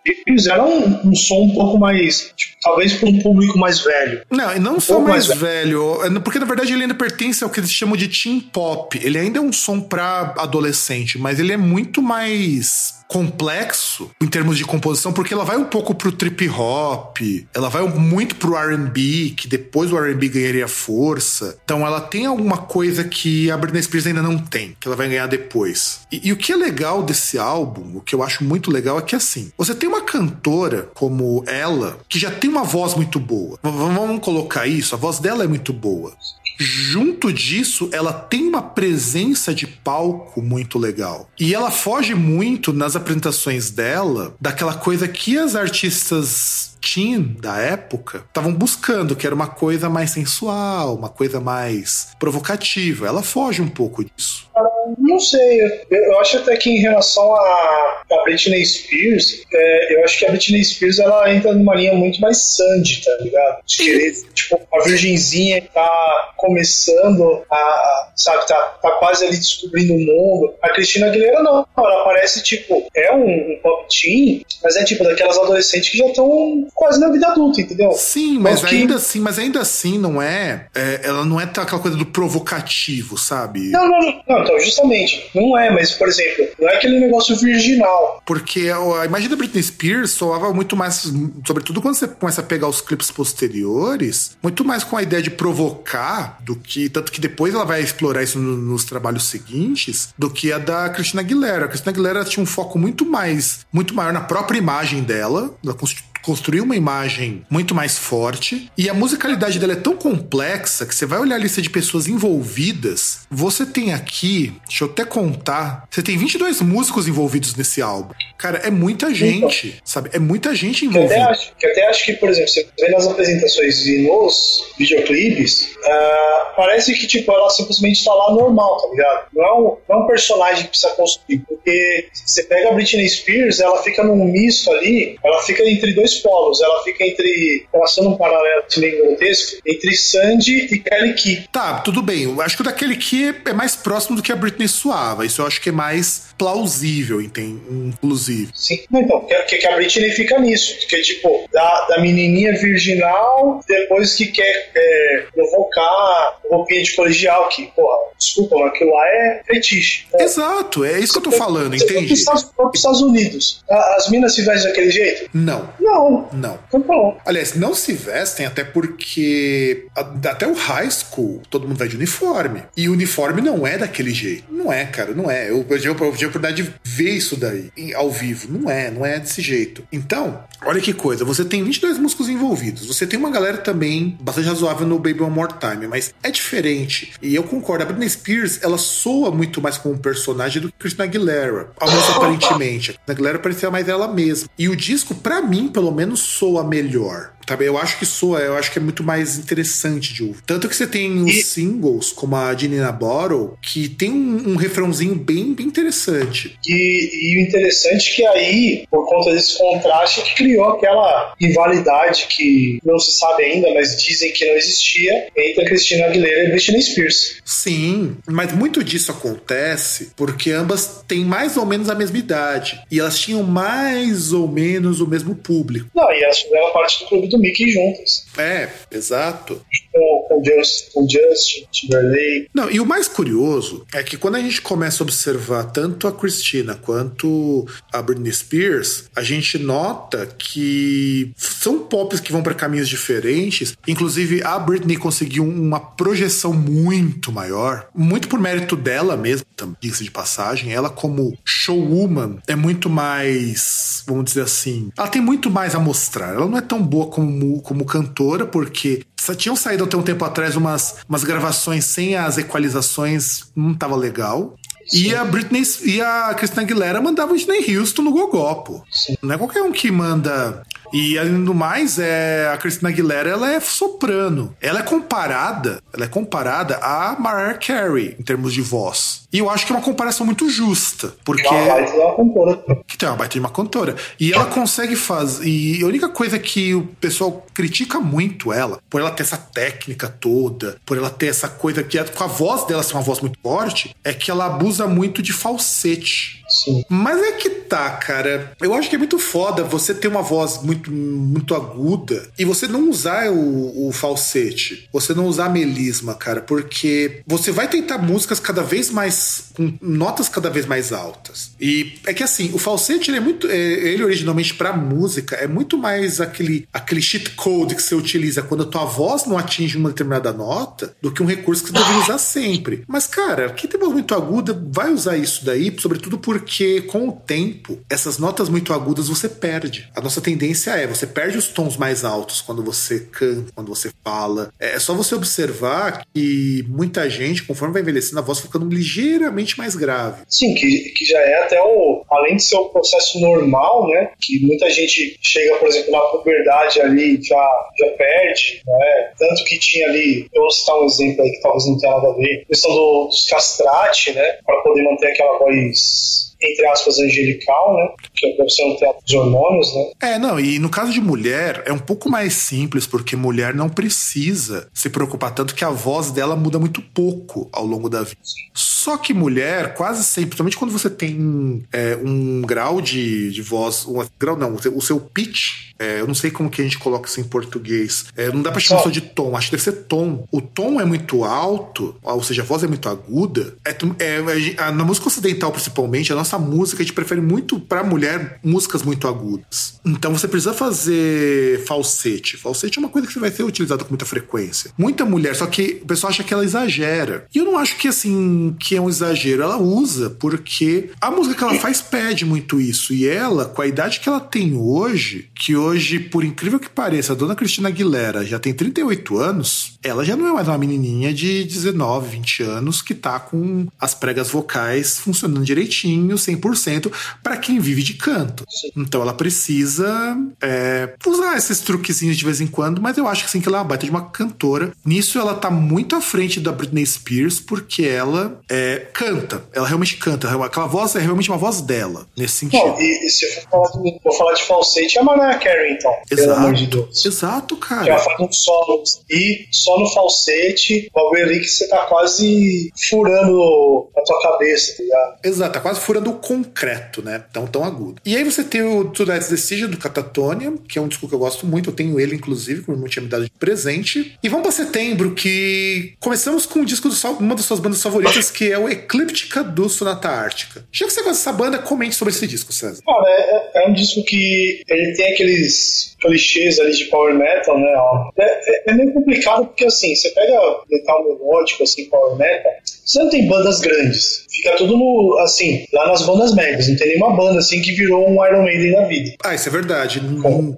era 0.51 0.65
um, 0.65 1.09
um 1.11 1.15
som 1.15 1.43
um 1.43 1.55
pouco 1.55 1.79
mais, 1.79 2.33
tipo, 2.37 2.57
talvez 2.61 2.95
para 2.95 3.09
um 3.09 3.19
público 3.21 3.59
mais 3.59 3.81
velho. 3.81 4.23
Não, 4.31 4.55
e 4.55 4.59
não 4.59 4.77
um 4.77 4.81
só 4.81 5.01
mais, 5.01 5.29
mais 5.29 5.41
velho. 5.41 5.99
velho, 5.99 6.21
porque 6.21 6.39
na 6.39 6.47
verdade 6.47 6.73
ele 6.73 6.83
ainda 6.83 6.95
pertence 6.95 7.43
ao 7.43 7.51
que 7.51 7.61
eles 7.61 7.71
chamam 7.71 7.97
de 7.97 8.09
teen 8.09 8.41
pop. 8.41 8.99
Ele 9.03 9.19
ainda 9.19 9.39
é 9.39 9.43
um 9.43 9.53
som 9.53 9.81
para 9.81 10.35
adolescente, 10.39 11.19
mas 11.19 11.39
ele 11.39 11.53
é 11.53 11.57
muito 11.57 12.03
mais 12.03 13.03
complexo 13.13 14.11
em 14.23 14.27
termos 14.27 14.57
de 14.57 14.65
composição, 14.65 15.13
porque 15.13 15.35
ela 15.35 15.45
vai 15.45 15.59
um 15.59 15.65
pouco 15.65 15.95
pro 15.95 16.11
trip 16.11 16.49
hop, 16.49 17.19
ela 17.53 17.69
vai 17.69 17.83
muito 17.87 18.37
pro 18.37 18.57
R&B, 18.57 19.35
que 19.37 19.47
depois 19.47 19.93
o 19.93 19.99
R&B 19.99 20.29
ganharia 20.31 20.67
força. 20.67 21.59
Então 21.63 21.87
ela 21.87 22.01
tem 22.01 22.25
alguma 22.25 22.57
coisa 22.57 23.05
que 23.05 23.51
a 23.51 23.57
Britney 23.59 23.83
Spears 23.83 24.07
ainda 24.07 24.23
não 24.23 24.39
tem, 24.39 24.75
que 24.81 24.89
ela 24.89 24.97
vai 24.97 25.09
ganhar 25.09 25.27
depois. 25.27 26.01
E, 26.11 26.29
e 26.29 26.33
o 26.33 26.39
que 26.39 26.53
é 26.53 26.57
legal 26.57 27.03
desse 27.03 27.39
álbum, 27.39 27.99
o 27.99 28.01
que 28.01 28.15
eu 28.15 28.23
acho 28.23 28.43
muito 28.43 28.71
legal 28.71 28.99
é 28.99 29.03
que 29.03 29.15
assim, 29.15 29.53
você 29.59 29.75
tem 29.75 29.91
uma 29.93 30.01
cantora 30.01 30.89
como 30.95 31.45
ela, 31.47 31.99
que 32.09 32.19
já 32.19 32.31
tem 32.31 32.49
uma 32.49 32.65
voz 32.65 32.95
muito 32.95 33.21
boa. 33.21 33.59
Vamos 33.63 34.25
colocar 34.25 34.67
isso, 34.67 34.95
a 34.95 34.99
voz 34.99 35.19
dela 35.19 35.45
é 35.45 35.47
muito 35.47 35.73
boa 35.73 36.13
junto 36.59 37.33
disso, 37.33 37.89
ela 37.93 38.13
tem 38.13 38.47
uma 38.49 38.63
presença 38.63 39.55
de 39.55 39.67
palco 39.67 40.41
muito 40.41 40.79
legal. 40.79 41.29
E 41.39 41.55
ela 41.55 41.71
foge 41.71 42.15
muito 42.15 42.73
nas 42.73 42.95
apresentações 42.95 43.71
dela 43.71 44.35
daquela 44.41 44.75
coisa 44.75 45.09
que 45.09 45.37
as 45.37 45.57
artistas 45.57 46.72
teen 46.83 47.37
da 47.41 47.59
época 47.59 48.25
estavam 48.27 48.53
buscando, 48.53 49.15
que 49.15 49.27
era 49.27 49.35
uma 49.35 49.47
coisa 49.47 49.89
mais 49.89 50.11
sensual, 50.11 50.97
uma 50.97 51.09
coisa 51.09 51.41
mais 51.41 52.09
provocativa. 52.19 53.07
Ela 53.07 53.23
foge 53.23 53.63
um 53.63 53.69
pouco 53.69 54.05
disso. 54.05 54.51
Não 54.99 55.19
sei, 55.19 55.61
eu 55.91 56.21
acho 56.21 56.39
até 56.39 56.57
que 56.57 56.69
em 56.69 56.81
relação 56.81 57.35
a, 57.35 58.03
a 58.11 58.23
Britney 58.25 58.65
Spears, 58.67 59.43
é, 59.53 59.95
eu 59.95 60.05
acho 60.05 60.19
que 60.19 60.27
a 60.27 60.31
Britney 60.31 60.65
Spears 60.65 60.99
ela 60.99 61.33
entra 61.33 61.55
numa 61.55 61.75
linha 61.75 61.95
muito 61.95 62.21
mais 62.21 62.39
Sandy, 62.39 63.03
tá 63.05 63.17
ligado? 63.21 63.63
De 63.65 63.77
querer, 63.77 64.13
tipo, 64.35 64.61
uma 64.71 64.85
virgenzinha 64.85 65.61
que 65.61 65.69
tá 65.69 66.33
começando 66.37 67.43
a, 67.51 68.11
sabe, 68.17 68.47
tá, 68.49 68.79
tá 68.83 68.91
quase 68.93 69.25
ali 69.25 69.37
descobrindo 69.37 69.95
o 69.95 69.99
mundo. 69.99 70.55
A 70.61 70.69
Cristina 70.71 71.07
Aguilera 71.07 71.43
não, 71.43 71.67
ela 71.77 72.05
parece, 72.05 72.43
tipo, 72.43 72.87
é 72.95 73.15
um, 73.15 73.53
um 73.53 73.61
pop 73.63 73.87
teen, 73.89 74.45
mas 74.63 74.77
é 74.77 74.85
tipo 74.85 75.05
daquelas 75.05 75.39
adolescentes 75.39 75.89
que 75.91 75.99
já 75.99 76.07
estão 76.07 76.67
quase 76.75 77.01
na 77.01 77.09
vida 77.11 77.29
adulta, 77.29 77.61
entendeu? 77.61 77.93
Sim, 77.93 78.39
mas, 78.39 78.65
ainda 78.65 78.97
assim, 78.97 79.21
mas 79.21 79.39
ainda 79.39 79.61
assim 79.61 79.99
não 79.99 80.21
é, 80.21 80.67
é, 80.75 81.01
Ela 81.05 81.25
não 81.25 81.41
é 81.41 81.45
aquela 81.45 81.81
coisa 81.81 81.97
do 81.97 82.07
provocativo, 82.07 83.17
sabe? 83.17 83.71
Não, 83.71 83.89
não, 83.89 84.01
não, 84.01 84.23
não, 84.29 84.43
então, 84.43 84.61
justamente. 84.61 85.31
Não 85.35 85.57
é, 85.57 85.71
mas, 85.71 85.93
por 85.93 86.09
exemplo, 86.09 86.47
não 86.59 86.69
é 86.69 86.77
aquele 86.77 86.99
negócio 87.01 87.37
virginal. 87.37 88.23
Porque 88.27 88.71
a, 88.71 89.05
imagem 89.05 89.29
da 89.29 89.37
Britney 89.37 89.63
Spears 89.63 90.11
soava 90.13 90.53
muito 90.53 90.77
mais, 90.77 91.13
sobretudo 91.47 91.81
quando 91.81 91.95
você 91.95 92.09
começa 92.09 92.41
a 92.41 92.45
pegar 92.45 92.69
os 92.69 92.81
clipes 92.81 93.11
posteriores, 93.11 94.37
muito 94.43 94.65
mais 94.65 94.85
com 94.85 94.97
a 94.97 95.03
ideia 95.03 95.23
de 95.23 95.31
provocar 95.31 96.39
do 96.43 96.57
que. 96.57 96.89
Tanto 96.89 97.13
que 97.13 97.21
depois 97.21 97.55
ela 97.55 97.65
vai 97.65 97.83
explorar 97.83 98.23
isso 98.23 98.39
no, 98.39 98.57
nos 98.57 98.85
trabalhos 98.85 99.25
seguintes, 99.25 100.13
do 100.19 100.31
que 100.31 100.53
a 100.53 100.59
da 100.59 100.89
Christina 100.89 101.23
Aguilera. 101.23 101.67
A 101.67 101.69
Christina 101.69 101.91
Aguilera 101.91 102.25
tinha 102.25 102.43
um 102.43 102.47
foco 102.47 102.79
muito 102.79 103.05
mais, 103.05 103.61
muito 103.73 103.95
maior 103.95 104.13
na 104.13 104.21
própria 104.21 104.59
imagem 104.59 105.03
dela, 105.03 105.55
da 105.63 105.75
construiu 106.23 106.65
uma 106.65 106.77
imagem 106.77 107.45
muito 107.51 107.75
mais 107.75 107.99
forte 107.99 108.71
e 108.77 108.89
a 108.89 108.95
musicalidade 108.95 109.59
dela 109.59 109.73
é 109.73 109.77
tão 109.77 109.97
complexa 109.97 110.87
que 110.87 110.95
você 110.95 111.07
vai 111.07 111.19
olhar 111.19 111.37
a 111.37 111.39
lista 111.39 111.61
de 111.61 111.71
pessoas 111.71 112.07
envolvidas, 112.07 113.21
você 113.31 113.67
tem 113.67 113.93
aqui, 113.93 114.53
deixa 114.67 114.85
eu 114.85 114.89
até 114.89 115.05
contar, 115.05 115.87
você 115.91 116.03
tem 116.03 116.17
22 116.17 116.61
músicos 116.63 117.09
envolvidos 117.09 117.55
nesse 117.55 117.83
álbum. 117.83 118.15
Cara, 118.39 118.59
é 118.59 118.71
muita 118.71 119.15
gente, 119.15 119.69
então, 119.69 119.81
sabe? 119.85 120.11
É 120.13 120.19
muita 120.19 120.55
gente 120.55 120.85
envolvida. 120.85 121.15
Que 121.15 121.21
até, 121.21 121.31
acho, 121.31 121.53
que 121.57 121.67
até 121.67 121.87
acho 121.89 122.05
que, 122.05 122.13
por 122.15 122.29
exemplo, 122.29 122.49
você 122.49 122.67
vê 122.79 122.89
nas 122.89 123.07
apresentações 123.07 123.87
e 123.87 124.03
nos 124.03 124.75
videoclipes, 124.77 125.77
uh, 125.77 126.57
parece 126.57 126.93
que, 126.95 127.07
tipo, 127.07 127.31
ela 127.31 127.49
simplesmente 127.51 127.99
está 127.99 128.13
lá 128.13 128.35
normal, 128.35 128.83
tá 128.83 128.89
ligado? 128.89 129.27
Não 129.33 129.45
é, 129.45 129.53
um, 129.55 129.77
não 129.89 129.97
é 129.97 129.97
um 129.97 130.07
personagem 130.07 130.65
que 130.65 130.71
precisa 130.71 130.93
construir, 130.95 131.39
porque 131.39 132.09
você 132.13 132.43
pega 132.45 132.71
a 132.71 132.73
Britney 132.73 133.09
Spears, 133.09 133.61
ela 133.61 133.81
fica 133.83 134.03
num 134.03 134.25
misto 134.25 134.71
ali, 134.73 135.17
ela 135.23 135.41
fica 135.43 135.63
entre 135.63 135.93
dois 135.95 136.12
dois 136.13 136.15
polos. 136.21 136.61
Ela 136.61 136.83
fica 136.83 137.05
entre, 137.05 137.67
traçando 137.73 138.11
um 138.11 138.17
paralelo 138.17 138.65
meio 138.77 139.07
grotesco, 139.07 139.61
entre 139.67 139.95
Sandy 139.95 140.75
e 140.75 140.79
Kelly 140.79 141.15
Key. 141.15 141.49
Tá, 141.51 141.81
tudo 141.81 142.03
bem. 142.03 142.25
Eu 142.25 142.41
acho 142.41 142.57
que 142.57 142.63
o 142.63 142.65
da 142.65 142.73
Kelly 142.73 142.97
Key 142.97 143.35
é 143.45 143.53
mais 143.53 143.77
próximo 143.77 144.17
do 144.17 144.23
que 144.23 144.33
a 144.33 144.37
Britney 144.37 144.69
Suava. 144.69 145.25
Isso 145.25 145.43
eu 145.43 145.47
acho 145.47 145.61
que 145.61 145.69
é 145.69 145.73
mais 145.73 146.27
plausível, 146.37 147.21
entende? 147.21 147.61
inclusive. 147.71 148.51
Sim, 148.55 148.81
então, 148.93 149.25
que, 149.27 149.59
que 149.59 149.67
a 149.67 149.77
Britney 149.77 150.11
fica 150.11 150.39
nisso. 150.39 150.87
Que 150.89 151.01
tipo, 151.03 151.49
da, 151.53 151.87
da 151.87 152.01
menininha 152.01 152.53
virginal, 152.55 153.61
depois 153.67 154.15
que 154.15 154.27
quer 154.27 154.71
é, 154.75 155.25
provocar 155.35 156.39
roupinha 156.51 156.83
de 156.83 156.95
colegial, 156.95 157.49
que, 157.49 157.67
porra, 157.75 157.97
desculpa, 158.19 158.57
mas 158.59 158.69
aquilo 158.69 158.93
lá 158.93 159.07
é 159.07 159.43
fetiche. 159.47 160.07
É. 160.15 160.25
Exato, 160.25 160.85
é 160.85 160.99
isso 160.99 161.13
que 161.13 161.19
eu 161.19 161.23
tô 161.23 161.33
falando, 161.33 161.75
entende? 161.75 162.25
Para 162.25 162.35
os 162.35 162.75
Estados 162.75 163.01
Unidos, 163.01 163.63
as 163.69 164.09
minas 164.11 164.35
se 164.35 164.43
vestem 164.43 164.71
daquele 164.71 164.91
jeito? 164.91 165.31
Não. 165.33 165.69
Não. 165.81 166.02
Não. 166.33 166.59
Não. 166.73 167.17
Aliás, 167.25 167.55
não 167.55 167.75
se 167.75 167.93
vestem 167.93 168.47
até 168.47 168.65
porque 168.65 169.87
até 169.95 170.47
o 170.47 170.55
high 170.55 170.91
school 170.91 171.43
todo 171.51 171.67
mundo 171.67 171.79
vai 171.79 171.89
de 171.89 171.97
uniforme. 171.97 172.63
E 172.77 172.89
o 172.89 172.93
uniforme 172.93 173.41
não 173.41 173.67
é 173.67 173.79
daquele 173.79 174.11
jeito. 174.11 174.45
Não 174.51 174.73
é, 174.73 174.85
cara, 174.87 175.13
não 175.15 175.31
é. 175.31 175.51
Eu, 175.51 175.65
eu, 175.69 175.77
eu, 175.77 175.79
eu 175.79 175.79
tive 175.79 175.89
a 175.89 176.29
oportunidade 176.29 176.63
de 176.63 176.73
ver 176.85 177.11
isso 177.11 177.37
daí 177.37 177.71
ao 177.95 178.11
vivo. 178.11 178.49
Não 178.51 178.71
é, 178.71 178.91
não 178.91 179.05
é 179.05 179.19
desse 179.19 179.43
jeito. 179.43 179.83
Então, 179.93 180.45
olha 180.65 180.81
que 180.81 180.93
coisa. 180.93 181.25
Você 181.25 181.45
tem 181.45 181.63
22 181.63 181.99
músicos 181.99 182.29
envolvidos. 182.29 182.87
Você 182.87 183.07
tem 183.07 183.19
uma 183.19 183.31
galera 183.31 183.59
também 183.59 184.17
bastante 184.21 184.49
razoável 184.49 184.87
no 184.87 184.97
Baby 184.99 185.23
One 185.23 185.35
More 185.35 185.53
Time, 185.59 185.87
mas 185.87 186.15
é 186.23 186.31
diferente. 186.31 187.13
E 187.23 187.35
eu 187.35 187.43
concordo. 187.43 187.83
A 187.83 187.87
Britney 187.87 188.09
Spears, 188.09 188.63
ela 188.63 188.79
soa 188.79 189.31
muito 189.31 189.61
mais 189.61 189.77
como 189.79 189.95
um 189.95 189.99
personagem 189.99 190.63
do 190.63 190.69
que 190.69 190.75
Christina 190.79 191.05
Aguilera. 191.05 191.71
Ao 191.79 191.89
menos 191.89 192.09
aparentemente. 192.11 192.99
A 193.07 193.13
Aguilera 193.13 193.39
parecia 193.39 193.71
mais 193.71 193.89
ela 193.89 194.09
mesma. 194.09 194.49
E 194.59 194.69
o 194.69 194.77
disco, 194.77 195.15
para 195.15 195.41
mim, 195.43 195.69
pelo 195.69 195.92
menos 195.93 196.21
soa 196.21 196.65
melhor. 196.65 197.33
Tá 197.47 197.57
Eu 197.61 197.79
acho 197.79 197.99
que 197.99 198.07
soa, 198.07 198.41
eu 198.41 198.57
acho 198.57 198.71
que 198.71 198.79
é 198.79 198.83
muito 198.83 199.03
mais 199.03 199.39
interessante 199.39 200.13
de 200.13 200.23
ouvir. 200.23 200.43
Tanto 200.47 200.69
que 200.69 200.77
você 200.77 200.87
tem 200.87 201.23
os 201.23 201.35
e... 201.35 201.43
singles, 201.43 202.13
como 202.13 202.37
a 202.37 202.55
Janina 202.55 202.93
Bottle, 202.93 203.53
que 203.61 203.89
tem 203.89 204.11
um, 204.11 204.51
um, 204.51 204.57
refrãozinho 204.57 205.15
bem, 205.15 205.53
bem 205.53 205.67
interessante. 205.67 206.57
E, 206.67 207.33
e, 207.33 207.37
o 207.37 207.41
interessante 207.41 208.11
é 208.11 208.15
que 208.15 208.27
aí, 208.27 208.87
por 208.91 209.09
conta 209.09 209.33
desse 209.33 209.59
contraste, 209.59 210.23
que 210.23 210.35
criou 210.35 210.65
aquela 210.71 211.35
rivalidade 211.41 212.27
que 212.29 212.79
não 212.85 212.99
se 212.99 213.13
sabe 213.13 213.45
ainda, 213.45 213.73
mas 213.75 214.01
dizem 214.03 214.33
que 214.33 214.45
não 214.45 214.55
existia, 214.55 215.29
entre 215.37 215.65
a 215.65 215.67
Cristina 215.67 216.07
Aguilera 216.07 216.45
e 216.45 216.47
a 216.47 216.51
Britney 216.51 216.83
Spears. 216.83 217.41
Sim, 217.45 218.17
mas 218.27 218.53
muito 218.53 218.83
disso 218.83 219.11
acontece 219.11 220.13
porque 220.17 220.51
ambas 220.51 221.03
têm 221.07 221.25
mais 221.25 221.57
ou 221.57 221.67
menos 221.67 221.89
a 221.89 221.95
mesma 221.95 222.19
idade. 222.19 222.81
E 222.91 223.01
elas 223.01 223.19
tinham 223.19 223.43
mais 223.43 224.33
ou 224.33 224.49
menos 224.49 225.01
o 225.01 225.07
mesmo 225.07 225.35
público. 225.35 225.89
Não, 225.95 226.11
e 226.13 226.23
elas 226.23 226.41
fizeram 226.41 226.73
parte 226.73 227.01
do 227.01 227.09
clube 227.09 227.29
do 227.33 227.39
Mickey 227.39 227.71
juntas. 227.71 228.27
É, 228.39 228.69
exato. 228.91 229.61
Com, 229.93 230.27
com, 230.29 230.43
Just, 230.45 230.93
com 230.93 231.07
Justin, 231.09 231.67
Timberlake. 231.71 232.49
Não, 232.55 232.71
e 232.71 232.81
o 232.81 232.87
mais 232.87 233.09
curioso 233.09 233.85
é 233.93 234.03
que 234.03 234.17
quando 234.17 234.37
a 234.37 234.41
gente 234.41 234.61
começa 234.63 235.03
a 235.03 235.05
observar 235.05 235.65
tanto 235.65 236.07
a 236.07 236.13
Christina 236.13 236.75
quanto 236.75 237.67
a 237.93 238.01
Britney 238.01 238.33
Spears, 238.33 239.05
a 239.15 239.23
gente 239.23 239.59
nota 239.59 240.27
que 240.27 241.33
são 241.37 241.81
pops 241.81 242.21
que 242.21 242.33
vão 242.33 242.43
para 242.43 242.55
caminhos 242.55 242.89
diferentes. 242.89 243.77
Inclusive, 243.87 244.43
a 244.43 244.59
Britney 244.59 244.97
conseguiu 244.97 245.45
uma 245.45 245.81
projeção 245.81 246.53
muito 246.53 247.33
maior, 247.33 247.89
muito 247.95 248.29
por 248.29 248.39
mérito 248.39 248.77
dela 248.77 249.17
mesma, 249.17 249.47
diga-se 249.81 250.05
de 250.05 250.11
passagem. 250.11 250.73
Ela, 250.73 250.91
como 250.91 251.37
showwoman, 251.45 252.39
é 252.47 252.55
muito 252.55 252.89
mais, 252.89 254.03
vamos 254.07 254.25
dizer 254.25 254.43
assim, 254.43 254.91
ela 254.97 255.09
tem 255.09 255.23
muito 255.23 255.51
mais 255.51 255.75
a 255.75 255.79
mostrar. 255.79 256.35
Ela 256.35 256.47
não 256.47 256.59
é 256.59 256.61
tão 256.61 256.83
boa 256.83 257.07
como, 257.07 257.22
como 257.63 257.85
cantora, 257.85 258.47
porque 258.47 259.05
só 259.21 259.35
tinham 259.35 259.57
saído 259.57 259.85
até 259.85 259.97
um 259.97 260.03
tempo 260.03 260.25
atrás 260.25 260.57
umas, 260.57 260.97
umas 261.09 261.25
gravações 261.25 261.85
sem 261.85 262.17
as 262.17 262.39
equalizações, 262.39 263.45
não 263.55 263.75
tava 263.75 263.97
legal. 263.97 264.57
Sim. 264.87 265.09
E 265.09 265.15
a 265.15 265.25
Britney 265.25 265.63
e 265.85 266.01
a 266.01 266.35
Christina 266.35 266.63
Aguilera 266.63 267.01
mandavam 267.01 267.35
Whitney 267.35 267.77
Houston 267.77 268.03
no 268.03 268.11
gogopo. 268.11 268.85
Sim. 268.91 269.15
Não 269.23 269.35
é 269.35 269.39
qualquer 269.39 269.63
um 269.63 269.71
que 269.71 269.91
manda 269.91 270.63
e 270.93 271.19
além 271.19 271.45
do 271.45 271.55
mais, 271.55 271.99
é, 271.99 272.51
a 272.53 272.57
Christina 272.57 272.91
Aguilera 272.91 273.31
ela 273.31 273.53
é 273.53 273.61
soprano. 273.61 274.55
Ela 274.61 274.81
é 274.81 274.83
comparada, 274.83 275.83
ela 275.93 276.05
é 276.05 276.09
comparada 276.09 276.77
a 276.77 277.17
Mariah 277.19 277.59
Carey 277.59 278.17
em 278.19 278.23
termos 278.23 278.53
de 278.53 278.61
voz. 278.61 279.23
E 279.33 279.39
eu 279.39 279.49
acho 279.49 279.67
que 279.67 279.73
é 279.73 279.77
uma 279.77 279.83
comparação 279.83 280.27
muito 280.27 280.51
justa, 280.51 281.15
porque 281.25 281.47
uma 281.49 281.67
baita 281.67 281.93
de 281.93 281.99
uma 281.99 282.17
cantora. 282.17 282.83
Que 282.87 282.99
tem 282.99 283.09
uma 283.09 283.17
baita 283.17 283.33
de 283.33 283.41
uma 283.41 283.51
cantora. 283.51 283.97
E 284.21 284.33
ela 284.33 284.45
consegue 284.45 284.95
fazer. 284.95 285.47
E 285.47 285.83
a 285.83 285.87
única 285.87 286.09
coisa 286.09 286.39
que 286.39 286.75
o 286.75 286.87
pessoal 287.01 287.47
critica 287.55 287.99
muito 287.99 288.53
ela, 288.53 288.79
por 288.91 289.01
ela 289.01 289.11
ter 289.11 289.23
essa 289.23 289.39
técnica 289.39 290.09
toda, 290.09 290.77
por 290.85 290.99
ela 290.99 291.09
ter 291.09 291.29
essa 291.29 291.49
coisa 291.49 291.83
que 291.83 291.99
é, 291.99 292.05
com 292.05 292.25
a 292.25 292.27
voz 292.27 292.67
dela 292.67 292.83
ser 292.83 292.95
uma 292.95 293.03
voz 293.03 293.21
muito 293.21 293.39
forte, 293.43 293.97
é 294.05 294.13
que 294.13 294.31
ela 294.31 294.47
abusa 294.47 294.87
muito 294.87 295.23
de 295.23 295.33
falsete. 295.33 296.42
Mas 296.89 297.23
é 297.23 297.33
que 297.33 297.51
tá, 297.51 297.91
cara. 297.91 298.53
Eu 298.61 298.75
acho 298.75 298.89
que 298.89 298.97
é 298.97 298.99
muito 298.99 299.19
foda 299.19 299.65
você 299.65 299.95
ter 299.95 300.09
uma 300.09 300.23
voz 300.23 300.61
muito, 300.63 300.93
muito 300.93 301.55
aguda 301.55 302.29
e 302.39 302.45
você 302.45 302.69
não 302.69 302.91
usar 302.91 303.31
o, 303.31 303.89
o 303.89 303.93
falsete. 303.93 304.89
Você 304.93 305.15
não 305.15 305.27
usar 305.27 305.49
melisma, 305.49 306.15
cara, 306.15 306.41
porque 306.41 307.23
você 307.27 307.51
vai 307.51 307.69
tentar 307.69 307.99
músicas 307.99 308.39
cada 308.39 308.63
vez 308.63 308.91
mais. 308.91 309.45
com 309.55 309.73
notas 309.81 310.29
cada 310.29 310.51
vez 310.51 310.67
mais 310.67 310.93
altas. 310.93 311.53
E 311.61 311.99
é 312.07 312.13
que 312.13 312.23
assim, 312.23 312.51
o 312.53 312.59
falsete 312.59 313.11
ele 313.11 313.19
é 313.19 313.21
muito. 313.21 313.49
É, 313.49 313.57
ele 313.57 314.05
originalmente 314.05 314.55
pra 314.55 314.73
música 314.73 315.37
é 315.37 315.47
muito 315.47 315.79
mais 315.79 316.21
aquele, 316.21 316.69
aquele 316.73 317.01
cheat 317.01 317.31
code 317.31 317.75
que 317.75 317.83
você 317.83 317.95
utiliza 317.95 318.43
quando 318.43 318.65
a 318.65 318.67
tua 318.67 318.85
voz 318.85 319.25
não 319.25 319.39
atinge 319.39 319.79
uma 319.79 319.89
determinada 319.89 320.33
nota 320.33 320.95
do 321.01 321.11
que 321.11 321.23
um 321.23 321.27
recurso 321.27 321.65
que 321.65 321.71
você 321.71 321.79
deveria 321.79 322.03
usar 322.03 322.19
sempre. 322.19 322.85
Mas, 322.87 323.07
cara, 323.07 323.51
quem 323.51 323.69
tem 323.69 323.81
voz 323.81 323.93
muito 323.93 324.15
aguda 324.15 324.61
vai 324.71 324.93
usar 324.93 325.17
isso 325.17 325.45
daí, 325.45 325.75
sobretudo 325.79 326.19
por 326.19 326.42
porque 326.43 326.83
com 326.83 327.09
o 327.09 327.13
tempo, 327.13 327.79
essas 327.89 328.19
notas 328.19 328.49
muito 328.49 328.73
agudas 328.73 329.09
você 329.09 329.29
perde. 329.29 329.89
A 329.95 330.01
nossa 330.01 330.21
tendência 330.21 330.73
é, 330.73 330.87
você 330.89 331.07
perde 331.07 331.39
os 331.39 331.49
tons 331.49 331.77
mais 331.77 332.05
altos 332.05 332.41
quando 332.41 332.65
você 332.65 333.01
canta, 333.01 333.53
quando 333.55 333.69
você 333.69 333.91
fala. 334.05 334.53
É 334.59 334.79
só 334.79 334.93
você 334.93 335.15
observar 335.15 336.05
que 336.13 336.65
muita 336.69 337.09
gente, 337.09 337.45
conforme 337.45 337.73
vai 337.73 337.83
envelhecendo, 337.83 338.19
a 338.19 338.23
voz 338.23 338.41
ficando 338.41 338.69
ligeiramente 338.69 339.57
mais 339.57 339.77
grave. 339.77 340.23
Sim, 340.29 340.53
que, 340.55 340.93
que 340.97 341.05
já 341.05 341.19
é 341.21 341.45
até 341.45 341.63
o. 341.63 342.05
Além 342.11 342.37
de 342.37 342.43
ser 342.43 342.57
o 342.57 342.63
um 342.63 342.69
processo 342.69 343.21
normal, 343.21 343.89
né? 343.89 344.11
Que 344.21 344.45
muita 344.45 344.69
gente 344.69 345.17
chega, 345.23 345.57
por 345.57 345.69
exemplo, 345.69 345.93
na 345.93 346.01
puberdade 346.01 346.81
ali, 346.81 347.23
já, 347.23 347.71
já 347.79 347.87
perde, 347.93 348.63
né? 348.67 349.13
Tanto 349.17 349.45
que 349.45 349.59
tinha 349.59 349.87
ali, 349.89 350.27
eu 350.35 350.43
vou 350.43 350.51
citar 350.51 350.77
um 350.81 350.87
exemplo 350.87 351.23
aí 351.23 351.31
que 351.31 351.41
talvez 351.41 351.67
não 351.67 351.79
tenha 351.79 351.93
nada 351.93 352.09
a 352.09 352.15
ver, 352.15 352.43
a 352.43 352.47
questão 352.47 352.75
do, 352.75 353.07
dos 353.07 353.27
castrate, 353.27 354.13
né? 354.13 354.39
Para 354.45 354.61
poder 354.63 354.83
manter 354.83 355.07
aquela 355.07 355.39
voz 355.39 356.32
entre 356.43 356.67
aspas, 356.67 356.99
angelical, 356.99 357.77
né? 357.77 357.89
Que 358.15 358.37
deve 358.37 358.51
ser 358.51 358.65
um 358.65 358.77
teatro 358.77 359.03
dos 359.03 359.15
hormônios, 359.15 359.75
né? 359.75 359.93
É, 360.01 360.19
não, 360.19 360.39
e 360.39 360.59
no 360.59 360.69
caso 360.69 360.93
de 360.93 361.01
mulher, 361.01 361.63
é 361.67 361.73
um 361.73 361.79
pouco 361.79 362.09
mais 362.09 362.35
simples, 362.35 362.87
porque 362.87 363.17
mulher 363.17 363.55
não 363.55 363.69
precisa 363.69 364.69
se 364.73 364.91
preocupar 364.91 365.35
tanto 365.35 365.55
que 365.55 365.65
a 365.65 365.71
voz 365.71 366.11
dela 366.11 366.37
muda 366.37 366.59
muito 366.59 366.83
pouco 366.83 367.49
ao 367.53 367.65
longo 367.65 367.89
da 367.89 368.03
vida. 368.03 368.21
Só 368.55 368.97
que 368.97 369.15
mulher, 369.15 369.75
quase 369.75 370.05
sempre, 370.05 370.31
principalmente 370.31 370.57
quando 370.57 370.73
você 370.73 370.91
tem 370.91 371.63
é, 371.73 371.97
um 371.97 372.43
grau 372.43 372.81
de, 372.81 373.31
de 373.31 373.43
voz, 373.43 373.87
um 373.87 374.05
grau 374.19 374.37
não, 374.37 374.55
o 374.55 374.83
seu 374.83 375.01
pitch, 375.01 375.72
é, 375.83 376.01
eu 376.01 376.07
não 376.07 376.15
sei 376.15 376.31
como 376.31 376.49
que 376.49 376.61
a 376.61 376.65
gente 376.65 376.79
coloca 376.79 377.09
isso 377.09 377.21
em 377.21 377.25
português. 377.25 378.07
É, 378.17 378.31
não 378.31 378.41
dá 378.41 378.53
pra 378.53 378.61
chamar 378.61 378.83
só 378.83 378.89
de 378.89 379.01
tom, 379.01 379.37
acho 379.37 379.49
que 379.49 379.57
deve 379.57 379.65
ser 379.65 379.73
tom. 379.85 380.25
O 380.31 380.41
tom 380.41 380.81
é 380.81 380.85
muito 380.85 381.25
alto, 381.25 381.97
ou 382.01 382.23
seja, 382.23 382.43
a 382.43 382.45
voz 382.45 382.63
é 382.63 382.69
muito 382.69 382.89
aguda. 382.89 383.57
É, 383.65 383.77
é, 383.99 384.71
na 384.71 384.85
música 384.85 385.09
ocidental, 385.09 385.51
principalmente, 385.51 386.13
a 386.13 386.17
nossa 386.17 386.39
música, 386.39 386.83
a 386.83 386.85
gente 386.85 386.95
prefere 386.95 387.21
muito 387.21 387.59
pra 387.59 387.83
mulher 387.83 388.39
músicas 388.45 388.83
muito 388.83 389.09
agudas. 389.09 389.81
Então 389.85 390.13
você 390.13 390.29
precisa 390.29 390.55
fazer 390.55 391.65
falsete. 391.67 392.37
Falsete 392.37 392.79
é 392.79 392.81
uma 392.81 392.89
coisa 392.89 393.09
que 393.09 393.19
vai 393.19 393.31
ser 393.31 393.43
utilizada 393.43 393.83
com 393.83 393.91
muita 393.91 394.05
frequência. 394.05 394.71
Muita 394.79 395.05
mulher, 395.05 395.35
só 395.35 395.47
que 395.47 395.81
o 395.83 395.87
pessoal 395.87 396.11
acha 396.11 396.23
que 396.23 396.33
ela 396.33 396.45
exagera. 396.45 397.27
E 397.35 397.39
eu 397.39 397.45
não 397.45 397.59
acho 397.59 397.77
que 397.77 397.89
assim, 397.89 398.55
que 398.59 398.77
é 398.77 398.81
um 398.81 398.89
exagero. 398.89 399.43
Ela 399.43 399.59
usa, 399.59 400.11
porque 400.11 400.91
a 401.01 401.11
música 401.11 401.35
que 401.35 401.45
ela 401.45 401.55
faz 401.55 401.81
pede 401.81 402.25
muito 402.25 402.61
isso. 402.61 402.93
E 402.93 403.09
ela, 403.09 403.47
com 403.47 403.63
a 403.63 403.67
idade 403.67 403.99
que 403.99 404.09
ela 404.09 404.21
tem 404.21 404.55
hoje, 404.55 405.29
que 405.35 405.57
hoje, 405.57 405.72
por 406.11 406.25
incrível 406.25 406.59
que 406.59 406.69
pareça, 406.69 407.13
a 407.13 407.17
dona 407.17 407.35
Cristina 407.35 407.69
Aguilera 407.69 408.25
já 408.25 408.39
tem 408.39 408.53
38 408.53 409.19
anos, 409.19 409.79
ela 409.83 410.05
já 410.05 410.17
não 410.17 410.29
é 410.29 410.33
mais 410.33 410.49
uma 410.49 410.59
menininha 410.59 411.13
de 411.13 411.45
19, 411.45 412.17
20 412.17 412.43
anos 412.43 412.83
que 412.83 412.95
tá 412.95 413.19
com 413.19 413.67
as 413.81 413.95
pregas 413.95 414.31
vocais 414.31 414.99
funcionando 414.99 415.45
direitinho, 415.45 416.17
100%, 416.17 416.91
para 417.23 417.37
quem 417.37 417.59
vive 417.59 417.83
de 417.83 417.95
canto. 417.95 418.45
Então 418.77 419.03
ela 419.03 419.15
precisa 419.15 420.17
é, 420.41 420.95
usar 421.07 421.37
esses 421.37 421.61
truquezinhos 421.61 422.17
de 422.17 422.25
vez 422.25 422.41
em 422.41 422.47
quando, 422.47 422.81
mas 422.81 422.97
eu 422.97 423.07
acho 423.07 423.25
que 423.25 423.31
sim 423.31 423.41
que 423.41 423.49
ela 423.49 423.59
é 423.59 423.61
uma 423.61 423.69
baita 423.69 423.85
de 423.85 423.91
uma 423.91 424.09
cantora. 424.09 424.73
Nisso 424.85 425.19
ela 425.19 425.35
tá 425.35 425.51
muito 425.51 425.97
à 425.97 426.01
frente 426.01 426.41
da 426.41 426.53
Britney 426.53 426.87
Spears, 426.87 427.41
porque 427.41 427.85
ela 427.85 428.41
é, 428.49 428.87
canta. 428.93 429.45
Ela 429.53 429.67
realmente 429.67 429.97
canta. 429.97 430.29
Aquela 430.45 430.67
voz 430.67 430.95
é 430.97 431.01
realmente 431.01 431.31
uma 431.31 431.39
voz 431.39 431.61
dela, 431.61 432.07
nesse 432.17 432.37
sentido. 432.37 432.65
Não, 432.65 432.81
e, 432.81 433.07
e 433.07 433.11
se 433.11 433.27
eu 433.27 433.33
for 433.33 433.51
falar 433.51 433.83
de, 433.83 434.01
for 434.03 434.19
falar 434.19 434.33
de 434.35 434.43
falsete, 434.43 434.99
é 434.99 435.01
a 435.01 435.05
Mariah 435.05 435.39
Carey, 435.39 435.62
então. 435.71 435.93
Exato. 436.11 436.29
Pelo 436.29 436.33
amor 436.35 436.55
de 436.55 436.67
Deus. 436.67 437.05
Exato, 437.05 437.57
cara. 437.57 437.85
Já 437.85 437.99
faz 437.99 438.21
um 438.21 438.33
solo 438.33 438.83
e 439.11 439.47
só 439.51 439.79
no 439.79 439.89
falsete, 439.93 440.89
o 440.95 441.01
bagulho 441.01 441.25
ali 441.25 441.41
que 441.41 441.49
você 441.49 441.69
tá 441.69 441.87
quase 441.87 442.71
furando 442.89 443.89
a 443.97 444.03
tua 444.03 444.23
cabeça, 444.23 444.77
tá 444.77 444.83
ligado? 444.83 445.19
Exato, 445.25 445.53
tá 445.53 445.61
quase 445.61 445.81
furando 445.81 446.11
o 446.11 446.19
concreto, 446.19 447.03
né? 447.03 447.25
Tão, 447.33 447.47
tão 447.47 447.65
agudo. 447.65 448.01
E 448.05 448.17
aí 448.17 448.25
você 448.25 448.45
tem 448.45 448.63
o 448.63 448.91
Tonight's 448.91 449.29
Decision 449.29 449.71
do 449.71 449.77
Catatonia, 449.77 450.53
que 450.69 450.79
é 450.79 450.83
um 450.83 450.89
disco 450.89 451.09
que 451.09 451.15
eu 451.15 451.19
gosto 451.19 451.47
muito, 451.47 451.71
eu 451.71 451.75
tenho 451.75 451.99
ele, 451.99 452.17
inclusive, 452.17 452.63
como 452.63 452.79
não 452.79 452.89
tinha 452.89 453.03
me 453.03 453.09
dado 453.09 453.25
de 453.25 453.31
presente. 453.31 454.19
E 454.23 454.29
vamos 454.29 454.43
pra 454.43 454.53
setembro, 454.53 455.15
que 455.15 455.95
começamos 456.01 456.47
com 456.47 456.61
um 456.61 456.65
disco 456.65 456.89
de 456.89 457.07
uma 457.21 457.35
das 457.35 457.45
suas 457.45 457.61
bandas 457.61 457.83
favoritas, 457.83 458.31
que 458.31 458.51
é 458.51 458.59
o 458.59 458.69
Eclíptica 458.69 459.43
do 459.43 459.69
Sonata 459.69 460.09
Ártica. 460.09 460.65
Já 460.73 460.87
que 460.87 460.93
você 460.93 461.03
gosta 461.03 461.19
dessa 461.19 461.33
banda, 461.33 461.59
comente 461.59 461.95
sobre 461.95 462.13
esse 462.15 462.27
disco, 462.27 462.53
César. 462.53 462.83
Cara, 462.85 463.09
é, 463.09 463.63
é 463.65 463.69
um 463.69 463.73
disco 463.73 464.03
que 464.05 464.63
ele 464.69 464.95
tem 464.95 465.13
aqueles 465.13 465.52
peace. 465.53 465.92
Clichês 466.03 466.59
ali 466.59 466.73
de 466.73 466.85
power 466.87 467.15
metal, 467.15 467.59
né? 467.59 467.73
É, 468.19 468.25
é, 468.25 468.71
é 468.71 468.75
meio 468.75 468.93
complicado 468.93 469.47
porque 469.47 469.65
assim, 469.65 469.95
você 469.95 470.11
pega 470.11 470.39
metal 470.71 471.05
melódico, 471.05 471.63
assim, 471.63 471.87
power 471.87 472.17
metal, 472.17 472.53
você 472.85 472.99
não 472.99 473.09
tem 473.09 473.27
bandas 473.27 473.61
grandes. 473.61 474.27
Fica 474.31 474.57
tudo 474.57 474.77
no, 474.77 475.19
assim, 475.21 475.65
lá 475.73 475.87
nas 475.87 476.03
bandas 476.03 476.35
médias. 476.35 476.69
Não 476.69 476.77
tem 476.77 476.89
nenhuma 476.89 477.15
banda 477.17 477.39
assim 477.39 477.63
que 477.63 477.73
virou 477.73 478.09
um 478.09 478.25
Iron 478.27 478.43
Maiden 478.43 478.73
na 478.73 478.83
vida. 478.83 479.13
Ah, 479.23 479.35
isso 479.35 479.49
é 479.49 479.53
verdade. 479.53 480.01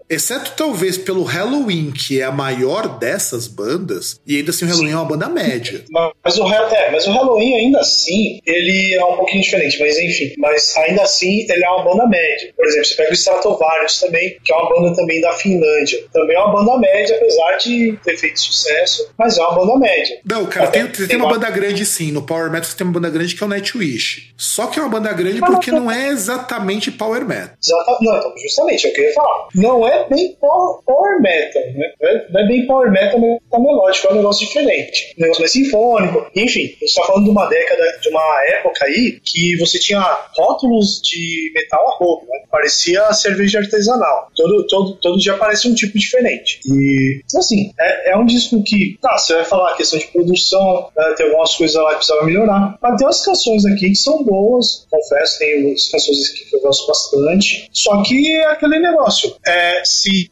Exceto 0.09 0.53
talvez 0.57 0.97
pelo 0.97 1.23
Halloween, 1.23 1.93
que 1.93 2.21
é 2.21 2.25
a 2.25 2.33
maior 2.33 2.99
dessas 2.99 3.47
bandas, 3.47 4.21
e 4.27 4.37
ainda 4.37 4.51
assim 4.51 4.65
o 4.65 4.69
Halloween 4.69 4.89
Sim. 4.89 4.95
é 4.95 4.97
uma 4.97 5.05
banda 5.05 5.29
média. 5.29 5.85
Mas 6.25 6.39
o, 6.39 6.53
é, 6.53 6.91
mas 6.91 7.07
o 7.07 7.13
Halloween 7.13 7.55
ainda 7.55 7.81
assim, 7.81 8.41
ele 8.47 8.95
é 8.95 9.05
um 9.05 9.17
pouquinho 9.17 9.43
diferente, 9.43 9.79
mas 9.79 9.99
enfim. 9.99 10.33
Mas 10.39 10.75
ainda 10.77 11.03
assim, 11.03 11.47
ele 11.49 11.65
é 11.65 11.71
uma 11.71 11.85
banda 11.85 12.07
média. 12.07 12.53
Por 12.57 12.67
exemplo, 12.67 12.87
você 12.87 12.95
pega 12.95 13.11
o 13.11 13.15
Stratovarius 13.15 14.01
também, 14.01 14.37
que 14.43 14.53
é 14.53 14.57
uma 14.57 14.69
banda 14.69 14.97
também 14.97 15.21
da 15.21 15.34
Finlândia. 15.35 15.99
Também 16.13 16.37
é 16.37 16.41
uma 16.41 16.53
banda 16.53 16.79
média, 16.79 17.17
apesar 17.17 17.57
de 17.59 17.99
ter 18.05 18.17
feito 18.17 18.41
sucesso, 18.41 19.11
mas 19.19 19.39
é 19.39 19.43
uma 19.43 19.55
banda 19.55 19.79
média. 19.79 20.21
Não, 20.25 20.47
cara, 20.47 20.69
tem, 20.69 20.87
tem, 20.87 21.07
tem 21.07 21.17
uma 21.17 21.29
banda 21.29 21.51
grande 21.51 21.85
sim. 21.85 22.13
No 22.13 22.23
Power 22.23 22.51
Metal 22.51 22.65
você 22.65 22.77
tem 22.77 22.87
uma 22.87 22.93
banda 22.93 23.11
grande 23.11 23.35
que 23.35 23.43
é 23.43 23.47
o 23.47 23.49
Nightwish. 23.49 24.35
Só 24.37 24.67
que 24.67 24.79
é 24.79 24.83
uma 24.83 24.91
banda 24.91 25.13
grande 25.13 25.41
porque 25.41 25.71
não 25.71 25.91
é 25.91 26.09
exatamente 26.09 26.91
Power 26.91 27.25
Metal. 27.25 27.57
Exatamente, 27.63 28.05
não, 28.05 28.17
então, 28.17 28.35
justamente, 28.39 28.87
é 28.87 28.91
o 28.91 28.93
que 28.93 29.01
eu 29.01 29.05
ia 29.05 29.15
falar. 29.15 29.49
Não 29.55 29.87
é 29.87 30.09
bem 30.09 30.37
Power, 30.41 30.83
power 30.85 31.21
Metal, 31.21 31.63
né? 31.75 32.27
Não 32.31 32.41
é 32.41 32.47
bem 32.47 32.67
Power 32.67 32.91
Metal, 32.91 33.19
mas 33.19 33.39
tá 33.51 33.59
melódico, 33.59 34.07
é 34.09 34.13
um 34.13 34.17
negócio 34.17 34.47
diferente. 34.47 35.15
Um 35.19 35.23
negócio 35.23 35.41
mais 35.41 35.53
sinfônico. 35.53 36.27
Enfim, 36.35 36.61
a 36.61 36.85
gente 36.85 36.95
tá 36.95 37.05
falando 37.05 37.25
de 37.25 37.31
uma 37.31 37.47
década, 37.47 37.99
de 38.01 38.09
uma 38.09 38.45
época 38.49 38.85
aí 38.85 39.21
que 39.25 39.57
você 39.57 39.79
tinha 39.79 40.01
rótulos 40.37 41.01
de 41.03 41.53
metal 41.55 41.87
a 41.89 41.97
roupa, 41.97 42.27
né? 42.27 42.41
Parecia 42.51 43.13
cerveja 43.13 43.59
artesanal. 43.59 44.31
Todo, 44.37 44.67
todo, 44.67 44.97
todo, 44.97 45.21
dia 45.25 45.35
aparece 45.35 45.69
um 45.69 45.75
tipo 45.75 45.99
diferente. 45.99 46.61
E, 46.67 47.23
assim, 47.37 47.73
é, 47.79 48.13
é 48.13 48.17
um 48.17 48.27
disco 48.27 48.63
que, 48.63 48.99
tá, 49.01 49.19
você 49.19 49.35
vai 49.35 49.45
falar 49.45 49.73
a 49.73 49.77
questão 49.77 49.99
de 49.99 50.07
produção, 50.07 50.89
né, 50.97 51.15
tem 51.17 51.27
algumas 51.27 51.55
coisas 51.55 51.77
lá 51.77 51.91
que 51.91 51.97
precisava 51.97 52.25
melhorar, 52.25 52.79
mas 52.81 52.97
tem 52.97 53.07
umas 53.07 53.25
canções 53.25 53.65
aqui 53.65 53.91
que 53.91 53.97
são 53.97 54.23
boas, 54.23 54.87
confesso, 54.91 55.39
tem 55.39 55.67
umas 55.67 55.89
canções 55.89 56.29
que 56.29 56.57
eu 56.57 56.61
gosto 56.61 56.87
bastante, 56.87 57.69
só 57.73 58.03
que 58.03 58.33
é 58.33 58.47
aquele 58.47 58.79
negócio, 58.79 59.35
é, 59.47 59.83
se 59.85 60.31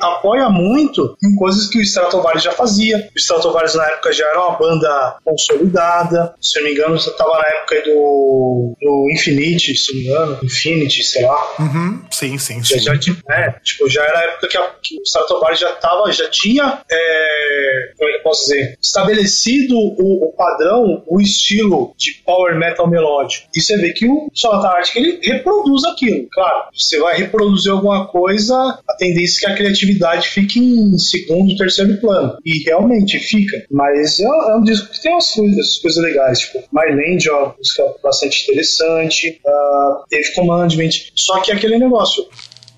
apoia 0.00 0.48
muito 0.48 1.16
em 1.24 1.34
coisas 1.36 1.68
que 1.68 1.78
o 1.78 1.82
Stratovarius 1.82 2.42
já 2.42 2.52
fazia, 2.52 3.08
o 3.14 3.18
Stratovarius 3.18 3.74
na 3.74 3.86
época 3.86 4.12
já 4.12 4.26
era 4.26 4.48
uma 4.48 4.58
banda 4.58 5.16
consolidada, 5.24 6.34
se 6.40 6.58
não 6.58 6.66
me 6.66 6.72
engano, 6.72 6.96
estava 6.96 7.38
na 7.38 7.48
época 7.48 7.82
do, 7.82 8.76
do 8.80 9.08
Infinity, 9.12 9.76
se 9.76 9.92
não 9.92 10.00
me 10.00 10.06
engano, 10.06 10.38
Infinity, 10.42 11.02
sei 11.02 11.24
lá. 11.24 11.54
Uhum, 11.58 12.02
sim, 12.10 12.38
sim, 12.38 12.62
sim. 12.62 12.78
Já, 12.78 12.94
já, 12.94 13.12
é, 13.30 13.50
tipo, 13.62 13.88
já 13.88 14.02
era 14.04 14.13
a 14.16 14.24
época 14.24 14.48
que, 14.48 14.56
a, 14.56 14.74
que 14.82 14.98
o 14.98 15.02
Stratovarius 15.02 15.60
já 15.60 15.72
tava, 15.72 16.10
já 16.12 16.28
tinha, 16.30 16.82
é, 16.90 17.92
como 17.96 18.08
é 18.08 18.12
que 18.12 18.18
eu 18.18 18.22
posso 18.22 18.42
dizer, 18.42 18.78
estabelecido 18.80 19.76
o, 19.76 20.26
o, 20.26 20.32
padrão, 20.32 21.02
o 21.06 21.20
estilo 21.20 21.94
de 21.96 22.22
power 22.24 22.56
metal 22.56 22.88
melódico. 22.88 23.48
E 23.54 23.60
você 23.60 23.76
vê 23.76 23.92
que 23.92 24.06
o 24.06 24.28
Sonata 24.32 24.68
Arctic 24.68 24.96
ele 24.96 25.20
reproduz 25.22 25.84
aquilo. 25.84 26.28
Claro, 26.32 26.64
você 26.72 26.98
vai 26.98 27.16
reproduzir 27.16 27.72
alguma 27.72 28.06
coisa, 28.06 28.54
a 28.88 28.96
tendência 28.96 29.46
é 29.46 29.48
que 29.48 29.52
a 29.52 29.56
criatividade 29.56 30.28
fique 30.28 30.58
em 30.58 30.98
segundo, 30.98 31.56
terceiro 31.56 32.00
plano. 32.00 32.36
E 32.44 32.64
realmente 32.64 33.18
fica. 33.18 33.64
Mas 33.70 34.20
é, 34.20 34.24
é 34.24 34.56
um 34.56 34.62
disco 34.62 34.90
que 34.90 35.02
tem 35.02 35.12
umas 35.12 35.34
coisas, 35.80 35.96
legais, 35.96 36.40
tipo, 36.40 36.58
My 36.72 36.90
Land 36.90 37.28
uma 37.30 37.54
música 37.56 37.94
bastante 38.02 38.42
interessante, 38.42 39.40
uh, 39.46 40.04
Dave 40.10 40.34
Commandment. 40.34 40.90
Só 41.14 41.40
que 41.40 41.50
é 41.50 41.54
aquele 41.54 41.78
negócio 41.78 42.26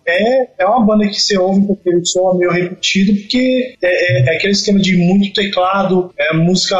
é, 0.06 0.48
é 0.58 0.66
uma 0.66 0.84
banda 0.84 1.06
que 1.08 1.20
você 1.20 1.36
ouve 1.38 1.66
porque 1.66 1.88
ele 1.88 2.04
soa 2.04 2.36
meio 2.36 2.50
repetido, 2.50 3.14
porque 3.14 3.76
é, 3.82 3.88
é, 3.88 4.30
é, 4.30 4.36
aquele 4.36 4.52
esquema 4.52 4.78
de 4.78 4.96
muito 4.96 5.34
teclado, 5.34 6.12
é 6.18 6.32
música 6.34 6.76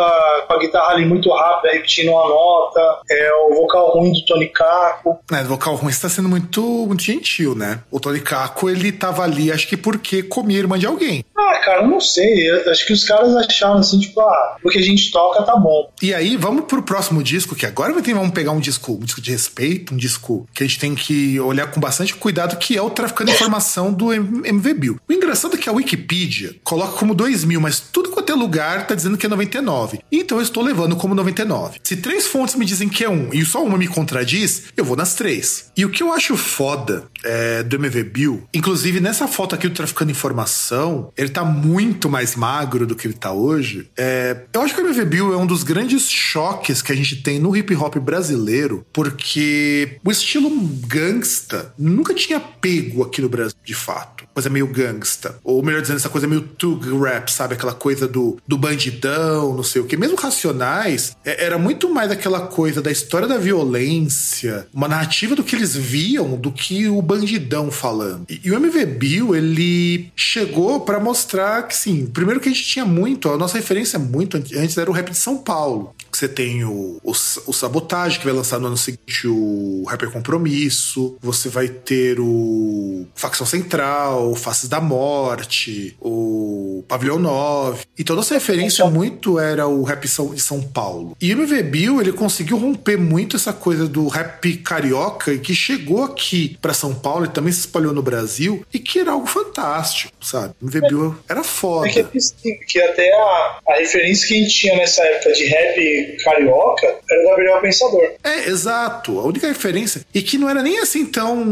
com 0.47 0.55
a 0.55 0.59
guitarra 0.59 0.95
ali 0.95 1.05
muito 1.05 1.31
rápida, 1.31 1.73
repetindo 1.73 2.11
uma 2.11 2.29
nota, 2.29 3.01
é 3.11 3.33
o 3.35 3.55
vocal 3.55 3.99
ruim 3.99 4.13
do 4.13 4.25
Tony 4.25 4.49
Caco. 4.49 5.19
É, 5.33 5.41
o 5.43 5.47
vocal 5.47 5.75
ruim 5.75 5.91
está 5.91 6.09
sendo 6.09 6.29
muito, 6.29 6.63
muito 6.87 7.03
gentil, 7.03 7.55
né? 7.55 7.81
O 7.91 7.99
Tony 7.99 8.21
Caco, 8.21 8.71
ele 8.71 8.93
tava 8.93 9.23
ali, 9.23 9.51
acho 9.51 9.67
que 9.67 9.77
porque 9.77 10.23
comia 10.23 10.59
irmã 10.59 10.79
de 10.79 10.87
alguém. 10.87 11.25
Ah, 11.37 11.59
cara, 11.65 11.83
eu 11.83 11.89
não 11.89 12.01
sei. 12.01 12.51
Eu 12.51 12.71
acho 12.71 12.87
que 12.87 12.93
os 12.93 13.05
caras 13.05 13.35
acharam 13.37 13.79
assim, 13.79 13.99
tipo, 14.01 14.21
ah, 14.21 14.57
o 14.65 14.69
que 14.69 14.79
a 14.79 14.83
gente 14.83 15.11
toca 15.11 15.43
tá 15.43 15.57
bom. 15.57 15.91
E 16.03 16.15
aí, 16.15 16.37
vamos 16.37 16.65
pro 16.65 16.83
próximo 16.83 17.23
disco, 17.23 17.55
que 17.55 17.67
agora 17.67 17.93
vamos 17.93 18.31
pegar 18.31 18.53
um 18.53 18.61
disco, 18.61 18.93
um 18.93 19.05
disco 19.05 19.21
de 19.21 19.31
respeito, 19.33 19.95
um 19.95 19.97
disco 19.97 20.47
que 20.55 20.63
a 20.63 20.67
gente 20.67 20.79
tem 20.79 20.95
que 20.95 21.39
olhar 21.41 21.71
com 21.71 21.81
bastante 21.81 22.15
cuidado, 22.15 22.57
que 22.57 22.77
é 22.77 22.83
o 22.83 22.91
Traficando 23.17 23.31
Informação 23.31 23.93
do 23.93 24.13
MVBio. 24.13 25.01
O 25.09 25.13
engraçado 25.13 25.55
é 25.55 25.59
que 25.59 25.69
a 25.69 25.73
Wikipedia 25.73 26.55
coloca 26.63 26.99
como 26.99 27.15
2000, 27.15 27.61
mas 27.61 27.81
tudo 27.81 28.11
quanto 28.11 28.31
é 28.31 28.35
lugar 28.35 28.87
tá 28.87 28.95
dizendo 28.95 29.17
que 29.17 29.25
é 29.25 29.29
99. 29.29 30.01
Então 30.13 30.39
eu 30.39 30.43
estou 30.43 30.63
levando 30.63 30.97
como 30.97 31.15
99. 31.15 31.81
Se 31.83 31.97
três 31.97 32.27
fontes 32.27 32.55
me 32.57 32.67
dizem 32.67 32.89
que 32.89 33.05
é 33.05 33.09
um 33.09 33.31
e 33.33 33.45
só 33.45 33.65
uma 33.65 33.79
me 33.79 33.87
contradiz, 33.87 34.65
eu 34.77 34.85
vou 34.85 34.97
nas 34.97 35.15
três. 35.15 35.71
E 35.77 35.85
o 35.85 35.91
que 35.91 36.03
eu 36.03 36.13
acho 36.13 36.37
foda 36.37 37.05
é, 37.25 37.63
do 37.63 37.79
MVBio, 37.79 38.47
inclusive 38.53 39.01
nessa 39.01 39.27
foto 39.27 39.55
aqui 39.55 39.69
do 39.69 39.75
Traficando 39.75 40.11
Informação, 40.11 41.11
ele 41.17 41.31
tá 41.31 41.45
muito 41.45 42.11
mais 42.11 42.37
magro 42.37 42.87
do 42.87 42.95
que 42.95 43.07
ele 43.07 43.15
tá 43.15 43.33
hoje. 43.33 43.89
É, 43.97 44.45
eu 44.53 44.61
acho 44.61 44.75
que 44.75 44.81
o 44.81 44.87
MV 44.87 45.05
Bill 45.07 45.33
é 45.33 45.37
um 45.37 45.47
dos 45.47 45.63
grandes 45.63 46.11
choques 46.11 46.83
que 46.83 46.93
a 46.93 46.97
gente 46.97 47.17
tem 47.23 47.39
no 47.39 47.57
hip 47.57 47.75
hop 47.75 47.97
brasileiro, 47.97 48.85
porque 48.93 49.99
o 50.05 50.11
estilo 50.11 50.51
gangsta 50.87 51.73
nunca 51.79 52.13
tinha 52.13 52.39
pego 52.39 53.06
aqui 53.07 53.23
no 53.23 53.29
Brasil, 53.29 53.57
de 53.65 53.75
fato. 53.75 54.25
Coisa 54.35 54.51
meio 54.51 54.67
gangsta. 54.67 55.39
Ou 55.43 55.63
melhor 55.63 55.81
dizendo, 55.81 55.97
essa 55.97 56.09
coisa 56.09 56.27
meio 56.27 56.43
tug 56.43 56.87
rap, 56.99 57.31
sabe? 57.31 57.55
Aquela 57.55 57.75
coisa 57.75 58.07
do, 58.07 58.39
do 58.47 58.59
bandidão, 58.59 59.55
não 59.55 59.63
sei 59.63 59.81
o 59.81 59.85
que. 59.85 59.97
Mesmo 59.97 60.17
Racionais, 60.17 61.17
é, 61.25 61.45
era 61.45 61.59
muito 61.59 61.93
mais 61.93 62.11
aquela 62.11 62.41
coisa 62.41 62.83
da 62.83 62.91
história 62.91 63.27
da 63.27 63.39
violência, 63.39 64.67
uma 64.73 64.89
narrativa 64.89 65.35
do 65.35 65.45
que 65.45 65.57
eles 65.57 65.75
viam 65.75 66.37
do 66.37 66.53
que 66.53 66.89
o 66.89 67.01
bandidão 67.01 67.71
falando. 67.71 68.25
E, 68.29 68.41
e 68.45 68.51
o 68.51 68.55
MV 68.55 68.87
Bill, 68.87 69.35
ele 69.35 70.11
chegou 70.15 70.81
para 70.81 71.01
mostrar 71.01 71.17
mostrar 71.17 71.63
que, 71.65 71.75
sim, 71.75 72.07
primeiro 72.07 72.41
que 72.41 72.49
a 72.49 72.53
gente 72.53 72.65
tinha 72.65 72.85
muito, 72.85 73.31
a 73.31 73.37
nossa 73.37 73.57
referência 73.57 73.99
muito 73.99 74.37
antes 74.37 74.77
era 74.77 74.91
o 74.91 74.93
rap 74.93 75.11
de 75.11 75.17
São 75.17 75.39
Paulo. 75.39 75.95
Você 76.17 76.29
tem 76.29 76.65
o, 76.65 76.99
o, 77.05 77.11
o 77.11 77.53
Sabotagem, 77.53 78.19
que 78.19 78.25
vai 78.25 78.33
lançar 78.33 78.59
no 78.59 78.69
ano 78.69 78.77
seguinte 78.79 79.29
o 79.29 79.85
Rapper 79.87 80.11
Compromisso. 80.11 81.19
Você 81.21 81.51
vai 81.51 81.69
ter 81.69 82.19
o 82.19 83.07
Facção 83.15 83.47
Central, 83.47 84.35
Faces 84.35 84.67
da 84.67 84.81
Morte, 84.81 85.95
o 86.01 86.83
Pavilhão 86.89 87.19
9. 87.19 87.85
Então, 87.99 88.17
nossa 88.17 88.33
referência 88.33 88.87
muito 88.87 89.39
era 89.39 89.67
o 89.67 89.83
rap 89.83 90.05
de 90.05 90.41
São 90.41 90.63
Paulo. 90.63 91.15
E 91.21 91.35
o 91.35 91.39
MV 91.39 91.63
Bill, 91.65 92.01
ele 92.01 92.13
conseguiu 92.13 92.57
romper 92.57 92.97
muito 92.97 93.37
essa 93.37 93.53
coisa 93.53 93.87
do 93.87 94.09
rap 94.09 94.57
carioca 94.59 95.35
e 95.35 95.39
que 95.39 95.55
chegou 95.55 96.03
aqui 96.03 96.57
para 96.63 96.73
São 96.73 96.95
Paulo 96.95 97.27
e 97.27 97.29
também 97.29 97.53
se 97.53 97.61
espalhou 97.61 97.93
no 97.93 98.01
Brasil 98.01 98.65
e 98.73 98.79
que 98.79 99.01
era 99.01 99.11
algo 99.13 99.27
fantástico, 99.27 100.15
sabe? 100.25 100.55
O 100.63 100.65
MV 100.65 100.81
Bill 100.89 101.17
era 101.29 101.45
foda. 101.45 101.89
É 101.89 102.03
que, 102.03 102.55
que 102.67 102.81
até 102.81 103.13
a, 103.13 103.61
a 103.69 103.75
referência 103.75 104.27
que 104.27 104.35
a 104.35 104.39
gente 104.39 104.55
tinha 104.55 104.77
nessa 104.77 105.03
época 105.05 105.33
de 105.35 105.45
rap 105.45 106.06
carioca 106.23 106.87
era 107.11 107.23
o 107.23 107.31
Gabriel 107.31 107.61
Pensador. 107.61 108.13
É, 108.23 108.49
exato. 108.49 109.19
A 109.19 109.25
única 109.25 109.47
referência. 109.47 110.05
E 110.15 110.23
que 110.23 110.39
não 110.39 110.49
era 110.49 110.63
nem 110.63 110.79
assim 110.79 111.07
tão 111.07 111.45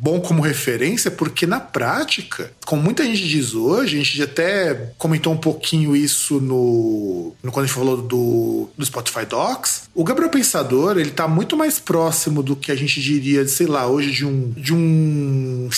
bom 0.00 0.20
como 0.20 0.42
referência, 0.42 1.10
porque 1.10 1.46
na 1.46 1.60
prática, 1.60 2.50
como 2.66 2.82
muita 2.82 3.04
gente 3.04 3.26
diz 3.26 3.54
hoje, 3.54 3.96
a 3.96 4.02
gente 4.02 4.22
até 4.22 4.90
comentou 4.98 5.32
um 5.32 5.36
pouquinho 5.36 5.96
isso 5.96 6.40
no, 6.40 7.32
no 7.42 7.52
quando 7.52 7.64
a 7.64 7.66
gente 7.66 7.76
falou 7.76 7.96
do, 7.96 8.68
do 8.76 8.86
Spotify 8.86 9.24
Docs. 9.24 9.88
O 9.94 10.04
Gabriel 10.04 10.30
Pensador, 10.30 10.98
ele 10.98 11.10
tá 11.10 11.26
muito 11.26 11.56
mais 11.56 11.78
próximo 11.78 12.42
do 12.42 12.54
que 12.56 12.70
a 12.70 12.76
gente 12.76 13.00
diria, 13.00 13.46
sei 13.46 13.66
lá, 13.66 13.86
hoje 13.86 14.10
de 14.10 14.26
um. 14.26 14.50
de 14.50 14.74
um 14.74 15.68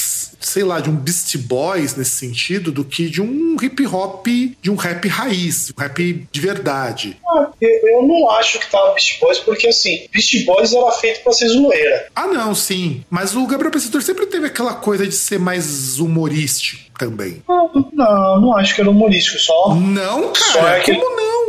sei 0.41 0.65
lá, 0.65 0.81
de 0.81 0.89
um 0.89 0.97
Beast 0.97 1.37
Boys 1.39 1.95
nesse 1.95 2.13
sentido, 2.13 2.73
do 2.73 2.85
que 2.85 3.09
de 3.09 3.21
um 3.21 3.57
hip 3.61 3.87
hop, 3.87 4.27
de 4.61 4.71
um 4.71 4.75
rap 4.75 5.07
raiz, 5.07 5.71
um 5.77 5.81
rap 5.81 6.27
de 6.31 6.41
verdade. 6.41 7.17
Ah, 7.27 7.51
eu 7.61 8.03
não 8.03 8.20
acho 8.29 8.59
que 8.59 8.71
tava 8.71 8.93
Beast 8.93 9.21
Boys, 9.21 9.39
porque 9.39 9.69
assim, 9.69 10.07
Beast 10.13 10.45
Boys 10.45 10.73
era 10.73 10.91
feito 10.93 11.23
pra 11.23 11.33
ser 11.33 11.49
zoeira. 11.49 12.09
Ah, 12.15 12.27
não, 12.27 12.55
sim. 12.55 13.05
Mas 13.09 13.35
o 13.35 13.47
Gabriel 13.47 13.71
Pensador 13.71 14.03
sempre 14.03 14.27
teve 14.27 14.47
aquela 14.47 14.75
coisa 14.75 15.07
de 15.07 15.15
ser 15.15 15.39
mais 15.39 15.99
humorístico 15.99 16.91
também. 16.99 17.43
Não, 17.49 17.71
não, 17.93 18.41
não 18.41 18.57
acho 18.59 18.75
que 18.75 18.81
era 18.81 18.91
humorístico, 18.91 19.39
só. 19.39 19.75
Não, 19.75 20.33
cara, 20.33 20.53
só 20.53 20.69
é 20.69 20.81
como 20.83 21.17
não? 21.17 21.40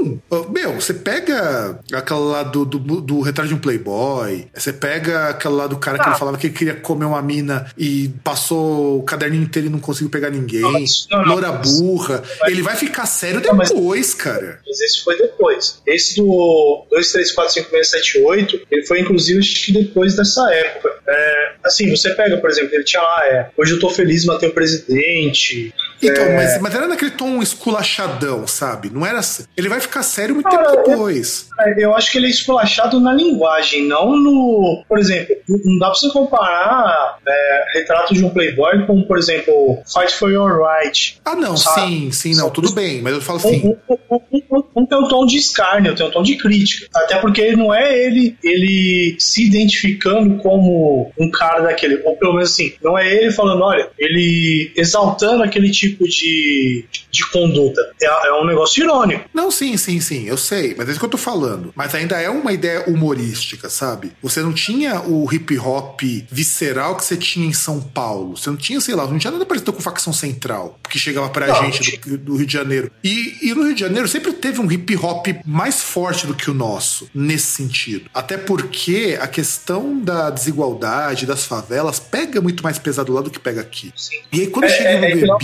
Meu, 0.50 0.74
você 0.80 0.94
pega 0.94 1.80
aquela 1.94 2.20
lá 2.20 2.44
do, 2.44 2.66
do, 2.66 2.80
do, 2.80 3.22
retrato 3.22 3.48
de 3.48 3.56
um 3.56 3.60
Playboy, 3.60 4.48
você 4.54 4.74
pega 4.74 5.30
aquela 5.30 5.56
lá 5.56 5.68
do 5.68 5.78
cara 5.78 5.98
ah. 5.98 6.04
que 6.04 6.10
ele 6.10 6.18
falava 6.18 6.38
que 6.38 6.48
ele 6.48 6.54
queria 6.54 6.76
comer 6.76 7.06
uma 7.06 7.22
mina 7.22 7.72
e 7.78 8.10
passou 8.24 9.00
o 9.00 9.04
caderninho 9.04 9.44
inteiro 9.44 9.68
e 9.68 9.72
não 9.72 9.80
conseguiu 9.80 10.10
pegar 10.10 10.30
ninguém. 10.30 10.62
Não, 10.62 11.22
não, 11.22 11.28
Loura 11.28 11.52
burra. 11.52 12.24
Mas... 12.40 12.52
Ele 12.52 12.62
vai 12.62 12.76
ficar 12.76 13.06
sério 13.06 13.42
depois, 13.42 14.08
mas... 14.08 14.14
cara. 14.14 14.60
Mas 14.66 14.82
esse 14.82 15.04
foi 15.04 15.18
depois. 15.18 15.82
Esse 15.86 16.18
do 16.18 16.86
2, 16.90 17.12
3, 17.12 17.32
4, 17.32 17.54
5, 17.54 17.70
6, 17.70 17.88
7, 17.88 18.22
8, 18.22 18.62
ele 18.72 18.86
foi 18.86 19.00
inclusive 19.00 19.40
acho 19.40 19.66
que 19.66 19.72
depois 19.72 20.16
dessa 20.16 20.52
época. 20.54 20.94
É, 21.08 21.54
assim, 21.64 21.90
você 21.90 22.12
pega, 22.12 22.38
por 22.38 22.50
exemplo, 22.50 22.74
ele 22.74 22.84
tinha 22.84 23.02
lá, 23.02 23.26
é, 23.28 23.50
hoje 23.58 23.74
eu 23.74 23.80
tô 23.80 23.90
feliz, 23.90 24.26
matei 24.26 24.50
o 24.50 24.54
presidente 24.54 25.74
então, 26.02 26.24
é... 26.24 26.36
mas, 26.36 26.62
mas 26.62 26.76
era 26.76 26.88
naquele 26.88 27.12
tom 27.12 27.42
esculachadão, 27.42 28.48
sabe? 28.48 28.90
Não 28.90 29.06
era. 29.06 29.22
Ele 29.56 29.70
vai 29.70 29.80
ficar 29.80 30.04
sério 30.04 30.36
muito 30.36 30.50
Cara, 30.50 30.72
tempo 30.72 30.90
depois. 30.90 31.48
Eu, 31.60 31.90
eu, 31.90 31.96
acho 31.96 32.12
que 32.12 32.18
ele 32.18 32.28
é 32.28 32.30
esculachado 32.30 33.00
na 33.00 33.14
linguagem, 33.14 33.88
não 33.88 34.16
no. 34.16 34.84
Por 34.88 35.00
exemplo, 35.00 35.36
não 35.48 35.78
dá 35.78 35.88
pra 35.88 35.96
você 35.96 36.10
comparar 36.10 37.18
é, 37.28 37.66
retrato 37.74 38.14
de 38.14 38.24
um 38.24 38.30
Playboy 38.30 38.86
com, 38.86 39.04
por 39.04 39.18
exemplo, 39.18 39.82
Fight 39.92 40.14
for 40.14 40.32
Your 40.32 40.60
Right. 40.62 41.20
Ah, 41.24 41.36
não, 41.36 41.56
sabe? 41.56 41.82
sim, 41.82 42.12
sim, 42.12 42.36
não, 42.36 42.50
tudo 42.50 42.72
bem, 42.72 43.02
mas 43.02 43.14
eu 43.14 43.22
falo 43.22 43.40
assim. 43.40 43.76
Um, 43.90 43.94
um, 43.94 44.20
um, 44.32 44.64
um, 44.76 44.86
tem 44.86 44.98
um 44.98 45.08
tom 45.08 45.26
de 45.26 45.38
escárnio, 45.38 45.96
tem 45.96 46.06
um 46.06 46.12
tom 46.12 46.24
de 46.24 46.36
crítica. 46.38 46.88
Até 46.94 47.18
porque 47.18 47.56
não 47.56 47.74
é 47.74 47.98
ele, 47.98 48.36
ele 48.44 49.16
se 49.20 49.46
identificando 49.46 50.38
como 50.38 51.12
um 51.20 51.30
cara 51.30 51.62
daquele, 51.62 52.02
ou 52.04 52.16
pelo 52.18 52.34
menos 52.34 52.52
assim, 52.52 52.74
não 52.84 52.98
é 52.98 53.12
ele 53.12 53.32
falando, 53.32 53.64
olha, 53.64 53.90
ele 53.98 54.72
exaltando 54.76 55.44
aquele 55.44 55.70
tipo 55.70 55.91
de, 56.00 56.86
de 57.10 57.30
conduta. 57.32 57.82
É, 58.02 58.28
é, 58.28 58.34
um 58.34 58.46
negócio 58.46 58.84
irônico. 58.84 59.26
Não, 59.34 59.52
sim, 59.52 59.78
sim, 59.78 60.00
sim, 60.00 60.26
eu 60.28 60.38
sei, 60.38 60.76
mas 60.78 60.88
é 60.88 60.92
isso 60.92 61.00
que 61.00 61.06
eu 61.06 61.10
tô 61.10 61.18
falando. 61.18 61.32
falando. 61.32 61.74
Mas 61.76 61.96
ainda 61.96 62.20
é 62.20 62.30
uma 62.30 62.52
ideia 62.52 62.84
humorística, 62.88 63.70
sabe? 63.70 64.12
Você 64.22 64.42
não 64.42 64.54
tinha 64.54 65.02
o 65.02 65.32
hip 65.32 65.58
hop 65.58 66.02
visceral 66.30 66.96
que 66.96 67.04
você 67.04 67.16
tinha 67.16 67.48
em 67.48 67.54
São 67.54 67.82
Paulo. 67.82 68.38
Você 68.38 68.50
não 68.50 68.58
tinha, 68.58 68.80
sei 68.82 68.96
lá, 68.96 69.08
não 69.08 69.18
tinha 69.18 69.32
nada 69.32 69.46
parecido 69.46 69.74
com 69.74 69.82
facção 69.82 70.14
central, 70.14 70.80
que 70.90 71.00
chegava 71.00 71.30
pra 71.30 71.48
não, 71.48 71.56
gente 71.56 71.98
do, 71.98 72.18
do, 72.18 72.36
Rio 72.36 72.46
de 72.46 72.54
Janeiro. 72.54 72.92
E, 73.04 73.38
e 73.42 73.54
no 73.54 73.64
Rio 73.64 73.74
de 73.74 73.80
Janeiro 73.80 74.08
sempre 74.08 74.34
teve 74.34 74.60
um 74.60 74.72
hip 74.72 74.96
hop 74.98 75.28
mais 75.46 75.82
forte 75.82 76.28
do 76.28 76.34
que 76.34 76.50
o 76.50 76.54
nosso, 76.54 77.10
nesse 77.14 77.48
sentido. 77.48 78.10
Até 78.14 78.38
porque 78.38 79.18
a 79.20 79.28
questão 79.28 80.00
da 80.00 80.30
desigualdade, 80.30 81.26
das 81.26 81.46
favelas, 81.46 82.00
pega 82.00 82.42
muito 82.42 82.64
mais 82.64 82.78
pesado 82.78 83.14
lá 83.14 83.22
do 83.22 83.30
que 83.30 83.40
pega 83.40 83.62
aqui. 83.62 83.92
Sim. 83.96 84.20
E 84.32 84.42
aí 84.42 84.48
quando 84.48 84.66
é, 84.66 84.70
chega 84.70 84.90
é, 84.90 85.16
no 85.16 85.36
é 85.36 85.38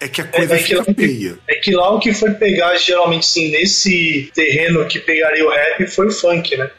É 0.00 0.08
que 0.08 0.20
a 0.20 0.24
coisa 0.24 0.54
é, 0.54 0.58
fica 0.58 0.84
feia. 0.84 1.38
É 1.48 1.54
que 1.56 1.70
lá 1.70 1.90
o 1.90 1.98
que 1.98 2.12
foi 2.12 2.32
pegar, 2.34 2.76
geralmente, 2.76 3.26
sim, 3.26 3.50
nesse 3.50 4.30
terreno 4.34 4.86
que 4.86 4.98
pegaria 4.98 5.44
o 5.44 5.50
rap 5.50 5.86
foi 5.86 6.06
o 6.06 6.10
funk, 6.10 6.56
né? 6.56 6.70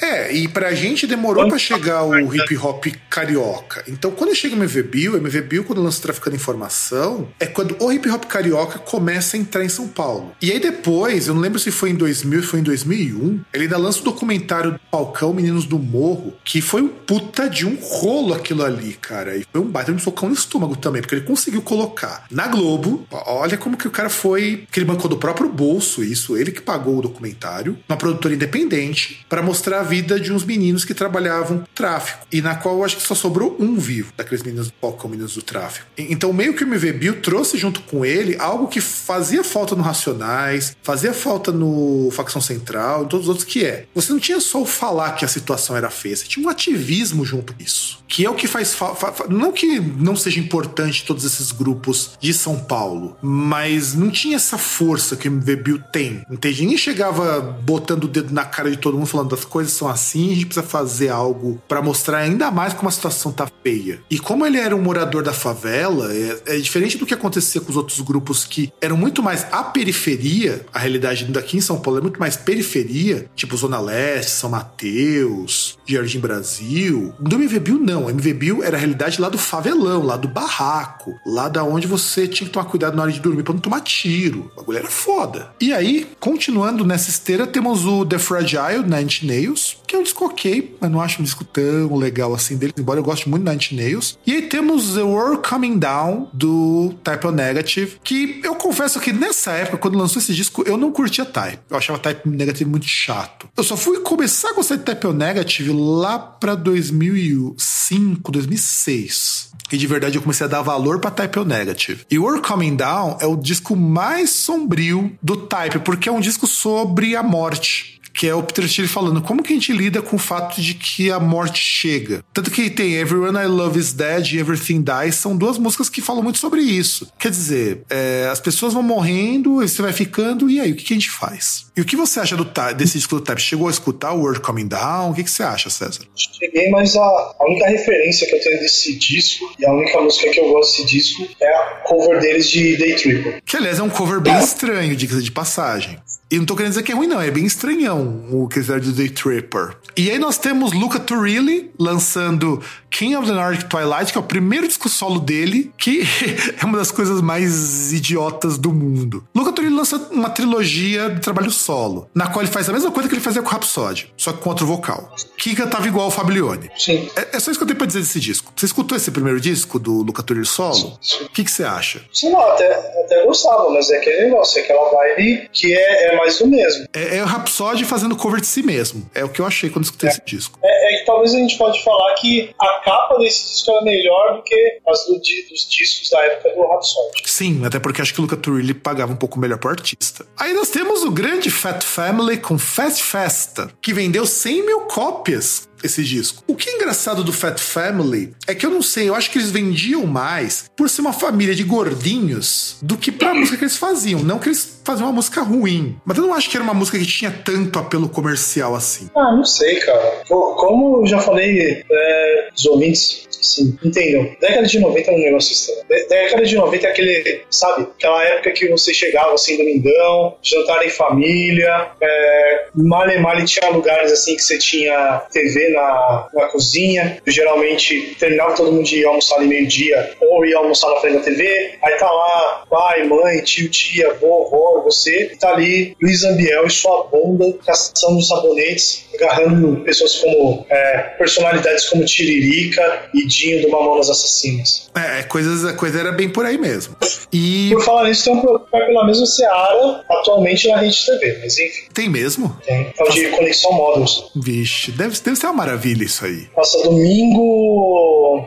É, 0.00 0.32
e 0.32 0.48
pra 0.48 0.74
gente 0.74 1.06
demorou 1.06 1.48
para 1.48 1.58
chegar 1.58 2.04
o 2.04 2.34
hip 2.34 2.56
hop 2.56 2.86
carioca. 3.08 3.82
Então, 3.88 4.10
quando 4.10 4.34
chega 4.34 4.54
o 4.54 4.58
MV 4.58 4.82
Bill, 4.82 5.12
o 5.14 5.16
MV 5.16 5.40
Bill, 5.42 5.64
quando 5.64 5.82
lança 5.82 6.02
Traficando 6.02 6.36
Informação, 6.36 7.28
é 7.40 7.46
quando 7.46 7.76
o 7.80 7.92
hip 7.92 8.08
hop 8.10 8.24
carioca 8.24 8.78
começa 8.78 9.36
a 9.36 9.40
entrar 9.40 9.64
em 9.64 9.68
São 9.68 9.88
Paulo. 9.88 10.32
E 10.40 10.52
aí 10.52 10.60
depois, 10.60 11.28
eu 11.28 11.34
não 11.34 11.40
lembro 11.40 11.58
se 11.58 11.70
foi 11.70 11.90
em 11.90 11.94
2000, 11.94 12.42
se 12.42 12.48
foi 12.48 12.60
em 12.60 12.62
2001, 12.62 13.40
ele 13.52 13.64
ainda 13.64 13.78
lança 13.78 14.00
o 14.00 14.04
documentário 14.04 14.72
do 14.72 14.80
Palcão 14.90 15.32
Meninos 15.32 15.64
do 15.64 15.78
Morro, 15.78 16.34
que 16.44 16.60
foi 16.60 16.82
um 16.82 16.88
puta 16.88 17.48
de 17.48 17.66
um 17.66 17.76
rolo 17.80 18.34
aquilo 18.34 18.64
ali, 18.64 18.94
cara. 18.94 19.36
E 19.36 19.46
foi 19.50 19.60
um 19.60 19.66
baita 19.66 19.92
de 19.92 19.96
um 19.96 20.00
socão 20.00 20.28
no 20.28 20.34
estômago 20.34 20.76
também, 20.76 21.00
porque 21.00 21.14
ele 21.14 21.24
conseguiu 21.24 21.62
colocar 21.62 22.24
na 22.30 22.46
Globo, 22.48 23.06
olha 23.10 23.56
como 23.56 23.76
que 23.76 23.88
o 23.88 23.90
cara 23.90 24.10
foi, 24.10 24.66
que 24.70 24.78
ele 24.78 24.86
bancou 24.86 25.08
do 25.08 25.16
próprio 25.16 25.48
bolso 25.48 26.02
isso, 26.02 26.36
ele 26.36 26.50
que 26.50 26.60
pagou 26.60 26.98
o 26.98 27.02
documentário, 27.02 27.78
uma 27.88 27.96
produtora 27.96 28.34
independente, 28.34 29.24
para 29.28 29.42
mostrar 29.42 29.85
vida 29.86 30.20
de 30.20 30.32
uns 30.32 30.44
meninos 30.44 30.84
que 30.84 30.92
trabalhavam 30.92 31.64
tráfico. 31.74 32.26
E 32.30 32.42
na 32.42 32.54
qual 32.54 32.84
acho 32.84 32.96
que 32.96 33.02
só 33.02 33.14
sobrou 33.14 33.56
um 33.58 33.76
vivo 33.76 34.12
daqueles 34.16 34.42
meninos 34.42 34.66
do 34.66 34.72
palco, 34.74 35.08
meninos 35.08 35.34
do 35.34 35.42
tráfico. 35.42 35.86
Então, 35.96 36.32
meio 36.32 36.54
que 36.54 36.64
o 36.64 36.66
MV 36.66 36.92
Bill 36.92 37.20
trouxe 37.20 37.56
junto 37.56 37.80
com 37.82 38.04
ele 38.04 38.36
algo 38.38 38.68
que 38.68 38.80
fazia 38.80 39.42
falta 39.42 39.74
no 39.74 39.82
Racionais, 39.82 40.76
fazia 40.82 41.14
falta 41.14 41.52
no 41.52 42.10
Facção 42.12 42.40
Central 42.40 43.04
e 43.04 43.08
todos 43.08 43.26
os 43.26 43.28
outros, 43.28 43.46
que 43.46 43.64
é. 43.64 43.86
Você 43.94 44.12
não 44.12 44.20
tinha 44.20 44.40
só 44.40 44.62
o 44.62 44.66
falar 44.66 45.12
que 45.12 45.24
a 45.24 45.28
situação 45.28 45.76
era 45.76 45.90
feia, 45.90 46.16
você 46.16 46.26
tinha 46.26 46.46
um 46.46 46.50
ativismo 46.50 47.24
junto 47.24 47.54
com 47.54 47.62
isso. 47.62 48.04
Que 48.08 48.24
é 48.24 48.30
o 48.30 48.34
que 48.34 48.46
faz 48.46 48.74
falta. 48.74 49.26
Não 49.28 49.52
que 49.52 49.80
não 49.80 50.16
seja 50.16 50.40
importante 50.40 51.04
todos 51.04 51.24
esses 51.24 51.50
grupos 51.52 52.12
de 52.20 52.32
São 52.32 52.58
Paulo, 52.58 53.16
mas 53.22 53.94
não 53.94 54.10
tinha 54.10 54.36
essa 54.36 54.58
força 54.58 55.16
que 55.16 55.28
o 55.28 55.32
MV 55.32 55.56
Bill 55.56 55.78
tem. 55.92 56.24
Entende? 56.30 56.62
Ninguém 56.62 56.78
chegava 56.78 57.40
botando 57.40 58.04
o 58.04 58.08
dedo 58.08 58.32
na 58.32 58.44
cara 58.44 58.70
de 58.70 58.76
todo 58.76 58.96
mundo 58.96 59.06
falando 59.06 59.30
das 59.30 59.44
coisas 59.44 59.72
são 59.76 59.88
assim, 59.88 60.32
a 60.32 60.34
gente 60.34 60.46
precisa 60.46 60.66
fazer 60.66 61.08
algo 61.08 61.60
para 61.68 61.82
mostrar 61.82 62.18
ainda 62.18 62.50
mais 62.50 62.72
como 62.72 62.88
a 62.88 62.92
situação 62.92 63.32
tá 63.32 63.48
feia. 63.62 64.00
E 64.10 64.18
como 64.18 64.46
ele 64.46 64.58
era 64.58 64.74
um 64.74 64.82
morador 64.82 65.22
da 65.22 65.32
favela, 65.32 66.12
é, 66.12 66.42
é, 66.46 66.56
diferente 66.56 66.98
do 66.98 67.06
que 67.06 67.14
acontecia 67.14 67.60
com 67.60 67.70
os 67.70 67.76
outros 67.76 68.00
grupos 68.00 68.44
que 68.44 68.72
eram 68.80 68.96
muito 68.96 69.22
mais 69.22 69.46
a 69.52 69.62
periferia, 69.62 70.64
a 70.72 70.78
realidade 70.78 71.24
daqui 71.26 71.56
em 71.56 71.60
São 71.60 71.78
Paulo 71.78 71.98
é 71.98 72.02
muito 72.02 72.20
mais 72.20 72.36
periferia, 72.36 73.28
tipo 73.34 73.56
Zona 73.56 73.80
Leste, 73.80 74.30
São 74.30 74.50
Mateus, 74.50 75.78
Jardim 75.86 76.18
Brasil. 76.18 77.14
Do 77.18 77.36
MV 77.36 77.60
Bill, 77.60 77.78
não. 77.78 78.06
O 78.06 78.10
MV 78.10 78.32
Bill 78.34 78.62
era 78.62 78.76
a 78.76 78.80
realidade 78.80 79.20
lá 79.20 79.28
do 79.28 79.38
favelão, 79.38 80.02
lá 80.02 80.16
do 80.16 80.28
barraco, 80.28 81.14
lá 81.26 81.48
da 81.48 81.64
onde 81.64 81.86
você 81.86 82.26
tinha 82.26 82.46
que 82.46 82.52
tomar 82.52 82.66
cuidado 82.66 82.96
na 82.96 83.02
hora 83.02 83.12
de 83.12 83.20
dormir 83.20 83.42
pra 83.42 83.54
não 83.54 83.60
tomar 83.60 83.80
tiro. 83.80 84.50
O 84.54 84.60
bagulho 84.60 84.78
era 84.78 84.88
foda. 84.88 85.50
E 85.60 85.72
aí, 85.72 86.06
continuando 86.20 86.84
nessa 86.84 87.10
esteira, 87.10 87.46
temos 87.46 87.84
o 87.84 88.04
The 88.04 88.18
Fragile, 88.18 88.84
Nine 88.86 89.06
Nails, 89.22 89.65
que 89.86 89.96
é 89.96 89.98
um 89.98 90.02
disco 90.02 90.24
ok, 90.24 90.76
mas 90.80 90.90
não 90.90 91.00
acho 91.00 91.20
um 91.20 91.24
disco 91.24 91.44
tão 91.44 91.96
legal 91.96 92.34
assim 92.34 92.56
dele, 92.56 92.72
embora 92.78 93.00
eu 93.00 93.04
goste 93.04 93.28
muito 93.28 93.44
de 93.44 93.50
Nine 93.74 93.82
Nails. 93.82 94.18
E 94.26 94.32
aí 94.32 94.42
temos 94.42 94.94
The 94.94 95.02
World 95.02 95.48
Coming 95.48 95.78
Down, 95.78 96.28
do 96.32 96.94
Type 97.02 97.26
O 97.26 97.32
Negative, 97.32 97.98
que 98.02 98.40
eu 98.44 98.54
confesso 98.54 99.00
que 99.00 99.12
nessa 99.12 99.52
época, 99.52 99.78
quando 99.78 99.98
lançou 99.98 100.20
esse 100.20 100.34
disco, 100.34 100.62
eu 100.66 100.76
não 100.76 100.92
curtia 100.92 101.24
Type. 101.24 101.58
Eu 101.70 101.76
achava 101.76 101.98
Type 101.98 102.28
Negative 102.28 102.68
muito 102.68 102.86
chato. 102.86 103.48
Eu 103.56 103.64
só 103.64 103.76
fui 103.76 104.00
começar 104.00 104.50
a 104.50 104.52
gostar 104.54 104.76
de 104.76 104.82
Type 104.82 105.06
O 105.06 105.12
Negative 105.12 105.72
lá 105.72 106.18
pra 106.18 106.54
2005, 106.54 108.32
2006. 108.32 109.56
E 109.72 109.76
de 109.76 109.86
verdade 109.86 110.16
eu 110.16 110.22
comecei 110.22 110.46
a 110.46 110.48
dar 110.48 110.62
valor 110.62 111.00
pra 111.00 111.10
Type 111.10 111.38
O 111.40 111.44
Negative. 111.44 112.04
E 112.10 112.18
World 112.18 112.46
Coming 112.46 112.76
Down 112.76 113.18
é 113.20 113.26
o 113.26 113.36
disco 113.36 113.74
mais 113.74 114.30
sombrio 114.30 115.16
do 115.22 115.36
Type, 115.36 115.80
porque 115.80 116.08
é 116.08 116.12
um 116.12 116.20
disco 116.20 116.46
sobre 116.46 117.16
a 117.16 117.22
morte 117.22 117.95
que 118.16 118.26
é 118.26 118.34
o 118.34 118.42
Peter 118.42 118.66
Steele 118.66 118.88
falando 118.88 119.20
como 119.20 119.42
que 119.42 119.52
a 119.52 119.56
gente 119.56 119.72
lida 119.72 120.00
com 120.00 120.16
o 120.16 120.18
fato 120.18 120.60
de 120.60 120.72
que 120.72 121.10
a 121.10 121.20
morte 121.20 121.60
chega. 121.60 122.24
Tanto 122.32 122.50
que 122.50 122.70
tem 122.70 122.94
Everyone 122.94 123.36
I 123.36 123.46
Love 123.46 123.78
Is 123.78 123.92
Dead 123.92 124.32
e 124.32 124.38
Everything 124.38 124.82
Dies, 124.82 125.16
são 125.16 125.36
duas 125.36 125.58
músicas 125.58 125.90
que 125.90 126.00
falam 126.00 126.22
muito 126.22 126.38
sobre 126.38 126.62
isso. 126.62 127.12
Quer 127.18 127.30
dizer, 127.30 127.82
é, 127.90 128.26
as 128.32 128.40
pessoas 128.40 128.72
vão 128.72 128.82
morrendo, 128.82 129.56
você 129.56 129.82
vai 129.82 129.92
ficando, 129.92 130.48
e 130.48 130.58
aí, 130.58 130.72
o 130.72 130.76
que, 130.76 130.84
que 130.84 130.94
a 130.94 130.96
gente 130.96 131.10
faz? 131.10 131.66
E 131.76 131.80
o 131.82 131.84
que 131.84 131.94
você 131.94 132.18
acha 132.18 132.36
do, 132.36 132.44
desse 132.74 132.96
disco 132.96 133.16
do 133.16 133.20
Type? 133.20 133.40
Chegou 133.40 133.68
a 133.68 133.70
escutar 133.70 134.12
o 134.12 134.20
World 134.20 134.40
Coming 134.40 134.66
Down? 134.66 135.10
O 135.10 135.14
que, 135.14 135.22
que 135.22 135.30
você 135.30 135.42
acha, 135.42 135.68
César? 135.68 136.06
Cheguei, 136.14 136.70
mas 136.70 136.96
a, 136.96 137.02
a 137.02 137.44
única 137.46 137.66
referência 137.68 138.26
que 138.26 138.34
eu 138.34 138.40
tenho 138.40 138.58
desse 138.60 138.96
disco, 138.96 139.54
e 139.58 139.66
a 139.66 139.72
única 139.72 140.00
música 140.00 140.30
que 140.30 140.40
eu 140.40 140.48
gosto 140.52 140.82
desse 140.82 140.86
disco, 140.86 141.28
é 141.38 141.46
a 141.46 141.64
cover 141.84 142.18
deles 142.20 142.48
de 142.48 142.78
Day 142.78 142.94
Tripper. 142.94 143.42
Que, 143.44 143.58
aliás, 143.58 143.78
é 143.78 143.82
um 143.82 143.90
cover 143.90 144.20
bem 144.20 144.38
estranho, 144.38 144.96
diga 144.96 145.20
de 145.20 145.30
passagem. 145.30 145.98
E 146.30 146.38
não 146.38 146.44
tô 146.44 146.56
querendo 146.56 146.72
dizer 146.72 146.82
que 146.82 146.90
é 146.90 146.94
ruim, 146.94 147.06
não. 147.06 147.20
É 147.20 147.30
bem 147.30 147.44
estranhão 147.44 148.24
o 148.32 148.48
que 148.48 148.56
fizeram 148.56 148.80
de 148.80 148.92
Day 148.92 149.08
Tripper. 149.08 149.76
E 149.96 150.10
aí 150.10 150.18
nós 150.18 150.36
temos 150.36 150.72
Luca 150.72 150.98
Turilli 150.98 151.70
lançando 151.78 152.60
King 152.90 153.14
of 153.14 153.28
the 153.28 153.32
Nordic 153.32 153.66
Twilight, 153.66 154.10
que 154.10 154.18
é 154.18 154.20
o 154.20 154.24
primeiro 154.24 154.66
disco 154.66 154.88
solo 154.88 155.20
dele, 155.20 155.72
que 155.78 156.02
é 156.60 156.64
uma 156.64 156.78
das 156.78 156.90
coisas 156.90 157.20
mais 157.20 157.92
idiotas 157.92 158.58
do 158.58 158.72
mundo. 158.72 159.24
Luca 159.34 159.52
Turilli 159.52 159.74
lança 159.74 159.96
uma 160.10 160.28
trilogia 160.28 161.10
de 161.10 161.20
trabalho 161.20 161.50
solo, 161.50 162.10
na 162.12 162.26
qual 162.26 162.42
ele 162.42 162.50
faz 162.50 162.68
a 162.68 162.72
mesma 162.72 162.90
coisa 162.90 163.08
que 163.08 163.14
ele 163.14 163.22
fazia 163.22 163.40
com 163.40 163.48
o 163.48 163.52
Rhapsody, 163.52 164.12
só 164.16 164.32
que 164.32 164.40
com 164.40 164.48
outro 164.50 164.66
vocal. 164.66 165.14
Que 165.38 165.54
cantava 165.54 165.86
igual 165.86 166.08
o 166.08 166.10
Fablione. 166.10 166.70
Sim. 166.76 167.08
É, 167.14 167.36
é, 167.36 167.40
só 167.40 167.50
isso 167.50 167.60
que 167.60 167.62
eu 167.62 167.68
tenho 167.68 167.78
pra 167.78 167.86
dizer 167.86 168.00
desse 168.00 168.18
disco. 168.18 168.52
Você 168.56 168.66
escutou 168.66 168.96
esse 168.96 169.10
primeiro 169.12 169.40
disco 169.40 169.78
do 169.78 170.02
Luca 170.02 170.22
Turilli 170.22 170.46
solo? 170.46 170.98
O 171.22 171.28
que, 171.28 171.44
que 171.44 171.50
você 171.50 171.62
acha? 171.62 172.02
Sim, 172.12 172.30
não, 172.30 172.40
até, 172.40 172.72
até 173.04 173.24
gostava, 173.24 173.70
mas 173.70 173.90
é 173.90 173.98
aquele 173.98 174.24
negócio, 174.24 174.58
é 174.58 174.64
aquela 174.64 174.90
vibe 174.90 175.48
que 175.52 175.72
é, 175.72 176.12
é 176.12 176.15
mais 176.16 176.38
do 176.38 176.46
mesmo. 176.46 176.86
É, 176.92 177.18
é 177.18 177.22
o 177.22 177.26
Rhapsody 177.26 177.84
fazendo 177.84 178.16
cover 178.16 178.40
de 178.40 178.46
si 178.46 178.62
mesmo. 178.62 179.08
É 179.14 179.24
o 179.24 179.28
que 179.28 179.40
eu 179.40 179.46
achei 179.46 179.70
quando 179.70 179.84
escutei 179.84 180.08
é. 180.08 180.12
esse 180.12 180.22
disco. 180.24 180.58
É, 180.62 180.94
é 180.94 180.98
que 180.98 181.06
talvez 181.06 181.34
a 181.34 181.38
gente 181.38 181.56
pode 181.56 181.82
falar 181.82 182.14
que 182.14 182.54
a 182.58 182.80
capa 182.84 183.18
desse 183.18 183.52
disco 183.52 183.70
era 183.70 183.82
melhor 183.82 184.36
do 184.36 184.42
que 184.42 184.78
as 184.86 185.06
do, 185.06 185.14
dos 185.14 185.68
discos 185.68 186.10
da 186.10 186.20
época 186.24 186.54
do 186.54 186.66
Rhapsody. 186.68 187.22
Sim, 187.24 187.64
até 187.64 187.78
porque 187.78 188.02
acho 188.02 188.12
que 188.12 188.20
o 188.20 188.22
Luca 188.22 188.36
Turilli 188.36 188.74
pagava 188.74 189.12
um 189.12 189.16
pouco 189.16 189.38
melhor 189.38 189.58
pro 189.58 189.70
artista. 189.70 190.26
Aí 190.38 190.52
nós 190.52 190.70
temos 190.70 191.02
o 191.02 191.10
grande 191.10 191.50
Fat 191.50 191.82
Family 191.82 192.38
com 192.38 192.58
Fast 192.58 193.02
Festa, 193.02 193.70
que 193.80 193.92
vendeu 193.92 194.26
100 194.26 194.66
mil 194.66 194.80
cópias 194.82 195.68
esse 195.86 196.04
disco. 196.04 196.42
O 196.46 196.54
que 196.54 196.68
é 196.68 196.74
engraçado 196.74 197.24
do 197.24 197.32
Fat 197.32 197.58
Family 197.58 198.34
é 198.46 198.54
que 198.54 198.66
eu 198.66 198.70
não 198.70 198.82
sei, 198.82 199.08
eu 199.08 199.14
acho 199.14 199.30
que 199.30 199.38
eles 199.38 199.50
vendiam 199.50 200.06
mais 200.06 200.70
por 200.76 200.88
ser 200.88 201.00
uma 201.00 201.12
família 201.12 201.54
de 201.54 201.64
gordinhos 201.64 202.76
do 202.82 202.96
que 202.96 203.10
pra 203.10 203.34
música 203.34 203.56
que 203.56 203.64
eles 203.64 203.76
faziam. 203.76 204.20
Não 204.20 204.38
que 204.38 204.48
eles 204.48 204.80
faziam 204.84 205.06
uma 205.06 205.14
música 205.14 205.42
ruim, 205.42 205.96
mas 206.04 206.16
eu 206.16 206.26
não 206.26 206.34
acho 206.34 206.48
que 206.48 206.56
era 206.56 206.64
uma 206.64 206.74
música 206.74 206.98
que 206.98 207.06
tinha 207.06 207.30
tanto 207.30 207.78
apelo 207.78 208.08
comercial 208.08 208.74
assim. 208.74 209.08
Ah, 209.16 209.34
não 209.34 209.44
sei, 209.44 209.76
cara. 209.76 210.22
Como 210.28 211.02
eu 211.02 211.06
já 211.06 211.18
falei, 211.18 211.84
é, 211.90 212.48
os 212.54 212.66
ouvintes 212.66 213.26
Sim, 213.46 213.78
entendam. 213.84 214.34
Década 214.40 214.66
de 214.66 214.80
90 214.80 215.10
é 215.10 215.14
um 215.14 215.18
negócio 215.18 215.52
estranho. 215.52 216.08
Década 216.08 216.44
de 216.44 216.56
90 216.56 216.86
é 216.86 216.90
aquele, 216.90 217.42
sabe, 217.50 217.86
aquela 217.96 218.24
época 218.24 218.50
que 218.52 218.68
você 218.68 218.92
chegava 218.92 219.34
assim, 219.34 219.56
domingão, 219.56 220.36
jantar 220.42 220.84
em 220.84 220.90
família, 220.90 221.88
é, 222.00 222.66
male 222.74 223.18
male 223.18 223.44
tinha 223.44 223.70
lugares 223.70 224.12
assim 224.12 224.36
que 224.36 224.42
você 224.42 224.58
tinha 224.58 225.22
TV 225.30 225.70
na, 225.76 226.28
na 226.34 226.46
cozinha, 226.46 227.18
geralmente 227.26 228.16
terminava 228.18 228.56
todo 228.56 228.72
mundo 228.72 228.84
de 228.84 229.04
almoçar 229.04 229.36
ali 229.36 229.46
meio-dia, 229.46 230.16
ou 230.20 230.44
ia 230.44 230.56
almoçar 230.56 230.88
na 230.90 231.00
frente 231.00 231.16
da 231.18 231.22
TV, 231.22 231.78
aí 231.82 231.94
tá 231.96 232.10
lá 232.10 232.64
pai, 232.68 233.04
mãe, 233.04 233.42
tio, 233.42 233.68
tia, 233.70 234.14
vovó, 234.14 234.82
você, 234.82 235.30
e 235.32 235.36
tá 235.36 235.50
ali 235.50 235.96
Luiz 236.02 236.24
Ambiel 236.24 236.66
e 236.66 236.70
sua 236.70 237.04
bunda 237.04 237.52
caçando 237.64 238.22
sabonetes, 238.22 239.05
agarrando 239.16 239.82
pessoas 239.84 240.16
como 240.16 240.66
é, 240.68 240.98
personalidades 241.18 241.88
como 241.88 242.04
Tiririca 242.04 243.08
e 243.14 243.26
Dinho 243.26 243.62
do 243.62 243.70
Mamonas 243.70 244.10
Assassinas. 244.10 244.90
É, 244.94 245.22
coisas, 245.24 245.64
a 245.64 245.74
coisa 245.74 246.00
era 246.00 246.12
bem 246.12 246.28
por 246.28 246.44
aí 246.44 246.58
mesmo. 246.58 246.96
E... 247.32 247.70
Por 247.72 247.82
falar 247.82 248.04
nisso, 248.04 248.24
tem 248.24 248.34
um 248.34 248.40
programa 248.40 248.86
pela 248.86 249.06
mesma 249.06 249.26
Seara 249.26 250.04
atualmente 250.08 250.68
na 250.68 250.78
Rede 250.78 251.04
TV, 251.04 251.38
mas 251.42 251.58
enfim. 251.58 251.88
Tem 251.92 252.08
mesmo? 252.08 252.56
Tem. 252.64 252.92
É 252.98 253.02
o 253.02 253.10
de 253.10 253.28
Conexão 253.28 253.72
Módulos. 253.72 254.30
Vixe, 254.36 254.92
deve, 254.92 255.18
deve 255.20 255.36
ser 255.36 255.46
uma 255.46 255.52
maravilha 255.52 256.04
isso 256.04 256.24
aí. 256.24 256.46
Passa 256.54 256.82
domingo. 256.82 258.46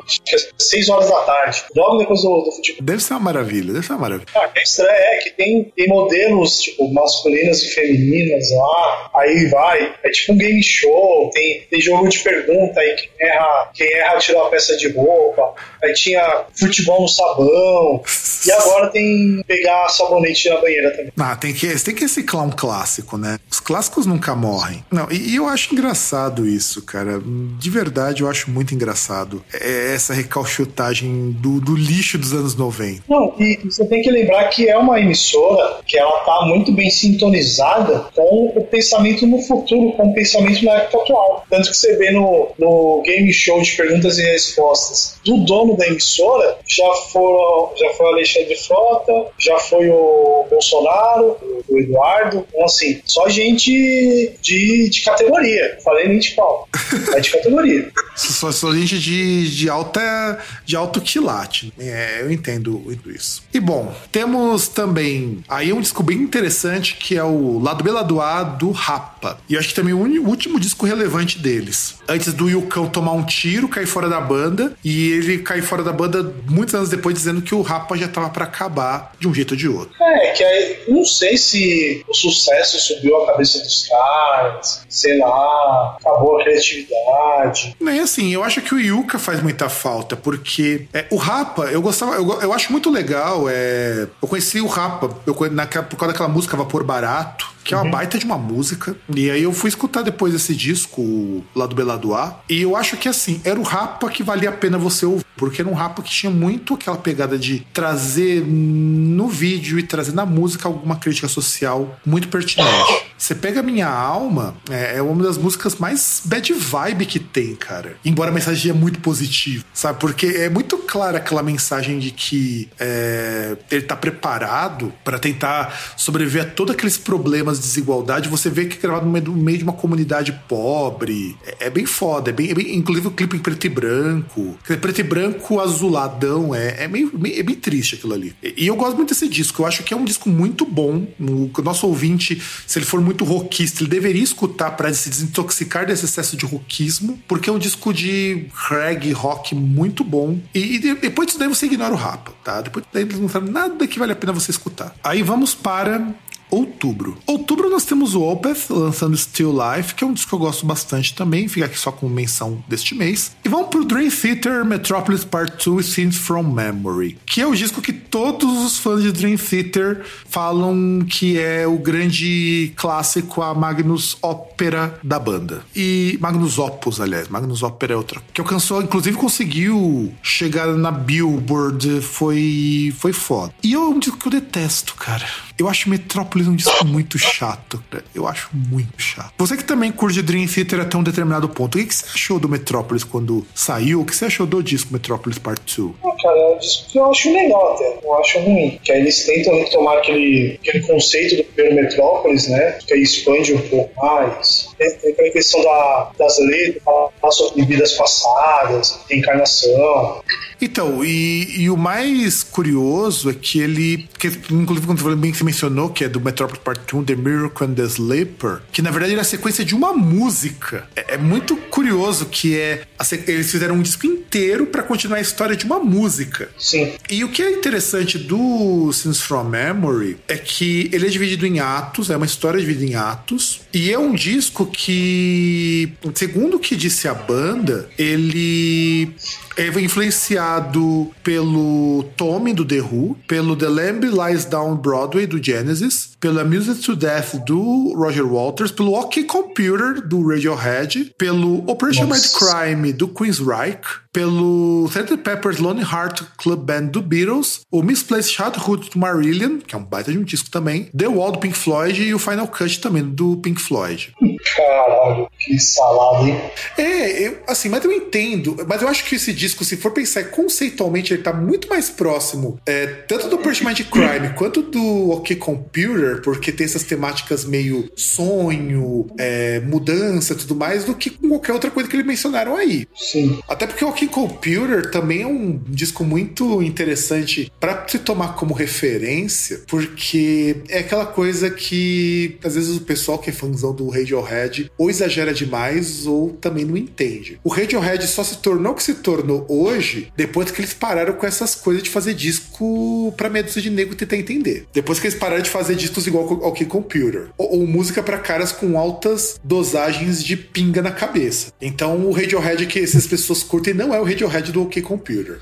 6 0.57 0.89
horas 0.89 1.09
da 1.09 1.21
tarde, 1.21 1.63
logo 1.75 1.97
depois 1.97 2.21
do, 2.21 2.41
do 2.41 2.51
futebol. 2.51 2.83
Deve 2.83 3.01
ser 3.01 3.13
uma 3.13 3.19
maravilha, 3.19 3.73
deve 3.73 3.85
ser 3.85 3.93
uma 3.93 4.01
maravilha. 4.01 4.27
Ah, 4.35 4.49
é 4.55 4.63
estranho, 4.63 4.89
é 4.89 5.17
que 5.17 5.31
tem, 5.31 5.63
tem 5.75 5.87
modelos, 5.87 6.61
tipo, 6.61 6.91
masculinas 6.93 7.61
e 7.63 7.69
femininas 7.69 8.51
lá, 8.51 9.11
aí 9.15 9.47
vai, 9.47 9.95
é 10.03 10.09
tipo 10.09 10.33
um 10.33 10.37
game 10.37 10.58
show, 10.63 11.29
tem, 11.33 11.61
tem 11.69 11.81
jogo 11.81 12.07
de 12.07 12.19
pergunta 12.19 12.79
aí, 12.79 12.95
quem 12.95 13.27
erra, 13.27 13.71
quem 13.73 13.93
erra 13.93 14.17
tirou 14.17 14.45
a 14.45 14.49
peça 14.49 14.75
de 14.77 14.89
roupa, 14.89 15.53
aí 15.83 15.93
tinha 15.93 16.45
futebol 16.57 17.01
no 17.01 17.07
sabão, 17.07 18.01
e 18.45 18.51
agora 18.51 18.89
tem 18.89 19.41
pegar 19.45 19.89
sabonete 19.89 20.49
na 20.49 20.61
banheira 20.61 20.91
também. 20.91 21.11
Ah, 21.19 21.35
tem 21.35 21.53
que, 21.53 21.67
tem 21.83 21.95
que 21.95 22.01
reciclar 22.01 22.45
um 22.45 22.51
clássico, 22.51 23.17
né? 23.17 23.37
Os 23.49 23.59
clássicos 23.59 24.05
nunca 24.05 24.35
morrem. 24.35 24.83
Não, 24.91 25.07
e, 25.11 25.31
e 25.31 25.35
eu 25.35 25.47
acho 25.47 25.73
engraçado 25.73 26.47
isso, 26.47 26.81
cara. 26.83 27.21
De 27.59 27.69
verdade, 27.69 28.23
eu 28.23 28.29
acho 28.29 28.49
muito 28.49 28.73
engraçado 28.73 29.43
é 29.53 29.93
essa 29.93 30.13
recalchutagem 30.13 31.31
do, 31.31 31.59
do 31.59 31.75
lixo 31.75 32.17
dos 32.17 32.33
anos 32.33 32.55
90. 32.55 33.03
Não, 33.07 33.33
e 33.39 33.59
você 33.63 33.85
tem 33.85 34.01
que 34.01 34.09
lembrar 34.09 34.47
que 34.49 34.69
é 34.69 34.77
uma 34.77 34.99
emissora 34.99 35.81
que 35.85 35.97
ela 35.97 36.19
tá 36.21 36.45
muito 36.45 36.71
bem 36.71 36.89
sintonizada 36.89 38.07
com 38.15 38.53
o 38.55 38.63
pensamento 38.65 39.25
no 39.27 39.41
futuro, 39.41 39.91
com 39.93 40.09
o 40.09 40.13
pensamento 40.13 40.48
na 40.63 40.73
época 40.73 41.03
atual. 41.03 41.45
Tanto 41.49 41.69
que 41.69 41.77
você 41.77 41.95
vê 41.97 42.11
no, 42.11 42.49
no 42.57 43.01
game 43.05 43.31
show 43.33 43.61
de 43.61 43.71
perguntas 43.75 44.17
e 44.17 44.23
respostas 44.23 45.15
do 45.25 45.37
dono 45.45 45.75
da 45.77 45.87
emissora, 45.87 46.57
já 46.67 46.91
foram, 47.11 47.75
já 47.75 47.89
foi 47.91 48.05
o 48.05 48.09
Alexandre 48.09 48.55
Frota, 48.55 49.13
já 49.37 49.57
foi 49.59 49.89
o 49.89 50.45
Bolsonaro, 50.49 51.37
o 51.67 51.79
Eduardo, 51.79 52.45
então 52.49 52.65
assim, 52.65 53.01
só 53.05 53.29
gente 53.29 54.37
de, 54.41 54.89
de 54.89 55.01
categoria. 55.01 55.77
Falei 55.83 56.07
nem 56.07 56.19
de 56.19 56.31
qual, 56.31 56.67
é 57.15 57.19
de 57.19 57.31
categoria. 57.31 57.91
só, 58.15 58.51
só 58.51 58.73
gente 58.73 58.99
de, 58.99 59.49
de 59.49 59.69
alta 59.69 60.39
de 60.65 60.75
alto 60.75 61.01
quilate. 61.01 61.73
É, 61.77 62.21
eu 62.21 62.31
entendo 62.31 62.83
isso. 63.07 63.43
E 63.53 63.59
bom, 63.59 63.93
temos 64.11 64.67
também 64.67 65.43
aí 65.47 65.71
um 65.73 65.81
disco 65.81 66.03
bem 66.03 66.17
interessante 66.17 66.95
que 66.95 67.17
é 67.17 67.23
o 67.23 67.59
Lado 67.59 67.83
B 67.83 67.91
Lado 67.91 68.21
A 68.21 68.43
do 68.43 68.71
Rapa. 68.71 69.39
E 69.49 69.57
acho 69.57 69.69
que 69.69 69.75
também 69.75 69.93
o, 69.93 70.37
último 70.39 70.57
disco 70.57 70.85
relevante 70.85 71.37
deles. 71.37 71.95
Antes 72.07 72.31
do 72.31 72.49
Yukão 72.49 72.87
tomar 72.87 73.11
um 73.11 73.25
tiro, 73.25 73.67
cair 73.67 73.85
fora 73.85 74.07
da 74.07 74.21
banda 74.21 74.73
e 74.81 75.11
ele 75.11 75.39
cair 75.39 75.61
fora 75.61 75.83
da 75.83 75.91
banda 75.91 76.33
muitos 76.47 76.73
anos 76.73 76.87
depois 76.87 77.13
dizendo 77.13 77.41
que 77.41 77.53
o 77.53 77.61
Rapa 77.61 77.97
já 77.97 78.07
tava 78.07 78.29
para 78.29 78.45
acabar 78.45 79.11
de 79.19 79.27
um 79.27 79.33
jeito 79.33 79.51
ou 79.51 79.57
de 79.57 79.67
outro. 79.67 79.93
É, 80.01 80.31
que 80.31 80.41
aí 80.41 80.83
não 80.87 81.03
sei 81.03 81.35
se 81.35 82.05
o 82.07 82.13
sucesso 82.13 82.79
subiu 82.79 83.21
a 83.23 83.25
cabeça 83.27 83.59
dos 83.59 83.85
caras, 83.89 84.85
sei 84.87 85.19
lá, 85.19 85.97
acabou 85.99 86.39
a 86.39 86.43
criatividade. 86.43 87.75
Nem 87.77 87.99
assim, 87.99 88.33
eu 88.33 88.41
acho 88.41 88.61
que 88.61 88.73
o 88.73 88.79
Yuka 88.79 89.19
faz 89.19 89.43
muita 89.43 89.67
falta, 89.67 90.15
porque 90.15 90.87
é, 90.93 91.05
o 91.09 91.17
Rapa, 91.17 91.65
eu 91.65 91.81
gostava, 91.81 92.15
eu, 92.15 92.41
eu 92.41 92.53
acho 92.53 92.71
muito 92.71 92.89
legal. 92.89 93.49
É, 93.49 94.07
eu 94.21 94.27
conheci 94.27 94.61
o 94.61 94.67
Rapa 94.67 95.09
eu, 95.27 95.35
naquela, 95.51 95.83
por 95.83 95.97
causa 95.97 96.13
daquela 96.13 96.29
música 96.29 96.55
Vapor 96.55 96.85
Barato 96.85 97.58
que 97.63 97.73
é 97.73 97.77
uma 97.77 97.85
uhum. 97.85 97.91
baita 97.91 98.17
de 98.17 98.25
uma 98.25 98.37
música. 98.37 98.95
E 99.13 99.29
aí 99.29 99.43
eu 99.43 99.53
fui 99.53 99.69
escutar 99.69 100.01
depois 100.01 100.33
esse 100.33 100.55
disco, 100.55 101.43
lá 101.55 101.65
do 101.65 101.75
Belado 101.75 102.13
A, 102.13 102.41
e 102.49 102.61
eu 102.61 102.75
acho 102.75 102.97
que 102.97 103.07
assim, 103.07 103.41
era 103.43 103.59
o 103.59 103.63
rapa 103.63 104.09
que 104.09 104.23
valia 104.23 104.49
a 104.49 104.53
pena 104.53 104.77
você 104.77 105.05
ouvir, 105.05 105.25
porque 105.35 105.61
era 105.61 105.69
um 105.69 105.73
rapa 105.73 106.01
que 106.01 106.09
tinha 106.09 106.31
muito 106.31 106.73
aquela 106.73 106.97
pegada 106.97 107.37
de 107.37 107.65
trazer 107.73 108.43
no 108.45 109.27
vídeo 109.27 109.79
e 109.79 109.83
trazer 109.83 110.13
na 110.13 110.25
música 110.25 110.67
alguma 110.67 110.95
crítica 110.95 111.27
social 111.27 111.99
muito 112.05 112.27
pertinente. 112.27 113.09
Você 113.17 113.35
pega 113.35 113.61
Minha 113.61 113.87
Alma, 113.87 114.55
é, 114.69 114.97
é 114.97 115.01
uma 115.01 115.23
das 115.23 115.37
músicas 115.37 115.75
mais 115.75 116.21
bad 116.23 116.53
vibe 116.53 117.05
que 117.05 117.19
tem, 117.19 117.55
cara. 117.55 117.97
Embora 118.03 118.31
a 118.31 118.33
mensagem 118.33 118.71
é 118.71 118.73
muito 118.73 118.99
positiva, 119.01 119.63
sabe? 119.73 119.99
Porque 119.99 120.25
é 120.25 120.49
muito 120.49 120.77
clara 120.77 121.17
aquela 121.17 121.43
mensagem 121.43 121.99
de 121.99 122.11
que 122.11 122.69
é, 122.79 123.57
ele 123.69 123.81
tá 123.81 123.95
preparado 123.95 124.93
para 125.03 125.19
tentar 125.19 125.77
sobreviver 125.97 126.43
a 126.43 126.45
todos 126.45 126.73
aqueles 126.73 126.97
problemas 126.97 127.48
desigualdade, 127.57 128.29
você 128.29 128.49
vê 128.49 128.65
que 128.65 128.77
é 128.77 128.79
gravado 128.81 129.05
no 129.05 129.33
meio, 129.33 129.57
de 129.57 129.63
uma 129.63 129.73
comunidade 129.73 130.31
pobre. 130.47 131.37
É, 131.45 131.67
é 131.67 131.69
bem 131.69 131.85
foda, 131.85 132.29
é 132.29 132.33
bem, 132.33 132.51
é 132.51 132.53
bem, 132.53 132.75
inclusive 132.75 133.07
o 133.07 133.11
clipe 133.11 133.37
em 133.37 133.39
preto 133.39 133.65
e 133.65 133.69
branco. 133.69 134.57
Preto 134.63 134.99
e 134.99 135.03
branco 135.03 135.59
azuladão, 135.59 136.53
é, 136.53 136.83
é, 136.83 136.87
meio, 136.87 137.11
é 137.25 137.43
bem 137.43 137.55
triste 137.55 137.95
aquilo 137.95 138.13
ali. 138.13 138.35
E, 138.43 138.65
e 138.65 138.67
eu 138.67 138.75
gosto 138.75 138.95
muito 138.95 139.09
desse 139.09 139.27
disco, 139.27 139.61
eu 139.61 139.65
acho 139.65 139.83
que 139.83 139.93
é 139.93 139.97
um 139.97 140.05
disco 140.05 140.29
muito 140.29 140.65
bom. 140.65 141.07
O 141.19 141.61
nosso 141.61 141.87
ouvinte, 141.87 142.41
se 142.67 142.77
ele 142.77 142.85
for 142.85 143.01
muito 143.01 143.23
rockista, 143.23 143.83
ele 143.83 143.89
deveria 143.89 144.23
escutar 144.23 144.71
para 144.71 144.93
se 144.93 145.09
desintoxicar 145.09 145.85
desse 145.85 146.05
excesso 146.05 146.35
de 146.35 146.45
rockismo, 146.45 147.19
porque 147.27 147.49
é 147.49 147.53
um 147.53 147.59
disco 147.59 147.93
de 147.93 148.45
reggae 148.69 149.11
rock 149.11 149.55
muito 149.55 150.03
bom. 150.03 150.39
E, 150.53 150.75
e 150.75 150.79
depois 150.95 151.27
disso 151.27 151.39
daí 151.39 151.47
você 151.47 151.65
ignora 151.65 151.93
o 151.93 151.97
rap, 151.97 152.31
tá? 152.43 152.61
Depois 152.61 152.85
daí 152.91 153.05
não 153.05 153.29
falam 153.29 153.51
nada 153.51 153.87
que 153.87 153.99
vale 153.99 154.11
a 154.11 154.15
pena 154.15 154.33
você 154.33 154.51
escutar. 154.51 154.95
Aí 155.03 155.23
vamos 155.23 155.53
para 155.53 156.13
outubro. 156.49 157.17
Outubro 157.25 157.69
nós 157.69 157.85
temos 157.85 158.15
o 158.15 158.21
Opeth 158.21 158.69
lançando 158.69 159.15
Still 159.15 159.53
Life, 159.53 159.95
que 159.95 160.03
é 160.03 160.07
um 160.07 160.13
disco 160.13 160.29
que 160.29 160.35
eu 160.35 160.39
gosto 160.39 160.65
bastante 160.65 161.13
também, 161.13 161.47
fica 161.47 161.65
aqui 161.65 161.77
só 161.77 161.91
com 161.91 162.07
menção 162.07 162.63
deste 162.67 162.95
mês. 162.95 163.35
E 163.43 163.49
vamos 163.49 163.69
pro 163.69 163.85
Dream 163.85 164.09
Theater 164.09 164.65
Metropolis 164.65 165.23
Part 165.23 165.63
2 165.63 165.85
Scenes 165.85 166.17
from 166.17 166.43
Memory, 166.43 167.17
que 167.25 167.41
é 167.41 167.47
o 167.47 167.55
disco 167.55 167.81
que 167.81 167.93
todos 167.93 168.65
os 168.65 168.77
fãs 168.77 169.03
de 169.03 169.11
Dream 169.11 169.37
Theater 169.37 170.03
falam 170.27 171.05
que 171.07 171.37
é 171.39 171.67
o 171.67 171.77
grande 171.77 172.73
clássico, 172.75 173.41
a 173.41 173.53
Magnus 173.53 174.17
Opera 174.21 174.99
da 175.03 175.19
banda. 175.19 175.63
E 175.75 176.17
Magnus 176.21 176.57
Opus, 176.57 176.99
aliás, 176.99 177.27
Magnus 177.27 177.63
Opera 177.63 177.93
é 177.93 177.97
outra. 177.97 178.21
Que 178.33 178.41
alcançou, 178.41 178.81
inclusive 178.81 179.17
conseguiu 179.17 180.11
chegar 180.21 180.67
na 180.67 180.91
Billboard, 180.91 182.01
foi, 182.01 182.93
foi 182.97 183.13
foda. 183.13 183.53
E 183.63 183.73
é 183.73 183.79
um 183.79 183.99
disco 183.99 184.17
que 184.17 184.27
eu 184.27 184.31
detesto, 184.31 184.95
cara. 184.95 185.27
Eu 185.59 185.67
acho 185.67 185.89
Metrópolis 185.89 186.47
um 186.47 186.55
disco 186.55 186.85
muito 186.85 187.19
chato. 187.19 187.83
Eu 188.15 188.25
acho 188.25 188.49
muito 188.53 189.01
chato. 189.01 189.33
Você 189.37 189.57
que 189.57 189.63
também 189.65 189.91
curte 189.91 190.21
Dream 190.21 190.47
Theater 190.47 190.79
até 190.79 190.97
um 190.97 191.03
determinado 191.03 191.49
ponto, 191.49 191.77
o 191.77 191.85
que, 191.85 191.93
você 191.93 192.05
achou 192.13 192.39
do 192.39 192.47
Metrópolis 192.47 193.03
quando 193.03 193.45
saiu? 193.53 193.99
O 193.99 194.05
que 194.05 194.15
você 194.15 194.25
achou 194.25 194.47
do 194.47 194.63
disco 194.63 194.93
Metrópolis 194.93 195.37
Part 195.37 195.61
2? 195.75 195.95
Ah, 196.01 196.15
cara, 196.23 196.37
é 196.37 196.55
um 196.55 196.57
disco 196.59 196.89
que 196.89 196.97
eu 196.97 197.11
acho 197.11 197.33
legal 197.33 197.73
até. 197.73 197.99
Eu 198.01 198.13
acho 198.19 198.39
ruim. 198.39 198.79
Que 198.81 198.93
aí 198.93 199.01
eles 199.01 199.25
tentam 199.25 199.53
retomar 199.53 199.97
aquele, 199.97 200.57
aquele 200.61 200.79
conceito 200.87 201.35
do 201.35 201.43
primeiro 201.43 201.75
Metrópolis, 201.75 202.47
né? 202.47 202.77
Que 202.87 202.93
aí 202.93 203.01
expande 203.01 203.53
um 203.53 203.61
pouco 203.67 204.01
mais. 204.01 204.69
Tem, 204.77 205.13
tem 205.13 205.27
a 205.27 205.31
questão 205.33 205.61
da, 205.61 206.11
das 206.17 206.39
letras, 206.39 206.83
falar 206.85 207.31
sobre 207.33 207.65
vidas 207.65 207.91
passadas, 207.93 208.97
reencarnação. 209.09 210.21
Então, 210.61 211.03
e, 211.03 211.61
e, 211.61 211.69
o 211.69 211.77
mais 211.77 212.43
curioso 212.43 213.29
é 213.29 213.33
que 213.33 213.61
ele, 213.61 214.09
que, 214.19 214.27
inclusive 214.51 214.85
quando 214.85 215.15
bem 215.15 215.31
que 215.31 215.37
mencionou, 215.49 215.89
que 215.89 216.03
é 216.03 216.09
do 216.09 216.21
Metropolis 216.21 216.61
Part 216.63 216.95
1, 216.95 217.03
The 217.03 217.15
Miracle 217.15 217.67
and 217.67 217.73
the 217.73 217.83
Sleeper, 217.83 218.59
que 218.71 218.81
na 218.81 218.91
verdade 218.91 219.13
era 219.13 219.21
a 219.21 219.25
sequência 219.25 219.65
de 219.65 219.73
uma 219.75 219.93
música. 219.93 220.87
É, 220.95 221.15
é 221.15 221.17
muito 221.17 221.57
curioso 221.57 222.27
que 222.27 222.57
é 222.57 222.83
eles 223.27 223.49
fizeram 223.49 223.75
um 223.75 223.81
disco 223.81 224.05
inteiro 224.05 224.67
para 224.67 224.83
continuar 224.83 225.17
a 225.17 225.21
história 225.21 225.55
de 225.55 225.65
uma 225.65 225.79
música. 225.79 226.49
Sim. 226.57 226.93
E 227.09 227.23
o 227.23 227.29
que 227.29 227.41
é 227.41 227.51
interessante 227.51 228.17
do 228.17 228.91
Sins 228.91 229.21
from 229.21 229.45
Memory 229.45 230.17
é 230.27 230.37
que 230.37 230.89
ele 230.91 231.07
é 231.07 231.09
dividido 231.09 231.47
em 231.47 231.59
atos, 231.59 232.09
é 232.09 232.17
uma 232.17 232.25
história 232.25 232.59
dividida 232.59 232.85
em 232.85 232.95
atos, 232.95 233.61
e 233.73 233.91
é 233.91 233.97
um 233.97 234.13
disco 234.13 234.65
que, 234.65 235.93
segundo 236.13 236.57
o 236.57 236.59
que 236.59 236.75
disse 236.75 237.07
a 237.07 237.13
banda, 237.13 237.89
ele 237.97 239.13
é 239.59 239.81
influenciado 239.81 241.11
pelo 241.21 242.05
Tommy 242.15 242.53
do 242.53 242.63
The 242.63 242.79
Who, 242.79 243.17
pelo 243.27 243.57
The 243.57 243.67
Lamb 243.67 244.05
Lies 244.05 244.45
Down 244.45 244.77
Broadway 244.77 245.27
do 245.27 245.43
Genesis, 245.43 246.11
pela 246.17 246.45
Music 246.45 246.81
to 246.81 246.95
Death 246.95 247.35
do 247.45 247.93
Roger 247.93 248.23
Walters, 248.23 248.71
pelo 248.71 248.93
OK 248.93 249.25
Computer 249.25 250.01
do 250.07 250.25
Radiohead, 250.25 251.13
pelo 251.17 251.69
Operation 251.69 252.07
Mad 252.07 252.21
Crime 252.31 252.93
do 252.93 253.09
Queensryche, 253.09 253.99
pelo 254.13 254.87
Sgt. 254.87 255.17
Pepper's 255.17 255.59
Lonely 255.59 255.83
Heart 255.83 256.23
Club 256.37 256.63
Band 256.63 256.85
do 256.85 257.01
Beatles, 257.01 257.61
o 257.69 257.83
Misplaced 257.83 258.33
Childhood 258.33 258.91
do 258.91 258.99
Marillion, 258.99 259.59
que 259.59 259.75
é 259.75 259.77
um 259.77 259.83
baita 259.83 260.11
de 260.11 260.17
um 260.17 260.23
disco 260.23 260.49
também, 260.49 260.89
The 260.97 261.09
Wall 261.09 261.33
do 261.33 261.39
Pink 261.39 261.57
Floyd 261.57 262.01
e 262.01 262.13
o 262.13 262.19
Final 262.19 262.47
Cut 262.47 262.79
também 262.79 263.03
do 263.03 263.35
Pink 263.37 263.61
Floyd. 263.61 264.13
Caralho, 264.55 265.29
que 265.37 265.59
salada, 265.59 266.27
hein? 266.27 266.41
É, 266.77 267.27
eu, 267.27 267.39
assim, 267.47 267.69
mas 267.69 267.83
eu 267.83 267.91
entendo, 267.91 268.57
mas 268.67 268.81
eu 268.81 268.87
acho 268.87 269.05
que 269.05 269.15
esse 269.15 269.33
disco, 269.33 269.63
se 269.63 269.77
for 269.77 269.91
pensar 269.91 270.25
conceitualmente, 270.25 271.13
ele 271.13 271.23
tá 271.23 271.33
muito 271.33 271.67
mais 271.67 271.89
próximo, 271.89 272.59
é, 272.65 272.87
tanto 272.87 273.27
do 273.27 273.35
Operation 273.35 273.65
Mind 273.65 273.81
Crime 273.81 274.33
quanto 274.35 274.61
do 274.61 275.11
OK 275.11 275.35
Computer, 275.35 276.21
porque 276.21 276.51
tem 276.51 276.65
essas 276.65 276.83
temáticas 276.83 277.45
meio 277.45 277.89
sonho, 277.95 279.07
é, 279.17 279.59
mudança 279.59 280.33
e 280.33 280.37
tudo 280.37 280.55
mais, 280.55 280.85
do 280.85 280.95
que 280.95 281.09
com 281.09 281.29
qualquer 281.29 281.53
outra 281.53 281.71
coisa 281.71 281.89
que 281.89 281.95
eles 281.95 282.05
mencionaram 282.05 282.55
aí. 282.55 282.87
Sim. 282.95 283.39
Até 283.47 283.67
porque 283.67 283.83
o 283.83 283.89
OK 283.89 284.07
Computer 284.07 284.89
também 284.89 285.21
é 285.23 285.27
um 285.27 285.59
disco 285.67 286.03
muito 286.03 286.61
interessante 286.61 287.51
para 287.59 287.85
se 287.87 287.99
tomar 287.99 288.35
como 288.35 288.53
referência, 288.53 289.61
porque 289.67 290.57
é 290.69 290.79
aquela 290.79 291.05
coisa 291.05 291.49
que 291.49 292.37
às 292.43 292.55
vezes 292.55 292.77
o 292.77 292.81
pessoal 292.81 293.17
que 293.19 293.29
é 293.29 293.33
fãzão 293.33 293.73
do 293.73 293.89
Radiohead 293.89 294.28
Radiohead 294.29 294.71
ou 294.77 294.89
exagera 294.89 295.33
demais 295.33 296.05
ou 296.05 296.29
também 296.33 296.63
não 296.63 296.77
entende. 296.77 297.39
O 297.43 297.49
Radiohead 297.49 298.05
só 298.07 298.23
se 298.23 298.37
tornou 298.37 298.73
o 298.73 298.75
que 298.75 298.83
se 298.83 298.95
tornou 298.95 299.45
hoje 299.49 300.11
depois 300.15 300.51
que 300.51 300.61
eles 300.61 300.73
pararam 300.73 301.13
com 301.13 301.25
essas 301.25 301.55
coisas 301.55 301.83
de 301.83 301.89
fazer 301.89 302.13
disco 302.13 303.13
pra 303.17 303.29
medo 303.29 303.49
de 303.49 303.69
nego 303.69 303.95
tentar 303.95 304.17
entender. 304.17 304.67
Depois 304.71 304.99
que 304.99 305.07
eles 305.07 305.17
pararam 305.17 305.41
de 305.41 305.49
fazer 305.49 305.75
discos 305.75 306.05
igual 306.05 306.43
ao 306.43 306.53
Key 306.53 306.65
Computer. 306.65 307.29
Ou, 307.37 307.59
ou 307.59 307.67
música 307.67 308.03
para 308.03 308.19
caras 308.19 308.51
com 308.51 308.77
altas 308.77 309.39
dosagens 309.43 310.23
de 310.23 310.37
pinga 310.37 310.81
na 310.81 310.91
cabeça. 310.91 311.51
Então 311.59 312.05
o 312.05 312.11
Radiohead 312.11 312.65
que 312.67 312.79
essas 312.79 313.07
pessoas 313.07 313.41
curtem 313.41 313.73
não 313.73 313.93
é 313.93 313.99
o 313.99 314.03
Radiohead 314.03 314.51
do 314.51 314.63
OK 314.63 314.81
Computer. 314.81 315.39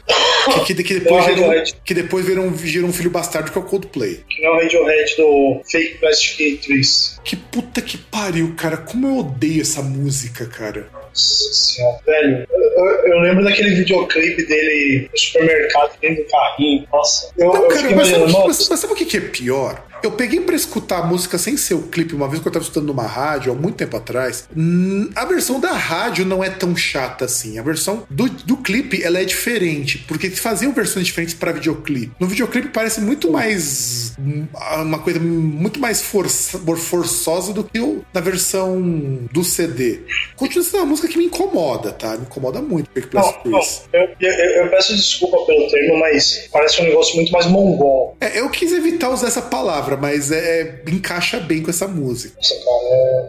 Que, 0.53 0.73
que, 0.73 0.83
que 0.83 0.99
depois, 0.99 1.25
gerou, 1.25 1.63
que 1.83 1.93
depois 1.93 2.25
viram, 2.25 2.49
viram 2.51 2.87
um 2.89 2.93
filho 2.93 3.09
bastardo 3.09 3.51
que 3.51 3.57
é 3.57 3.61
o 3.61 3.63
Coldplay. 3.63 4.23
Que 4.29 4.41
não 4.41 4.49
é 4.49 4.57
o 4.57 4.61
Radiohead 4.61 5.15
do 5.17 5.61
Fake 5.69 5.97
Plastic 5.99 6.61
Trees. 6.61 7.19
Que 7.23 7.35
puta 7.35 7.81
que 7.81 7.97
pariu, 7.97 8.53
cara. 8.55 8.77
Como 8.77 9.07
eu 9.07 9.17
odeio 9.17 9.61
essa 9.61 9.81
música, 9.81 10.45
cara. 10.45 10.87
Nossa 10.93 11.53
senhora, 11.53 11.99
velho. 12.05 12.47
Eu, 12.49 12.85
eu, 12.85 13.19
lembro 13.21 13.43
daquele 13.43 13.75
videoclipe 13.75 14.45
dele 14.45 15.09
no 15.11 15.17
supermercado 15.17 15.97
dentro 15.99 16.23
do 16.23 16.29
carrinho. 16.29 16.87
Nossa. 16.91 17.31
Eu, 17.37 17.47
não, 17.47 17.63
eu 17.63 17.67
cara, 17.67 17.95
mas, 17.95 18.07
sabe, 18.07 18.31
mas, 18.31 18.69
mas 18.69 18.79
sabe 18.79 18.93
o 18.93 18.95
que 18.95 19.17
é 19.17 19.21
pior? 19.21 19.86
Eu 20.03 20.11
peguei 20.11 20.41
para 20.41 20.55
escutar 20.55 20.99
a 20.99 21.05
música 21.05 21.37
sem 21.37 21.57
ser 21.57 21.73
o 21.73 21.83
clipe 21.83 22.15
uma 22.15 22.27
vez 22.27 22.41
que 22.41 22.47
eu 22.47 22.51
tava 22.51 22.63
escutando 22.63 22.87
numa 22.87 23.05
rádio 23.05 23.51
há 23.51 23.55
muito 23.55 23.75
tempo 23.75 23.97
atrás. 23.97 24.47
Hum, 24.55 25.09
a 25.15 25.25
versão 25.25 25.59
da 25.59 25.71
rádio 25.71 26.25
não 26.25 26.43
é 26.43 26.49
tão 26.49 26.75
chata 26.75 27.25
assim. 27.25 27.57
A 27.57 27.63
versão 27.63 28.03
do, 28.09 28.29
do 28.29 28.57
clipe 28.57 29.03
ela 29.03 29.19
é 29.19 29.25
diferente, 29.25 29.99
porque 30.07 30.29
faziam 30.29 30.73
versões 30.73 31.05
diferentes 31.05 31.33
para 31.33 31.51
videoclipe. 31.51 32.11
No 32.19 32.27
videoclipe 32.27 32.69
parece 32.69 33.01
muito 33.01 33.31
mais 33.31 34.13
uma 34.81 34.99
coisa 34.99 35.19
muito 35.19 35.79
mais 35.79 36.01
força, 36.01 36.59
forçosa 36.77 37.53
do 37.53 37.63
que 37.63 37.77
na 38.13 38.21
versão 38.21 38.81
do 39.31 39.43
CD. 39.43 40.01
Continua 40.35 40.63
sendo 40.63 40.77
uma 40.77 40.85
música 40.87 41.07
que 41.07 41.17
me 41.17 41.25
incomoda, 41.25 41.91
tá? 41.91 42.15
Me 42.17 42.23
incomoda 42.23 42.61
muito. 42.61 42.89
Não, 43.13 43.33
não, 43.45 43.61
eu, 43.93 44.09
eu, 44.19 44.31
eu, 44.31 44.69
peço 44.69 44.95
desculpa 44.95 45.37
pelo 45.45 45.69
termo, 45.69 45.99
mas 45.99 46.47
parece 46.51 46.81
um 46.81 46.85
negócio 46.85 47.15
muito 47.15 47.31
mais 47.31 47.45
mongol. 47.45 48.17
É, 48.19 48.39
eu 48.39 48.49
quis 48.49 48.71
evitar 48.71 49.09
usar 49.09 49.27
essa 49.27 49.41
palavra 49.41 49.86
palavra, 49.88 49.97
mas 49.97 50.31
é, 50.31 50.81
encaixa 50.88 51.39
bem 51.39 51.61
com 51.61 51.69
essa 51.69 51.88
música. 51.88 52.35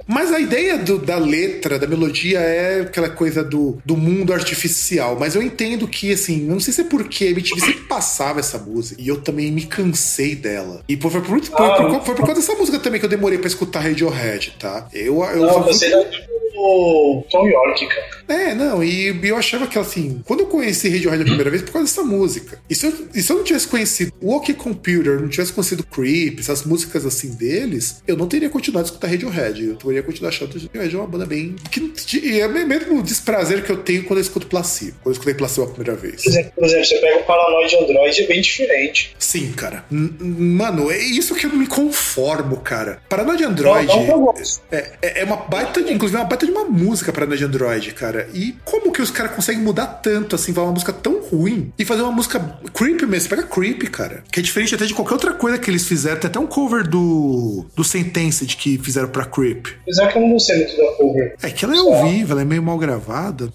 Mas 0.06 0.32
a 0.32 0.40
ideia 0.40 0.78
do, 0.78 0.98
da 0.98 1.16
letra, 1.16 1.78
da 1.78 1.86
melodia, 1.86 2.40
é 2.40 2.80
aquela 2.80 3.08
coisa 3.08 3.44
do, 3.44 3.78
do 3.84 3.96
mundo 3.96 4.32
artificial. 4.32 5.16
Mas 5.18 5.34
eu 5.34 5.42
entendo 5.42 5.86
que, 5.86 6.12
assim, 6.12 6.40
não 6.40 6.58
sei 6.58 6.72
se 6.72 6.80
é 6.80 6.84
porque 6.84 7.26
a 7.26 7.30
MTV 7.30 7.60
sempre 7.60 7.84
passava 7.84 8.40
essa 8.40 8.58
música 8.58 9.00
e 9.00 9.06
eu 9.06 9.20
também 9.20 9.52
me 9.52 9.64
cansei 9.64 10.34
dela. 10.34 10.82
E 10.88 10.96
foi 10.96 11.10
por, 11.10 11.30
muito, 11.30 11.52
ah, 11.54 11.76
foi, 11.76 12.00
foi 12.00 12.14
por 12.14 12.26
causa 12.26 12.40
dessa 12.40 12.54
música 12.54 12.78
também 12.78 12.98
que 12.98 13.06
eu 13.06 13.10
demorei 13.10 13.38
pra 13.38 13.46
escutar 13.46 13.80
Radiohead, 13.80 14.56
tá? 14.58 14.88
Eu, 14.92 15.22
eu, 15.24 15.46
não, 15.46 15.62
você 15.62 15.88
não 15.88 16.04
o 16.58 17.24
Tom 17.30 17.46
York, 17.46 17.86
cara. 17.86 18.08
É, 18.28 18.54
não, 18.54 18.82
e 18.82 19.08
eu 19.22 19.36
achava 19.36 19.66
que 19.66 19.78
assim, 19.78 20.20
quando 20.26 20.40
eu 20.40 20.46
conheci 20.46 20.88
Radiohead 20.88 21.22
a 21.22 21.26
primeira 21.26 21.50
vez, 21.50 21.62
por 21.62 21.72
causa 21.72 21.88
dessa 21.88 22.02
música. 22.02 22.60
E 22.68 22.74
se 22.74 22.86
eu, 22.86 23.08
e 23.14 23.22
se 23.22 23.32
eu 23.32 23.36
não 23.36 23.44
tivesse 23.44 23.68
conhecido 23.68 24.12
o 24.20 24.34
OK 24.34 24.54
Computer, 24.54 25.20
não 25.20 25.28
tivesse 25.28 25.52
conhecido 25.52 25.84
Creep, 25.84 26.40
essas 26.48 26.64
músicas 26.64 27.04
assim 27.04 27.34
deles, 27.34 28.02
eu 28.06 28.16
não 28.16 28.26
teria 28.26 28.48
continuado 28.48 28.86
a 28.86 28.88
escutar 28.88 29.08
Radiohead. 29.08 29.64
Eu 29.64 29.76
teria 29.76 30.02
continuado 30.02 30.34
achando 30.34 30.50
que 30.50 30.66
Radiohead 30.66 30.94
é 30.94 30.98
uma 30.98 31.06
banda 31.06 31.26
bem. 31.26 31.56
Que, 31.70 32.40
é 32.40 32.48
mesmo 32.48 32.98
o 32.98 33.02
desprazer 33.02 33.64
que 33.64 33.70
eu 33.70 33.78
tenho 33.78 34.04
quando 34.04 34.18
eu 34.18 34.22
escuto 34.22 34.46
Placebo, 34.46 34.96
quando 35.02 35.06
eu 35.06 35.12
escutei 35.12 35.34
Placebo 35.34 35.66
a 35.66 35.70
primeira 35.70 35.94
vez. 35.94 36.22
Por 36.22 36.30
exemplo, 36.30 36.52
por 36.54 36.64
exemplo 36.64 36.84
você 36.84 36.98
pega 36.98 37.18
o 37.18 37.24
Paranoid 37.24 37.76
Android, 37.76 38.22
é 38.22 38.26
bem 38.26 38.40
diferente. 38.40 39.16
Sim, 39.18 39.52
cara. 39.52 39.84
Mano, 39.90 40.90
é 40.90 40.98
isso 40.98 41.34
que 41.34 41.46
eu 41.46 41.50
me 41.50 41.66
conformo, 41.66 42.58
cara. 42.58 43.00
Paranoid 43.08 43.44
Android 43.44 43.86
não, 43.86 44.06
não 44.06 44.34
é, 44.70 44.92
é, 45.02 45.20
é 45.20 45.24
uma 45.24 45.36
baita, 45.36 45.80
inclusive, 45.80 46.16
é 46.16 46.22
uma 46.22 46.28
baita 46.28 46.46
de 46.46 46.52
uma 46.52 46.64
música 46.64 47.12
para 47.12 47.26
de 47.36 47.44
Android, 47.44 47.92
cara. 47.92 48.28
E 48.32 48.56
como 48.64 48.92
que 48.92 49.02
os 49.02 49.10
caras 49.10 49.32
conseguem 49.32 49.62
mudar 49.62 49.86
tanto, 49.86 50.34
assim, 50.34 50.52
falar 50.52 50.68
uma 50.68 50.72
música 50.74 50.92
tão 50.92 51.20
ruim 51.20 51.72
e 51.78 51.84
fazer 51.84 52.02
uma 52.02 52.12
música 52.12 52.58
creepy 52.74 53.06
mesmo? 53.06 53.28
Pega 53.28 53.42
creepy, 53.42 53.88
cara. 53.88 54.24
Que 54.30 54.40
é 54.40 54.42
diferente 54.42 54.74
até 54.74 54.86
de 54.86 54.94
qualquer 54.94 55.14
outra 55.14 55.32
coisa 55.32 55.58
que 55.58 55.70
eles 55.70 55.86
fizeram. 55.86 56.18
Tem 56.18 56.28
até 56.28 56.37
um 56.38 56.46
cover 56.46 56.88
do, 56.88 57.64
do 57.74 57.84
Sentenced 57.84 58.56
que 58.56 58.78
fizeram 58.78 59.08
pra 59.08 59.24
Creep. 59.24 59.66
Apesar 59.82 60.08
que 60.08 60.18
eu 60.18 60.22
não 60.22 60.32
gostei 60.32 60.56
muito 60.56 60.76
da 60.76 60.92
cover. 60.92 61.36
É 61.42 61.50
que 61.50 61.64
ela 61.64 61.74
é 61.74 61.78
ao 61.78 62.08
vivo, 62.08 62.32
ela 62.32 62.42
é 62.42 62.44
meio 62.44 62.62
mal 62.62 62.78
gravada. 62.78 63.52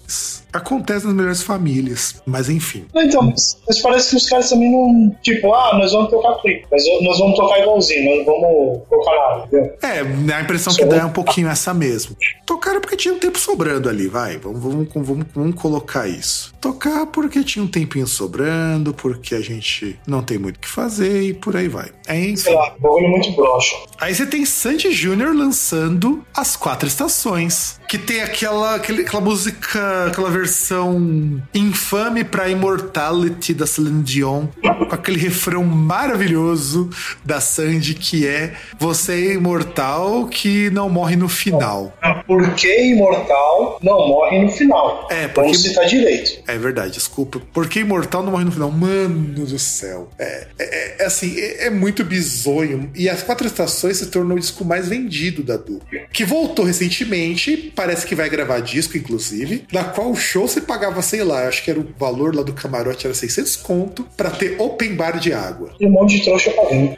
Acontece 0.52 1.04
nas 1.06 1.14
melhores 1.14 1.42
famílias. 1.42 2.22
Mas 2.24 2.48
enfim. 2.48 2.86
Então, 2.94 3.22
mas, 3.22 3.58
mas, 3.66 3.80
parece 3.80 4.10
que 4.10 4.16
os 4.16 4.28
caras 4.28 4.48
também 4.48 4.70
não. 4.70 5.16
Tipo, 5.22 5.52
ah, 5.52 5.76
nós 5.78 5.92
vamos 5.92 6.10
tocar 6.10 6.40
Creep, 6.40 6.64
mas 6.70 6.84
nós 7.02 7.18
vamos 7.18 7.36
tocar 7.36 7.60
igualzinho, 7.60 8.16
nós 8.16 8.26
vamos 8.26 8.82
tocar 8.88 9.12
nada, 9.12 9.46
entendeu? 9.46 9.76
É, 9.82 10.34
a 10.34 10.40
impressão 10.42 10.72
Só 10.72 10.78
que 10.78 10.84
dá 10.86 10.98
é 10.98 11.04
um 11.04 11.12
pouquinho 11.12 11.48
essa 11.48 11.74
mesmo. 11.74 12.16
Tocaram 12.46 12.80
porque 12.80 12.96
tinha 12.96 13.14
um 13.14 13.18
tempo 13.18 13.38
sobrando 13.38 13.88
ali, 13.88 14.06
vai. 14.06 14.36
Vamos, 14.38 14.60
vamos, 14.60 14.88
vamos, 14.94 15.26
vamos 15.34 15.60
colocar 15.60 16.06
isso. 16.06 16.54
Tocar 16.60 17.06
porque 17.06 17.42
tinha 17.42 17.64
um 17.64 17.68
tempinho 17.68 18.06
sobrando, 18.06 18.94
porque 18.94 19.34
a 19.34 19.40
gente 19.40 19.98
não 20.06 20.22
tem 20.22 20.38
muito 20.38 20.56
o 20.56 20.60
que 20.60 20.68
fazer 20.68 21.22
e 21.22 21.34
por 21.34 21.56
aí 21.56 21.68
vai. 21.68 21.90
É, 22.06 22.18
enfim. 22.18 22.36
Sei 22.36 22.54
lá, 22.54 22.73
bagulho 22.78 23.08
muito 23.08 23.30
broxa. 23.32 23.76
Aí 24.00 24.14
você 24.14 24.26
tem 24.26 24.44
Sandy 24.44 24.92
Júnior 24.92 25.34
lançando 25.34 26.24
As 26.34 26.56
Quatro 26.56 26.88
Estações, 26.88 27.80
que 27.88 27.98
tem 27.98 28.22
aquela, 28.22 28.76
aquela 28.76 29.20
música, 29.20 30.06
aquela 30.06 30.30
versão 30.30 31.42
infame 31.54 32.24
pra 32.24 32.48
Immortality 32.48 33.54
da 33.54 33.66
Celine 33.66 34.02
Dion, 34.02 34.46
com 34.62 34.94
aquele 34.94 35.18
refrão 35.18 35.64
maravilhoso 35.64 36.90
da 37.24 37.40
Sandy 37.40 37.94
que 37.94 38.26
é 38.26 38.54
Você 38.78 39.12
é 39.12 39.34
imortal 39.34 40.26
que 40.26 40.70
não 40.70 40.88
morre 40.88 41.16
no 41.16 41.28
final. 41.28 41.92
Por 42.26 42.54
que 42.54 42.90
imortal 42.90 43.78
não 43.82 44.08
morre 44.08 44.40
no 44.42 44.50
final? 44.50 45.06
É, 45.10 45.28
porque... 45.28 45.40
Vamos 45.40 45.62
citar 45.62 45.86
direito. 45.86 46.42
É 46.46 46.56
verdade, 46.56 46.92
desculpa. 46.92 47.40
Por 47.52 47.68
que 47.68 47.80
imortal 47.80 48.22
não 48.22 48.32
morre 48.32 48.44
no 48.44 48.52
final? 48.52 48.70
Mano 48.70 49.44
do 49.44 49.58
céu. 49.58 50.08
É, 50.18 50.46
é, 50.58 51.02
é 51.02 51.06
assim, 51.06 51.38
é, 51.38 51.66
é, 51.66 51.70
muito 51.70 52.04
bizonho. 52.04 52.63
E 52.94 53.08
As 53.08 53.22
Quatro 53.22 53.46
Estações 53.46 53.98
se 53.98 54.06
tornou 54.06 54.36
o 54.36 54.40
disco 54.40 54.64
mais 54.64 54.88
vendido 54.88 55.42
da 55.42 55.56
dupla. 55.56 56.00
Que 56.12 56.24
voltou 56.24 56.64
recentemente, 56.64 57.72
parece 57.74 58.06
que 58.06 58.14
vai 58.14 58.28
gravar 58.28 58.60
disco, 58.60 58.96
inclusive, 58.96 59.64
na 59.72 59.84
qual 59.84 60.10
o 60.10 60.16
show 60.16 60.46
você 60.46 60.60
pagava, 60.60 61.02
sei 61.02 61.22
lá, 61.22 61.48
acho 61.48 61.62
que 61.62 61.70
era 61.70 61.80
o 61.80 61.86
valor 61.98 62.34
lá 62.34 62.42
do 62.42 62.52
camarote 62.52 63.06
era 63.06 63.14
600 63.14 63.56
conto 63.56 64.06
pra 64.16 64.30
ter 64.30 64.60
open 64.60 64.94
bar 64.94 65.18
de 65.18 65.32
água. 65.32 65.70
E 65.80 65.86
um 65.86 65.90
monte 65.90 66.16
de 66.16 66.24
trouxa 66.24 66.50
pagando. 66.52 66.96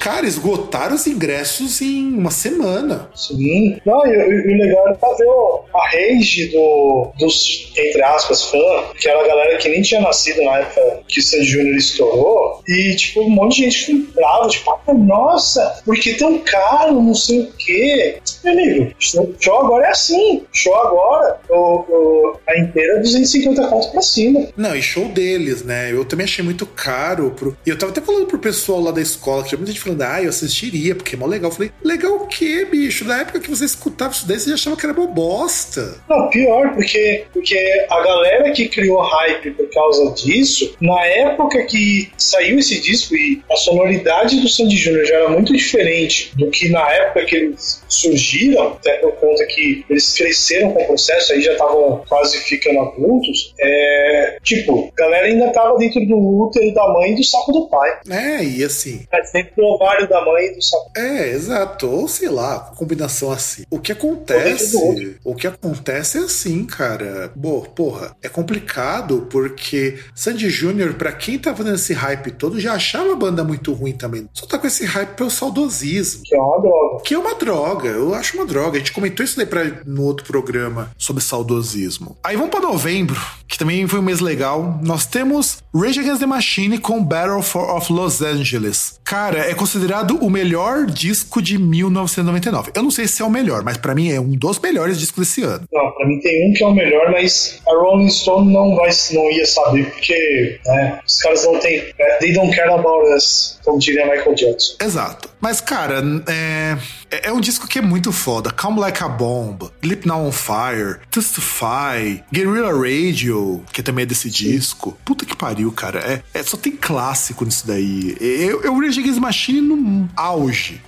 Cara, 0.00 0.26
esgotaram 0.26 0.94
os 0.94 1.06
ingressos 1.06 1.80
em 1.80 2.06
uma 2.12 2.30
semana. 2.30 3.08
Sim. 3.14 3.78
Não, 3.84 4.06
e, 4.06 4.10
e 4.10 4.54
o 4.54 4.58
legal 4.58 4.88
é 4.88 4.94
fazer 4.94 5.28
a 5.74 5.88
rage 5.90 6.46
do, 6.48 7.12
dos, 7.18 7.72
entre 7.76 8.02
aspas, 8.02 8.44
fã, 8.44 8.58
que 8.98 9.08
era 9.08 9.22
a 9.22 9.26
galera 9.28 9.58
que 9.58 9.68
nem 9.68 9.82
tinha 9.82 10.00
nascido 10.00 10.42
na 10.42 10.58
época 10.58 11.00
que 11.06 11.20
o 11.20 11.22
Sandy 11.22 11.44
Júnior 11.44 11.76
estourou, 11.76 12.62
e 12.66 12.94
tipo, 12.96 13.22
um 13.22 13.30
monte 13.30 13.56
de 13.56 13.64
gente 13.64 13.84
ficou 13.84 14.14
bravo, 14.14 14.48
tipo, 14.58 14.94
nossa, 14.94 15.80
por 15.84 15.98
que 15.98 16.14
tão 16.14 16.38
caro, 16.38 17.00
não 17.00 17.14
sei 17.14 17.40
o 17.42 17.52
quê. 17.52 18.20
Meu 18.44 18.52
amigo, 18.52 18.94
show 18.98 19.58
agora 19.58 19.86
é 19.86 19.90
assim, 19.90 20.44
show 20.52 20.74
agora, 20.74 21.40
o, 21.48 21.54
o, 21.54 22.36
a 22.46 22.58
inteira 22.58 22.98
é 22.98 23.00
250 23.00 23.68
contos 23.68 23.88
pra 23.88 24.02
cima. 24.02 24.48
Não, 24.56 24.74
e 24.74 24.82
show 24.82 25.06
deles, 25.06 25.62
né? 25.64 25.92
Eu 25.92 26.04
também 26.04 26.24
achei 26.24 26.44
muito 26.44 26.66
caro. 26.66 27.30
Pro... 27.30 27.56
E 27.66 27.70
eu 27.70 27.78
tava 27.78 27.92
até 27.92 28.00
falando 28.00 28.26
pro 28.26 28.38
pessoal 28.38 28.80
lá 28.80 28.90
da 28.90 29.00
escola, 29.00 29.42
que 29.42 29.50
tinha 29.50 29.58
muita 29.58 29.72
gente 29.72 29.82
falando, 29.82 30.02
ah, 30.02 30.22
eu 30.22 30.28
assistiria, 30.28 30.94
porque 30.94 31.14
é 31.14 31.18
mó 31.18 31.26
legal. 31.26 31.50
Eu 31.50 31.54
falei, 31.54 31.72
legal 31.82 32.16
o 32.16 32.26
quê, 32.26 32.66
bicho? 32.70 33.04
Na 33.04 33.20
época 33.20 33.40
que 33.40 33.50
você 33.50 33.64
escutava 33.64 34.12
isso 34.12 34.26
daí, 34.26 34.38
você 34.38 34.50
já 34.50 34.54
achava 34.54 34.76
que 34.76 34.86
era 34.86 34.94
bosta. 34.94 36.00
Não, 36.08 36.28
pior, 36.28 36.72
porque, 36.74 37.24
porque 37.32 37.86
a 37.90 38.02
galera 38.02 38.52
que 38.52 38.68
criou 38.68 39.00
hype 39.00 39.50
por 39.52 39.68
causa 39.70 40.12
disso, 40.12 40.74
na 40.80 41.00
época 41.04 41.64
que 41.64 42.10
saiu 42.16 42.58
esse 42.58 42.80
disco 42.80 43.14
e 43.14 43.42
a 43.50 43.56
sonoridade 43.56 44.40
do 44.40 44.48
Sandy 44.48 44.76
Júnior 44.76 45.06
já 45.06 45.16
era 45.16 45.28
muito 45.28 45.52
diferente 45.52 46.32
do 46.36 46.50
que 46.50 46.68
na 46.68 46.88
época 46.90 47.24
que 47.24 47.36
eles 47.36 47.82
surgiram, 48.28 48.68
até 48.68 48.98
por 48.98 49.12
conta 49.12 49.44
que 49.46 49.84
eles 49.88 50.12
cresceram 50.12 50.72
com 50.72 50.82
o 50.82 50.86
processo, 50.86 51.32
aí 51.32 51.40
já 51.40 51.52
estavam 51.52 52.02
quase 52.08 52.38
ficando 52.38 52.80
adultos, 52.80 53.54
é, 53.58 54.38
tipo, 54.42 54.92
a 54.96 55.00
galera 55.00 55.26
ainda 55.26 55.50
tava 55.50 55.76
dentro 55.78 56.04
do 56.06 56.16
útero 56.16 56.72
da 56.74 56.92
mãe 56.92 57.12
e 57.12 57.16
do 57.16 57.24
saco 57.24 57.52
do 57.52 57.68
pai. 57.68 58.00
É, 58.08 58.44
e 58.44 58.62
assim. 58.62 59.06
É 59.10 59.20
dentro 59.32 59.56
do 59.56 59.64
ovário 59.64 60.08
da 60.08 60.24
mãe 60.24 60.46
e 60.46 60.54
do 60.54 60.62
saco. 60.62 60.90
É, 60.96 61.28
exato. 61.30 61.90
Ou 61.90 62.08
sei 62.08 62.28
lá, 62.28 62.72
combinação 62.76 63.30
assim. 63.30 63.64
O 63.70 63.78
que 63.78 63.92
acontece. 63.92 65.18
O 65.24 65.34
que 65.34 65.46
acontece 65.46 66.18
é 66.18 66.20
assim, 66.22 66.64
cara. 66.64 67.32
Boa, 67.34 67.64
porra, 67.64 68.16
é 68.22 68.28
complicado 68.28 69.26
porque 69.30 69.98
Sandy 70.14 70.50
Júnior, 70.50 70.94
pra 70.94 71.12
quem 71.12 71.38
tá 71.38 71.54
fazendo 71.54 71.76
esse 71.76 71.92
hype 71.92 72.32
todo, 72.32 72.60
já 72.60 72.74
achava 72.74 73.12
a 73.12 73.16
banda 73.16 73.44
muito 73.44 73.72
ruim 73.72 73.92
também. 73.92 74.28
Só 74.32 74.46
tá 74.46 74.58
com 74.58 74.66
esse 74.66 74.84
hype 74.84 75.10
pelo 75.10 75.30
saudosismo. 75.30 76.22
Que 76.24 76.34
é 76.34 76.38
uma 76.38 76.60
droga. 76.60 77.02
Que 77.04 77.14
é 77.14 77.18
uma 77.18 77.34
droga. 77.34 77.88
Eu, 77.88 78.14
acho 78.18 78.36
uma 78.36 78.46
droga. 78.46 78.76
A 78.76 78.78
gente 78.78 78.92
comentou 78.92 79.24
isso 79.24 79.36
daí 79.36 79.46
pra, 79.46 79.64
no 79.86 80.02
outro 80.04 80.26
programa 80.26 80.90
sobre 80.98 81.22
saudosismo. 81.22 82.16
Aí 82.22 82.36
vamos 82.36 82.50
pra 82.50 82.60
novembro, 82.60 83.20
que 83.46 83.58
também 83.58 83.86
foi 83.86 84.00
um 84.00 84.02
mês 84.02 84.20
legal. 84.20 84.78
Nós 84.82 85.06
temos 85.06 85.62
Rage 85.74 86.00
Against 86.00 86.20
the 86.20 86.26
Machine 86.26 86.78
com 86.78 87.02
Battle 87.02 87.42
for, 87.42 87.76
of 87.76 87.92
Los 87.92 88.20
Angeles. 88.20 88.98
Cara, 89.04 89.38
é 89.38 89.54
considerado 89.54 90.16
o 90.18 90.28
melhor 90.28 90.86
disco 90.86 91.40
de 91.40 91.58
1999. 91.58 92.72
Eu 92.74 92.82
não 92.82 92.90
sei 92.90 93.06
se 93.06 93.22
é 93.22 93.24
o 93.24 93.30
melhor, 93.30 93.62
mas 93.62 93.76
para 93.76 93.94
mim 93.94 94.10
é 94.10 94.20
um 94.20 94.30
dos 94.30 94.58
melhores 94.58 94.98
discos 94.98 95.26
desse 95.26 95.42
ano. 95.42 95.64
Não, 95.72 95.90
pra 95.92 96.06
mim 96.06 96.20
tem 96.20 96.50
um 96.50 96.52
que 96.52 96.62
é 96.62 96.66
o 96.66 96.74
melhor, 96.74 97.10
mas 97.10 97.60
a 97.66 97.72
Rolling 97.72 98.10
Stone 98.10 98.52
não, 98.52 98.74
vai, 98.74 98.90
não 99.12 99.30
ia 99.30 99.46
saber, 99.46 99.90
porque 99.90 100.60
né, 100.66 100.98
os 101.06 101.20
caras 101.20 101.44
não 101.44 101.58
têm. 101.58 101.84
É, 101.98 102.18
they 102.18 102.32
don't 102.32 102.54
care 102.54 102.70
about 102.70 103.08
us, 103.14 103.58
como 103.64 103.78
diria 103.78 104.04
Michael 104.04 104.34
Jackson. 104.34 104.74
Exato. 104.82 105.28
Mas, 105.40 105.60
cara, 105.60 106.02
é, 106.28 106.76
é 107.10 107.32
um 107.32 107.40
disco 107.40 107.66
que 107.66 107.78
é 107.78 107.82
muito 107.82 108.12
foda. 108.12 108.50
Calm 108.50 108.78
Like 108.78 109.02
a 109.02 109.08
Bomb, 109.08 109.70
Lip 109.82 110.06
Now 110.06 110.26
on 110.26 110.32
Fire, 110.32 110.98
Testify, 111.10 112.22
Guerrilla 112.32 112.72
Radio, 112.72 113.62
que 113.72 113.82
também 113.82 114.02
é 114.02 114.06
desse 114.06 114.30
disco. 114.30 114.96
Puta 115.04 115.24
que 115.24 115.36
pariu, 115.36 115.70
cara. 115.72 116.00
É, 116.00 116.22
é 116.34 116.42
só 116.42 116.56
tem 116.56 116.72
clássico 116.72 117.44
nisso 117.44 117.66
daí. 117.66 118.16
Eu, 118.20 118.62
eu 118.62 118.78
Rage 118.78 119.00
Against 119.00 119.20
Machine 119.20 119.60
no 119.60 120.08
auge. 120.16 120.80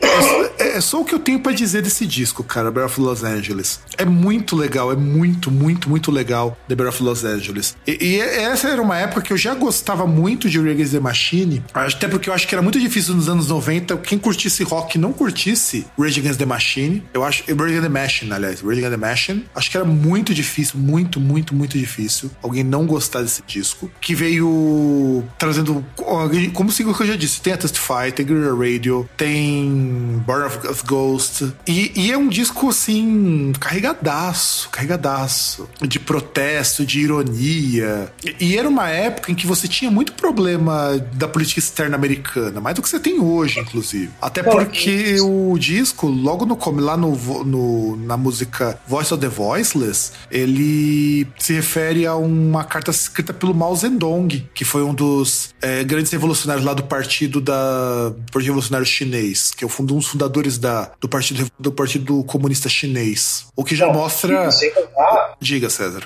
É, 0.58 0.76
é, 0.76 0.80
só 0.80 1.00
o 1.00 1.04
que 1.04 1.14
eu 1.14 1.18
tenho 1.18 1.40
para 1.40 1.52
dizer 1.52 1.82
desse 1.82 2.06
disco, 2.06 2.42
cara, 2.42 2.70
Breath 2.70 2.90
of 2.90 3.00
Los 3.00 3.22
Angeles. 3.22 3.80
É 3.96 4.04
muito 4.04 4.56
legal, 4.56 4.92
é 4.92 4.96
muito, 4.96 5.50
muito, 5.50 5.88
muito 5.88 6.10
legal 6.10 6.58
The 6.68 6.74
Breath 6.74 6.94
of 6.94 7.02
Los 7.02 7.24
Angeles. 7.24 7.76
E, 7.86 7.98
e, 8.00 8.20
essa 8.20 8.68
era 8.68 8.82
uma 8.82 8.98
época 8.98 9.22
que 9.22 9.32
eu 9.32 9.36
já 9.36 9.54
gostava 9.54 10.06
muito 10.06 10.48
de 10.48 10.58
Rage 10.58 10.70
Against 10.70 10.92
the 10.92 11.00
Machine, 11.00 11.64
até 11.72 12.08
porque 12.08 12.28
eu 12.28 12.34
acho 12.34 12.46
que 12.46 12.54
era 12.54 12.62
muito 12.62 12.78
difícil 12.78 13.14
nos 13.14 13.28
anos 13.28 13.48
90 13.48 13.96
quem 13.98 14.18
curtisse 14.18 14.62
rock 14.62 14.98
não 14.98 15.12
curtisse 15.12 15.86
Rage 15.98 16.09
Against 16.18 16.38
the 16.38 16.46
Machine. 16.46 17.02
Eu 17.14 17.24
acho. 17.24 17.44
Rage 17.44 17.62
Against 17.62 17.82
the 17.82 17.88
Machine, 17.88 18.32
aliás. 18.32 18.60
Rage 18.60 18.84
Against 18.84 19.00
the 19.00 19.08
Machine. 19.08 19.44
Acho 19.54 19.70
que 19.70 19.76
era 19.76 19.86
muito 19.86 20.34
difícil, 20.34 20.78
muito, 20.78 21.20
muito, 21.20 21.54
muito 21.54 21.78
difícil 21.78 22.30
alguém 22.42 22.64
não 22.64 22.86
gostar 22.86 23.22
desse 23.22 23.42
disco. 23.46 23.90
Que 24.00 24.14
veio 24.14 25.24
trazendo. 25.38 25.84
Como 26.54 26.70
o 26.70 26.72
que 26.72 27.02
eu 27.02 27.06
já 27.06 27.16
disse, 27.16 27.40
tem 27.40 27.52
a 27.52 27.56
Testify, 27.56 28.12
tem 28.14 28.26
Guerrilla 28.26 28.56
Radio, 28.56 29.08
tem 29.16 30.22
Born 30.26 30.46
of 30.68 30.84
Ghost. 30.86 31.52
E, 31.66 31.92
e, 31.94 32.12
é 32.12 32.18
um 32.18 32.28
disco 32.28 32.68
assim, 32.68 33.52
carregadaço, 33.58 34.68
carregadaço. 34.70 35.68
De 35.80 35.98
protesto, 35.98 36.84
de 36.84 37.00
ironia. 37.00 38.12
E, 38.24 38.50
e 38.50 38.58
era 38.58 38.68
uma 38.68 38.88
época 38.88 39.30
em 39.30 39.34
que 39.34 39.46
você 39.46 39.68
tinha 39.68 39.90
muito 39.90 40.12
problema 40.14 40.98
da 41.14 41.28
política 41.28 41.60
externa 41.60 41.96
americana, 41.96 42.60
mais 42.60 42.74
do 42.74 42.82
que 42.82 42.88
você 42.88 42.98
tem 42.98 43.20
hoje, 43.20 43.60
inclusive. 43.60 44.10
Até 44.20 44.42
porque 44.42 45.20
o 45.20 45.56
disco, 45.58 45.99
logo 46.06 46.46
no 46.46 46.58
lá 46.80 46.96
no, 46.96 47.44
no, 47.44 47.96
na 47.96 48.16
música 48.16 48.78
Voice 48.86 49.12
of 49.12 49.20
the 49.20 49.28
Voiceless, 49.28 50.12
ele 50.30 51.26
se 51.38 51.52
refere 51.52 52.06
a 52.06 52.14
uma 52.14 52.64
carta 52.64 52.90
escrita 52.90 53.32
pelo 53.32 53.54
Mao 53.54 53.74
Zedong, 53.74 54.48
que 54.54 54.64
foi 54.64 54.82
um 54.82 54.94
dos 54.94 55.54
é, 55.60 55.82
grandes 55.84 56.12
revolucionários 56.12 56.64
lá 56.64 56.74
do 56.74 56.84
partido 56.84 57.40
da 57.40 58.10
do 58.10 58.32
Partido 58.32 58.50
Revolucionário 58.50 58.86
Chinês, 58.86 59.50
que 59.50 59.64
é 59.64 59.68
um 59.68 59.84
dos 59.84 60.06
fundadores 60.06 60.58
da, 60.58 60.90
do 61.00 61.08
partido 61.08 61.50
do 61.58 61.72
Partido 61.72 62.22
Comunista 62.24 62.68
Chinês. 62.68 63.46
O 63.56 63.64
que 63.64 63.74
já 63.74 63.86
Não, 63.86 63.94
mostra. 63.94 64.48
Diga, 65.40 65.70
César. 65.70 66.02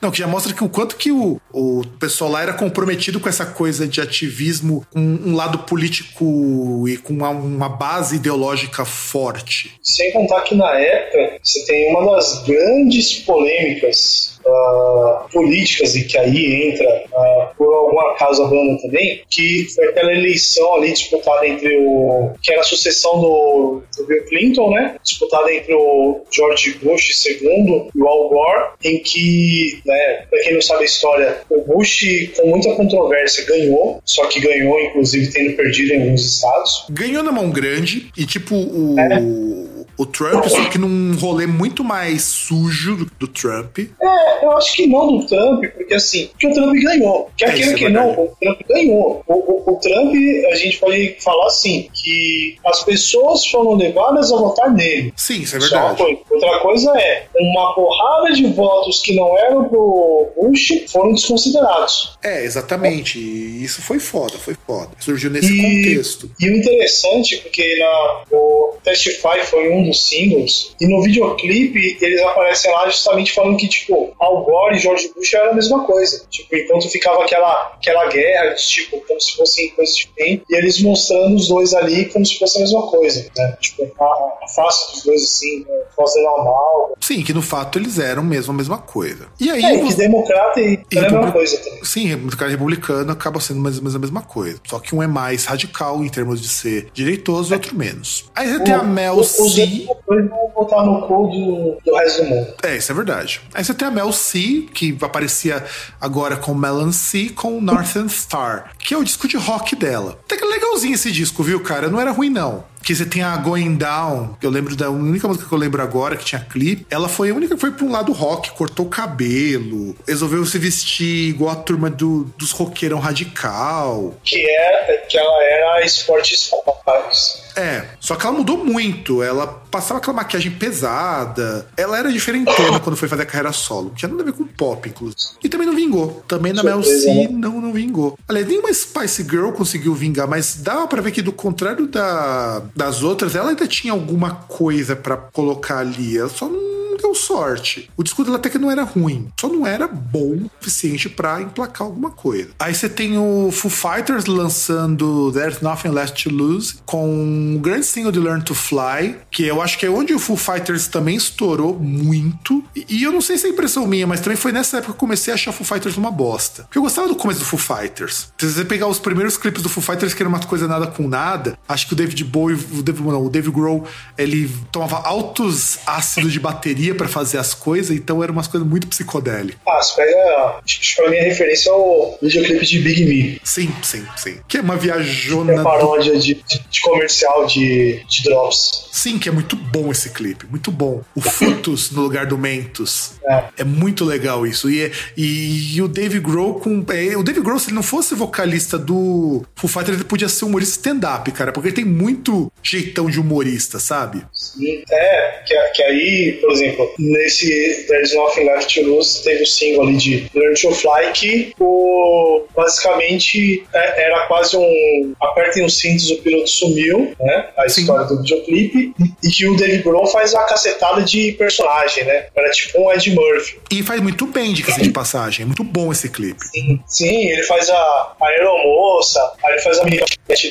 Não, 0.00 0.10
que 0.10 0.18
já 0.18 0.26
mostra 0.26 0.54
que 0.54 0.62
o 0.62 0.68
quanto 0.68 0.96
que 0.96 1.10
o, 1.10 1.40
o 1.52 1.82
pessoal 1.98 2.30
lá 2.30 2.42
era 2.42 2.52
comprometido 2.52 3.18
com 3.18 3.28
essa 3.28 3.44
coisa 3.44 3.86
de 3.86 4.00
ativismo, 4.00 4.86
um, 4.94 5.30
um 5.30 5.36
lado 5.36 5.58
político 5.60 6.88
e 6.88 6.96
com 6.96 7.12
uma, 7.12 7.30
uma, 7.30 7.68
base 7.68 8.16
ideológica 8.16 8.84
forte. 8.84 9.78
Sem 9.82 10.12
contar 10.12 10.42
que 10.42 10.54
na 10.54 10.70
época 10.72 11.38
você 11.42 11.64
tem 11.66 11.90
uma 11.90 12.14
das 12.14 12.44
grandes 12.44 13.14
polêmicas 13.20 14.37
uh, 14.48 15.28
políticas 15.32 15.94
e 15.94 16.04
que 16.04 16.18
aí 16.18 16.70
entra 16.70 17.04
uh, 17.06 17.56
por 17.56 17.72
algum 17.74 18.00
acaso 18.00 18.44
a 18.44 18.46
banda 18.46 18.80
também, 18.82 19.22
que 19.28 19.66
foi 19.74 19.86
aquela 19.86 20.12
eleição 20.12 20.74
ali 20.74 20.92
disputada 20.92 21.46
entre 21.46 21.76
o 21.78 22.32
que 22.42 22.52
era 22.52 22.60
a 22.60 22.64
sucessão 22.64 23.20
do, 23.20 23.82
do 23.96 24.06
Bill 24.06 24.24
Clinton, 24.26 24.70
né? 24.70 24.96
Disputada 25.02 25.52
entre 25.52 25.74
o 25.74 26.22
George 26.30 26.78
Bush 26.82 27.26
II 27.26 27.88
e 27.94 28.00
o 28.00 28.08
Al 28.08 28.28
Gore, 28.28 28.70
em 28.84 28.98
que 29.02 29.80
né? 29.84 30.26
Para 30.30 30.40
quem 30.40 30.54
não 30.54 30.62
sabe 30.62 30.82
a 30.82 30.86
história, 30.86 31.38
o 31.50 31.60
Bush, 31.62 32.30
com 32.36 32.48
muita 32.48 32.72
controvérsia, 32.74 33.44
ganhou, 33.44 34.00
só 34.04 34.26
que 34.26 34.40
ganhou, 34.40 34.80
inclusive, 34.80 35.30
tendo 35.32 35.56
perdido 35.56 35.94
em 35.94 36.02
alguns 36.02 36.24
estados. 36.24 36.86
Ganhou 36.90 37.22
na 37.22 37.32
mão 37.32 37.50
grande 37.50 38.10
e, 38.16 38.26
tipo, 38.26 38.54
o. 38.54 38.98
É 38.98 39.67
o 39.98 40.06
Trump, 40.06 40.44
só 40.46 40.64
que 40.70 40.78
num 40.78 41.16
rolê 41.16 41.44
muito 41.44 41.82
mais 41.82 42.22
sujo 42.22 42.96
do, 42.96 43.04
do, 43.18 43.26
Trump. 43.26 43.80
É, 44.00 44.44
eu 44.44 44.56
acho 44.56 44.76
que 44.76 44.86
não 44.86 45.18
do 45.18 45.26
Trump, 45.26 45.64
porque 45.76 45.94
assim, 45.94 46.30
que 46.38 46.46
o 46.46 46.54
Trump 46.54 46.72
ganhou. 46.72 47.28
Quer 47.36 47.48
é, 47.48 47.52
queira 47.52 47.72
é 47.72 47.74
que 47.74 47.88
não, 47.88 48.12
o 48.12 48.36
Trump 48.40 48.60
ganhou. 48.68 49.24
O, 49.26 49.34
o, 49.34 49.72
o, 49.72 49.76
Trump, 49.80 50.14
a 50.52 50.54
gente 50.54 50.78
pode 50.78 51.16
falar 51.18 51.46
assim, 51.46 51.88
que 51.92 52.56
as 52.64 52.84
pessoas 52.84 53.44
foram 53.46 53.74
levadas 53.74 54.32
a 54.32 54.36
votar 54.36 54.72
nele. 54.72 55.12
Sim, 55.16 55.42
isso 55.42 55.56
é 55.56 55.58
verdade. 55.58 56.02
Outra 56.30 56.60
coisa 56.60 56.96
é, 56.96 57.26
uma 57.36 57.74
porrada 57.74 58.32
de 58.32 58.46
votos 58.52 59.02
que 59.02 59.16
não 59.16 59.36
eram 59.36 59.68
pro 59.68 60.28
Bush 60.36 60.84
foram 60.86 61.12
desconsiderados. 61.12 62.16
É, 62.22 62.44
exatamente. 62.44 63.18
E 63.18 63.64
isso 63.64 63.82
foi 63.82 63.98
foda, 63.98 64.38
foi 64.38 64.56
foda. 64.64 64.90
Surgiu 65.00 65.28
nesse 65.30 65.52
e, 65.52 65.60
contexto. 65.60 66.30
E 66.38 66.48
o 66.48 66.56
interessante, 66.56 67.38
porque 67.38 67.76
na, 67.78 68.22
o 68.30 68.76
Testify 68.84 69.44
foi 69.44 69.70
um 69.70 69.87
dos 69.88 70.08
singles, 70.08 70.74
e 70.80 70.86
no 70.86 71.02
videoclipe 71.02 71.98
eles 72.00 72.20
aparecem 72.22 72.70
lá 72.72 72.88
justamente 72.88 73.32
falando 73.32 73.56
que, 73.56 73.68
tipo, 73.68 74.14
Al 74.18 74.44
Gore 74.44 74.76
e 74.76 74.78
George 74.78 75.10
Bush 75.14 75.32
eram 75.34 75.52
a 75.52 75.54
mesma 75.54 75.84
coisa. 75.84 76.24
Tipo, 76.30 76.56
enquanto 76.56 76.88
ficava 76.88 77.22
aquela, 77.24 77.72
aquela 77.74 78.06
guerra, 78.06 78.54
tipo, 78.54 79.00
como 79.06 79.20
se 79.20 79.36
fossem 79.36 79.70
coisas 79.70 79.96
diferentes, 79.96 80.46
e 80.48 80.54
eles 80.54 80.80
mostrando 80.82 81.36
os 81.36 81.48
dois 81.48 81.74
ali 81.74 82.06
como 82.06 82.24
se 82.24 82.38
fosse 82.38 82.58
a 82.58 82.60
mesma 82.60 82.86
coisa, 82.88 83.26
né? 83.36 83.56
Tipo, 83.60 83.90
a, 84.00 84.04
a 84.44 84.48
face 84.48 84.92
dos 84.92 85.04
dois, 85.04 85.22
assim, 85.22 85.60
né? 85.60 85.78
fazendo 85.96 86.26
mal. 86.44 86.96
Sim, 87.00 87.22
que 87.22 87.32
no 87.32 87.42
fato 87.42 87.78
eles 87.78 87.98
eram 87.98 88.22
mesmo 88.22 88.52
a 88.52 88.56
mesma 88.56 88.78
coisa. 88.78 89.26
E 89.40 89.50
aí. 89.50 89.62
É, 89.62 89.78
que 89.78 89.94
democrata 89.94 90.60
e, 90.60 90.80
e 90.90 90.98
é 90.98 91.00
a 91.00 91.02
mesma 91.02 91.32
coisa 91.32 91.58
também. 91.58 91.84
Sim, 91.84 92.08
democrata 92.08 92.50
republicano 92.50 93.12
acaba 93.12 93.40
sendo 93.40 93.60
mais 93.60 93.76
ou 93.76 93.82
menos 93.82 93.96
a 93.96 93.98
mesma 93.98 94.22
coisa. 94.22 94.60
Só 94.66 94.78
que 94.78 94.94
um 94.94 95.02
é 95.02 95.06
mais 95.06 95.44
radical 95.44 96.04
em 96.04 96.08
termos 96.08 96.40
de 96.40 96.48
ser 96.48 96.88
direitoso 96.92 97.52
e 97.52 97.54
outro 97.54 97.76
menos. 97.76 98.24
Aí 98.34 98.48
você 98.48 98.60
tem 98.60 98.74
a 98.74 98.82
Mel 98.82 99.22
C 99.24 99.42
depois 99.86 100.28
vão 100.28 100.50
botar 100.54 100.82
no 100.82 101.02
cu 101.06 101.28
do, 101.28 101.78
do 101.84 101.96
resto 101.96 102.22
do 102.22 102.28
mundo. 102.28 102.54
É, 102.62 102.76
isso 102.76 102.90
é 102.90 102.94
verdade. 102.94 103.40
Aí 103.54 103.64
você 103.64 103.74
tem 103.74 103.88
a 103.88 103.90
Mel 103.90 104.12
C, 104.12 104.66
que 104.72 104.96
aparecia 105.00 105.64
agora 106.00 106.36
com 106.36 106.54
Melon 106.54 106.92
C, 106.92 107.30
com 107.30 107.60
Northern 107.60 108.08
Star, 108.08 108.72
que 108.78 108.94
é 108.94 108.96
o 108.96 109.04
disco 109.04 109.28
de 109.28 109.36
rock 109.36 109.76
dela. 109.76 110.18
Até 110.24 110.36
que 110.36 110.44
é 110.44 110.46
legalzinho 110.46 110.94
esse 110.94 111.10
disco, 111.10 111.42
viu, 111.42 111.60
cara? 111.60 111.88
Não 111.88 112.00
era 112.00 112.10
ruim, 112.10 112.30
não 112.30 112.64
que 112.82 112.94
você 112.94 113.04
tem 113.04 113.22
a 113.22 113.36
Going 113.36 113.76
Down, 113.76 114.36
que 114.40 114.46
eu 114.46 114.50
lembro 114.50 114.74
da 114.74 114.90
única 114.90 115.26
música 115.28 115.46
que 115.46 115.52
eu 115.52 115.58
lembro 115.58 115.82
agora 115.82 116.16
que 116.16 116.24
tinha 116.24 116.40
clipe. 116.40 116.86
Ela 116.90 117.08
foi 117.08 117.30
a 117.30 117.34
única 117.34 117.54
que 117.54 117.60
foi 117.60 117.70
pra 117.70 117.84
um 117.84 117.90
lado 117.90 118.12
rock, 118.12 118.50
cortou 118.52 118.86
o 118.86 118.88
cabelo, 118.88 119.96
resolveu 120.06 120.44
se 120.44 120.58
vestir 120.58 121.30
igual 121.30 121.50
a 121.50 121.56
turma 121.56 121.90
do, 121.90 122.24
dos 122.36 122.50
roqueirão 122.50 122.98
radical. 122.98 124.14
Que 124.24 124.46
é 124.46 125.04
que 125.08 125.18
ela 125.18 125.42
era 125.42 125.84
esportes 125.84 126.50
rapazes. 126.66 127.48
É, 127.56 127.84
só 127.98 128.14
que 128.14 128.24
ela 128.24 128.36
mudou 128.36 128.64
muito. 128.64 129.22
Ela 129.22 129.46
passava 129.46 129.98
aquela 129.98 130.16
maquiagem 130.16 130.52
pesada. 130.52 131.66
Ela 131.76 131.98
era 131.98 132.12
diferentona 132.12 132.78
quando 132.78 132.96
foi 132.96 133.08
fazer 133.08 133.22
a 133.22 133.26
carreira 133.26 133.52
solo. 133.52 133.92
Tinha 133.96 134.08
nada 134.08 134.22
a 134.22 134.24
ver 134.26 134.32
com 134.32 134.44
pop, 134.44 134.88
inclusive. 134.88 135.18
E 135.42 135.48
também 135.48 135.66
não 135.66 135.74
vingou. 135.74 136.22
Também 136.28 136.52
na 136.52 136.62
Mel 136.62 136.82
C 136.82 137.28
não, 137.28 137.60
não 137.60 137.72
vingou. 137.72 138.16
Aliás, 138.28 138.46
nenhuma 138.46 138.72
Spice 138.72 139.24
Girl 139.24 139.50
conseguiu 139.50 139.94
vingar, 139.94 140.28
mas 140.28 140.56
dava 140.56 140.86
para 140.86 141.02
ver 141.02 141.10
que 141.10 141.22
do 141.22 141.32
contrário 141.32 141.88
da, 141.88 142.62
das 142.74 143.02
outras, 143.02 143.34
ela 143.34 143.50
ainda 143.50 143.66
tinha 143.66 143.92
alguma 143.92 144.30
coisa 144.30 144.96
para 144.96 145.16
colocar 145.16 145.78
ali. 145.78 146.16
Ela 146.16 146.28
só 146.28 146.48
não 146.48 146.68
deu 146.98 147.14
sorte. 147.14 147.90
O 147.96 148.02
disco 148.02 148.24
dela 148.24 148.36
até 148.36 148.50
que 148.50 148.58
não 148.58 148.70
era 148.70 148.82
ruim, 148.82 149.28
só 149.40 149.48
não 149.48 149.66
era 149.66 149.86
bom 149.86 150.34
o 150.34 150.50
suficiente 150.58 151.08
para 151.08 151.40
emplacar 151.40 151.86
alguma 151.86 152.10
coisa. 152.10 152.50
Aí 152.58 152.74
você 152.74 152.88
tem 152.88 153.16
o 153.16 153.50
Foo 153.50 153.70
Fighters 153.70 154.26
lançando 154.26 155.32
There's 155.32 155.60
Nothing 155.60 155.90
Left 155.90 156.28
to 156.28 156.34
Lose, 156.34 156.76
com 156.84 157.56
o 157.56 157.58
grande 157.60 157.86
single 157.86 158.12
de 158.12 158.18
Learn 158.18 158.42
to 158.42 158.54
Fly, 158.54 159.16
que 159.30 159.44
eu 159.44 159.62
acho 159.62 159.78
que 159.78 159.86
é 159.86 159.90
onde 159.90 160.14
o 160.14 160.18
Foo 160.18 160.36
Fighters 160.36 160.88
também 160.88 161.16
estourou 161.16 161.78
muito. 161.78 162.62
E, 162.74 163.02
eu 163.02 163.12
não 163.12 163.20
sei 163.20 163.38
se 163.38 163.46
é 163.46 163.50
impressão 163.50 163.86
minha, 163.86 164.06
mas 164.06 164.20
também 164.20 164.36
foi 164.36 164.52
nessa 164.52 164.78
época 164.78 164.92
que 164.92 164.96
eu 164.96 165.00
comecei 165.00 165.32
a 165.32 165.34
achar 165.34 165.52
Foo 165.52 165.66
Fighters 165.66 165.96
uma 165.96 166.10
bosta. 166.10 166.64
Porque 166.64 166.78
eu 166.78 166.82
gostava 166.82 167.08
do 167.08 167.14
começo 167.14 167.40
do 167.40 167.46
Foo 167.46 167.58
Fighters. 167.58 168.32
Se 168.38 168.52
você 168.52 168.64
pegar 168.64 168.86
os 168.86 168.98
primeiros 168.98 169.36
clipes 169.36 169.62
do 169.62 169.68
Foo 169.68 169.82
Fighters, 169.82 170.14
que 170.14 170.22
era 170.22 170.28
uma 170.28 170.40
coisa 170.40 170.66
nada 170.66 170.86
com 170.86 171.06
nada, 171.06 171.58
acho 171.68 171.86
que 171.86 171.92
o 171.92 171.96
David 171.96 172.24
Bowie, 172.24 172.57
o 172.72 172.82
David, 172.82 173.06
não, 173.06 173.24
o 173.24 173.30
David 173.30 173.54
Grohl, 173.54 173.84
ele 174.16 174.50
tomava 174.70 174.98
altos 175.06 175.78
ácidos 175.86 176.32
de 176.32 176.40
bateria 176.40 176.94
para 176.94 177.08
fazer 177.08 177.38
as 177.38 177.54
coisas, 177.54 177.96
então 177.96 178.22
eram 178.22 178.32
umas 178.32 178.46
coisas 178.46 178.68
muito 178.68 178.86
psicodélicas. 178.86 179.60
Ah, 179.66 179.82
você 179.82 179.96
pega. 179.96 180.60
Acho 180.64 180.80
que 180.80 180.96
pra 180.96 181.10
mim 181.10 181.18
a 181.18 181.22
referência 181.22 181.72
ao 181.72 182.18
videoclipe 182.20 182.66
de 182.66 182.78
Big 182.80 183.04
Me. 183.04 183.40
Sim, 183.44 183.72
sim, 183.82 184.04
sim. 184.16 184.38
Que 184.46 184.58
é 184.58 184.60
uma 184.60 184.76
viajona. 184.76 185.52
É 185.52 185.62
paródia 185.62 186.18
de, 186.18 186.34
de, 186.34 186.64
de 186.70 186.80
comercial 186.80 187.46
de, 187.46 188.04
de 188.08 188.22
drops. 188.24 188.88
Sim, 188.92 189.18
que 189.18 189.28
é 189.28 189.32
muito 189.32 189.54
bom 189.54 189.90
esse 189.90 190.10
clipe, 190.10 190.46
muito 190.46 190.70
bom. 190.70 191.02
O 191.14 191.20
Futus 191.20 191.90
no 191.90 192.02
lugar 192.02 192.26
do 192.26 192.36
Mentos. 192.36 193.12
É, 193.24 193.44
é 193.58 193.64
muito 193.64 194.04
legal 194.04 194.46
isso. 194.46 194.68
E, 194.70 194.90
e, 195.16 195.76
e 195.76 195.82
o 195.82 195.88
Dave 195.88 196.18
Grohl 196.18 196.54
com. 196.54 196.84
É, 196.88 197.16
o 197.16 197.22
Dave 197.22 197.40
Grohl, 197.40 197.58
se 197.58 197.68
ele 197.68 197.76
não 197.76 197.82
fosse 197.82 198.14
vocalista 198.14 198.78
do 198.78 199.44
Foo 199.54 199.68
Fighters, 199.68 199.96
ele 199.98 200.04
podia 200.04 200.28
ser 200.28 200.44
humorista 200.44 200.78
stand-up, 200.78 201.30
cara, 201.32 201.52
porque 201.52 201.68
ele 201.68 201.76
tem 201.76 201.84
muito 201.84 202.47
jeitão 202.62 203.10
de 203.10 203.20
humorista, 203.20 203.78
sabe? 203.78 204.22
Sim, 204.32 204.82
é, 204.90 205.42
que, 205.46 205.54
que 205.74 205.82
aí, 205.82 206.38
por 206.40 206.52
exemplo, 206.52 206.92
nesse 206.98 207.86
There's 207.88 208.14
Nothing 208.14 208.44
Left 208.44 208.80
to 208.80 208.86
Lose, 208.86 209.22
teve 209.22 209.42
o 209.42 209.46
single 209.46 209.82
ali 209.82 209.96
de 209.96 210.30
Learn 210.34 210.54
to 210.54 210.72
Fly, 210.72 211.12
que 211.12 211.52
o, 211.58 212.44
basicamente 212.54 213.66
é, 213.72 214.04
era 214.04 214.26
quase 214.26 214.56
um 214.56 215.14
apertem 215.20 215.64
os 215.64 215.78
cintos, 215.78 216.10
o 216.10 216.18
piloto 216.18 216.48
sumiu, 216.48 217.14
né? 217.20 217.48
A 217.56 217.68
Sim. 217.68 217.82
história 217.82 218.06
do 218.06 218.18
videoclipe, 218.22 218.94
e 219.22 219.28
que 219.28 219.46
o 219.46 219.56
Dave 219.56 219.82
Grohl 219.82 220.06
faz 220.06 220.32
uma 220.32 220.46
cacetada 220.46 221.02
de 221.02 221.32
personagem, 221.32 222.04
né? 222.04 222.26
Era 222.34 222.50
tipo 222.50 222.80
um 222.80 222.92
Ed 222.92 223.10
Murphy. 223.10 223.58
E 223.70 223.82
faz 223.82 224.00
muito 224.00 224.26
bem, 224.26 224.52
de 224.52 224.62
de 224.62 224.90
passagem, 224.90 225.42
é 225.42 225.46
muito 225.46 225.64
bom 225.64 225.90
esse 225.90 226.08
clipe. 226.08 226.44
Sim, 226.48 226.80
Sim 226.86 227.28
ele 227.28 227.42
faz 227.42 227.68
a, 227.70 227.74
a 228.20 228.26
aeromoça, 228.26 229.20
aí 229.44 229.54
ele 229.54 229.62
faz 229.62 229.78
a 229.78 229.84
menina 229.84 230.04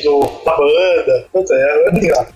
do, 0.03 0.19
da 0.44 0.56
banda. 0.56 1.28
Puta, 1.32 1.53
é, 1.53 1.87
é. 1.87 1.87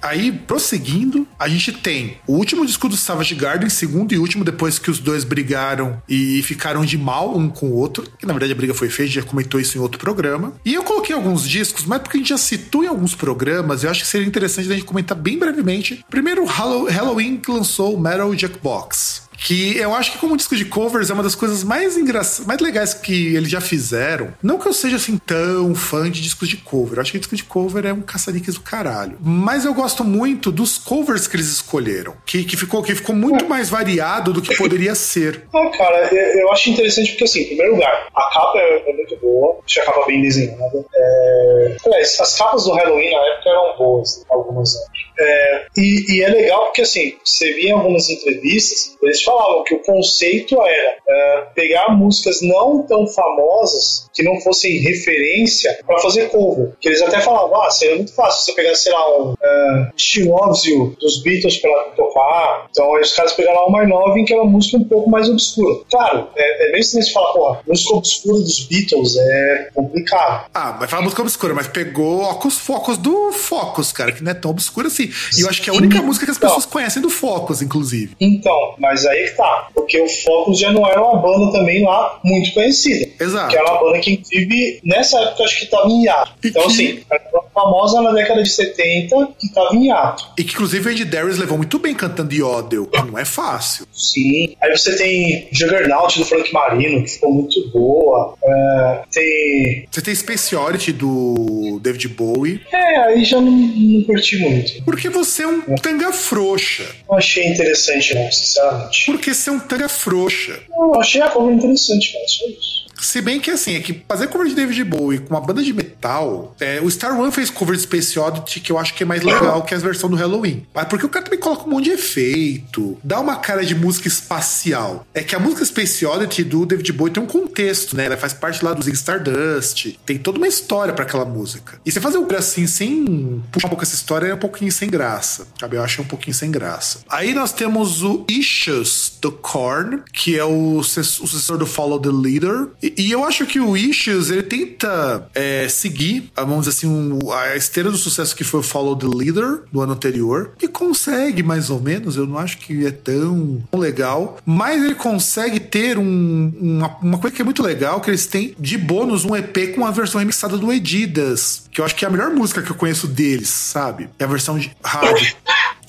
Aí, 0.01 0.31
prosseguindo, 0.31 1.27
a 1.37 1.47
gente 1.47 1.71
tem 1.71 2.17
o 2.27 2.33
último 2.33 2.65
disco 2.65 2.87
do 2.87 2.97
Savage 2.97 3.35
Garden, 3.35 3.69
segundo 3.69 4.13
e 4.13 4.17
último, 4.17 4.43
depois 4.43 4.79
que 4.79 4.89
os 4.89 4.99
dois 4.99 5.23
brigaram 5.23 6.01
e 6.07 6.41
ficaram 6.43 6.85
de 6.85 6.97
mal 6.97 7.37
um 7.37 7.49
com 7.49 7.67
o 7.67 7.75
outro, 7.75 8.03
que 8.17 8.25
na 8.25 8.33
verdade 8.33 8.51
a 8.51 8.55
briga 8.55 8.73
foi 8.73 8.89
feita, 8.89 9.03
a 9.03 9.05
gente 9.07 9.15
já 9.15 9.23
comentou 9.23 9.59
isso 9.59 9.77
em 9.77 9.81
outro 9.81 9.99
programa. 9.99 10.53
E 10.65 10.73
eu 10.73 10.83
coloquei 10.83 11.15
alguns 11.15 11.47
discos, 11.47 11.85
mas 11.85 12.01
porque 12.01 12.17
a 12.17 12.19
gente 12.19 12.29
já 12.29 12.37
citou 12.37 12.83
em 12.83 12.87
alguns 12.87 13.15
programas, 13.15 13.83
eu 13.83 13.89
acho 13.89 14.01
que 14.01 14.07
seria 14.07 14.27
interessante 14.27 14.69
a 14.69 14.73
gente 14.73 14.85
comentar 14.85 15.17
bem 15.17 15.37
brevemente. 15.37 16.05
Primeiro, 16.09 16.45
Halloween 16.45 17.37
que 17.37 17.51
lançou 17.51 17.95
o 17.95 17.99
Metal 17.99 18.33
Jackbox 18.35 19.30
que 19.41 19.77
eu 19.77 19.93
acho 19.93 20.11
que 20.11 20.17
como 20.19 20.37
disco 20.37 20.55
de 20.55 20.65
covers 20.65 21.09
é 21.09 21.13
uma 21.13 21.23
das 21.23 21.35
coisas 21.35 21.63
mais 21.63 21.97
engraçadas, 21.97 22.45
mais 22.45 22.59
legais 22.59 22.93
que 22.93 23.35
eles 23.35 23.49
já 23.49 23.59
fizeram. 23.59 24.33
Não 24.41 24.59
que 24.59 24.67
eu 24.67 24.73
seja 24.73 24.97
assim 24.97 25.17
tão 25.17 25.73
fã 25.73 26.09
de 26.09 26.21
discos 26.21 26.47
de 26.47 26.57
cover, 26.57 26.97
eu 26.97 27.01
acho 27.01 27.11
que 27.11 27.17
disco 27.17 27.35
de 27.35 27.43
cover 27.43 27.85
é 27.85 27.93
um 27.93 28.01
caçaniques 28.01 28.53
do 28.53 28.61
caralho. 28.61 29.17
Mas 29.19 29.65
eu 29.65 29.73
gosto 29.73 30.03
muito 30.03 30.51
dos 30.51 30.77
covers 30.77 31.27
que 31.27 31.35
eles 31.35 31.47
escolheram, 31.47 32.15
que, 32.25 32.43
que, 32.43 32.55
ficou, 32.55 32.83
que 32.83 32.93
ficou 32.93 33.15
muito 33.15 33.47
mais 33.47 33.69
variado 33.69 34.31
do 34.31 34.41
que 34.41 34.55
poderia 34.55 34.95
ser. 34.95 35.45
Ah, 35.53 35.69
cara, 35.77 36.09
eu, 36.13 36.51
acho 36.51 36.69
interessante 36.69 37.11
porque 37.11 37.25
assim, 37.25 37.41
em 37.41 37.47
primeiro 37.47 37.73
lugar, 37.73 38.07
a 38.15 38.21
capa 38.33 38.57
é, 38.57 38.89
é 38.89 38.93
muito 38.93 39.15
boa, 39.17 39.59
achei 39.65 39.81
a 39.81 39.85
capa 39.85 40.05
bem 40.07 40.21
desenhada. 40.21 40.85
É... 40.95 41.75
As 42.01 42.37
capas 42.37 42.63
do 42.63 42.71
Halloween 42.73 43.11
na 43.11 43.17
época 43.17 43.49
eram 43.49 43.77
boas, 43.77 44.25
algumas 44.29 44.75
anos. 44.75 44.87
É... 45.19 45.65
E, 45.77 46.05
e 46.15 46.23
é 46.23 46.29
legal 46.29 46.65
porque 46.65 46.81
assim, 46.81 47.15
você 47.23 47.53
via 47.53 47.73
algumas 47.73 48.09
entrevistas, 48.09 48.97
eles 49.01 49.21
falavam 49.31 49.63
que 49.63 49.75
o 49.75 49.79
conceito 49.79 50.61
era 50.61 50.97
é, 51.07 51.45
pegar 51.55 51.89
músicas 51.89 52.41
não 52.41 52.83
tão 52.83 53.07
famosas 53.07 54.09
que 54.13 54.23
não 54.23 54.39
fossem 54.41 54.79
referência 54.79 55.79
para 55.85 55.99
fazer 55.99 56.29
cover. 56.29 56.73
Que 56.79 56.89
eles 56.89 57.01
até 57.01 57.19
falavam, 57.21 57.61
ah, 57.61 57.69
seria 57.69 57.95
muito 57.95 58.13
fácil 58.13 58.45
você 58.45 58.53
pegar, 58.53 58.75
sei 58.75 58.91
lá, 58.91 59.19
um 59.19 59.31
uh, 59.31 59.91
She 59.95 60.23
Loves 60.23 60.65
You 60.65 60.95
dos 60.99 61.21
Beatles 61.21 61.57
para 61.57 61.83
tocar. 61.95 62.67
Então 62.69 62.95
aí 62.95 63.01
os 63.01 63.13
caras 63.13 63.33
pegaram 63.33 63.65
uma 63.67 63.85
nova 63.85 64.13
que 64.25 64.33
era 64.33 64.41
uma 64.41 64.51
música 64.51 64.77
um 64.77 64.83
pouco 64.83 65.09
mais 65.09 65.29
obscura. 65.29 65.83
Claro, 65.89 66.27
é, 66.35 66.67
é 66.67 66.71
meio 66.71 66.81
assim 66.81 67.01
você 67.01 67.11
fala, 67.11 67.33
pô, 67.33 67.57
música 67.67 67.95
obscura 67.95 68.39
dos 68.39 68.59
Beatles 68.67 69.17
é 69.17 69.69
complicado. 69.73 70.49
Ah, 70.53 70.77
mas 70.79 70.89
fala 70.89 71.03
música 71.03 71.21
obscura, 71.21 71.53
mas 71.53 71.67
pegou 71.67 72.39
os 72.45 72.57
focos 72.57 72.97
do 72.97 73.31
Focus, 73.31 73.91
cara, 73.91 74.11
que 74.11 74.23
não 74.23 74.31
é 74.31 74.33
tão 74.33 74.51
obscura 74.51 74.87
assim. 74.87 75.09
E 75.37 75.41
eu 75.41 75.49
acho 75.49 75.61
que 75.61 75.69
é 75.69 75.73
a 75.73 75.75
única 75.75 76.01
música 76.01 76.25
que 76.25 76.31
as 76.31 76.37
pessoas 76.37 76.63
então, 76.63 76.71
conhecem 76.71 77.01
do 77.01 77.09
Focus, 77.09 77.61
inclusive. 77.61 78.15
Então, 78.19 78.75
mas 78.77 79.05
aí 79.05 79.20
que 79.23 79.35
tá. 79.35 79.69
Porque 79.73 79.99
o 79.99 80.07
Focus 80.07 80.59
já 80.59 80.71
não 80.71 80.85
era 80.87 81.01
uma 81.01 81.21
banda 81.21 81.51
também 81.51 81.83
lá 81.83 82.19
muito 82.23 82.53
conhecida. 82.53 83.09
Exato. 83.19 83.49
Que 83.49 83.57
era 83.57 83.71
uma 83.71 83.79
banda 83.79 83.99
que, 83.99 84.11
inclusive, 84.11 84.79
nessa 84.83 85.19
época 85.19 85.43
acho 85.43 85.57
que 85.59 85.65
estava 85.65 85.87
em 85.87 86.03
hiato. 86.03 86.33
Então, 86.43 86.65
assim, 86.65 87.03
era 87.09 87.21
famosa 87.53 88.01
na 88.01 88.11
década 88.11 88.43
de 88.43 88.49
70 88.49 89.29
que 89.39 89.47
estava 89.47 89.75
em 89.75 89.87
hiato. 89.87 90.23
E 90.37 90.43
que, 90.43 90.53
inclusive, 90.53 90.87
o 90.87 90.91
Andy 90.91 91.05
Darius 91.05 91.37
levou 91.37 91.57
muito 91.57 91.77
bem 91.79 91.93
cantando 91.93 92.33
Yodel, 92.33 92.89
não 93.05 93.17
é 93.17 93.25
fácil. 93.25 93.85
Sim. 93.91 94.55
Aí 94.61 94.75
você 94.75 94.95
tem 94.95 95.47
Juggernaut 95.51 96.17
do 96.17 96.25
Frank 96.25 96.51
Marino, 96.53 97.03
que 97.03 97.11
ficou 97.11 97.33
muito 97.33 97.69
boa. 97.69 98.35
É, 98.43 99.01
tem. 99.11 99.87
Você 99.89 100.01
tem 100.01 100.15
Space 100.15 100.55
Oddity 100.55 100.93
do 100.93 101.79
David 101.81 102.07
Bowie. 102.09 102.61
É, 102.71 102.97
aí 102.99 103.23
já 103.23 103.39
não, 103.39 103.51
não 103.51 104.03
curti 104.03 104.37
muito. 104.37 104.83
Porque 104.83 105.09
você 105.09 105.43
é 105.43 105.47
um 105.47 105.61
é. 105.67 105.75
tanga 105.75 106.11
frouxa. 106.11 106.83
Não 107.09 107.17
achei 107.17 107.47
interessante, 107.47 108.13
não, 108.15 108.31
sinceramente. 108.31 109.10
Porque 109.11 109.31
é 109.49 109.51
um 109.51 109.59
tanga 109.59 109.89
frouxa. 109.89 110.59
Não, 110.69 110.99
achei 110.99 111.21
a 111.21 111.29
cover 111.29 111.53
interessante, 111.53 112.13
cara, 112.13 112.27
só 112.27 112.45
isso. 112.47 112.80
Se 113.01 113.21
bem 113.21 113.39
que 113.39 113.51
assim, 113.51 113.75
é 113.75 113.79
que 113.79 114.03
fazer 114.07 114.27
cover 114.27 114.47
de 114.47 114.55
David 114.55 114.83
Bowie 114.83 115.19
com 115.19 115.33
uma 115.33 115.41
banda 115.41 115.63
de 115.63 115.73
metal. 115.73 116.55
É, 116.59 116.79
o 116.81 116.89
Star 116.89 117.19
One 117.19 117.31
fez 117.31 117.49
cover 117.49 117.75
de 117.75 117.83
Space 117.83 118.17
Oddity 118.17 118.59
que 118.59 118.71
eu 118.71 118.77
acho 118.77 118.93
que 118.93 119.03
é 119.03 119.05
mais 119.05 119.23
legal 119.23 119.63
que 119.63 119.73
a 119.73 119.77
versão 119.77 120.09
do 120.09 120.15
Halloween. 120.15 120.65
Mas 120.73 120.85
porque 120.85 121.05
o 121.05 121.09
cara 121.09 121.25
também 121.25 121.39
coloca 121.39 121.65
um 121.65 121.69
monte 121.69 121.85
de 121.85 121.91
efeito, 121.91 122.97
dá 123.03 123.19
uma 123.19 123.35
cara 123.37 123.65
de 123.65 123.75
música 123.75 124.07
espacial. 124.07 125.05
É 125.13 125.23
que 125.23 125.35
a 125.35 125.39
música 125.39 125.65
Space 125.65 126.05
Oddity 126.05 126.43
do 126.43 126.65
David 126.65 126.91
Bowie 126.93 127.13
tem 127.13 127.23
um 127.23 127.27
contexto, 127.27 127.95
né? 127.95 128.05
Ela 128.05 128.17
faz 128.17 128.33
parte 128.33 128.63
lá 128.63 128.73
do 128.73 128.83
Zig 128.83 128.95
Stardust. 128.95 129.97
Tem 130.05 130.17
toda 130.17 130.37
uma 130.37 130.47
história 130.47 130.93
para 130.93 131.03
aquela 131.03 131.25
música. 131.25 131.79
E 131.85 131.91
você 131.91 131.99
fazer 131.99 132.17
um 132.17 132.27
assim, 132.37 132.65
sem 132.65 133.43
puxar 133.51 133.67
um 133.67 133.69
pouco 133.69 133.83
essa 133.83 133.95
história, 133.95 134.27
é 134.27 134.33
um 134.33 134.37
pouquinho 134.37 134.71
sem 134.71 134.89
graça. 134.89 135.47
Sabe? 135.59 135.75
Eu 135.75 135.83
acho 135.83 136.01
um 136.01 136.05
pouquinho 136.05 136.33
sem 136.33 136.49
graça. 136.49 136.99
Aí 137.09 137.33
nós 137.33 137.51
temos 137.51 138.03
o 138.03 138.25
Issues 138.29 139.13
do 139.21 139.31
Korn, 139.31 140.01
que 140.13 140.37
é 140.37 140.43
o 140.43 140.81
sucessor 140.81 141.57
do 141.57 141.65
Follow 141.65 141.99
the 141.99 142.09
Leader. 142.09 142.69
E 142.81 142.90
e, 142.97 143.11
eu 143.11 143.23
acho 143.23 143.45
que 143.45 143.59
o 143.59 143.75
Issues, 143.75 144.29
ele 144.29 144.43
tenta 144.43 145.27
é, 145.33 145.67
seguir, 145.67 146.31
vamos 146.35 146.65
dizer 146.65 146.77
assim, 146.77 146.87
um, 146.87 147.31
a 147.31 147.55
esteira 147.55 147.89
do 147.89 147.97
sucesso 147.97 148.35
que 148.35 148.43
foi 148.43 148.59
o 148.59 148.63
Follow 148.63 148.95
the 148.95 149.07
Leader 149.07 149.63
do 149.71 149.81
ano 149.81 149.93
anterior. 149.93 150.51
E 150.61 150.67
consegue, 150.67 151.43
mais 151.43 151.69
ou 151.69 151.79
menos. 151.79 152.17
Eu 152.17 152.25
não 152.27 152.37
acho 152.37 152.57
que 152.57 152.85
é 152.85 152.91
tão 152.91 153.63
legal. 153.73 154.37
Mas 154.45 154.83
ele 154.83 154.95
consegue 154.95 155.59
ter 155.59 155.97
um, 155.97 156.53
uma, 156.59 156.97
uma 157.01 157.17
coisa 157.17 157.35
que 157.35 157.41
é 157.41 157.45
muito 157.45 157.63
legal, 157.63 158.01
que 158.01 158.09
eles 158.09 158.25
têm 158.25 158.55
de 158.59 158.77
bônus 158.77 159.25
um 159.25 159.35
EP 159.35 159.75
com 159.75 159.85
a 159.85 159.91
versão 159.91 160.19
remixada 160.19 160.57
do 160.57 160.71
Edidas. 160.71 161.63
Que 161.71 161.81
eu 161.81 161.85
acho 161.85 161.95
que 161.95 162.05
é 162.05 162.07
a 162.07 162.11
melhor 162.11 162.31
música 162.31 162.61
que 162.61 162.71
eu 162.71 162.75
conheço 162.75 163.07
deles, 163.07 163.49
sabe? 163.49 164.09
É 164.19 164.23
a 164.23 164.27
versão 164.27 164.57
de 164.57 164.71
rádio 164.83 165.35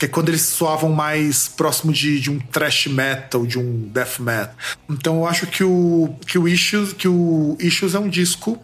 que 0.02 0.06
é 0.06 0.08
quando 0.08 0.30
eles 0.30 0.42
soavam 0.42 0.90
mais 0.90 1.46
próximo 1.46 1.92
de, 1.92 2.18
de 2.18 2.28
um 2.28 2.40
thrash 2.40 2.88
metal, 2.88 3.46
de 3.46 3.56
um 3.56 3.88
death 3.88 4.18
metal. 4.18 4.52
Então 4.90 5.18
eu 5.18 5.26
acho 5.28 5.46
que 5.46 5.62
o 5.62 6.12
que 6.26 6.36
o 6.36 6.48
Issues, 6.48 6.91
que 6.94 7.08
o 7.08 7.56
Issues 7.60 7.94
é 7.94 7.98
um 7.98 8.08
disco 8.08 8.58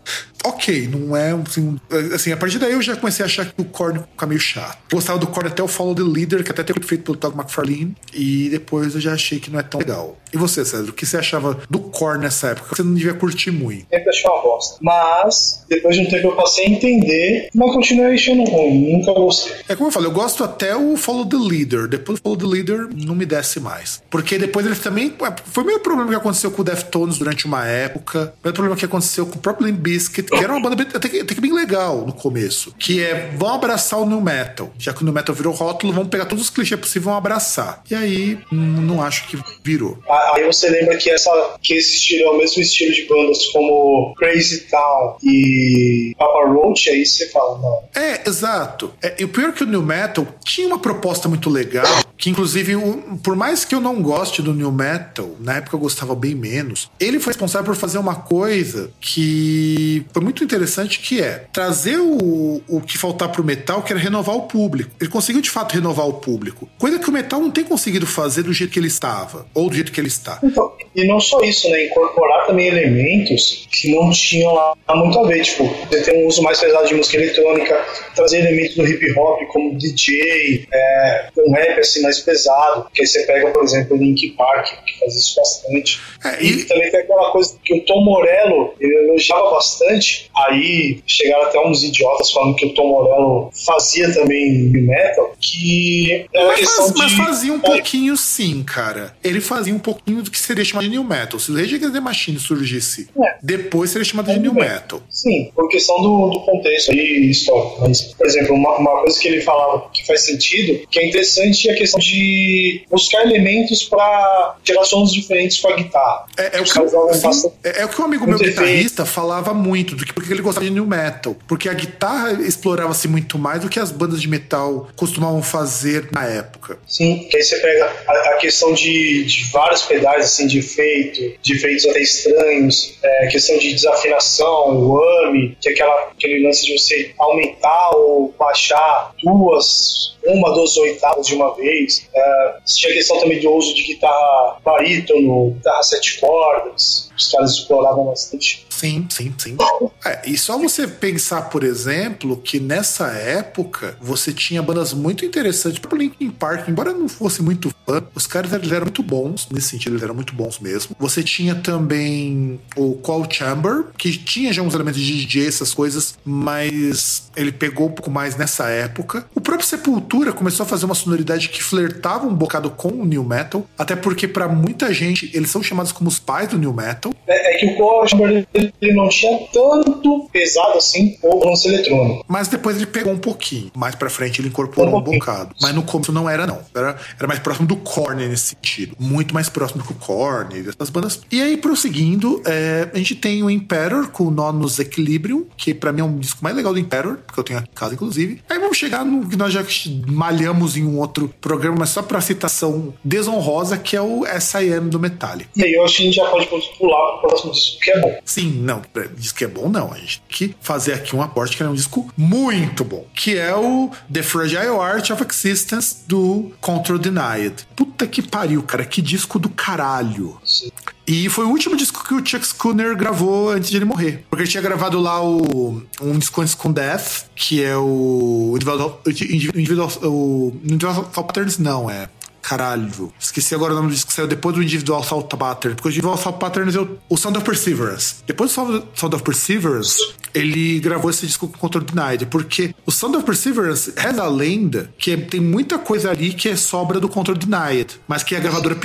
ok, 0.44 0.88
não 0.88 1.16
é 1.16 1.32
assim, 1.32 1.78
assim, 2.14 2.32
a 2.32 2.36
partir 2.36 2.58
daí 2.58 2.72
eu 2.72 2.82
já 2.82 2.96
comecei 2.96 3.24
a 3.24 3.26
achar 3.26 3.46
que 3.46 3.60
o 3.60 3.64
Korn 3.64 4.00
fica 4.00 4.26
meio 4.26 4.40
chato. 4.40 4.78
Gostava 4.92 5.18
do 5.18 5.26
Korn 5.26 5.48
até 5.48 5.62
o 5.62 5.68
Follow 5.68 5.94
the 5.94 6.02
Leader, 6.02 6.44
que 6.44 6.50
até 6.50 6.62
tem 6.62 6.74
feito 6.82 7.04
pelo 7.04 7.16
Todd 7.16 7.36
McFarlane, 7.36 7.94
e 8.14 8.48
depois 8.48 8.94
eu 8.94 9.00
já 9.00 9.12
achei 9.12 9.38
que 9.38 9.50
não 9.50 9.58
é 9.58 9.62
tão 9.62 9.80
legal. 9.80 10.16
E 10.32 10.36
você, 10.36 10.64
César, 10.64 10.90
o 10.90 10.92
que 10.92 11.06
você 11.06 11.16
achava 11.16 11.58
do 11.70 11.78
Korn 11.78 12.22
nessa 12.22 12.48
época? 12.48 12.76
Você 12.76 12.82
não 12.82 12.94
devia 12.94 13.14
curtir 13.14 13.50
muito. 13.50 13.86
Sempre 13.88 14.10
achei 14.10 14.30
uma 14.30 14.42
bosta. 14.42 14.78
Mas, 14.82 15.64
depois 15.68 15.96
de 15.96 16.02
um 16.02 16.06
tempo 16.06 16.28
eu 16.28 16.36
passei 16.36 16.66
a 16.66 16.70
entender, 16.70 17.48
mas 17.54 17.72
continuei 17.72 18.14
achando 18.14 18.44
ruim, 18.44 18.92
nunca 18.92 19.12
gostei. 19.12 19.52
É 19.68 19.74
como 19.74 19.88
eu 19.88 19.92
falei, 19.92 20.08
eu 20.08 20.12
gosto 20.14 20.44
até 20.44 20.76
o 20.76 20.96
Follow 20.96 21.26
the 21.26 21.36
Leader, 21.36 21.88
depois 21.88 22.18
do 22.18 22.22
Follow 22.22 22.38
the 22.38 22.46
Leader 22.46 22.88
não 22.94 23.14
me 23.14 23.24
desce 23.24 23.60
mais. 23.60 24.02
Porque 24.10 24.38
depois 24.38 24.66
eles 24.66 24.80
também, 24.80 25.14
é, 25.22 25.34
foi 25.44 25.64
o 25.64 25.66
mesmo 25.66 25.80
problema 25.80 26.10
que 26.10 26.16
aconteceu 26.16 26.50
com 26.50 26.62
o 26.62 26.64
Deftones 26.64 27.18
durante 27.18 27.46
uma 27.46 27.66
época, 27.66 28.34
o 28.42 28.46
mesmo 28.46 28.54
problema 28.54 28.76
que 28.76 28.84
aconteceu 28.84 29.26
com 29.26 29.36
o 29.36 29.38
próprio 29.38 29.66
Limp 29.66 29.78
Bizkit, 29.78 30.27
que 30.30 30.44
era 30.44 30.52
uma 30.52 30.60
banda 30.60 30.82
até 30.82 31.08
que, 31.08 31.20
até 31.20 31.34
que 31.34 31.40
bem 31.40 31.52
legal 31.52 32.04
no 32.06 32.12
começo. 32.12 32.74
Que 32.78 33.02
é, 33.02 33.30
vão 33.36 33.54
abraçar 33.54 34.00
o 34.00 34.06
New 34.06 34.20
Metal. 34.20 34.70
Já 34.78 34.92
que 34.92 35.02
o 35.02 35.04
New 35.04 35.14
Metal 35.14 35.34
virou 35.34 35.52
rótulo, 35.52 35.92
vão 35.92 36.06
pegar 36.06 36.26
todos 36.26 36.44
os 36.44 36.50
clichês 36.50 36.78
possíveis 36.78 36.96
e 36.96 36.98
vão 37.04 37.16
abraçar. 37.16 37.82
E 37.90 37.94
aí, 37.94 38.38
não 38.50 39.02
acho 39.02 39.28
que 39.28 39.38
virou. 39.62 39.98
Aí 40.34 40.44
você 40.44 40.68
lembra 40.68 40.96
que, 40.96 41.10
essa, 41.10 41.30
que 41.62 41.74
esse 41.74 41.96
estilo 41.96 42.24
é 42.24 42.30
o 42.30 42.38
mesmo 42.38 42.62
estilo 42.62 42.92
de 42.92 43.06
bandas 43.06 43.44
como 43.46 44.14
Crazy 44.16 44.66
Town 44.70 45.16
e 45.22 46.14
Papa 46.18 46.48
Roach, 46.48 46.88
aí 46.90 47.04
você 47.04 47.28
fala, 47.28 47.58
não. 47.58 48.02
É, 48.02 48.28
exato. 48.28 48.92
É, 49.02 49.16
e 49.18 49.24
o 49.24 49.28
pior 49.28 49.50
é 49.50 49.52
que 49.52 49.64
o 49.64 49.66
New 49.66 49.82
Metal 49.82 50.26
tinha 50.44 50.66
uma 50.66 50.78
proposta 50.78 51.28
muito 51.28 51.50
legal, 51.50 51.86
que 52.16 52.30
inclusive, 52.30 52.74
por 53.22 53.36
mais 53.36 53.64
que 53.64 53.74
eu 53.74 53.80
não 53.80 54.02
goste 54.02 54.42
do 54.42 54.54
New 54.54 54.72
Metal, 54.72 55.30
na 55.40 55.56
época 55.56 55.76
eu 55.76 55.80
gostava 55.80 56.14
bem 56.14 56.34
menos, 56.34 56.90
ele 56.98 57.20
foi 57.20 57.32
responsável 57.32 57.66
por 57.66 57.76
fazer 57.76 57.98
uma 57.98 58.16
coisa 58.16 58.90
que 59.00 60.04
foi 60.18 60.24
muito 60.24 60.42
interessante 60.42 60.98
que 60.98 61.22
é 61.22 61.44
trazer 61.52 61.96
o, 61.96 62.60
o 62.68 62.80
que 62.80 62.98
faltar 62.98 63.30
pro 63.30 63.44
metal, 63.44 63.82
que 63.82 63.92
era 63.92 64.00
renovar 64.00 64.34
o 64.34 64.42
público. 64.42 64.90
Ele 65.00 65.08
conseguiu 65.08 65.40
de 65.40 65.48
fato 65.48 65.74
renovar 65.74 66.08
o 66.08 66.14
público. 66.14 66.68
Coisa 66.76 66.98
que 66.98 67.08
o 67.08 67.12
metal 67.12 67.40
não 67.40 67.52
tem 67.52 67.62
conseguido 67.62 68.04
fazer 68.04 68.42
do 68.42 68.52
jeito 68.52 68.72
que 68.72 68.80
ele 68.80 68.88
estava, 68.88 69.46
ou 69.54 69.68
do 69.68 69.76
jeito 69.76 69.92
que 69.92 70.00
ele 70.00 70.08
está. 70.08 70.40
Então, 70.42 70.72
e 70.96 71.06
não 71.06 71.20
só 71.20 71.40
isso, 71.42 71.70
né? 71.70 71.86
Incorporar 71.86 72.46
também 72.48 72.66
elementos 72.66 73.68
que 73.70 73.94
não 73.94 74.10
tinham 74.10 74.52
lá 74.52 74.74
muito 74.90 75.20
a 75.20 75.28
ver. 75.28 75.42
Tipo, 75.42 75.64
você 75.88 76.02
tem 76.02 76.24
um 76.24 76.26
uso 76.26 76.42
mais 76.42 76.58
pesado 76.58 76.88
de 76.88 76.94
música 76.94 77.16
eletrônica, 77.16 77.86
trazer 78.16 78.40
elementos 78.40 78.74
do 78.74 78.84
hip 78.84 79.12
hop, 79.16 79.40
como 79.52 79.78
DJ, 79.78 80.66
é, 80.72 81.28
um 81.46 81.52
rap 81.52 81.78
assim 81.78 82.02
mais 82.02 82.18
pesado. 82.18 82.88
Que 82.92 83.02
aí 83.02 83.06
você 83.06 83.24
pega, 83.24 83.50
por 83.50 83.62
exemplo, 83.62 83.96
o 83.96 84.00
Link 84.00 84.30
Park, 84.30 84.66
que 84.84 84.98
faz 84.98 85.14
isso 85.14 85.36
bastante. 85.36 86.00
É, 86.24 86.42
e... 86.42 86.48
e... 86.48 86.64
também 86.64 86.90
tem 86.90 87.00
aquela 87.00 87.30
coisa 87.30 87.56
que 87.64 87.74
o 87.74 87.84
Tom 87.84 88.04
Morello 88.04 88.74
ele 88.80 88.96
elogiava 89.08 89.50
bastante. 89.50 90.07
Aí 90.36 91.00
chegaram 91.06 91.44
até 91.44 91.58
uns 91.60 91.82
idiotas 91.82 92.30
falando 92.30 92.56
que 92.56 92.66
o 92.66 92.74
Tom 92.74 92.88
Morello 92.88 93.50
fazia 93.64 94.12
também 94.12 94.68
metal, 94.68 95.34
que 95.40 96.26
era 96.34 96.46
mas, 96.48 96.60
questão 96.60 96.92
faz, 96.92 97.10
de. 97.10 97.16
Mas 97.16 97.26
fazia 97.26 97.52
um 97.52 97.60
pouquinho 97.60 98.16
sim, 98.16 98.62
cara. 98.62 99.14
Ele 99.22 99.40
fazia 99.40 99.74
um 99.74 99.78
pouquinho 99.78 100.22
do 100.22 100.30
que 100.30 100.38
seria 100.38 100.64
chamado 100.64 100.84
de 100.84 100.90
New 100.90 101.04
Metal. 101.04 101.38
Se 101.38 101.50
o 101.50 101.56
Rage 101.56 101.74
Against 101.76 101.92
the 101.92 102.00
Machine 102.00 102.38
surgisse 102.38 103.08
é. 103.20 103.36
depois, 103.42 103.90
seria 103.90 104.04
chamado 104.04 104.30
é, 104.30 104.34
de 104.34 104.40
New 104.40 104.54
bem. 104.54 104.64
Metal. 104.64 105.00
Sim, 105.10 105.50
por 105.54 105.68
questão 105.68 106.00
do, 106.00 106.30
do 106.30 106.40
contexto 106.40 106.90
aí 106.92 107.30
histórico. 107.30 107.78
Mas, 107.80 108.02
por 108.02 108.26
exemplo, 108.26 108.54
uma, 108.54 108.76
uma 108.78 109.02
coisa 109.02 109.18
que 109.18 109.28
ele 109.28 109.40
falava 109.40 109.88
que 109.92 110.06
faz 110.06 110.24
sentido, 110.24 110.86
que 110.90 110.98
é 110.98 111.06
interessante, 111.06 111.68
é 111.68 111.72
a 111.72 111.76
questão 111.76 112.00
de 112.00 112.84
buscar 112.90 113.22
elementos 113.22 113.84
para 113.84 114.56
tirar 114.62 114.84
sons 114.84 115.12
diferentes 115.12 115.60
com 115.60 115.68
a 115.68 115.76
guitarra. 115.76 116.26
É, 116.36 116.58
é, 116.58 116.60
o, 116.60 116.64
que, 116.64 117.26
assim, 117.26 117.50
é, 117.64 117.82
é, 117.82 117.84
o 117.84 117.88
que 117.88 118.00
um 118.00 118.04
amigo 118.04 118.26
meu 118.26 118.38
guitarrista 118.38 119.04
falava 119.04 119.52
muito, 119.54 119.96
do 119.98 120.06
que 120.06 120.12
porque 120.12 120.32
ele 120.32 120.42
gostava 120.42 120.64
de 120.64 120.72
New 120.72 120.86
Metal. 120.86 121.36
Porque 121.46 121.68
a 121.68 121.74
guitarra 121.74 122.32
explorava-se 122.32 123.08
muito 123.08 123.38
mais 123.38 123.62
do 123.62 123.68
que 123.68 123.80
as 123.80 123.90
bandas 123.90 124.22
de 124.22 124.28
metal 124.28 124.88
costumavam 124.96 125.42
fazer 125.42 126.08
na 126.12 126.24
época. 126.24 126.78
Sim, 126.86 127.26
que 127.30 127.36
aí 127.36 127.42
você 127.42 127.58
pega 127.58 127.90
a, 128.06 128.12
a 128.12 128.36
questão 128.36 128.72
de, 128.72 129.24
de 129.24 129.44
vários 129.50 129.82
pedais, 129.82 130.26
assim, 130.26 130.46
de 130.46 130.60
efeito, 130.60 131.38
de 131.42 131.54
efeitos 131.54 131.86
até 131.86 132.00
estranhos, 132.00 132.98
é, 133.02 133.26
questão 133.26 133.58
de 133.58 133.72
desafinação, 133.72 134.78
o 134.78 135.02
AMI, 135.24 135.56
que 135.60 135.68
é 135.68 135.72
aquela, 135.72 136.10
aquele 136.10 136.46
lance 136.46 136.64
de 136.64 136.78
você 136.78 137.12
aumentar 137.18 137.90
ou 137.96 138.34
baixar 138.38 139.12
duas, 139.22 140.16
uma, 140.24 140.52
duas 140.54 140.76
oitavas 140.76 141.26
de 141.26 141.34
uma 141.34 141.54
vez. 141.56 142.08
É, 142.14 142.54
tinha 142.64 142.92
a 142.92 142.96
questão 142.96 143.18
também 143.20 143.40
do 143.40 143.50
uso 143.50 143.74
de 143.74 143.82
guitarra 143.82 144.60
barítono, 144.64 145.50
guitarra 145.52 145.82
sete 145.82 146.20
cordas, 146.20 147.07
os 147.18 147.30
caras 147.30 147.52
exploravam 147.52 148.06
bastante. 148.06 148.66
Sim, 148.70 149.06
sim, 149.10 149.34
sim. 149.36 149.56
É, 150.04 150.30
e 150.30 150.38
só 150.38 150.56
você 150.56 150.86
pensar, 150.86 151.42
por 151.42 151.64
exemplo, 151.64 152.36
que 152.36 152.60
nessa 152.60 153.08
época 153.08 153.96
você 154.00 154.32
tinha 154.32 154.62
bandas 154.62 154.92
muito 154.92 155.24
interessantes. 155.24 155.78
Para 155.78 155.98
Linkin 155.98 156.30
Park, 156.30 156.68
embora 156.68 156.92
não 156.92 157.08
fosse 157.08 157.42
muito 157.42 157.74
fã, 157.84 158.02
os 158.14 158.26
caras 158.26 158.52
eles 158.52 158.70
eram 158.70 158.86
muito 158.86 159.02
bons, 159.02 159.48
nesse 159.50 159.68
sentido, 159.68 159.92
eles 159.92 160.02
eram 160.02 160.14
muito 160.14 160.34
bons 160.34 160.58
mesmo. 160.60 160.94
Você 160.98 161.22
tinha 161.22 161.54
também 161.56 162.60
o 162.76 162.94
Qual 162.94 163.28
Chamber, 163.28 163.86
que 163.96 164.16
tinha 164.16 164.52
já 164.52 164.62
uns 164.62 164.74
elementos 164.74 165.00
de 165.00 165.26
DJ, 165.26 165.48
essas 165.48 165.74
coisas, 165.74 166.16
mas 166.24 167.30
ele 167.34 167.50
pegou 167.50 167.88
um 167.88 167.92
pouco 167.92 168.10
mais 168.10 168.36
nessa 168.36 168.68
época. 168.68 169.26
O 169.34 169.40
próprio 169.40 169.66
Sepultura 169.66 170.32
começou 170.32 170.64
a 170.64 170.66
fazer 170.68 170.84
uma 170.84 170.94
sonoridade 170.94 171.48
que 171.48 171.62
flertava 171.62 172.26
um 172.26 172.34
bocado 172.34 172.70
com 172.70 172.88
o 172.88 173.04
New 173.04 173.24
Metal, 173.24 173.66
até 173.76 173.96
porque 173.96 174.28
para 174.28 174.48
muita 174.48 174.92
gente 174.92 175.30
eles 175.34 175.50
são 175.50 175.62
chamados 175.62 175.92
como 175.92 176.08
os 176.08 176.18
pais 176.18 176.48
do 176.48 176.58
New 176.58 176.72
Metal. 176.72 177.07
É, 177.26 177.54
é 177.54 177.58
que 177.58 177.66
o 177.66 177.76
Qual 177.76 178.06
Chamber 178.06 178.46
ele 178.54 178.94
não 178.94 179.08
tinha 179.08 179.38
tanto 179.52 180.28
pesado 180.32 180.78
assim 180.78 181.16
o 181.22 181.48
lance 181.48 181.68
eletrônico. 181.68 182.24
Mas 182.28 182.48
depois 182.48 182.76
ele 182.76 182.86
pegou 182.86 183.12
um 183.12 183.18
pouquinho. 183.18 183.70
Mais 183.76 183.94
pra 183.94 184.10
frente 184.10 184.40
ele 184.40 184.48
incorporou 184.48 184.94
um, 184.94 184.98
um 184.98 185.00
bocado. 185.00 185.54
Mas 185.60 185.74
no 185.74 185.82
começo 185.82 186.12
não 186.12 186.28
era, 186.28 186.46
não. 186.46 186.60
Era, 186.74 186.96
era 187.16 187.28
mais 187.28 187.40
próximo 187.40 187.66
do 187.66 187.76
Korn 187.76 188.26
nesse 188.26 188.54
sentido. 188.54 188.96
Muito 188.98 189.34
mais 189.34 189.48
próximo 189.48 189.82
do 189.82 189.86
que 189.86 189.92
o 189.92 189.96
Korn 189.96 190.58
e 190.58 190.62
dessas 190.62 190.90
bandas. 190.90 191.20
E 191.30 191.40
aí, 191.40 191.56
prosseguindo, 191.56 192.42
é, 192.44 192.88
a 192.92 192.98
gente 192.98 193.14
tem 193.14 193.42
o 193.42 193.50
Emperor 193.50 194.08
com 194.10 194.24
o 194.24 194.30
Nonus 194.30 194.78
Equilibrium, 194.78 195.46
que 195.56 195.74
pra 195.74 195.92
mim 195.92 196.00
é 196.00 196.04
um 196.04 196.18
disco 196.18 196.42
mais 196.42 196.54
legal 196.54 196.72
do 196.72 196.78
Emperor, 196.78 197.18
porque 197.26 197.40
eu 197.40 197.44
tenho 197.44 197.58
aqui 197.58 197.68
em 197.70 197.74
casa, 197.74 197.94
inclusive. 197.94 198.40
Aí 198.48 198.58
vamos 198.58 198.76
chegar 198.76 199.04
no 199.04 199.28
que 199.28 199.36
nós 199.36 199.52
já 199.52 199.64
malhamos 200.06 200.76
em 200.76 200.84
um 200.84 200.98
outro 200.98 201.32
programa, 201.40 201.76
mas 201.80 201.90
só 201.90 202.02
pra 202.02 202.20
citação 202.20 202.94
desonrosa, 203.04 203.76
que 203.76 203.96
é 203.96 204.02
o 204.02 204.24
S.I.M. 204.26 204.90
do 204.90 204.98
Metallica. 204.98 205.50
E 205.56 205.64
aí 205.64 205.72
eu 205.72 205.84
acho 205.84 205.96
que 205.96 206.02
a 206.02 206.06
gente 206.06 206.16
já 206.16 206.26
pode 206.26 206.46
pular 206.78 206.97
pro 206.98 207.28
próximo 207.28 207.52
disco, 207.52 207.80
que 207.80 207.90
é 207.90 208.00
bom. 208.00 208.18
Sim, 208.24 208.50
não 208.62 208.82
diz 209.16 209.32
que 209.32 209.44
é 209.44 209.48
bom, 209.48 209.68
não. 209.68 209.92
A 209.92 209.98
gente 209.98 210.20
tem 210.20 210.48
que 210.48 210.56
fazer 210.60 210.94
aqui 210.94 211.14
um 211.14 211.22
aporte 211.22 211.56
que 211.56 211.62
é 211.62 211.68
um 211.68 211.74
disco 211.74 212.10
muito 212.16 212.84
bom, 212.84 213.06
que 213.14 213.36
é 213.36 213.54
o 213.54 213.90
The 214.12 214.22
Fragile 214.22 214.78
Art 214.80 215.10
of 215.10 215.24
Existence 215.28 216.04
do 216.06 216.52
Control 216.60 216.98
Denied. 216.98 217.66
Puta 217.74 218.06
que 218.06 218.22
pariu, 218.22 218.62
cara, 218.62 218.84
que 218.84 219.00
disco 219.02 219.38
do 219.38 219.48
caralho. 219.48 220.38
Sim. 220.44 220.70
E 221.06 221.26
foi 221.30 221.46
o 221.46 221.48
último 221.48 221.74
disco 221.74 222.04
que 222.06 222.12
o 222.12 222.18
Chuck 222.18 222.46
Schooner 222.46 222.94
gravou 222.94 223.48
antes 223.50 223.70
de 223.70 223.76
ele 223.76 223.86
morrer. 223.86 224.26
Porque 224.28 224.42
ele 224.42 224.50
tinha 224.50 224.62
gravado 224.62 225.00
lá 225.00 225.24
o, 225.24 225.82
um 226.02 226.18
disco 226.18 226.42
antes 226.42 226.54
com 226.54 226.70
Death, 226.70 227.24
que 227.34 227.64
é 227.64 227.74
o 227.74 228.52
Individual, 228.56 229.00
individual, 229.06 229.90
o 230.02 230.52
Individual 230.62 231.04
Patterns, 231.04 231.56
não, 231.56 231.88
é 231.88 232.10
Caralho. 232.42 233.12
Esqueci 233.18 233.54
agora 233.54 233.72
o 233.72 233.76
nome 233.76 233.88
do 233.88 233.94
disco 233.94 234.08
que 234.08 234.14
saiu 234.14 234.26
depois 234.26 234.54
do 234.54 234.62
Individual 234.62 235.02
Salt 235.02 235.28
Pattern. 235.34 235.74
Porque 235.74 235.88
o 235.88 235.90
Individual 235.90 236.16
Salt 236.16 236.38
Pattern 236.38 236.74
é 236.74 236.80
o, 236.80 236.98
o 237.08 237.16
Sound 237.16 237.38
of 237.38 237.44
Perseverance. 237.44 238.16
Depois 238.26 238.50
do 238.50 238.54
Sound 238.94 239.14
of 239.14 239.22
Perseverance, 239.22 239.98
ele 240.34 240.80
gravou 240.80 241.10
esse 241.10 241.26
disco 241.26 241.48
com 241.48 241.58
Control 241.58 241.84
Denied. 241.84 242.26
Porque 242.26 242.74
o 242.86 242.90
Sound 242.90 243.16
of 243.16 243.26
Perseverance 243.26 243.92
reza 243.96 244.22
a 244.22 244.28
lenda 244.28 244.90
que 244.98 245.16
tem 245.16 245.40
muita 245.40 245.78
coisa 245.78 246.10
ali 246.10 246.32
que 246.32 246.48
é 246.48 246.56
sobra 246.56 247.00
do 247.00 247.08
Control 247.08 247.36
Denied. 247.36 248.00
Mas 248.06 248.22
que 248.22 248.34
a 248.34 248.40
gravadora 248.40 248.76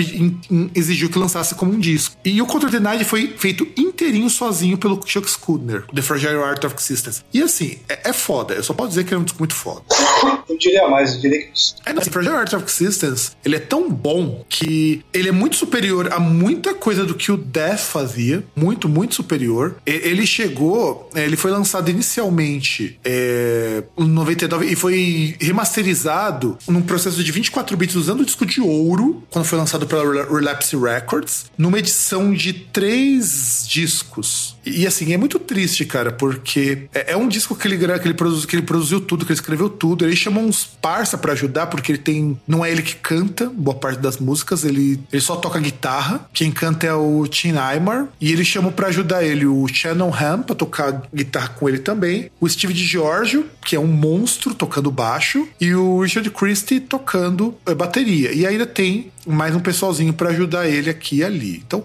exigiu 0.75 1.09
que 1.09 1.19
lançasse 1.19 1.55
como 1.55 1.73
um 1.73 1.80
disco. 1.80 2.15
E 2.23 2.41
o 2.41 2.45
Control 2.45 2.71
Denied 2.71 3.03
foi 3.05 3.35
feito 3.38 3.67
inteirinho 3.77 4.30
sozinho 4.30 4.77
pelo 4.77 4.99
Chuck 5.05 5.30
Schuldiner. 5.30 5.85
The 5.93 6.01
Fragile 6.01 6.43
Art 6.43 6.63
of 6.63 6.75
Existence. 6.77 7.23
E 7.34 7.41
assim, 7.41 7.77
é, 7.88 8.09
é 8.09 8.13
foda. 8.13 8.53
Eu 8.53 8.63
só 8.63 8.73
posso 8.73 8.89
dizer 8.89 9.03
que 9.03 9.13
é 9.13 9.17
um 9.17 9.23
disco 9.23 9.39
muito 9.39 9.55
foda. 9.55 9.84
Diria 10.64 10.88
mais, 10.88 11.15
eu 11.15 11.22
diria 11.22 11.41
que... 11.41 11.52
É, 11.85 11.94
não, 11.94 12.02
assim, 12.02 12.10
Fragile 12.10 12.35
Art 12.35 12.53
of 12.53 12.65
Existence, 12.65 13.31
ele 13.44 13.57
é 13.57 13.60
tão 13.60 13.90
bom 13.90 14.45
que 14.48 15.03
ele 15.14 15.30
é 15.30 15.31
muito 15.31 15.57
superior 15.57 16.11
a 16.14 16.19
muita 16.19 16.73
coisa 16.73 17.06
do 17.06 17.14
que 17.14 17.31
o 17.31 17.38
Death 17.38 17.80
fazia. 17.80 18.44
Muito, 18.56 18.88
muito 18.88 19.15
superior. 19.15 19.76
Ele 19.85 20.26
chegou, 20.26 21.10
é, 21.14 21.26
ele 21.26 21.35
foi 21.35 21.52
lançado 21.52 21.90
inicialmente 21.90 22.99
é, 23.03 23.84
em 23.98 24.07
99 24.07 24.65
e 24.65 24.76
foi 24.76 25.35
remasterizado 25.40 26.57
num 26.68 26.81
processo 26.81 27.23
de 27.23 27.31
24 27.31 27.76
bits 27.76 27.95
usando 27.95 28.22
o 28.22 28.26
disco 28.26 28.45
de 28.45 28.61
ouro, 28.61 29.23
quando 29.30 29.45
foi 29.45 29.57
lançado 29.57 29.85
pela 29.85 30.26
Relapse 30.26 30.76
Records, 30.77 31.45
numa 31.57 31.80
edição 31.80 32.34
de 32.34 32.53
três 32.53 33.65
discos. 33.68 34.56
E 34.65 34.88
assim, 34.88 35.14
é 35.14 35.18
muito 35.18 35.40
triste, 35.40 35.85
cara, 35.85 36.11
porque 36.11 36.88
é, 36.94 37.14
é 37.14 37.18
um 37.18 37.27
disco 37.27 37.56
que 37.56 37.68
ele, 37.68 37.77
que, 37.77 38.07
ele 38.07 38.14
produziu, 38.14 38.48
que 38.48 38.56
ele 38.56 38.64
produziu 38.64 39.02
tudo, 39.02 39.26
que 39.26 39.31
ele 39.31 39.40
escreveu 39.40 39.69
tudo. 39.69 40.06
Ele 40.06 40.15
chamou 40.15 40.44
uns 40.44 40.65
parça 40.65 41.18
para 41.18 41.34
ajudar, 41.34 41.68
porque 41.68 41.91
ele 41.91 41.99
tem. 41.99 42.40
Não 42.48 42.64
é 42.64 42.72
ele 42.72 42.81
que 42.81 42.95
canta 42.95 43.49
boa 43.49 43.76
parte 43.76 43.99
das 43.99 44.18
músicas, 44.18 44.64
ele, 44.64 44.99
ele 45.11 45.22
só 45.22 45.35
toca 45.35 45.60
guitarra. 45.60 46.27
Quem 46.34 46.52
canta 46.52 46.88
é 46.88 46.94
o 46.94 47.27
Tim 47.27 47.56
Aymar. 47.57 48.07
E 48.19 48.31
ele 48.31 48.45
chamou 48.45 48.72
para 48.72 48.88
ajudar 48.88 49.23
ele 49.23 49.45
o 49.45 49.68
Shannon 49.68 50.14
Ham 50.14 50.41
pra 50.41 50.56
tocar 50.56 51.03
guitarra 51.14 51.49
com 51.49 51.68
ele 51.68 51.80
também. 51.80 52.30
O 52.40 52.48
Steve 52.48 52.73
DiGiorgio, 52.73 53.45
que 53.65 53.76
é 53.76 53.80
um 53.80 53.88
monstro 53.88 54.53
tocando 54.53 54.91
baixo. 54.91 55.48
E 55.60 55.73
o 55.73 56.02
Richard 56.02 56.30
Christie 56.30 56.80
tocando 56.80 57.56
eh, 57.65 57.76
bateria. 57.76 58.31
E 58.34 58.45
ainda 58.45 58.65
tem 58.65 59.11
mais 59.25 59.55
um 59.55 59.59
pessoalzinho 59.59 60.13
para 60.13 60.29
ajudar 60.29 60.67
ele 60.67 60.89
aqui 60.89 61.17
e 61.17 61.23
ali. 61.23 61.63
Então, 61.65 61.83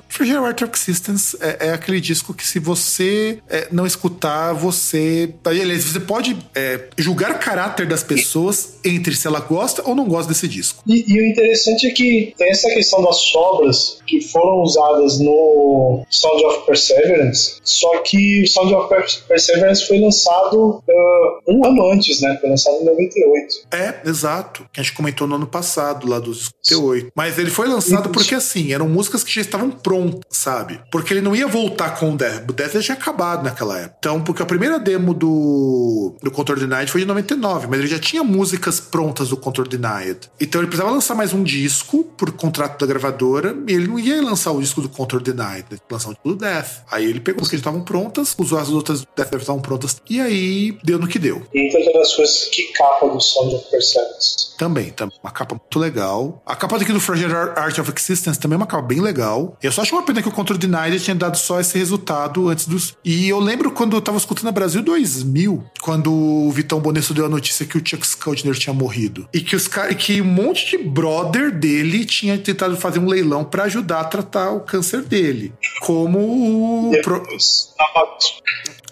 of 0.64 0.72
Existence 0.76 1.36
é, 1.40 1.68
é 1.68 1.72
aquele 1.72 2.00
disco 2.00 2.34
que 2.34 2.46
se 2.46 2.58
você 2.58 3.38
é, 3.48 3.68
não 3.70 3.86
escutar, 3.86 4.52
você... 4.52 5.34
Aliás, 5.44 5.84
você 5.84 6.00
pode 6.00 6.36
é, 6.54 6.88
julgar 6.96 7.32
o 7.32 7.38
caráter 7.38 7.86
das 7.86 8.02
pessoas 8.02 8.78
entre 8.84 9.14
se 9.14 9.26
ela 9.26 9.40
gosta 9.40 9.82
ou 9.84 9.94
não 9.94 10.06
gosta 10.06 10.32
desse 10.32 10.48
disco. 10.48 10.82
E, 10.86 11.04
e, 11.06 11.20
o 11.20 11.26
interessante 11.26 11.86
é 11.86 11.90
que 11.90 12.34
tem 12.36 12.50
essa 12.50 12.68
questão 12.70 13.02
das 13.02 13.16
sobras 13.16 13.98
que 14.06 14.20
foram 14.20 14.62
usadas 14.62 15.18
no 15.18 16.04
Sound 16.10 16.44
of 16.44 16.66
Perseverance, 16.66 17.56
só 17.62 17.98
que 17.98 18.42
o 18.42 18.48
Sound 18.48 18.74
of 18.74 18.88
Perseverance 19.26 19.86
foi 19.86 20.00
lançado 20.00 20.82
uh, 20.88 21.52
um 21.52 21.64
ano 21.64 21.90
antes, 21.90 22.20
né? 22.20 22.36
Foi 22.40 22.50
lançado 22.50 22.76
em 22.76 22.84
98. 22.84 23.54
É, 23.72 24.08
exato. 24.08 24.66
Que 24.72 24.80
a 24.80 24.82
gente 24.82 24.94
comentou 24.94 25.26
no 25.26 25.36
ano 25.36 25.46
passado, 25.46 26.08
lá 26.08 26.18
dos 26.18 26.50
58. 26.62 27.12
Mas 27.14 27.27
Mas 27.28 27.38
ele 27.38 27.50
foi 27.50 27.68
lançado 27.68 28.08
porque, 28.08 28.34
assim, 28.34 28.72
eram 28.72 28.88
músicas 28.88 29.22
que 29.22 29.30
já 29.30 29.42
estavam 29.42 29.70
prontas, 29.70 30.22
sabe? 30.30 30.80
Porque 30.90 31.12
ele 31.12 31.20
não 31.20 31.36
ia 31.36 31.46
voltar 31.46 31.90
com 31.98 32.14
o 32.14 32.16
Death. 32.16 32.48
O 32.48 32.54
Death 32.54 32.72
já 32.72 32.80
tinha 32.80 32.96
acabado 32.96 33.44
naquela 33.44 33.78
época. 33.78 33.96
Então, 33.98 34.22
porque 34.22 34.42
a 34.42 34.46
primeira 34.46 34.78
demo 34.78 35.12
do, 35.12 36.14
do 36.22 36.30
Control 36.30 36.58
Denied 36.58 36.90
foi 36.90 37.02
de 37.02 37.06
99, 37.06 37.66
mas 37.66 37.80
ele 37.80 37.88
já 37.88 37.98
tinha 37.98 38.24
músicas 38.24 38.80
prontas 38.80 39.28
do 39.28 39.36
Control 39.36 39.68
Denied. 39.68 40.20
Então 40.40 40.58
ele 40.62 40.68
precisava 40.68 40.90
lançar 40.90 41.14
mais 41.14 41.34
um 41.34 41.44
disco 41.44 42.02
por 42.16 42.32
contrato 42.32 42.80
da 42.80 42.86
gravadora 42.86 43.54
e 43.66 43.74
ele 43.74 43.88
não 43.88 43.98
ia 43.98 44.22
lançar 44.22 44.52
o 44.52 44.60
disco 44.62 44.80
do 44.80 44.88
Control 44.88 45.20
Denied, 45.20 45.66
ia 45.70 45.78
lançar 45.90 46.08
o 46.08 46.12
disco 46.12 46.28
do 46.30 46.34
Death. 46.34 46.82
Aí 46.90 47.04
ele 47.04 47.20
pegou 47.20 47.42
as 47.42 47.50
que 47.50 47.56
estavam 47.56 47.82
prontas, 47.82 48.34
usou 48.38 48.58
as 48.58 48.70
outras 48.70 49.04
Death 49.14 49.34
estavam 49.34 49.60
prontas 49.60 50.00
e 50.08 50.18
aí 50.18 50.78
deu 50.82 50.98
no 50.98 51.06
que 51.06 51.18
deu. 51.18 51.46
E 51.52 51.66
entre 51.66 51.88
outras 51.88 52.14
coisas, 52.14 52.44
que 52.46 52.72
capa 52.72 53.06
do 53.06 53.20
Sound 53.20 53.54
of 53.54 53.70
Perseverance. 53.70 54.56
Também, 54.56 54.90
tá 54.90 55.06
uma 55.22 55.30
capa 55.30 55.54
muito 55.54 55.78
legal. 55.78 56.42
A 56.46 56.56
capa 56.56 56.78
daqui 56.78 56.92
do 56.92 57.00
Fragile 57.18 57.52
Art 57.56 57.78
of 57.78 57.92
Existence 57.96 58.38
também 58.38 58.54
é 58.54 58.58
uma 58.58 58.66
capa 58.66 58.82
bem 58.82 59.00
legal. 59.00 59.56
Eu 59.62 59.72
só 59.72 59.82
acho 59.82 59.94
uma 59.94 60.04
pena 60.04 60.22
que 60.22 60.28
o 60.28 60.32
Control 60.32 60.58
Denied 60.58 61.00
tinha 61.00 61.14
dado 61.14 61.36
só 61.36 61.60
esse 61.60 61.76
resultado 61.76 62.48
antes 62.48 62.66
dos. 62.66 62.96
E 63.04 63.28
eu 63.28 63.40
lembro 63.40 63.72
quando 63.72 63.96
eu 63.96 64.00
tava 64.00 64.18
escutando 64.18 64.48
a 64.48 64.52
Brasil 64.52 64.82
2000, 64.82 65.64
quando 65.80 66.12
o 66.12 66.50
Vitão 66.52 66.80
Bonesso 66.80 67.12
deu 67.12 67.26
a 67.26 67.28
notícia 67.28 67.66
que 67.66 67.76
o 67.76 67.82
Chuck 67.84 68.06
Schuldiner 68.06 68.54
tinha 68.54 68.72
morrido. 68.72 69.28
E 69.32 69.40
que, 69.40 69.56
os 69.56 69.68
que 69.98 70.20
um 70.20 70.24
monte 70.24 70.76
de 70.76 70.84
brother 70.84 71.50
dele 71.50 72.04
tinha 72.04 72.38
tentado 72.38 72.76
fazer 72.76 72.98
um 72.98 73.06
leilão 73.06 73.44
para 73.44 73.64
ajudar 73.64 74.00
a 74.00 74.04
tratar 74.04 74.50
o 74.50 74.60
câncer 74.60 75.02
dele. 75.02 75.52
Como 75.80 76.18
o. 76.18 76.90
Depois, 76.92 77.70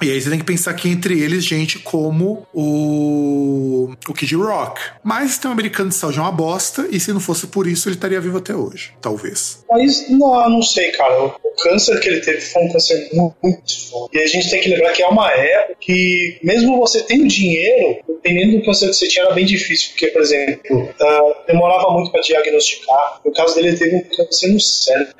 E 0.02 0.10
aí 0.10 0.20
você 0.20 0.28
tem 0.28 0.38
que 0.38 0.44
pensar 0.44 0.74
que 0.74 0.88
entre 0.88 1.18
eles, 1.20 1.44
gente 1.44 1.78
como 1.78 2.46
o, 2.52 3.90
o 4.08 4.14
Kid 4.14 4.34
Rock. 4.36 4.80
Mas 5.02 5.38
tem 5.38 5.48
um 5.48 5.52
americano 5.52 5.88
de 5.88 5.94
saúde 5.94 6.18
é 6.18 6.20
uma 6.20 6.32
bosta, 6.32 6.86
e 6.90 7.00
se 7.00 7.12
não 7.12 7.20
fosse 7.20 7.46
por 7.46 7.66
isso, 7.66 7.88
ele 7.88 7.96
estaria 7.96 8.20
vivo 8.20 8.38
até 8.38 8.54
hoje. 8.54 8.92
Talvez. 9.00 9.64
Mas 9.70 10.10
não, 10.10 10.50
não 10.50 10.62
sei, 10.62 10.92
cara. 10.92 11.22
O, 11.22 11.26
o 11.28 11.56
câncer 11.62 11.98
que 12.00 12.08
ele 12.08 12.20
teve 12.20 12.40
foi 12.40 12.62
um 12.62 12.72
câncer 12.72 13.08
muito, 13.12 13.36
muito 13.42 13.90
forte. 13.90 14.16
E 14.16 14.20
a 14.20 14.26
gente 14.26 14.50
tem 14.50 14.60
que 14.60 14.68
lembrar 14.68 14.92
que 14.92 15.02
é 15.02 15.06
uma 15.06 15.30
época 15.30 15.76
que, 15.80 16.38
mesmo 16.42 16.76
você 16.76 17.02
tendo 17.02 17.26
dinheiro, 17.26 17.98
dependendo 18.06 18.58
do 18.58 18.64
câncer 18.64 18.88
que 18.88 18.94
você 18.94 19.08
tinha, 19.08 19.24
era 19.24 19.34
bem 19.34 19.46
difícil. 19.46 19.90
Porque, 19.90 20.08
por 20.08 20.20
exemplo, 20.20 20.82
uh, 20.82 21.46
demorava 21.46 21.90
muito 21.92 22.10
para 22.10 22.20
diagnosticar. 22.20 23.20
No 23.24 23.32
caso 23.32 23.54
dele, 23.54 23.68
ele 23.68 23.76
teve 23.78 23.96
um 23.96 24.02
câncer 24.16 24.48
no 24.52 24.60
cérebro. 24.60 25.14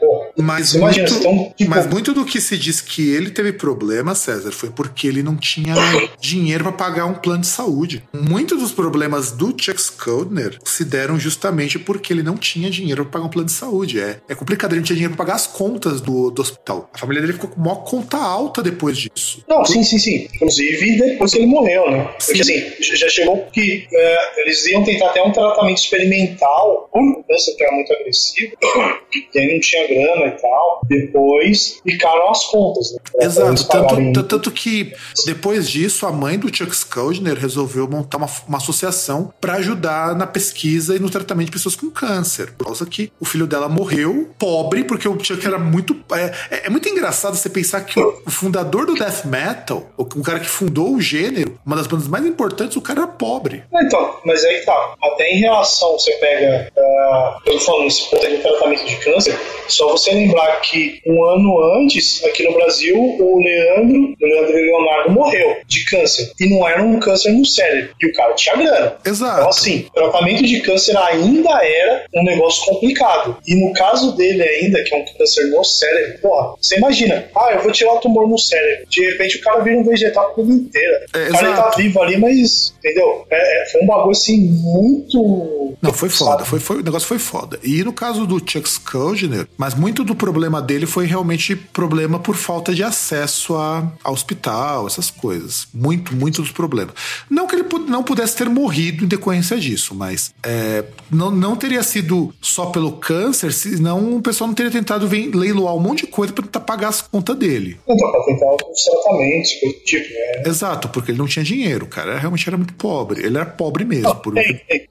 Pô, 0.00 0.26
Mas, 0.38 0.70
você 0.70 0.78
muito, 0.78 0.98
imagina, 0.98 1.18
então, 1.18 1.52
tipo, 1.56 1.70
mas 1.70 1.86
muito 1.86 2.14
do 2.14 2.24
que 2.24 2.40
se 2.40 2.56
diz 2.56 2.80
que 2.80 3.14
ele 3.14 3.30
teve 3.30 3.52
problema, 3.52 4.14
César, 4.22 4.52
foi 4.52 4.70
porque 4.70 5.06
ele 5.06 5.22
não 5.22 5.36
tinha 5.36 5.74
dinheiro 6.20 6.64
para 6.64 6.72
pagar 6.72 7.06
um 7.06 7.14
plano 7.14 7.40
de 7.40 7.48
saúde. 7.48 8.04
Muitos 8.12 8.60
dos 8.60 8.72
problemas 8.72 9.32
do 9.32 9.48
Chuck 9.48 9.80
Schuldiner 9.80 10.58
se 10.64 10.84
deram 10.84 11.18
justamente 11.18 11.78
porque 11.78 12.12
ele 12.12 12.22
não 12.22 12.36
tinha 12.36 12.70
dinheiro 12.70 13.04
para 13.04 13.12
pagar 13.12 13.26
um 13.26 13.30
plano 13.30 13.46
de 13.46 13.52
saúde. 13.52 14.00
É, 14.00 14.20
é 14.28 14.34
complicado, 14.34 14.72
ele 14.72 14.80
não 14.80 14.86
tinha 14.86 14.96
dinheiro 14.96 15.14
para 15.14 15.24
pagar 15.24 15.36
as 15.36 15.46
contas 15.46 16.00
do, 16.00 16.30
do 16.30 16.42
hospital. 16.42 16.90
A 16.92 16.98
família 16.98 17.20
dele 17.20 17.34
ficou 17.34 17.50
com 17.50 17.60
uma 17.60 17.76
conta 17.76 18.16
alta 18.16 18.62
depois 18.62 18.96
disso. 18.96 19.44
Não, 19.48 19.64
sim, 19.64 19.82
sim, 19.82 19.98
sim. 19.98 20.28
Inclusive 20.34 20.96
depois 20.96 21.32
que 21.32 21.38
ele 21.38 21.46
morreu, 21.46 21.90
né? 21.90 22.10
Porque 22.24 22.40
assim, 22.40 22.62
já 22.80 23.08
chegou 23.08 23.46
que 23.52 23.86
é, 23.92 24.42
eles 24.42 24.66
iam 24.66 24.84
tentar 24.84 25.06
até 25.06 25.22
um 25.22 25.32
tratamento 25.32 25.78
experimental 25.78 26.88
por 26.92 27.21
câncer 27.32 27.54
que 27.56 27.64
era 27.64 27.72
muito 27.74 27.92
agressivo, 27.92 28.52
e 29.34 29.38
aí 29.38 29.52
não 29.54 29.60
tinha 29.60 29.86
grana 29.88 30.26
e 30.26 30.40
tal. 30.40 30.80
Depois 30.86 31.80
ficaram 31.82 32.30
as 32.30 32.44
contas, 32.46 32.92
né? 32.92 32.98
Exato, 33.26 33.68
tanto, 33.68 34.22
tanto- 34.24 34.52
que 34.52 34.92
depois 35.24 35.68
disso 35.68 36.06
a 36.06 36.12
mãe 36.12 36.38
do 36.38 36.54
Chuck 36.54 36.74
Schuldiner 36.76 37.38
resolveu 37.38 37.88
montar 37.88 38.18
uma, 38.18 38.28
uma 38.46 38.58
associação 38.58 39.32
para 39.40 39.54
ajudar 39.54 40.14
na 40.14 40.26
pesquisa 40.26 40.94
e 40.94 40.98
no 40.98 41.08
tratamento 41.08 41.46
de 41.46 41.52
pessoas 41.52 41.74
com 41.74 41.90
câncer. 41.90 42.52
Por 42.52 42.66
causa 42.66 42.84
que 42.84 43.10
o 43.18 43.24
filho 43.24 43.46
dela 43.46 43.68
morreu 43.68 44.30
pobre, 44.38 44.84
porque 44.84 45.08
o 45.08 45.18
Chuck 45.22 45.44
era 45.46 45.58
muito. 45.58 45.96
É, 46.12 46.56
é- 46.56 46.66
é 46.66 46.70
muito 46.70 46.88
engraçado 46.88 47.34
você 47.34 47.48
pensar 47.48 47.80
que 47.82 47.98
o, 47.98 48.30
fundador 48.30 48.84
do 48.86 48.94
death 48.94 49.24
metal, 49.24 49.86
o, 49.96 50.02
o 50.02 50.22
cara 50.22 50.38
que 50.40 50.48
fundou 50.48 50.94
o 50.94 51.00
gênero, 51.00 51.58
uma 51.64 51.76
das 51.76 51.86
bandas 51.86 52.06
mais 52.08 52.24
importantes, 52.26 52.76
o 52.76 52.82
cara 52.82 53.00
era 53.02 53.08
pobre. 53.08 53.62
Então, 53.74 54.16
mas 54.24 54.44
aí 54.44 54.60
tá. 54.64 54.94
Até 55.02 55.30
em 55.30 55.38
relação, 55.38 55.92
você 55.92 56.12
pega. 56.18 56.70
Uh, 56.76 57.21
eu 57.46 57.52
tô 57.52 57.60
falando 57.60 57.86
esse 57.86 58.10
ponto 58.10 58.26
do 58.28 58.38
tratamento 58.38 58.84
de 58.84 58.96
câncer, 58.96 59.38
só 59.68 59.88
você 59.88 60.12
lembrar 60.12 60.60
que 60.60 61.00
um 61.06 61.24
ano 61.24 61.60
antes, 61.80 62.22
aqui 62.24 62.44
no 62.44 62.54
Brasil, 62.54 62.96
o 62.96 63.38
Leandro, 63.38 64.14
o 64.20 64.26
Leandro 64.26 64.54
Leonardo 64.54 65.10
morreu 65.10 65.56
de 65.66 65.84
câncer. 65.84 66.32
E 66.38 66.48
não 66.48 66.68
era 66.68 66.82
um 66.82 66.98
câncer 66.98 67.32
no 67.32 67.44
cérebro. 67.44 67.94
E 68.00 68.06
o 68.06 68.12
cara 68.12 68.34
tinha 68.34 68.56
grana. 68.56 68.96
Exato. 69.04 69.38
Então, 69.38 69.48
assim, 69.48 69.86
tratamento 69.94 70.42
de 70.42 70.60
câncer 70.60 70.96
ainda 70.96 71.50
era 71.64 72.06
um 72.14 72.24
negócio 72.24 72.64
complicado. 72.64 73.36
E 73.46 73.54
no 73.54 73.72
caso 73.72 74.16
dele 74.16 74.42
ainda, 74.42 74.82
que 74.82 74.94
é 74.94 74.98
um 74.98 75.04
câncer 75.16 75.44
no 75.50 75.64
cérebro, 75.64 76.18
porra, 76.20 76.54
você 76.60 76.76
imagina, 76.76 77.24
ah, 77.34 77.52
eu 77.54 77.62
vou 77.62 77.72
tirar 77.72 77.94
o 77.94 78.00
tumor 78.00 78.28
no 78.28 78.38
cérebro. 78.38 78.86
De 78.88 79.04
repente 79.04 79.38
o 79.38 79.40
cara 79.40 79.60
vira 79.60 79.78
um 79.78 79.84
vegetal 79.84 80.32
a 80.32 80.42
vida 80.42 80.52
inteira. 80.52 81.06
É, 81.14 81.28
o 81.28 81.32
cara 81.32 81.46
ele 81.46 81.56
tá 81.56 81.70
vivo 81.76 82.02
ali, 82.02 82.16
mas, 82.18 82.74
entendeu? 82.78 83.26
É, 83.30 83.62
é, 83.62 83.66
foi 83.66 83.82
um 83.82 83.86
bagulho 83.86 84.10
assim 84.10 84.38
muito. 84.48 85.74
Não, 85.80 85.92
foi 85.92 86.08
foda, 86.08 86.30
sabe? 86.38 86.48
foi, 86.48 86.60
foi, 86.60 86.76
o 86.80 86.82
negócio 86.82 87.01
foi 87.04 87.18
foda. 87.18 87.58
E 87.62 87.82
no 87.84 87.92
caso 87.92 88.26
do 88.26 88.38
Chuck 88.38 88.68
Schuldiner, 88.68 89.46
mas 89.56 89.74
muito 89.74 90.04
do 90.04 90.14
problema 90.14 90.60
dele 90.60 90.86
foi 90.86 91.06
realmente 91.06 91.54
problema 91.56 92.18
por 92.18 92.34
falta 92.36 92.74
de 92.74 92.82
acesso 92.82 93.54
a, 93.56 93.90
a 94.02 94.10
hospital, 94.10 94.86
essas 94.86 95.10
coisas. 95.10 95.66
Muito, 95.72 96.14
muito 96.14 96.42
dos 96.42 96.50
problemas. 96.50 96.94
Não 97.30 97.46
que 97.46 97.56
ele 97.56 97.64
não 97.88 98.02
pudesse 98.02 98.36
ter 98.36 98.48
morrido 98.48 99.04
em 99.04 99.08
decorrência 99.08 99.58
disso, 99.58 99.94
mas 99.94 100.32
é, 100.42 100.84
não, 101.10 101.30
não 101.30 101.56
teria 101.56 101.82
sido 101.82 102.32
só 102.40 102.66
pelo 102.66 102.92
câncer, 102.92 103.52
senão 103.52 104.16
o 104.16 104.22
pessoal 104.22 104.48
não 104.48 104.54
teria 104.54 104.70
tentado 104.72 105.06
ven- 105.08 105.30
leiloar 105.32 105.74
um 105.74 105.80
monte 105.80 106.00
de 106.04 106.06
coisa 106.08 106.32
pra 106.32 106.42
tentar 106.44 106.60
pagar 106.60 106.88
as 106.88 107.00
contas 107.02 107.36
dele. 107.36 107.78
Então, 107.88 108.10
pra 108.10 108.20
tentar 108.24 108.46
os 108.70 108.82
tratamentos, 108.84 109.52
coisa 109.60 109.76
do 109.78 109.84
tipo, 109.84 110.08
né? 110.08 110.42
Exato, 110.46 110.88
porque 110.88 111.10
ele 111.10 111.18
não 111.18 111.26
tinha 111.26 111.44
dinheiro, 111.44 111.86
cara. 111.86 112.18
Realmente 112.18 112.48
era 112.48 112.56
muito 112.56 112.74
pobre. 112.74 113.24
Ele 113.24 113.36
era 113.36 113.46
pobre 113.46 113.84
mesmo. 113.84 114.14
Por, 114.16 114.36
É, 114.38 114.42
é. 114.70 114.82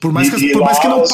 Por 0.00 0.12
mais, 0.12 0.30
que, 0.30 0.48
por 0.52 0.62
mais 0.62 0.78
que 0.78 0.88
não 0.88 1.02
os- 1.02 1.10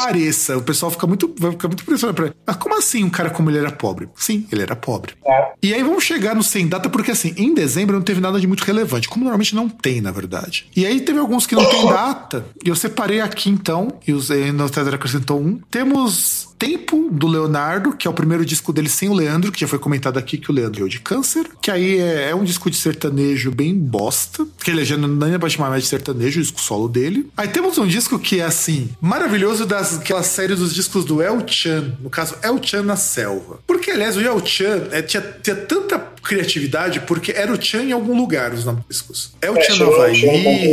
pareça, 0.46 0.56
o 0.56 0.62
pessoal 0.62 0.90
fica 0.90 1.06
muito, 1.06 1.34
vai 1.38 1.50
ficar 1.52 1.68
muito 1.68 1.82
impressionado. 1.82 2.14
pra- 2.22 2.32
Mas 2.46 2.56
como 2.56 2.76
assim 2.78 3.04
um 3.04 3.10
cara 3.10 3.30
como 3.30 3.50
ele 3.50 3.58
era 3.58 3.70
pobre? 3.72 4.08
Sim, 4.16 4.46
ele 4.52 4.62
era 4.62 4.76
pobre. 4.76 5.14
né? 5.26 5.46
E 5.62 5.74
aí 5.74 5.82
vamos 5.82 6.04
chegar 6.04 6.34
no 6.34 6.42
sem 6.42 6.66
data, 6.68 6.88
porque 6.88 7.10
assim, 7.10 7.34
em 7.36 7.52
dezembro 7.54 7.96
não 7.96 8.02
teve 8.02 8.20
nada 8.20 8.38
de 8.38 8.46
muito 8.46 8.62
relevante, 8.62 9.08
como 9.08 9.24
normalmente 9.24 9.54
não 9.54 9.68
tem, 9.68 10.00
na 10.00 10.10
verdade. 10.10 10.66
E 10.76 10.86
aí 10.86 11.00
teve 11.00 11.18
alguns 11.18 11.46
que 11.46 11.54
não 11.54 11.64
tem 11.68 11.86
data, 11.86 12.44
e 12.64 12.68
eu 12.68 12.76
separei 12.76 13.20
aqui 13.20 13.50
então, 13.50 13.88
e 14.06 14.12
no 14.52 14.68
César 14.72 14.94
acrescentou 14.94 15.40
um. 15.40 15.58
Temos 15.70 16.54
Tempo, 16.58 17.08
do 17.10 17.26
Leonardo, 17.26 17.92
que 17.92 18.06
é 18.06 18.10
o 18.10 18.14
primeiro 18.14 18.44
disco 18.44 18.72
dele 18.72 18.88
sem 18.88 19.08
o 19.08 19.14
Leandro, 19.14 19.52
que 19.52 19.60
já 19.60 19.68
foi 19.68 19.78
comentado 19.78 20.18
aqui 20.18 20.38
que 20.38 20.50
o 20.50 20.54
Leandro 20.54 20.80
deu 20.80 20.88
de 20.88 21.00
câncer, 21.00 21.46
que 21.60 21.70
aí 21.70 21.98
é, 21.98 22.30
é 22.30 22.34
um 22.34 22.44
disco 22.44 22.70
de 22.70 22.76
sertanejo 22.76 23.50
bem 23.50 23.74
bosta, 23.74 24.46
que 24.62 24.70
ele 24.70 24.84
já 24.84 24.96
não 24.96 25.08
nem 25.08 25.38
pode 25.38 25.54
chamar 25.54 25.70
mais 25.70 25.82
de 25.84 25.88
sertanejo, 25.88 26.40
o 26.40 26.42
disco 26.42 26.60
solo 26.60 26.88
dele. 26.88 27.30
Aí 27.36 27.48
temos 27.48 27.78
um 27.78 27.86
disco 27.86 28.18
que 28.18 28.40
é 28.40 28.44
assim, 28.44 28.90
maravilhoso 29.00 29.66
das 29.66 29.98
aquela 29.98 30.22
série 30.22 30.54
dos 30.54 30.74
discos 30.74 31.04
do 31.04 31.22
El 31.22 31.46
Chan, 31.46 31.96
no 32.00 32.10
caso 32.10 32.36
El 32.42 32.58
Chan 32.60 32.82
na 32.82 32.96
selva. 32.96 33.60
Porque 33.66 33.90
aliás, 33.90 34.16
o 34.16 34.20
El 34.20 34.40
Chan 34.40 34.88
é, 34.90 35.02
tinha, 35.02 35.22
tinha 35.42 35.56
tanta 35.56 35.98
criatividade 36.26 37.00
porque 37.00 37.32
era 37.32 37.52
o 37.52 37.60
Chan 37.60 37.82
em 37.84 37.92
algum 37.92 38.16
lugar 38.16 38.52
os 38.52 38.64
discos. 38.88 39.32
É 39.40 39.50
o 39.50 39.56
É, 39.56 39.62
Chan 39.62 39.72
no 39.72 39.78
chegou- 39.78 39.94
Havaí, 39.94 40.24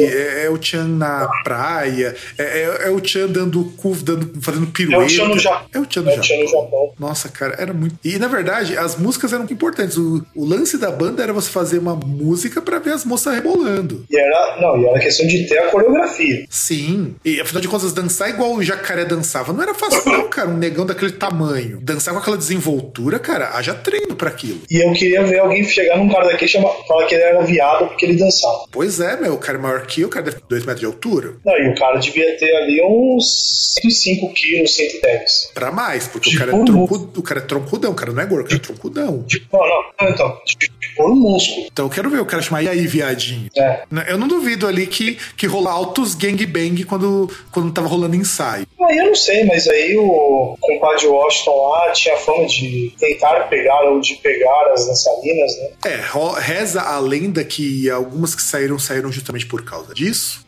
é, 0.06 0.46
é 0.46 0.50
o 0.50 0.62
Chan 0.62 0.86
na 0.86 1.28
praia, 1.44 2.16
é, 2.38 2.44
é- 2.44 2.88
é 2.88 2.90
o 2.90 3.04
Chan 3.06 3.28
dando 3.28 3.64
cu, 3.78 3.96
dando, 3.96 4.42
fazendo 4.42 4.68
pirueta. 4.68 5.02
É 5.04 5.06
o 5.06 5.10
Chan 5.10 5.28
no 5.28 5.40
Japão. 5.40 5.68
É 5.74 5.80
o 5.80 5.86
Chan 5.90 6.02
no 6.02 6.10
É 6.12 6.20
o 6.20 6.24
Chan 6.24 6.36
no 6.38 6.46
Japão. 6.48 6.64
Japão. 6.64 6.92
Nossa, 7.00 7.30
cara, 7.30 7.56
era 7.58 7.74
muito. 7.74 7.96
E 8.04 8.18
na 8.18 8.28
verdade, 8.28 8.78
as 8.78 8.98
músicas 8.98 9.34
eram 9.34 9.44
importantes. 9.46 9.98
O, 9.98 10.26
o 10.36 10.46
lance 10.46 10.78
da 10.78 10.92
banda 10.92 11.22
era 11.24 11.34
você 11.34 11.50
fazer 11.50 11.78
uma 11.80 11.96
música 11.96 12.62
pra 12.62 12.80
ver 12.80 12.92
as 12.92 13.06
moças 13.06 13.34
rebolando. 13.34 14.06
E 14.10 14.18
era, 14.18 14.58
não, 14.62 14.80
e 14.82 14.86
era 14.86 15.00
questão 15.00 15.26
de 15.28 15.48
ter 15.48 15.58
a 15.60 15.70
coreografia. 15.70 16.46
Sim. 16.50 17.16
E 17.24 17.40
afinal 17.40 17.62
de 17.62 17.68
contas, 17.68 17.94
dançar 17.94 18.30
igual 18.30 18.54
o 18.54 18.64
jacaré 18.64 19.06
dançava 19.06 19.54
não 19.54 19.62
era 19.64 19.74
fácil, 19.74 20.02
não, 20.12 20.28
cara. 20.30 20.50
Um 20.50 20.58
negão 20.58 20.86
daquele 20.86 21.12
tamanho. 21.12 21.80
Dançar 21.82 22.14
com 22.14 22.20
aquela 22.20 22.38
desenvoltura, 22.38 23.20
cara, 23.20 23.52
haja 23.56 23.74
treino 23.74 24.16
pra 24.16 24.30
aquilo. 24.30 24.62
E 24.70 24.84
eu 24.86 24.92
queria 24.94 25.24
ver 25.24 25.40
alguém 25.44 25.64
chegar 25.64 25.98
num 25.98 26.10
cara 26.10 26.28
daquele 26.28 26.52
e 26.52 26.88
falar 26.88 27.06
que 27.06 27.16
ele 27.16 27.24
era 27.24 27.42
viado 27.44 27.88
porque 27.88 28.06
ele 28.06 28.18
dançava. 28.18 28.66
Pois 28.72 29.00
é, 29.00 29.20
meu, 29.20 29.34
o 29.34 29.38
cara 29.38 29.58
é 29.58 29.62
maior 29.62 29.86
que 29.86 30.02
eu, 30.02 30.08
o 30.08 30.12
cara 30.12 30.26
deve 30.26 30.38
ter 30.38 30.46
2 30.48 30.66
metros 30.66 30.80
de 30.80 30.86
altura. 30.86 31.34
Não, 31.46 31.58
e 31.58 31.70
o 31.70 31.76
cara 31.76 31.98
devia 31.98 32.38
ter 32.38 32.56
ali 32.56 32.82
uns 32.84 33.74
105 33.82 34.34
quilos, 34.34 34.76
110. 34.76 35.52
Pra 35.54 35.72
mais, 35.72 36.08
porque 36.08 36.30
o 36.30 36.32
De 36.32 36.38
cara, 36.38 36.52
é 36.52 36.56
o 36.56 37.22
cara 37.22 37.40
é 37.40 37.44
troncudão, 37.44 37.92
o 37.92 37.96
cara 37.96 38.12
não 38.12 38.22
é 38.22 38.26
gordo, 38.26 38.46
o 38.46 38.50
cara 38.50 38.62
é 38.62 38.66
troncudão. 38.66 39.24
Tipo, 39.24 39.58
não, 39.58 39.68
não, 39.68 39.84
não, 40.02 40.10
então, 40.10 40.38
de 40.46 40.96
pôr 40.96 41.12
um 41.12 41.16
músculo. 41.16 41.68
Então 41.72 41.86
eu 41.86 41.90
quero 41.90 42.10
ver 42.10 42.20
o 42.20 42.26
cara 42.26 42.42
chamar, 42.42 42.64
e 42.64 42.70
aí, 42.70 42.86
viadinho? 42.88 43.50
É. 43.58 43.84
Eu 44.08 44.18
não 44.18 44.28
duvido 44.28 44.68
ali 44.68 44.88
que, 44.88 45.18
que 45.38 45.48
rola 45.48 45.72
altos 45.72 46.16
gangbang 46.16 46.84
quando, 46.86 47.30
quando 47.52 47.74
tava 47.74 47.88
rolando 47.88 48.16
ensaio. 48.16 48.66
Aí 48.82 48.98
eu 48.98 49.06
não 49.06 49.16
sei, 49.16 49.46
mas 49.46 49.68
aí 49.68 49.98
o 49.98 50.58
compadre 50.60 51.08
Washington 51.08 51.70
lá 51.70 51.92
tinha 51.92 52.18
fama 52.18 52.46
de 52.46 52.94
tentar 53.00 53.48
pegar 53.48 53.82
ou 53.90 54.00
de 54.00 54.16
pegar 54.16 54.72
as 54.74 54.86
dançarinas, 54.86 55.33
né? 55.36 55.70
É, 55.86 56.02
reza 56.40 56.82
a 56.82 57.00
lenda 57.00 57.44
que 57.44 57.90
algumas 57.90 58.36
que 58.36 58.42
saíram, 58.42 58.78
saíram 58.80 59.12
justamente 59.12 59.46
por 59.46 59.64
causa 59.64 59.94
disso. 59.94 60.46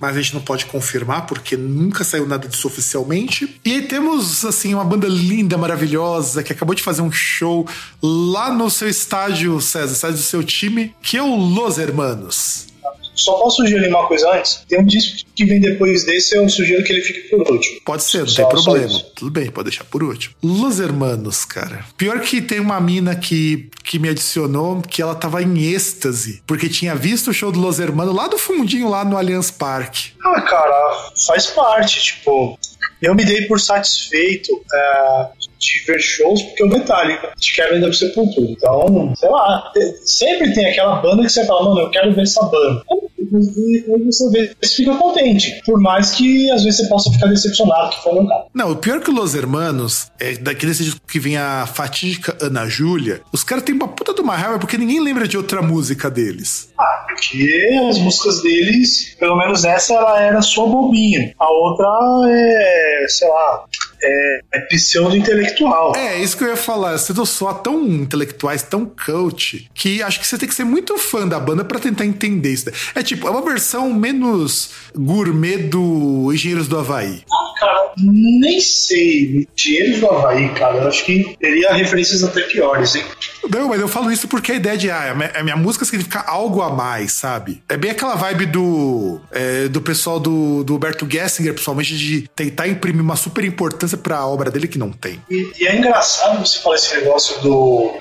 mas 0.00 0.16
a 0.16 0.20
gente 0.22 0.34
não 0.34 0.40
pode 0.40 0.66
confirmar 0.66 1.26
porque 1.26 1.56
nunca 1.56 2.04
saiu 2.04 2.26
nada 2.26 2.46
disso 2.46 2.66
oficialmente. 2.66 3.58
E 3.64 3.72
aí 3.72 3.82
temos, 3.82 4.44
assim, 4.44 4.74
uma 4.74 4.84
banda 4.84 5.08
linda, 5.08 5.58
maravilhosa, 5.58 6.42
que 6.42 6.52
acabou 6.52 6.74
de 6.74 6.82
fazer 6.82 7.02
um 7.02 7.10
show 7.10 7.66
lá 8.02 8.52
no 8.52 8.70
seu 8.70 8.88
estádio, 8.88 9.60
César, 9.60 9.92
estádio 9.92 10.16
do 10.16 10.22
seu 10.22 10.44
time, 10.44 10.94
que 11.02 11.16
é 11.16 11.22
o 11.22 11.34
Los 11.34 11.78
Hermanos. 11.78 12.67
Só 13.14 13.32
posso 13.34 13.56
sugerir 13.56 13.88
uma 13.88 14.06
coisa 14.06 14.30
antes? 14.32 14.64
Tem 14.68 14.78
um 14.78 14.84
disco 14.84 15.28
que 15.34 15.44
vem 15.44 15.60
depois 15.60 16.04
desse, 16.04 16.36
eu 16.36 16.48
sugiro 16.48 16.84
que 16.84 16.92
ele 16.92 17.02
fique 17.02 17.28
por 17.28 17.40
último. 17.50 17.80
Pode 17.84 18.04
ser, 18.04 18.18
não 18.20 18.28
Só- 18.28 18.46
tem 18.48 18.62
problema. 18.62 19.00
Tudo 19.16 19.30
bem, 19.30 19.50
pode 19.50 19.70
deixar 19.70 19.84
por 19.84 20.02
último. 20.04 20.34
Los 20.42 20.78
Hermanos, 20.78 21.44
cara. 21.44 21.84
Pior 21.96 22.20
que 22.20 22.40
tem 22.40 22.60
uma 22.60 22.80
mina 22.80 23.16
que, 23.16 23.68
que 23.82 23.98
me 23.98 24.08
adicionou 24.08 24.80
que 24.82 25.02
ela 25.02 25.16
tava 25.16 25.42
em 25.42 25.72
êxtase, 25.72 26.42
porque 26.46 26.68
tinha 26.68 26.94
visto 26.94 27.30
o 27.30 27.34
show 27.34 27.50
do 27.50 27.58
Los 27.58 27.80
Hermanos 27.80 28.14
lá 28.14 28.28
do 28.28 28.38
fundinho, 28.38 28.88
lá 28.88 29.04
no 29.04 29.16
Allianz 29.16 29.50
Parque. 29.50 30.12
Ah, 30.24 30.40
cara, 30.42 31.10
faz 31.26 31.46
parte, 31.46 32.00
tipo. 32.00 32.56
Eu 33.00 33.14
me 33.14 33.24
dei 33.24 33.42
por 33.42 33.60
satisfeito 33.60 34.50
é, 34.72 35.26
de 35.58 35.84
ver 35.86 36.00
shows 36.00 36.42
porque 36.42 36.62
o 36.64 36.68
Metallica 36.68 37.32
de 37.36 37.52
Kevin 37.52 37.80
da 37.80 37.92
Sepultura. 37.92 38.46
Então, 38.50 39.12
sei 39.16 39.28
lá, 39.28 39.70
te- 39.72 39.94
sempre 40.04 40.52
tem 40.54 40.66
aquela 40.66 40.96
banda 40.96 41.22
que 41.24 41.30
você 41.32 41.44
fala, 41.46 41.68
mano, 41.68 41.80
eu 41.82 41.90
quero 41.90 42.12
ver 42.14 42.22
essa 42.22 42.42
banda. 42.46 42.82
E 43.30 43.84
e 43.86 44.04
você 44.06 44.30
vê, 44.30 44.56
você 44.62 44.74
fica 44.76 44.94
contente. 44.94 45.60
Por 45.66 45.78
mais 45.80 46.12
que 46.12 46.50
às 46.50 46.62
vezes 46.64 46.80
você 46.80 46.88
possa 46.88 47.10
ficar 47.10 47.26
decepcionado, 47.26 47.90
que 47.90 48.02
foi 48.02 48.14
meu 48.14 48.26
caso. 48.26 48.44
Não, 48.54 48.70
o 48.70 48.76
pior 48.76 49.00
que 49.00 49.10
o 49.10 49.14
Los 49.14 49.34
Hermanos, 49.34 50.10
é 50.18 50.34
daquele 50.36 50.72
disco 50.72 50.98
que 51.06 51.18
vem 51.20 51.36
a 51.36 51.66
fatídica 51.66 52.36
Ana 52.40 52.66
Júlia, 52.66 53.20
os 53.32 53.44
caras 53.44 53.64
têm 53.64 53.74
uma 53.74 53.88
puta 53.88 54.14
de 54.14 54.20
uma 54.22 54.34
raiva 54.36 54.58
porque 54.58 54.78
ninguém 54.78 55.00
lembra 55.02 55.28
de 55.28 55.36
outra 55.36 55.60
música 55.60 56.10
deles. 56.10 56.70
Ah, 56.78 57.04
porque 57.08 57.68
as 57.90 57.98
músicas 57.98 58.40
deles, 58.42 59.14
pelo 59.18 59.36
menos 59.36 59.62
essa, 59.64 59.92
ela 59.94 60.22
era 60.22 60.40
só 60.40 60.66
bobinha. 60.66 61.34
A 61.38 61.52
outra 61.52 61.86
é, 62.30 63.06
sei 63.08 63.28
lá, 63.28 63.64
é, 64.02 64.40
é 64.54 64.60
pseudo-intelectual. 64.60 65.94
É, 65.96 66.18
isso 66.18 66.36
que 66.36 66.44
eu 66.44 66.48
ia 66.48 66.56
falar. 66.56 66.98
Vocês 66.98 67.28
soam 67.28 67.54
tão 67.54 67.86
intelectuais, 67.86 68.62
tão 68.62 68.84
coach, 68.84 69.70
que 69.74 70.02
acho 70.02 70.20
que 70.20 70.26
você 70.26 70.38
tem 70.38 70.48
que 70.48 70.54
ser 70.54 70.64
muito 70.64 70.96
fã 70.98 71.26
da 71.26 71.38
banda 71.38 71.64
pra 71.64 71.78
tentar 71.78 72.04
entender 72.04 72.52
isso. 72.52 72.70
É 72.94 73.02
tipo, 73.02 73.26
é 73.26 73.30
uma 73.30 73.42
versão 73.42 73.92
menos 73.92 74.70
gourmet 74.94 75.58
do 75.58 76.30
Engenheiros 76.32 76.68
do 76.68 76.78
Havaí. 76.78 77.22
Cara, 77.58 77.92
nem 77.96 78.60
sei. 78.60 79.48
Dinheiros 79.54 80.00
do 80.00 80.06
Havaí, 80.08 80.48
cara, 80.50 80.76
eu 80.78 80.88
acho 80.88 81.04
que 81.04 81.36
teria 81.40 81.72
referências 81.72 82.22
até 82.22 82.42
piores, 82.42 82.94
hein? 82.94 83.04
Não, 83.50 83.68
mas 83.68 83.80
eu 83.80 83.88
falo 83.88 84.12
isso 84.12 84.28
porque 84.28 84.52
a 84.52 84.54
ideia 84.54 84.76
de 84.76 84.90
ah, 84.90 85.10
a 85.10 85.14
minha, 85.14 85.32
a 85.34 85.42
minha 85.42 85.56
música 85.56 85.84
significa 85.84 86.20
algo 86.20 86.60
a 86.60 86.70
mais, 86.70 87.12
sabe? 87.12 87.62
É 87.68 87.76
bem 87.76 87.90
aquela 87.90 88.14
vibe 88.14 88.46
do, 88.46 89.20
é, 89.30 89.68
do 89.68 89.80
pessoal 89.80 90.20
do, 90.20 90.62
do 90.62 90.76
Humberto 90.76 91.08
Gessinger, 91.10 91.52
principalmente, 91.52 91.96
de 91.96 92.28
tentar 92.34 92.68
imprimir 92.68 93.02
uma 93.02 93.16
super 93.16 93.44
importância 93.44 93.87
pra 93.96 94.26
obra 94.26 94.50
dele 94.50 94.68
que 94.68 94.78
não 94.78 94.92
tem. 94.92 95.22
E, 95.30 95.52
e 95.58 95.66
é 95.66 95.76
engraçado 95.76 96.38
você 96.38 96.58
falar 96.58 96.76
esse 96.76 96.94
negócio 96.94 97.40
do, 97.40 97.98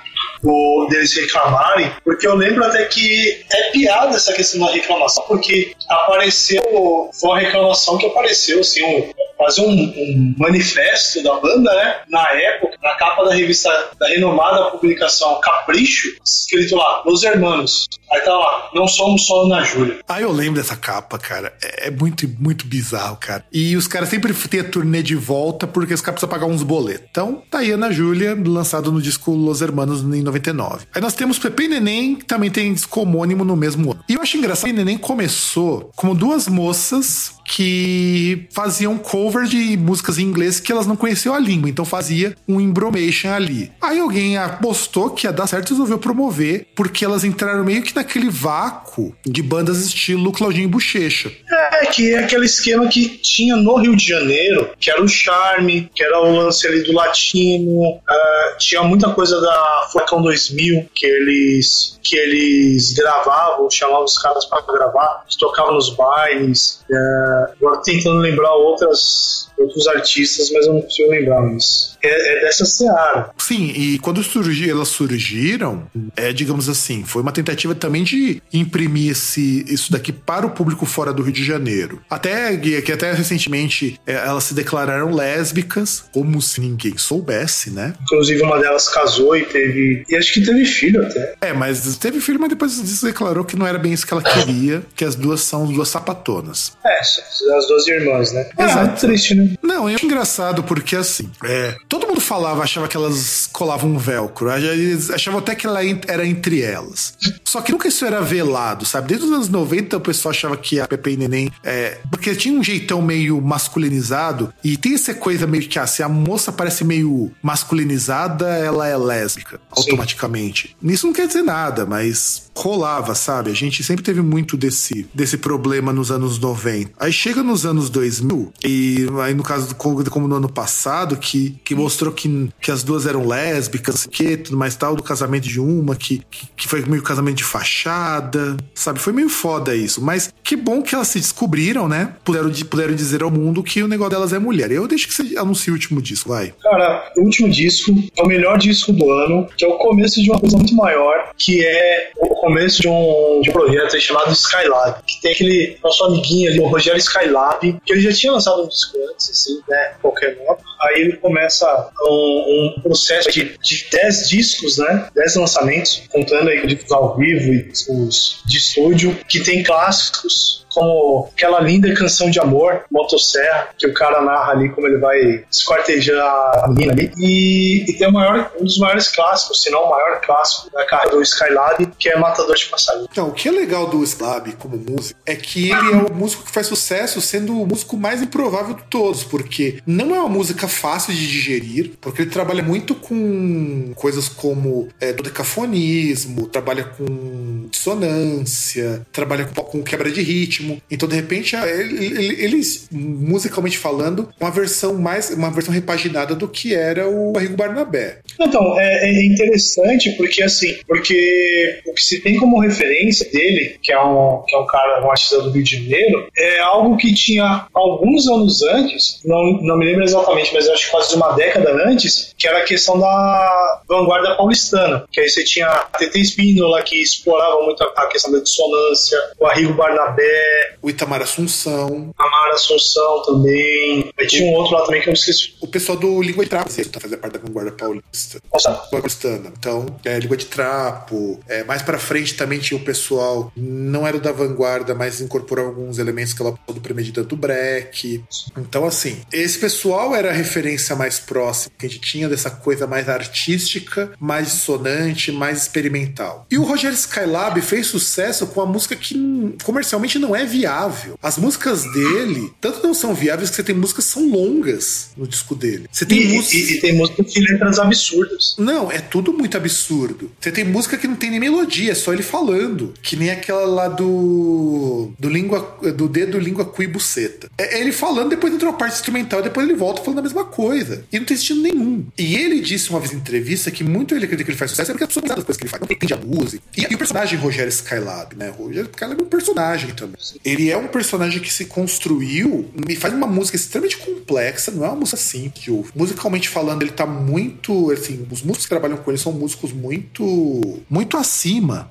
deles 0.89 1.13
reclamarem, 1.15 1.91
porque 2.03 2.27
eu 2.27 2.35
lembro 2.35 2.63
até 2.63 2.85
que 2.85 3.43
é 3.51 3.71
piada 3.71 4.15
essa 4.15 4.33
questão 4.33 4.65
da 4.65 4.71
reclamação, 4.71 5.23
porque 5.27 5.73
apareceu, 5.89 7.09
foi 7.19 7.29
uma 7.29 7.39
reclamação 7.39 7.97
que 7.97 8.05
apareceu, 8.05 8.59
assim, 8.59 8.83
um, 8.83 9.11
quase 9.35 9.61
um, 9.61 9.69
um 9.69 10.35
manifesto 10.37 11.23
da 11.23 11.35
banda, 11.39 11.73
né? 11.73 12.01
Na 12.09 12.31
época, 12.31 12.77
na 12.81 12.95
capa 12.95 13.23
da 13.23 13.33
revista 13.33 13.69
da 13.99 14.07
renomada 14.07 14.71
publicação 14.71 15.39
Capricho, 15.41 16.07
escrito 16.23 16.75
lá, 16.75 17.01
Los 17.05 17.23
Hermanos. 17.23 17.87
Aí 18.11 18.21
tá 18.21 18.35
lá, 18.35 18.69
não 18.73 18.87
somos 18.87 19.25
só 19.25 19.43
Ana 19.43 19.63
Júlia. 19.63 19.99
Ah, 20.07 20.21
eu 20.21 20.31
lembro 20.31 20.61
dessa 20.61 20.75
capa, 20.75 21.17
cara. 21.17 21.53
É 21.61 21.87
é 21.87 21.91
muito, 21.91 22.27
muito 22.39 22.67
bizarro, 22.67 23.17
cara. 23.17 23.45
E 23.51 23.75
os 23.75 23.87
caras 23.87 24.09
sempre 24.09 24.33
têm 24.33 24.59
a 24.59 24.63
turnê 24.63 25.01
de 25.01 25.15
volta 25.15 25.65
porque 25.65 25.93
os 25.93 26.01
caras 26.01 26.19
precisam 26.19 26.29
pagar 26.29 26.51
uns 26.51 26.63
boletos. 26.63 27.07
Então, 27.09 27.41
tá 27.49 27.59
aí 27.59 27.71
Ana 27.71 27.91
Júlia, 27.91 28.37
lançado 28.45 28.91
no 28.91 29.01
disco 29.01 29.31
Los 29.31 29.61
Hermanos 29.61 30.01
em 30.01 30.21
99. 30.27 30.85
Aí 30.93 31.01
nós 31.01 31.13
temos 31.13 31.39
Pepe 31.39 31.63
e 31.63 31.67
Neném, 31.67 32.15
que 32.15 32.25
também 32.25 32.51
tem 32.51 32.73
disco 32.73 33.01
homônimo 33.01 33.43
no 33.43 33.55
mesmo 33.55 33.91
ano. 33.91 34.03
E 34.07 34.13
eu 34.13 34.21
acho 34.21 34.37
engraçado 34.37 34.69
que 34.69 34.73
Neném 34.73 34.97
começou 34.97 35.91
como 35.95 36.13
duas 36.13 36.47
moças 36.47 37.36
que 37.47 38.47
faziam 38.51 38.97
cover 38.97 39.45
de 39.45 39.77
músicas 39.77 40.19
em 40.19 40.23
inglês 40.23 40.59
que 40.59 40.71
elas 40.71 40.85
não 40.85 40.97
conheciam 40.97 41.33
a 41.33 41.39
língua, 41.39 41.69
então 41.69 41.85
fazia 41.85 42.35
um 42.47 42.59
embromation 42.59 43.31
ali. 43.31 43.71
Aí 43.81 43.99
alguém 43.99 44.37
apostou 44.37 45.11
que 45.11 45.25
ia 45.25 45.31
dar 45.31 45.47
certo 45.47 45.69
e 45.69 45.71
resolveu 45.71 45.97
promover, 45.97 46.67
porque 46.75 47.05
elas 47.05 47.23
entraram 47.23 47.63
meio 47.63 47.81
que 47.81 47.95
naquele 47.95 48.29
vácuo 48.29 49.15
de 49.25 49.41
bandas 49.41 49.85
estilo 49.85 50.31
Claudinho 50.31 50.67
Bochecha. 50.67 51.31
É, 51.49 51.85
que 51.85 52.13
é 52.13 52.19
aquele 52.19 52.45
esquema 52.45 52.87
que 52.87 53.07
tinha 53.07 53.55
no 53.55 53.77
Rio 53.77 53.95
de 53.95 54.05
Janeiro, 54.05 54.69
que 54.77 54.91
era 54.91 55.01
o 55.01 55.07
charme, 55.07 55.89
que 55.95 56.03
era 56.03 56.19
o 56.19 56.35
lance 56.35 56.67
ali 56.67 56.83
do 56.83 56.91
latino, 56.91 57.99
ah, 58.07 58.55
tinha 58.57 58.83
muita 58.83 59.09
coisa 59.11 59.39
da 59.39 59.87
Furacão 59.91 60.21
2000, 60.21 60.89
que 60.93 61.05
eles, 61.05 61.97
que 62.03 62.17
eles 62.17 62.93
gravavam, 62.93 63.69
chamavam 63.69 64.03
os 64.03 64.17
caras 64.17 64.45
para 64.45 64.61
gravar, 64.73 65.23
tocavam 65.39 65.73
nos 65.73 65.95
bailes. 65.95 66.83
É, 66.91 67.36
agora 67.43 67.81
tentando 67.83 68.17
lembrar 68.19 68.53
outras, 68.53 69.49
outros 69.57 69.87
artistas, 69.87 70.51
mas 70.51 70.67
eu 70.67 70.73
não 70.73 70.81
consigo 70.81 71.11
lembrar, 71.11 71.41
mas 71.41 71.96
é, 72.01 72.37
é 72.37 72.41
dessa 72.41 72.65
seara. 72.65 73.29
Sim, 73.37 73.71
e 73.75 73.99
quando 73.99 74.23
surgi, 74.23 74.69
elas 74.69 74.89
surgiram, 74.89 75.87
é, 76.15 76.31
digamos 76.33 76.69
assim, 76.69 77.03
foi 77.03 77.21
uma 77.21 77.31
tentativa 77.31 77.73
também 77.75 78.03
de 78.03 78.41
imprimir 78.53 79.11
esse, 79.11 79.65
isso 79.67 79.91
daqui 79.91 80.11
para 80.11 80.45
o 80.45 80.51
público 80.51 80.85
fora 80.85 81.13
do 81.13 81.21
Rio 81.21 81.33
de 81.33 81.43
Janeiro. 81.43 82.01
Até 82.09 82.57
que 82.57 82.91
até 82.91 83.11
recentemente 83.13 83.99
é, 84.05 84.13
elas 84.13 84.43
se 84.45 84.53
declararam 84.53 85.13
lésbicas, 85.13 86.05
como 86.11 86.41
se 86.41 86.61
ninguém 86.61 86.97
soubesse, 86.97 87.69
né? 87.71 87.93
Inclusive 88.01 88.41
uma 88.41 88.59
delas 88.59 88.89
casou 88.89 89.35
e 89.35 89.45
teve. 89.45 90.03
E 90.09 90.15
acho 90.15 90.33
que 90.33 90.45
teve 90.45 90.65
filho 90.65 91.05
até. 91.05 91.35
É, 91.41 91.53
mas 91.53 91.97
teve 91.97 92.19
filho, 92.19 92.39
mas 92.39 92.49
depois 92.49 92.81
disso 92.81 93.05
declarou 93.05 93.43
que 93.43 93.55
não 93.55 93.65
era 93.65 93.77
bem 93.77 93.93
isso 93.93 94.05
que 94.05 94.13
ela 94.13 94.23
queria, 94.23 94.83
que 94.95 95.05
as 95.05 95.15
duas 95.15 95.41
são 95.41 95.65
duas 95.71 95.89
sapatonas. 95.89 96.73
É, 96.85 96.99
as 96.99 97.67
duas 97.67 97.87
irmãs, 97.87 98.31
né? 98.31 98.49
Exato. 98.57 98.79
É, 98.79 98.83
é 98.83 98.95
triste, 98.95 99.35
né? 99.35 99.55
Não, 99.61 99.87
acho 99.87 100.05
engraçado 100.05 100.63
porque 100.63 100.95
assim, 100.95 101.29
é, 101.43 101.75
todo 101.87 102.07
mundo 102.07 102.19
falava, 102.21 102.63
achava 102.63 102.87
que 102.87 102.97
elas 102.97 103.47
colavam 103.51 103.91
um 103.91 103.97
velcro, 103.97 104.49
eles 104.51 105.09
achavam 105.09 105.39
até 105.39 105.55
que 105.55 105.65
ela 105.67 105.79
era 106.07 106.25
entre 106.25 106.61
elas. 106.61 107.13
Só 107.43 107.61
que 107.61 107.71
nunca 107.71 107.87
isso 107.87 108.05
era 108.05 108.21
velado, 108.21 108.85
sabe? 108.85 109.07
Desde 109.09 109.25
os 109.25 109.31
anos 109.31 109.49
90 109.49 109.97
o 109.97 110.01
pessoal 110.01 110.31
achava 110.31 110.57
que 110.57 110.79
a 110.79 110.87
Pepe 110.87 111.11
e 111.11 111.17
Neném, 111.17 111.51
é, 111.63 111.97
porque 112.09 112.35
tinha 112.35 112.57
um 112.57 112.63
jeitão 112.63 113.01
meio 113.01 113.41
masculinizado 113.41 114.53
e 114.63 114.75
tem 114.77 114.93
essa 114.95 115.13
coisa 115.13 115.47
meio 115.47 115.67
que, 115.67 115.79
ah, 115.79 115.87
se 115.87 116.03
a 116.03 116.09
moça 116.09 116.51
parece 116.51 116.83
meio 116.83 117.31
masculinizada, 117.41 118.47
ela 118.47 118.87
é 118.87 118.97
lésbica, 118.97 119.59
automaticamente. 119.71 120.75
Isso 120.83 121.05
não 121.07 121.13
quer 121.13 121.27
dizer 121.27 121.41
nada, 121.43 121.85
mas 121.85 122.43
rolava, 122.55 123.13
sabe? 123.13 123.51
A 123.51 123.53
gente 123.53 123.83
sempre 123.83 124.03
teve 124.03 124.21
muito 124.21 124.57
desse, 124.57 125.07
desse 125.13 125.37
problema 125.37 125.93
nos 125.93 126.09
anos 126.11 126.39
90. 126.39 126.91
Aí 126.99 127.13
chega 127.13 127.43
nos 127.43 127.65
anos 127.65 127.89
2000, 127.89 128.51
e 128.63 129.05
aí 129.23 129.33
no 129.33 129.43
caso, 129.43 129.67
do- 129.69 129.75
como, 129.75 130.03
como 130.09 130.27
no 130.27 130.35
ano 130.35 130.49
passado, 130.49 131.15
que, 131.17 131.55
que 131.63 131.75
mostrou 131.77 132.11
que, 132.11 132.49
que 132.59 132.71
as 132.71 132.83
duas 132.83 133.05
eram 133.05 133.25
lésbicas, 133.25 134.07
quê, 134.09 134.35
tudo 134.35 134.57
mais 134.57 134.75
tal, 134.75 134.95
do 134.95 135.03
casamento 135.03 135.47
de 135.47 135.59
uma, 135.59 135.95
que, 135.95 136.21
que, 136.29 136.47
que 136.55 136.67
foi 136.67 136.83
meio 136.85 137.03
casamento 137.03 137.37
de 137.37 137.43
fachada, 137.43 138.57
sabe? 138.73 138.99
Foi 138.99 139.13
meio 139.13 139.29
foda 139.29 139.75
isso. 139.75 140.01
Mas 140.01 140.33
que 140.43 140.55
bom 140.55 140.81
que 140.81 140.95
elas 140.95 141.07
se 141.07 141.19
descobriram, 141.19 141.87
né? 141.87 142.15
Puderam, 142.23 142.51
puderam 142.69 142.95
dizer 142.95 143.21
ao 143.21 143.31
mundo 143.31 143.63
que 143.63 143.81
o 143.83 143.87
negócio 143.87 144.11
delas 144.11 144.33
é 144.33 144.39
mulher. 144.39 144.71
Eu 144.71 144.87
deixo 144.87 145.07
que 145.07 145.13
você 145.13 145.37
anuncie 145.37 145.71
o 145.71 145.73
último 145.73 146.01
disco, 146.01 146.29
vai. 146.29 146.53
Cara, 146.61 147.11
o 147.17 147.21
último 147.21 147.49
disco 147.49 147.91
é 148.17 148.23
o 148.23 148.27
melhor 148.27 148.57
disco 148.57 148.91
do 148.91 149.11
ano, 149.11 149.47
que 149.57 149.63
é 149.63 149.67
o 149.67 149.77
começo 149.77 150.21
de 150.21 150.29
uma 150.29 150.39
coisa 150.39 150.57
muito 150.57 150.75
maior, 150.75 151.31
que 151.37 151.65
é 151.65 152.11
o 152.17 152.27
começo 152.29 152.81
de 152.81 152.87
um, 152.87 153.41
de 153.41 153.49
um 153.49 153.53
projeto 153.53 153.99
chamado 153.99 154.31
Skylab, 154.31 155.01
que 155.05 155.21
tem 155.21 155.31
aquele 155.31 155.77
nosso 155.83 156.03
amiguinho 156.05 156.49
ali, 156.49 156.59
o 156.59 156.67
Rogério 156.67 156.99
Skylab, 156.99 157.79
que 157.85 157.93
ele 157.93 158.01
já 158.01 158.11
tinha 158.11 158.31
lançado 158.31 158.63
um 158.63 158.67
disco 158.67 158.97
antes, 159.11 159.29
assim, 159.29 159.59
né, 159.67 159.93
nome. 160.03 160.59
Aí 160.81 161.01
ele 161.01 161.17
começa 161.17 161.66
um, 162.01 162.75
um 162.77 162.81
processo 162.81 163.31
de, 163.31 163.57
de 163.59 163.87
10 163.91 164.29
discos, 164.29 164.77
né, 164.77 165.09
10 165.15 165.35
lançamentos, 165.35 166.03
contando 166.09 166.49
aí 166.49 166.65
discos 166.65 166.91
ao 166.91 167.15
vivo 167.17 167.53
e 167.53 167.71
os 167.89 168.41
de 168.45 168.57
estúdio, 168.57 169.17
que 169.27 169.43
tem 169.43 169.63
clássicos, 169.63 170.65
como 170.77 171.29
aquela 171.35 171.59
linda 171.59 171.91
canção 171.95 172.29
de 172.29 172.39
amor, 172.39 172.83
Motosserra, 172.91 173.69
que 173.77 173.87
o 173.87 173.93
cara 173.93 174.21
narra 174.21 174.51
ali 174.51 174.69
como 174.69 174.87
ele 174.87 174.97
vai 174.97 175.43
esquartejar 175.51 176.63
a 176.63 176.67
menina 176.67 176.93
ali. 176.93 177.11
E, 177.17 177.85
e 177.89 177.93
tem 177.93 178.11
maior, 178.11 178.51
um 178.59 178.63
dos 178.63 178.77
maiores 178.77 179.07
clássicos, 179.07 179.63
se 179.63 179.71
não 179.71 179.85
o 179.85 179.89
maior 179.89 180.21
clássico 180.21 180.71
da 180.71 180.85
carreira 180.85 181.15
do 181.15 181.21
Skylab, 181.23 181.85
que 181.97 182.09
é 182.09 182.17
Matador 182.17 182.55
de 182.55 182.65
Passarinho. 182.65 183.07
Então, 183.11 183.29
o 183.29 183.31
que 183.31 183.49
é 183.49 183.51
legal 183.51 183.87
do 183.87 184.03
Slab 184.03 184.51
como 184.53 184.77
músico 184.77 185.19
é 185.25 185.35
que 185.35 185.71
ele 185.71 185.91
é 185.91 185.95
o 185.95 186.13
músico 186.13 186.43
que 186.43 186.51
faz 186.51 186.67
sucesso 186.67 187.19
sendo 187.21 187.59
o 187.59 187.65
músico 187.65 187.97
mais 187.97 188.21
improvável 188.21 188.75
de 188.75 188.83
todos, 188.83 189.23
porque 189.23 189.81
não 189.85 190.15
é 190.15 190.19
uma 190.19 190.29
música 190.29 190.67
fácil 190.67 191.13
de 191.13 191.27
digerir, 191.27 191.93
porque 191.99 192.21
ele 192.21 192.31
trabalha 192.31 192.61
muito 192.61 192.93
com 192.93 193.93
coisas 193.95 194.29
como 194.29 194.89
é, 194.99 195.11
dodecafonismo, 195.11 196.47
trabalha 196.47 196.83
com 196.83 197.67
dissonância, 197.71 199.05
trabalha 199.11 199.45
com, 199.45 199.61
com 199.63 199.83
quebra 199.83 200.11
de 200.11 200.21
ritmo. 200.21 200.66
Então, 200.89 201.07
de 201.07 201.15
repente, 201.15 201.55
eles, 201.55 202.87
musicalmente 202.91 203.77
falando, 203.77 204.29
uma 204.39 204.51
versão 204.51 204.95
mais, 204.95 205.29
uma 205.29 205.51
versão 205.51 205.73
repaginada 205.73 206.35
do 206.35 206.47
que 206.47 206.73
era 206.73 207.07
o 207.07 207.37
Arrigo 207.37 207.55
Barnabé. 207.55 208.19
Então, 208.39 208.79
é, 208.79 209.09
é, 209.09 209.25
interessante 209.25 210.11
porque 210.11 210.43
assim, 210.43 210.77
porque 210.87 211.81
o 211.85 211.93
que 211.93 212.03
se 212.03 212.21
tem 212.21 212.37
como 212.37 212.59
referência 212.59 213.29
dele, 213.31 213.77
que 213.81 213.91
é 213.91 213.99
um, 213.99 214.43
que 214.47 214.55
é 214.55 214.59
um 214.59 214.65
cara, 214.65 215.05
um 215.05 215.09
artista 215.09 215.41
do 215.41 215.51
Rio 215.51 215.63
de 215.63 215.77
Janeiro, 215.77 216.27
é 216.37 216.59
algo 216.59 216.97
que 216.97 217.13
tinha 217.13 217.67
alguns 217.73 218.27
anos 218.27 218.61
antes, 218.63 219.19
não, 219.25 219.59
não 219.61 219.77
me 219.77 219.85
lembro 219.85 220.03
exatamente, 220.03 220.53
mas 220.53 220.67
acho 220.69 220.85
que 220.85 220.91
quase 220.91 221.15
uma 221.15 221.33
década 221.33 221.71
antes, 221.87 222.33
que 222.37 222.47
era 222.47 222.59
a 222.59 222.63
questão 222.63 222.99
da 222.99 223.81
vanguarda 223.87 224.35
paulistana. 224.35 225.05
Que 225.11 225.21
aí 225.21 225.29
você 225.29 225.43
tinha 225.43 225.67
a 225.67 225.97
TT 225.97 226.19
Espínola, 226.19 226.81
que 226.81 227.01
explorava 227.01 227.61
muito 227.63 227.83
a 227.83 228.07
questão 228.07 228.31
da 228.31 228.39
dissonância, 228.39 229.17
o 229.39 229.45
Arrigo 229.45 229.73
Barnabé, 229.73 230.41
o 230.81 230.89
Itamar 230.89 231.21
Assunção. 231.21 232.11
Itamar 232.13 232.49
Assunção 232.53 233.21
também. 233.23 234.11
Aí 234.19 234.27
tinha 234.27 234.45
um 234.45 234.53
outro 234.53 234.73
lá 234.73 234.85
também 234.85 235.01
que 235.01 235.09
eu 235.09 235.11
não 235.11 235.19
esqueci. 235.19 235.55
O 235.61 235.67
pessoal 235.67 235.97
do 235.97 236.21
Língua 236.21 236.43
de 236.43 236.49
Trapo, 236.49 236.69
tá 236.69 236.99
fazendo 236.99 237.19
parte 237.19 237.33
da 237.33 237.39
vanguarda 237.39 237.71
paulista. 237.71 238.41
Nossa. 238.51 238.73
Paulistana. 238.91 239.51
Então, 239.57 239.85
é, 240.05 240.19
Língua 240.19 240.37
de 240.37 240.45
Trapo. 240.45 241.39
É, 241.47 241.63
mais 241.63 241.81
pra 241.81 241.97
frente 241.97 242.35
também 242.35 242.59
tinha 242.59 242.79
o 242.79 242.83
pessoal, 242.83 243.51
não 243.55 244.05
era 244.07 244.19
da 244.19 244.31
vanguarda, 244.31 244.93
mas 244.93 245.21
incorporou 245.21 245.67
alguns 245.67 245.97
elementos 245.97 246.33
que 246.33 246.41
ela 246.41 246.57
do 246.67 246.81
premeditando 246.81 247.27
do 247.27 247.37
Breck. 247.37 248.23
Então, 248.57 248.85
assim, 248.85 249.21
esse 249.31 249.57
pessoal 249.59 250.15
era 250.15 250.29
a 250.29 250.33
referência 250.33 250.95
mais 250.95 251.19
próxima 251.19 251.73
que 251.77 251.85
a 251.85 251.89
gente 251.89 252.01
tinha 252.01 252.29
dessa 252.29 252.49
coisa 252.49 252.87
mais 252.87 253.09
artística, 253.09 254.11
mais 254.19 254.47
dissonante, 254.47 255.31
mais 255.31 255.61
experimental. 255.61 256.45
E 256.49 256.57
o 256.57 256.63
Roger 256.63 256.91
Skylab 256.91 257.59
fez 257.61 257.87
sucesso 257.87 258.47
com 258.47 258.61
a 258.61 258.65
música 258.65 258.95
que 258.95 259.15
comercialmente 259.63 260.19
não 260.19 260.35
é 260.35 260.36
viável. 260.45 261.17
As 261.21 261.37
músicas 261.37 261.83
dele, 261.91 262.51
tanto 262.59 262.85
não 262.85 262.93
são 262.93 263.13
viáveis 263.13 263.49
que 263.49 263.55
você 263.55 263.63
tem 263.63 263.75
músicas 263.75 264.05
que 264.05 264.11
são 264.11 264.29
longas 264.29 265.09
no 265.17 265.27
disco 265.27 265.55
dele. 265.55 265.87
Você 265.91 266.05
tem 266.05 266.23
e, 266.23 266.27
músicas... 266.35 266.69
e, 266.69 266.73
e 266.73 266.81
tem 266.81 266.93
músicas 266.95 267.33
de 267.33 267.39
letras 267.41 267.79
absurdas. 267.79 268.55
Não, 268.57 268.91
é 268.91 268.99
tudo 268.99 269.33
muito 269.33 269.57
absurdo. 269.57 270.31
Você 270.39 270.51
tem 270.51 270.63
música 270.63 270.97
que 270.97 271.07
não 271.07 271.15
tem 271.15 271.31
nem 271.31 271.39
melodia, 271.39 271.91
é 271.91 271.95
só 271.95 272.13
ele 272.13 272.23
falando. 272.23 272.93
Que 273.01 273.15
nem 273.15 273.29
aquela 273.29 273.65
lá 273.65 273.87
do. 273.87 275.11
do 275.19 275.29
língua. 275.29 275.77
do 275.95 276.07
dedo 276.07 276.39
língua 276.39 276.65
cu 276.65 276.83
e 276.83 276.87
buceta. 276.87 277.49
É, 277.57 277.77
é 277.77 277.81
ele 277.81 277.91
falando, 277.91 278.29
depois 278.29 278.53
entra 278.53 278.69
uma 278.69 278.77
parte 278.77 278.95
instrumental, 278.95 279.41
depois 279.41 279.67
ele 279.67 279.77
volta 279.77 280.01
falando 280.01 280.19
a 280.19 280.23
mesma 280.23 280.45
coisa. 280.45 281.05
E 281.11 281.19
não 281.19 281.25
tem 281.25 281.37
sentido 281.37 281.61
nenhum. 281.61 282.05
E 282.17 282.35
ele 282.35 282.59
disse 282.59 282.89
uma 282.89 282.99
vez 282.99 283.13
em 283.13 283.17
entrevista 283.17 283.71
que 283.71 283.83
muito 283.83 284.15
ele 284.15 284.25
acredita 284.25 284.45
que 284.45 284.51
ele 284.51 284.57
faz 284.57 284.71
sucesso 284.71 284.91
é 284.91 284.93
porque 284.93 285.03
as 285.03 285.07
pessoas 285.09 285.29
não 285.29 285.35
das 285.35 285.43
coisas 285.43 285.57
que 285.57 285.63
ele 285.63 285.71
faz, 285.71 285.81
não 285.81 285.87
entende 285.89 286.13
a 286.13 286.17
música. 286.17 286.63
E, 286.75 286.87
e 286.89 286.95
o 286.95 286.97
personagem 286.97 287.37
Rogério 287.39 287.69
Skylab, 287.69 288.35
né? 288.35 288.49
Rogério 288.49 288.89
Skylab 288.89 289.21
é 289.21 289.23
um 289.23 289.29
personagem 289.29 289.91
também. 289.91 290.15
Ele 290.43 290.69
é 290.69 290.77
um 290.77 290.87
personagem 290.87 291.41
que 291.41 291.51
se 291.51 291.65
construiu 291.65 292.69
e 292.87 292.95
faz 292.95 293.13
uma 293.13 293.27
música 293.27 293.55
extremamente 293.55 293.97
complexa, 293.97 294.71
não 294.71 294.85
é 294.85 294.87
uma 294.89 294.97
música 294.97 295.17
simples. 295.17 295.67
Musicalmente 295.95 296.49
falando, 296.49 296.81
ele 296.81 296.91
tá 296.91 297.05
muito. 297.05 297.91
Assim, 297.91 298.27
os 298.31 298.41
músicos 298.41 298.65
que 298.65 298.69
trabalham 298.69 298.97
com 298.97 299.11
ele 299.11 299.17
são 299.17 299.31
músicos 299.31 299.71
muito. 299.73 300.79
muito 300.89 301.17
acima. 301.17 301.89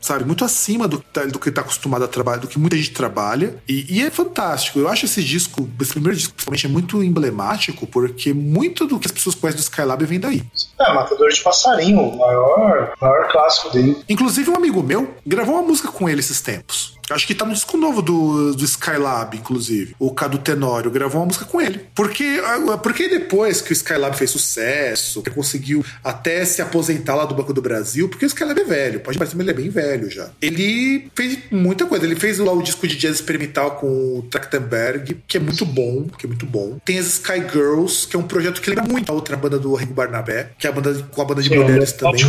Sabe? 0.00 0.24
Muito 0.24 0.44
acima 0.44 0.86
do, 0.86 1.02
do 1.30 1.38
que 1.38 1.48
ele 1.48 1.54
tá 1.54 1.62
acostumado 1.62 2.04
a 2.04 2.08
trabalhar, 2.08 2.38
do 2.38 2.48
que 2.48 2.58
muita 2.58 2.76
gente 2.76 2.92
trabalha. 2.92 3.56
E, 3.68 3.96
e 3.96 4.02
é 4.02 4.10
fantástico. 4.10 4.78
Eu 4.78 4.88
acho 4.88 5.06
esse 5.06 5.22
disco, 5.22 5.68
esse 5.80 5.92
primeiro 5.92 6.16
disco, 6.16 6.34
principalmente, 6.34 6.66
é 6.66 6.68
muito 6.68 7.02
emblemático, 7.02 7.86
porque 7.86 8.32
muito 8.32 8.86
do 8.86 8.98
que 8.98 9.06
as 9.06 9.12
pessoas 9.12 9.34
conhecem 9.34 9.60
do 9.60 9.64
Skylab 9.64 10.04
vem 10.04 10.20
daí. 10.20 10.42
É, 10.80 10.92
Matador 10.94 11.30
de 11.30 11.42
Passarinho, 11.42 12.00
o 12.00 12.18
maior, 12.18 12.92
maior 13.00 13.28
clássico 13.28 13.70
dele. 13.70 13.96
Inclusive, 14.08 14.50
um 14.50 14.56
amigo 14.56 14.82
meu 14.82 15.14
gravou 15.26 15.54
uma 15.54 15.62
música 15.62 15.88
com 15.88 16.08
ele 16.08 16.20
esses 16.20 16.40
tempos. 16.40 16.95
Acho 17.10 17.26
que 17.26 17.34
tá 17.34 17.44
no 17.44 17.52
disco 17.52 17.76
novo 17.76 18.02
do, 18.02 18.54
do 18.54 18.64
Skylab, 18.64 19.36
inclusive. 19.36 19.94
O 19.98 20.12
Cadu 20.12 20.38
Tenório 20.38 20.90
gravou 20.90 21.20
uma 21.20 21.26
música 21.26 21.44
com 21.44 21.60
ele. 21.60 21.80
Porque, 21.94 22.40
porque 22.82 23.08
depois 23.08 23.60
que 23.60 23.70
o 23.70 23.74
Skylab 23.74 24.16
fez 24.16 24.30
sucesso, 24.30 25.22
que 25.22 25.30
conseguiu 25.30 25.84
até 26.02 26.44
se 26.44 26.60
aposentar 26.62 27.14
lá 27.14 27.24
do 27.24 27.34
Banco 27.34 27.52
do 27.52 27.62
Brasil, 27.62 28.08
porque 28.08 28.24
o 28.24 28.28
Skylab 28.28 28.60
é 28.60 28.64
velho, 28.64 29.00
pode 29.00 29.18
parecer, 29.18 29.36
mas 29.36 29.46
ele 29.46 29.50
é 29.50 29.62
bem 29.62 29.70
velho 29.70 30.10
já. 30.10 30.30
Ele 30.40 31.10
fez 31.14 31.38
muita 31.50 31.86
coisa. 31.86 32.04
Ele 32.04 32.16
fez 32.16 32.38
lá 32.38 32.52
o 32.52 32.62
disco 32.62 32.86
de 32.86 32.96
jazz 32.96 33.16
experimental 33.16 33.72
com 33.72 34.18
o 34.18 34.22
Trachtenberg, 34.22 35.18
que 35.26 35.36
é 35.36 35.40
muito 35.40 35.64
bom, 35.64 36.08
que 36.18 36.26
é 36.26 36.28
muito 36.28 36.46
bom. 36.46 36.78
Tem 36.84 36.98
as 36.98 37.06
Sky 37.06 37.40
Girls, 37.52 38.06
que 38.06 38.16
é 38.16 38.18
um 38.18 38.22
projeto 38.22 38.60
que 38.60 38.70
lembra 38.70 38.84
muito 38.84 39.10
a 39.10 39.14
outra 39.14 39.36
banda 39.36 39.58
do 39.58 39.74
Rigo 39.74 39.94
Barnabé, 39.94 40.50
que 40.58 40.66
é 40.66 40.70
a 40.70 40.72
banda 40.72 40.94
com 41.10 41.22
a 41.22 41.24
banda 41.24 41.42
de 41.42 41.48
Sim, 41.48 41.58
mulheres 41.58 41.92
também. 41.92 42.20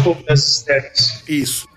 Isso, 1.28 1.68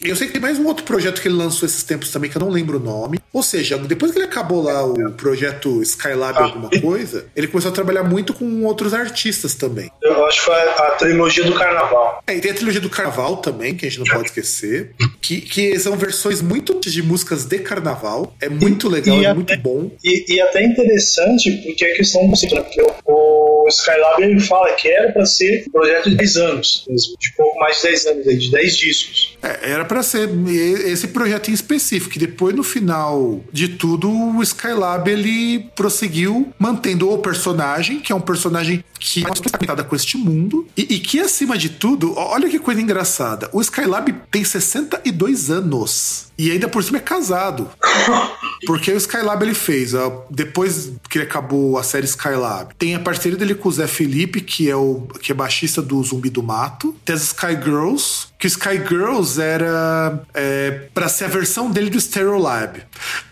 Eu 0.00 0.16
sei 0.16 0.26
que 0.26 0.32
tem 0.32 0.42
mais 0.42 0.58
um 0.58 0.66
outro 0.66 0.84
projeto 0.84 1.20
que 1.20 1.28
ele 1.28 1.36
lançou 1.36 1.66
esses 1.66 1.82
tempos 1.82 2.10
também, 2.10 2.30
que 2.30 2.36
eu 2.36 2.40
não 2.40 2.50
lembro 2.50 2.78
o 2.78 2.80
nome. 2.80 3.18
Ou 3.32 3.42
seja, 3.42 3.78
depois 3.78 4.12
que 4.12 4.18
ele 4.18 4.26
acabou 4.26 4.62
lá 4.62 4.84
o 4.84 5.12
projeto 5.12 5.82
Skylab 5.82 6.38
ah. 6.38 6.42
alguma 6.44 6.70
coisa, 6.80 7.26
ele 7.36 7.46
começou 7.46 7.70
a 7.70 7.74
trabalhar 7.74 8.02
muito 8.02 8.32
com 8.34 8.64
outros 8.64 8.94
artistas 8.94 9.54
também. 9.54 9.90
Eu 10.02 10.24
acho 10.26 10.38
que 10.38 10.44
foi 10.46 10.54
a 10.54 10.90
trilogia 10.92 11.44
do 11.44 11.54
Carnaval. 11.54 12.22
É, 12.26 12.36
e 12.36 12.40
tem 12.40 12.50
a 12.50 12.54
trilogia 12.54 12.80
do 12.80 12.90
Carnaval 12.90 13.36
também, 13.38 13.74
que 13.74 13.86
a 13.86 13.88
gente 13.88 14.00
não 14.00 14.06
pode 14.14 14.28
esquecer, 14.28 14.92
que, 15.20 15.40
que 15.40 15.78
são 15.78 15.96
versões 15.96 16.40
muito 16.40 16.80
de 16.80 17.02
músicas 17.02 17.44
de 17.44 17.58
Carnaval. 17.58 18.34
É 18.40 18.48
muito 18.48 18.88
legal, 18.88 19.16
e 19.18 19.24
é 19.24 19.28
até, 19.28 19.34
muito 19.34 19.56
bom. 19.58 19.90
E, 20.02 20.34
e, 20.34 20.40
até 20.40 20.64
interessante, 20.64 21.50
porque 21.64 21.84
a 21.84 21.94
questão 21.94 22.28
do 22.28 22.40
porque 22.40 22.82
o, 22.82 23.64
o 23.64 23.68
Skylab 23.68 24.22
ele 24.22 24.40
fala 24.40 24.72
que 24.72 24.88
era 24.88 25.12
para 25.12 25.26
ser 25.26 25.64
um 25.68 25.70
projeto 25.70 26.10
de 26.10 26.16
10 26.16 26.36
anos, 26.36 26.86
de 26.88 27.32
pouco 27.36 27.58
mais 27.58 27.76
de 27.76 27.82
10 27.88 28.06
anos, 28.06 28.24
de 28.24 28.50
10 28.50 28.76
discos. 28.76 29.38
É, 29.42 29.72
era 29.72 29.84
para 29.84 30.02
ser 30.02 30.28
esse 30.48 31.08
projeto 31.08 31.50
em 31.50 31.54
específico, 31.54 32.18
depois 32.18 32.54
no 32.54 32.62
final 32.62 33.40
de 33.52 33.68
tudo 33.68 34.10
o 34.10 34.42
Skylab 34.42 35.10
ele 35.10 35.70
prosseguiu 35.74 36.52
mantendo 36.58 37.10
o 37.10 37.18
personagem, 37.18 38.00
que 38.00 38.12
é 38.12 38.14
um 38.14 38.20
personagem 38.20 38.84
que 38.98 39.20
é 39.20 39.28
conectada 39.28 39.82
com 39.82 39.96
este 39.96 40.18
mundo 40.18 40.66
e, 40.76 40.94
e, 40.94 40.98
que 40.98 41.20
acima 41.20 41.56
de 41.56 41.70
tudo, 41.70 42.14
olha 42.16 42.48
que 42.50 42.58
coisa 42.58 42.80
engraçada, 42.80 43.48
o 43.52 43.60
Skylab 43.60 44.14
tem 44.30 44.44
62 44.44 45.50
anos 45.50 46.29
e 46.40 46.50
ainda 46.50 46.68
por 46.68 46.82
cima 46.82 46.98
é 46.98 47.00
casado. 47.02 47.70
Porque 48.66 48.92
o 48.92 48.96
Skylab 48.96 49.42
ele 49.42 49.54
fez, 49.54 49.92
depois 50.30 50.92
que 51.08 51.18
ele 51.18 51.24
acabou 51.24 51.78
a 51.78 51.82
série 51.82 52.04
Skylab, 52.04 52.74
tem 52.78 52.94
a 52.94 53.00
parceria 53.00 53.38
dele 53.38 53.54
com 53.54 53.68
o 53.68 53.72
Zé 53.72 53.86
Felipe, 53.86 54.40
que 54.40 54.68
é 54.68 54.76
o 54.76 55.06
que 55.20 55.32
é 55.32 55.34
baixista 55.34 55.80
do 55.80 56.02
Zumbi 56.02 56.28
do 56.28 56.42
Mato, 56.42 56.94
tem 57.04 57.14
as 57.14 57.22
Sky 57.22 57.52
Girls, 57.62 58.28
que 58.38 58.46
o 58.46 58.48
Sky 58.48 58.76
Girls 58.86 59.40
era 59.40 60.22
é, 60.34 60.88
para 60.92 61.08
ser 61.08 61.24
a 61.24 61.28
versão 61.28 61.70
dele 61.70 61.90
do 61.90 62.00
Stereolab. 62.00 62.82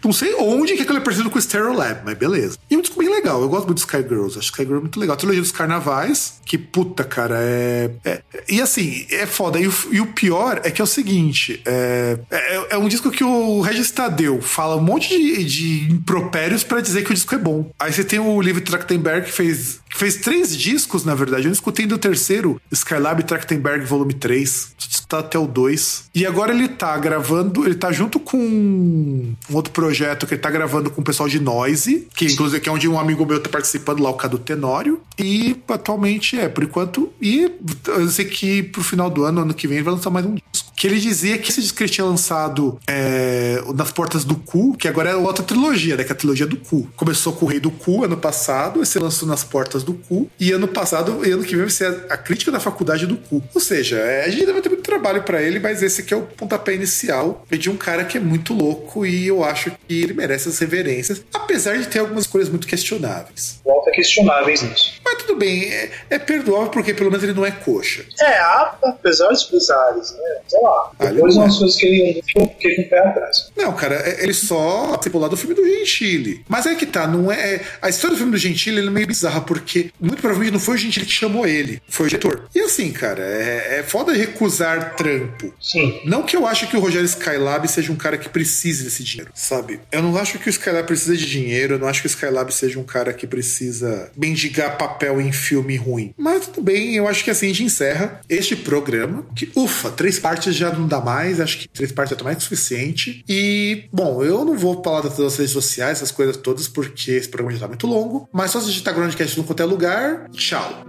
Não 0.02 0.12
sei 0.12 0.35
onde 0.35 0.74
que 0.76 0.82
ele 0.82 0.98
é 0.98 1.01
parecido 1.01 1.30
com 1.30 1.39
o 1.39 1.43
Stereolab, 1.43 2.01
mas 2.05 2.16
beleza. 2.16 2.59
E 2.70 2.74
é 2.74 2.78
um 2.78 2.80
disco 2.80 2.98
bem 2.98 3.10
legal, 3.10 3.40
eu 3.43 3.48
gosto 3.48 3.66
muito 3.66 3.78
do 3.78 3.86
Sky 3.86 4.09
Girls, 4.09 4.39
acho 4.39 4.51
que 4.51 4.60
Sky 4.60 4.62
Girls 4.62 4.78
é 4.78 4.80
muito 4.80 4.98
legal. 4.98 5.14
A 5.14 5.18
trilogia 5.18 5.43
dos 5.43 5.52
carnavais, 5.52 6.40
que 6.44 6.56
puta, 6.56 7.05
cara, 7.05 7.36
é. 7.39 7.90
é 8.05 8.22
e 8.48 8.60
assim, 8.60 9.06
é 9.10 9.26
foda. 9.26 9.60
E 9.60 9.68
o, 9.68 9.74
e 9.90 10.01
o, 10.01 10.06
pior 10.06 10.60
é 10.64 10.70
que 10.70 10.80
é 10.80 10.85
o 10.85 10.86
seguinte: 10.86 11.62
é, 11.66 12.18
é, 12.30 12.66
é, 12.70 12.78
um 12.78 12.89
disco 12.89 12.98
que 13.01 13.25
o 13.25 13.61
Regis 13.61 13.91
Tadeu 13.91 14.41
fala 14.43 14.77
um 14.77 14.83
monte 14.83 15.09
de, 15.09 15.45
de 15.45 15.93
impropérios 15.93 16.65
para 16.65 16.81
dizer 16.81 17.05
que 17.05 17.11
o 17.11 17.15
disco 17.15 17.35
é 17.35 17.39
bom. 17.39 17.70
Aí 17.79 17.93
você 17.93 18.05
tem 18.05 18.19
o 18.19 18.41
Liv 18.41 18.61
Trachtenberg 18.61 19.27
que 19.27 19.33
fez, 19.33 19.81
que 19.89 19.97
fez 19.97 20.16
três 20.16 20.57
discos, 20.57 21.05
na 21.05 21.15
verdade. 21.15 21.47
Eu 21.47 21.53
escutei 21.53 21.87
do 21.87 21.99
terceiro, 21.99 22.61
Skylab 22.73 23.23
Trachtenberg 23.23 23.85
Volume 23.85 24.15
3 24.15 24.77
tá 25.09 25.20
até 25.20 25.39
o 25.39 25.47
2. 25.47 26.11
E 26.15 26.27
agora 26.27 26.53
ele 26.53 26.69
tá 26.69 26.97
gravando, 26.99 27.65
ele 27.65 27.75
tá 27.75 27.91
junto 27.91 28.20
com 28.20 28.37
um 28.37 29.35
outro 29.53 29.73
projeto 29.73 30.27
que 30.27 30.35
ele 30.35 30.41
tá 30.41 30.51
gravando 30.51 30.91
com 30.91 31.01
o 31.01 31.05
pessoal 31.05 31.29
de 31.29 31.41
Noise, 31.41 32.07
que 32.15 32.27
inclusive 32.27 32.61
que 32.61 32.69
é 32.69 32.73
onde 32.73 32.87
um 32.87 32.99
amigo 32.99 33.25
meu 33.25 33.41
tá 33.43 33.49
participando 33.49 34.03
lá, 34.03 34.11
o 34.11 34.15
Cadu 34.15 34.39
Tenório. 34.39 35.01
E 35.19 35.57
atualmente 35.66 36.39
é, 36.39 36.49
por 36.49 36.62
enquanto. 36.62 37.11
E 37.20 37.51
eu 37.87 38.09
sei 38.09 38.27
que 38.27 38.62
pro 38.62 38.85
final 38.85 39.09
do 39.09 39.25
ano, 39.25 39.41
ano 39.41 39.55
que 39.55 39.66
vem, 39.66 39.79
ele 39.79 39.85
vai 39.85 39.95
lançar 39.95 40.11
mais 40.11 40.27
um 40.27 40.35
disco. 40.35 40.68
Que 40.79 40.87
ele 40.87 41.01
dizia 41.01 41.37
que 41.37 41.51
esse 41.51 41.61
disco 41.61 41.77
que 41.77 41.83
ele 41.83 41.91
tinha 41.91 42.05
lançado 42.05 42.79
é, 42.87 43.61
nas 43.75 43.91
Portas 43.91 44.25
do 44.25 44.37
Cu, 44.37 44.77
que 44.77 44.87
agora 44.87 45.11
é 45.11 45.17
outra 45.17 45.43
trilogia, 45.43 45.97
né? 45.97 46.05
Que 46.05 46.13
é 46.13 46.15
a 46.15 46.17
trilogia 46.17 46.47
do 46.47 46.57
Cu. 46.57 46.89
Começou 46.95 47.33
com 47.33 47.47
o 47.47 47.49
Rei 47.49 47.59
do 47.59 47.73
Cu 47.73 48.05
ano 48.05 48.17
passado, 48.17 48.81
esse 48.81 48.97
lançou 48.97 49.27
nas 49.27 49.43
Portas 49.43 49.83
do 49.83 49.93
Cu. 49.93 50.31
E 50.39 50.53
ano 50.53 50.69
passado, 50.69 51.27
e 51.27 51.33
ano 51.33 51.43
que 51.43 51.57
vem 51.57 51.65
vai 51.65 51.71
ser 51.71 52.07
a, 52.09 52.15
a 52.15 52.17
crítica 52.17 52.53
da 52.53 52.61
faculdade 52.61 53.09
do 53.09 53.17
Cu. 53.17 53.43
Ou 53.53 53.61
seja, 53.61 53.97
é, 53.97 54.25
a 54.25 54.29
gente 54.29 54.43
ainda 54.43 54.53
vai 54.53 54.63
ter 54.63 54.69
muito 54.69 54.85
trabalho 54.85 55.25
para 55.25 55.43
ele, 55.43 55.59
mas 55.59 55.83
esse 55.83 56.03
aqui 56.03 56.15
é 56.15 56.17
o 56.17 56.23
pontapé 56.23 56.75
inicial 56.75 57.45
de 57.51 57.69
um 57.69 57.77
cara 57.77 58.05
que 58.05 58.17
é 58.17 58.21
muito 58.21 58.55
louco 58.55 59.05
e 59.05 59.27
eu 59.27 59.43
acho 59.43 59.73
que 59.73 60.01
ele 60.01 60.15
merece 60.15 60.49
as 60.49 60.61
reverências, 60.61 61.25
apesar 61.35 61.77
de 61.77 61.89
ter 61.89 61.99
algumas 61.99 62.29
coisas 62.29 62.49
muito 62.49 62.69
questionáveis. 62.69 63.61
Volta 63.65 63.91
questionáveis 63.91 64.63
nisso. 64.63 65.01
Mas 65.05 65.23
tudo 65.25 65.37
bem, 65.37 65.65
é, 65.65 65.91
é, 66.09 66.19
perdoável 66.21 66.69
porque 66.69 66.95
pelo 66.95 67.11
menos 67.11 67.25
ele 67.25 67.35
não 67.35 67.45
é 67.45 67.51
coxa. 67.51 68.05
É, 68.21 68.39
apesar 68.85 69.29
dos 69.31 69.43
pesares, 69.43 70.13
né? 70.13 70.41
Sei 70.47 70.61
lá 70.63 70.68
lá. 70.69 70.90
Ah, 70.99 71.07
Depois 71.07 71.35
não 71.35 71.43
é. 71.43 71.45
umas 71.47 71.59
coisas 71.59 71.77
que 71.77 71.86
ele 71.86 72.23
ficou 72.27 72.49
fiquei 72.49 72.77
com 72.77 72.82
o 72.82 72.89
pé 72.89 72.99
atrás. 73.01 73.51
Não, 73.57 73.73
cara, 73.73 73.95
é- 73.97 74.23
ele 74.23 74.35
só 74.35 74.89
participou 74.89 75.20
lá 75.20 75.28
do 75.28 75.36
filme 75.36 75.55
do 75.55 75.65
Gentili. 75.65 76.45
Mas 76.49 76.66
é 76.66 76.74
que 76.74 76.86
tá, 76.86 77.07
não 77.07 77.31
é. 77.31 77.55
é- 77.55 77.61
A 77.82 77.89
história 77.89 78.15
do 78.15 78.19
filme 78.19 78.32
do 78.32 78.39
Gentili 78.39 78.78
ele 78.78 78.89
é 78.89 78.90
meio 78.90 79.07
bizarra, 79.07 79.40
porque 79.40 79.90
muito 80.01 80.20
provavelmente 80.20 80.53
não 80.53 80.61
foi 80.61 80.74
o 80.74 80.78
Gentili 80.78 81.07
que 81.07 81.12
chamou 81.12 81.47
ele, 81.47 81.81
foi 81.89 82.07
o 82.07 82.09
diretor. 82.09 82.49
E 82.55 82.61
assim, 82.61 82.90
cara, 82.93 83.23
é, 83.23 83.78
é 83.78 83.82
foda 83.82 84.12
recusar 84.12 84.95
trampo. 84.97 85.53
Sim. 85.61 86.01
Não 86.05 86.23
que 86.23 86.36
eu 86.36 86.47
acho 86.47 86.66
que 86.69 86.77
o 86.77 86.81
Rogério 86.81 87.07
Skylab 87.07 87.66
seja 87.69 87.93
um 87.93 87.97
cara 87.97 88.16
que 88.19 88.28
precise 88.28 88.85
desse 88.85 89.03
dinheiro, 89.03 89.31
sabe? 89.35 89.81
Eu 89.93 90.03
não 90.03 90.16
acho 90.16 90.39
que 90.39 90.49
o 90.49 90.51
Skylab 90.51 90.86
precisa 90.86 91.16
de 91.16 91.27
dinheiro, 91.27 91.74
eu 91.74 91.78
não 91.78 91.89
acho 91.89 92.01
que 92.01 92.07
o 92.07 92.11
Skylab 92.11 92.53
seja 92.53 92.78
um 92.78 92.85
cara 92.85 93.12
que 93.12 93.27
precisa 93.27 94.11
mendigar 94.16 94.77
papel 94.78 95.20
em 95.20 95.32
filme 95.32 95.77
ruim. 95.77 96.12
Mas 96.16 96.47
tudo 96.47 96.62
bem, 96.62 96.95
eu 96.95 97.07
acho 97.09 97.24
que 97.24 97.31
assim 97.31 97.47
a 97.47 97.49
gente 97.49 97.65
encerra 97.65 98.20
este 98.28 98.55
programa. 98.57 99.27
Que, 99.35 99.51
ufa, 99.57 99.90
três 99.90 100.19
partes 100.19 100.55
já 100.59 100.72
não 100.72 100.86
dá 100.86 101.01
mais, 101.01 101.40
acho 101.40 101.59
que 101.59 101.68
três 101.68 101.93
partes 101.93 102.10
já 102.10 102.16
tá 102.16 102.24
mais 102.24 102.39
que 102.39 102.43
suficiente. 102.43 103.24
E, 103.28 103.89
bom, 103.93 104.22
eu 104.22 104.44
não 104.44 104.56
vou 104.56 104.82
falar 104.82 105.02
das 105.02 105.16
das 105.16 105.36
redes 105.36 105.52
sociais, 105.52 105.98
essas 105.98 106.10
coisas 106.10 106.36
todas, 106.36 106.68
porque 106.68 107.12
esse 107.12 107.28
programa 107.28 107.55
já 107.55 107.60
tá 107.60 107.68
muito 107.68 107.86
longo. 107.86 108.28
Mas 108.32 108.51
só 108.51 108.60
se 108.60 108.66
digitar 108.66 108.94
Groundcast 108.94 109.39
no 109.39 109.44
qualquer 109.44 109.64
lugar, 109.64 110.28
tchau. 110.30 110.88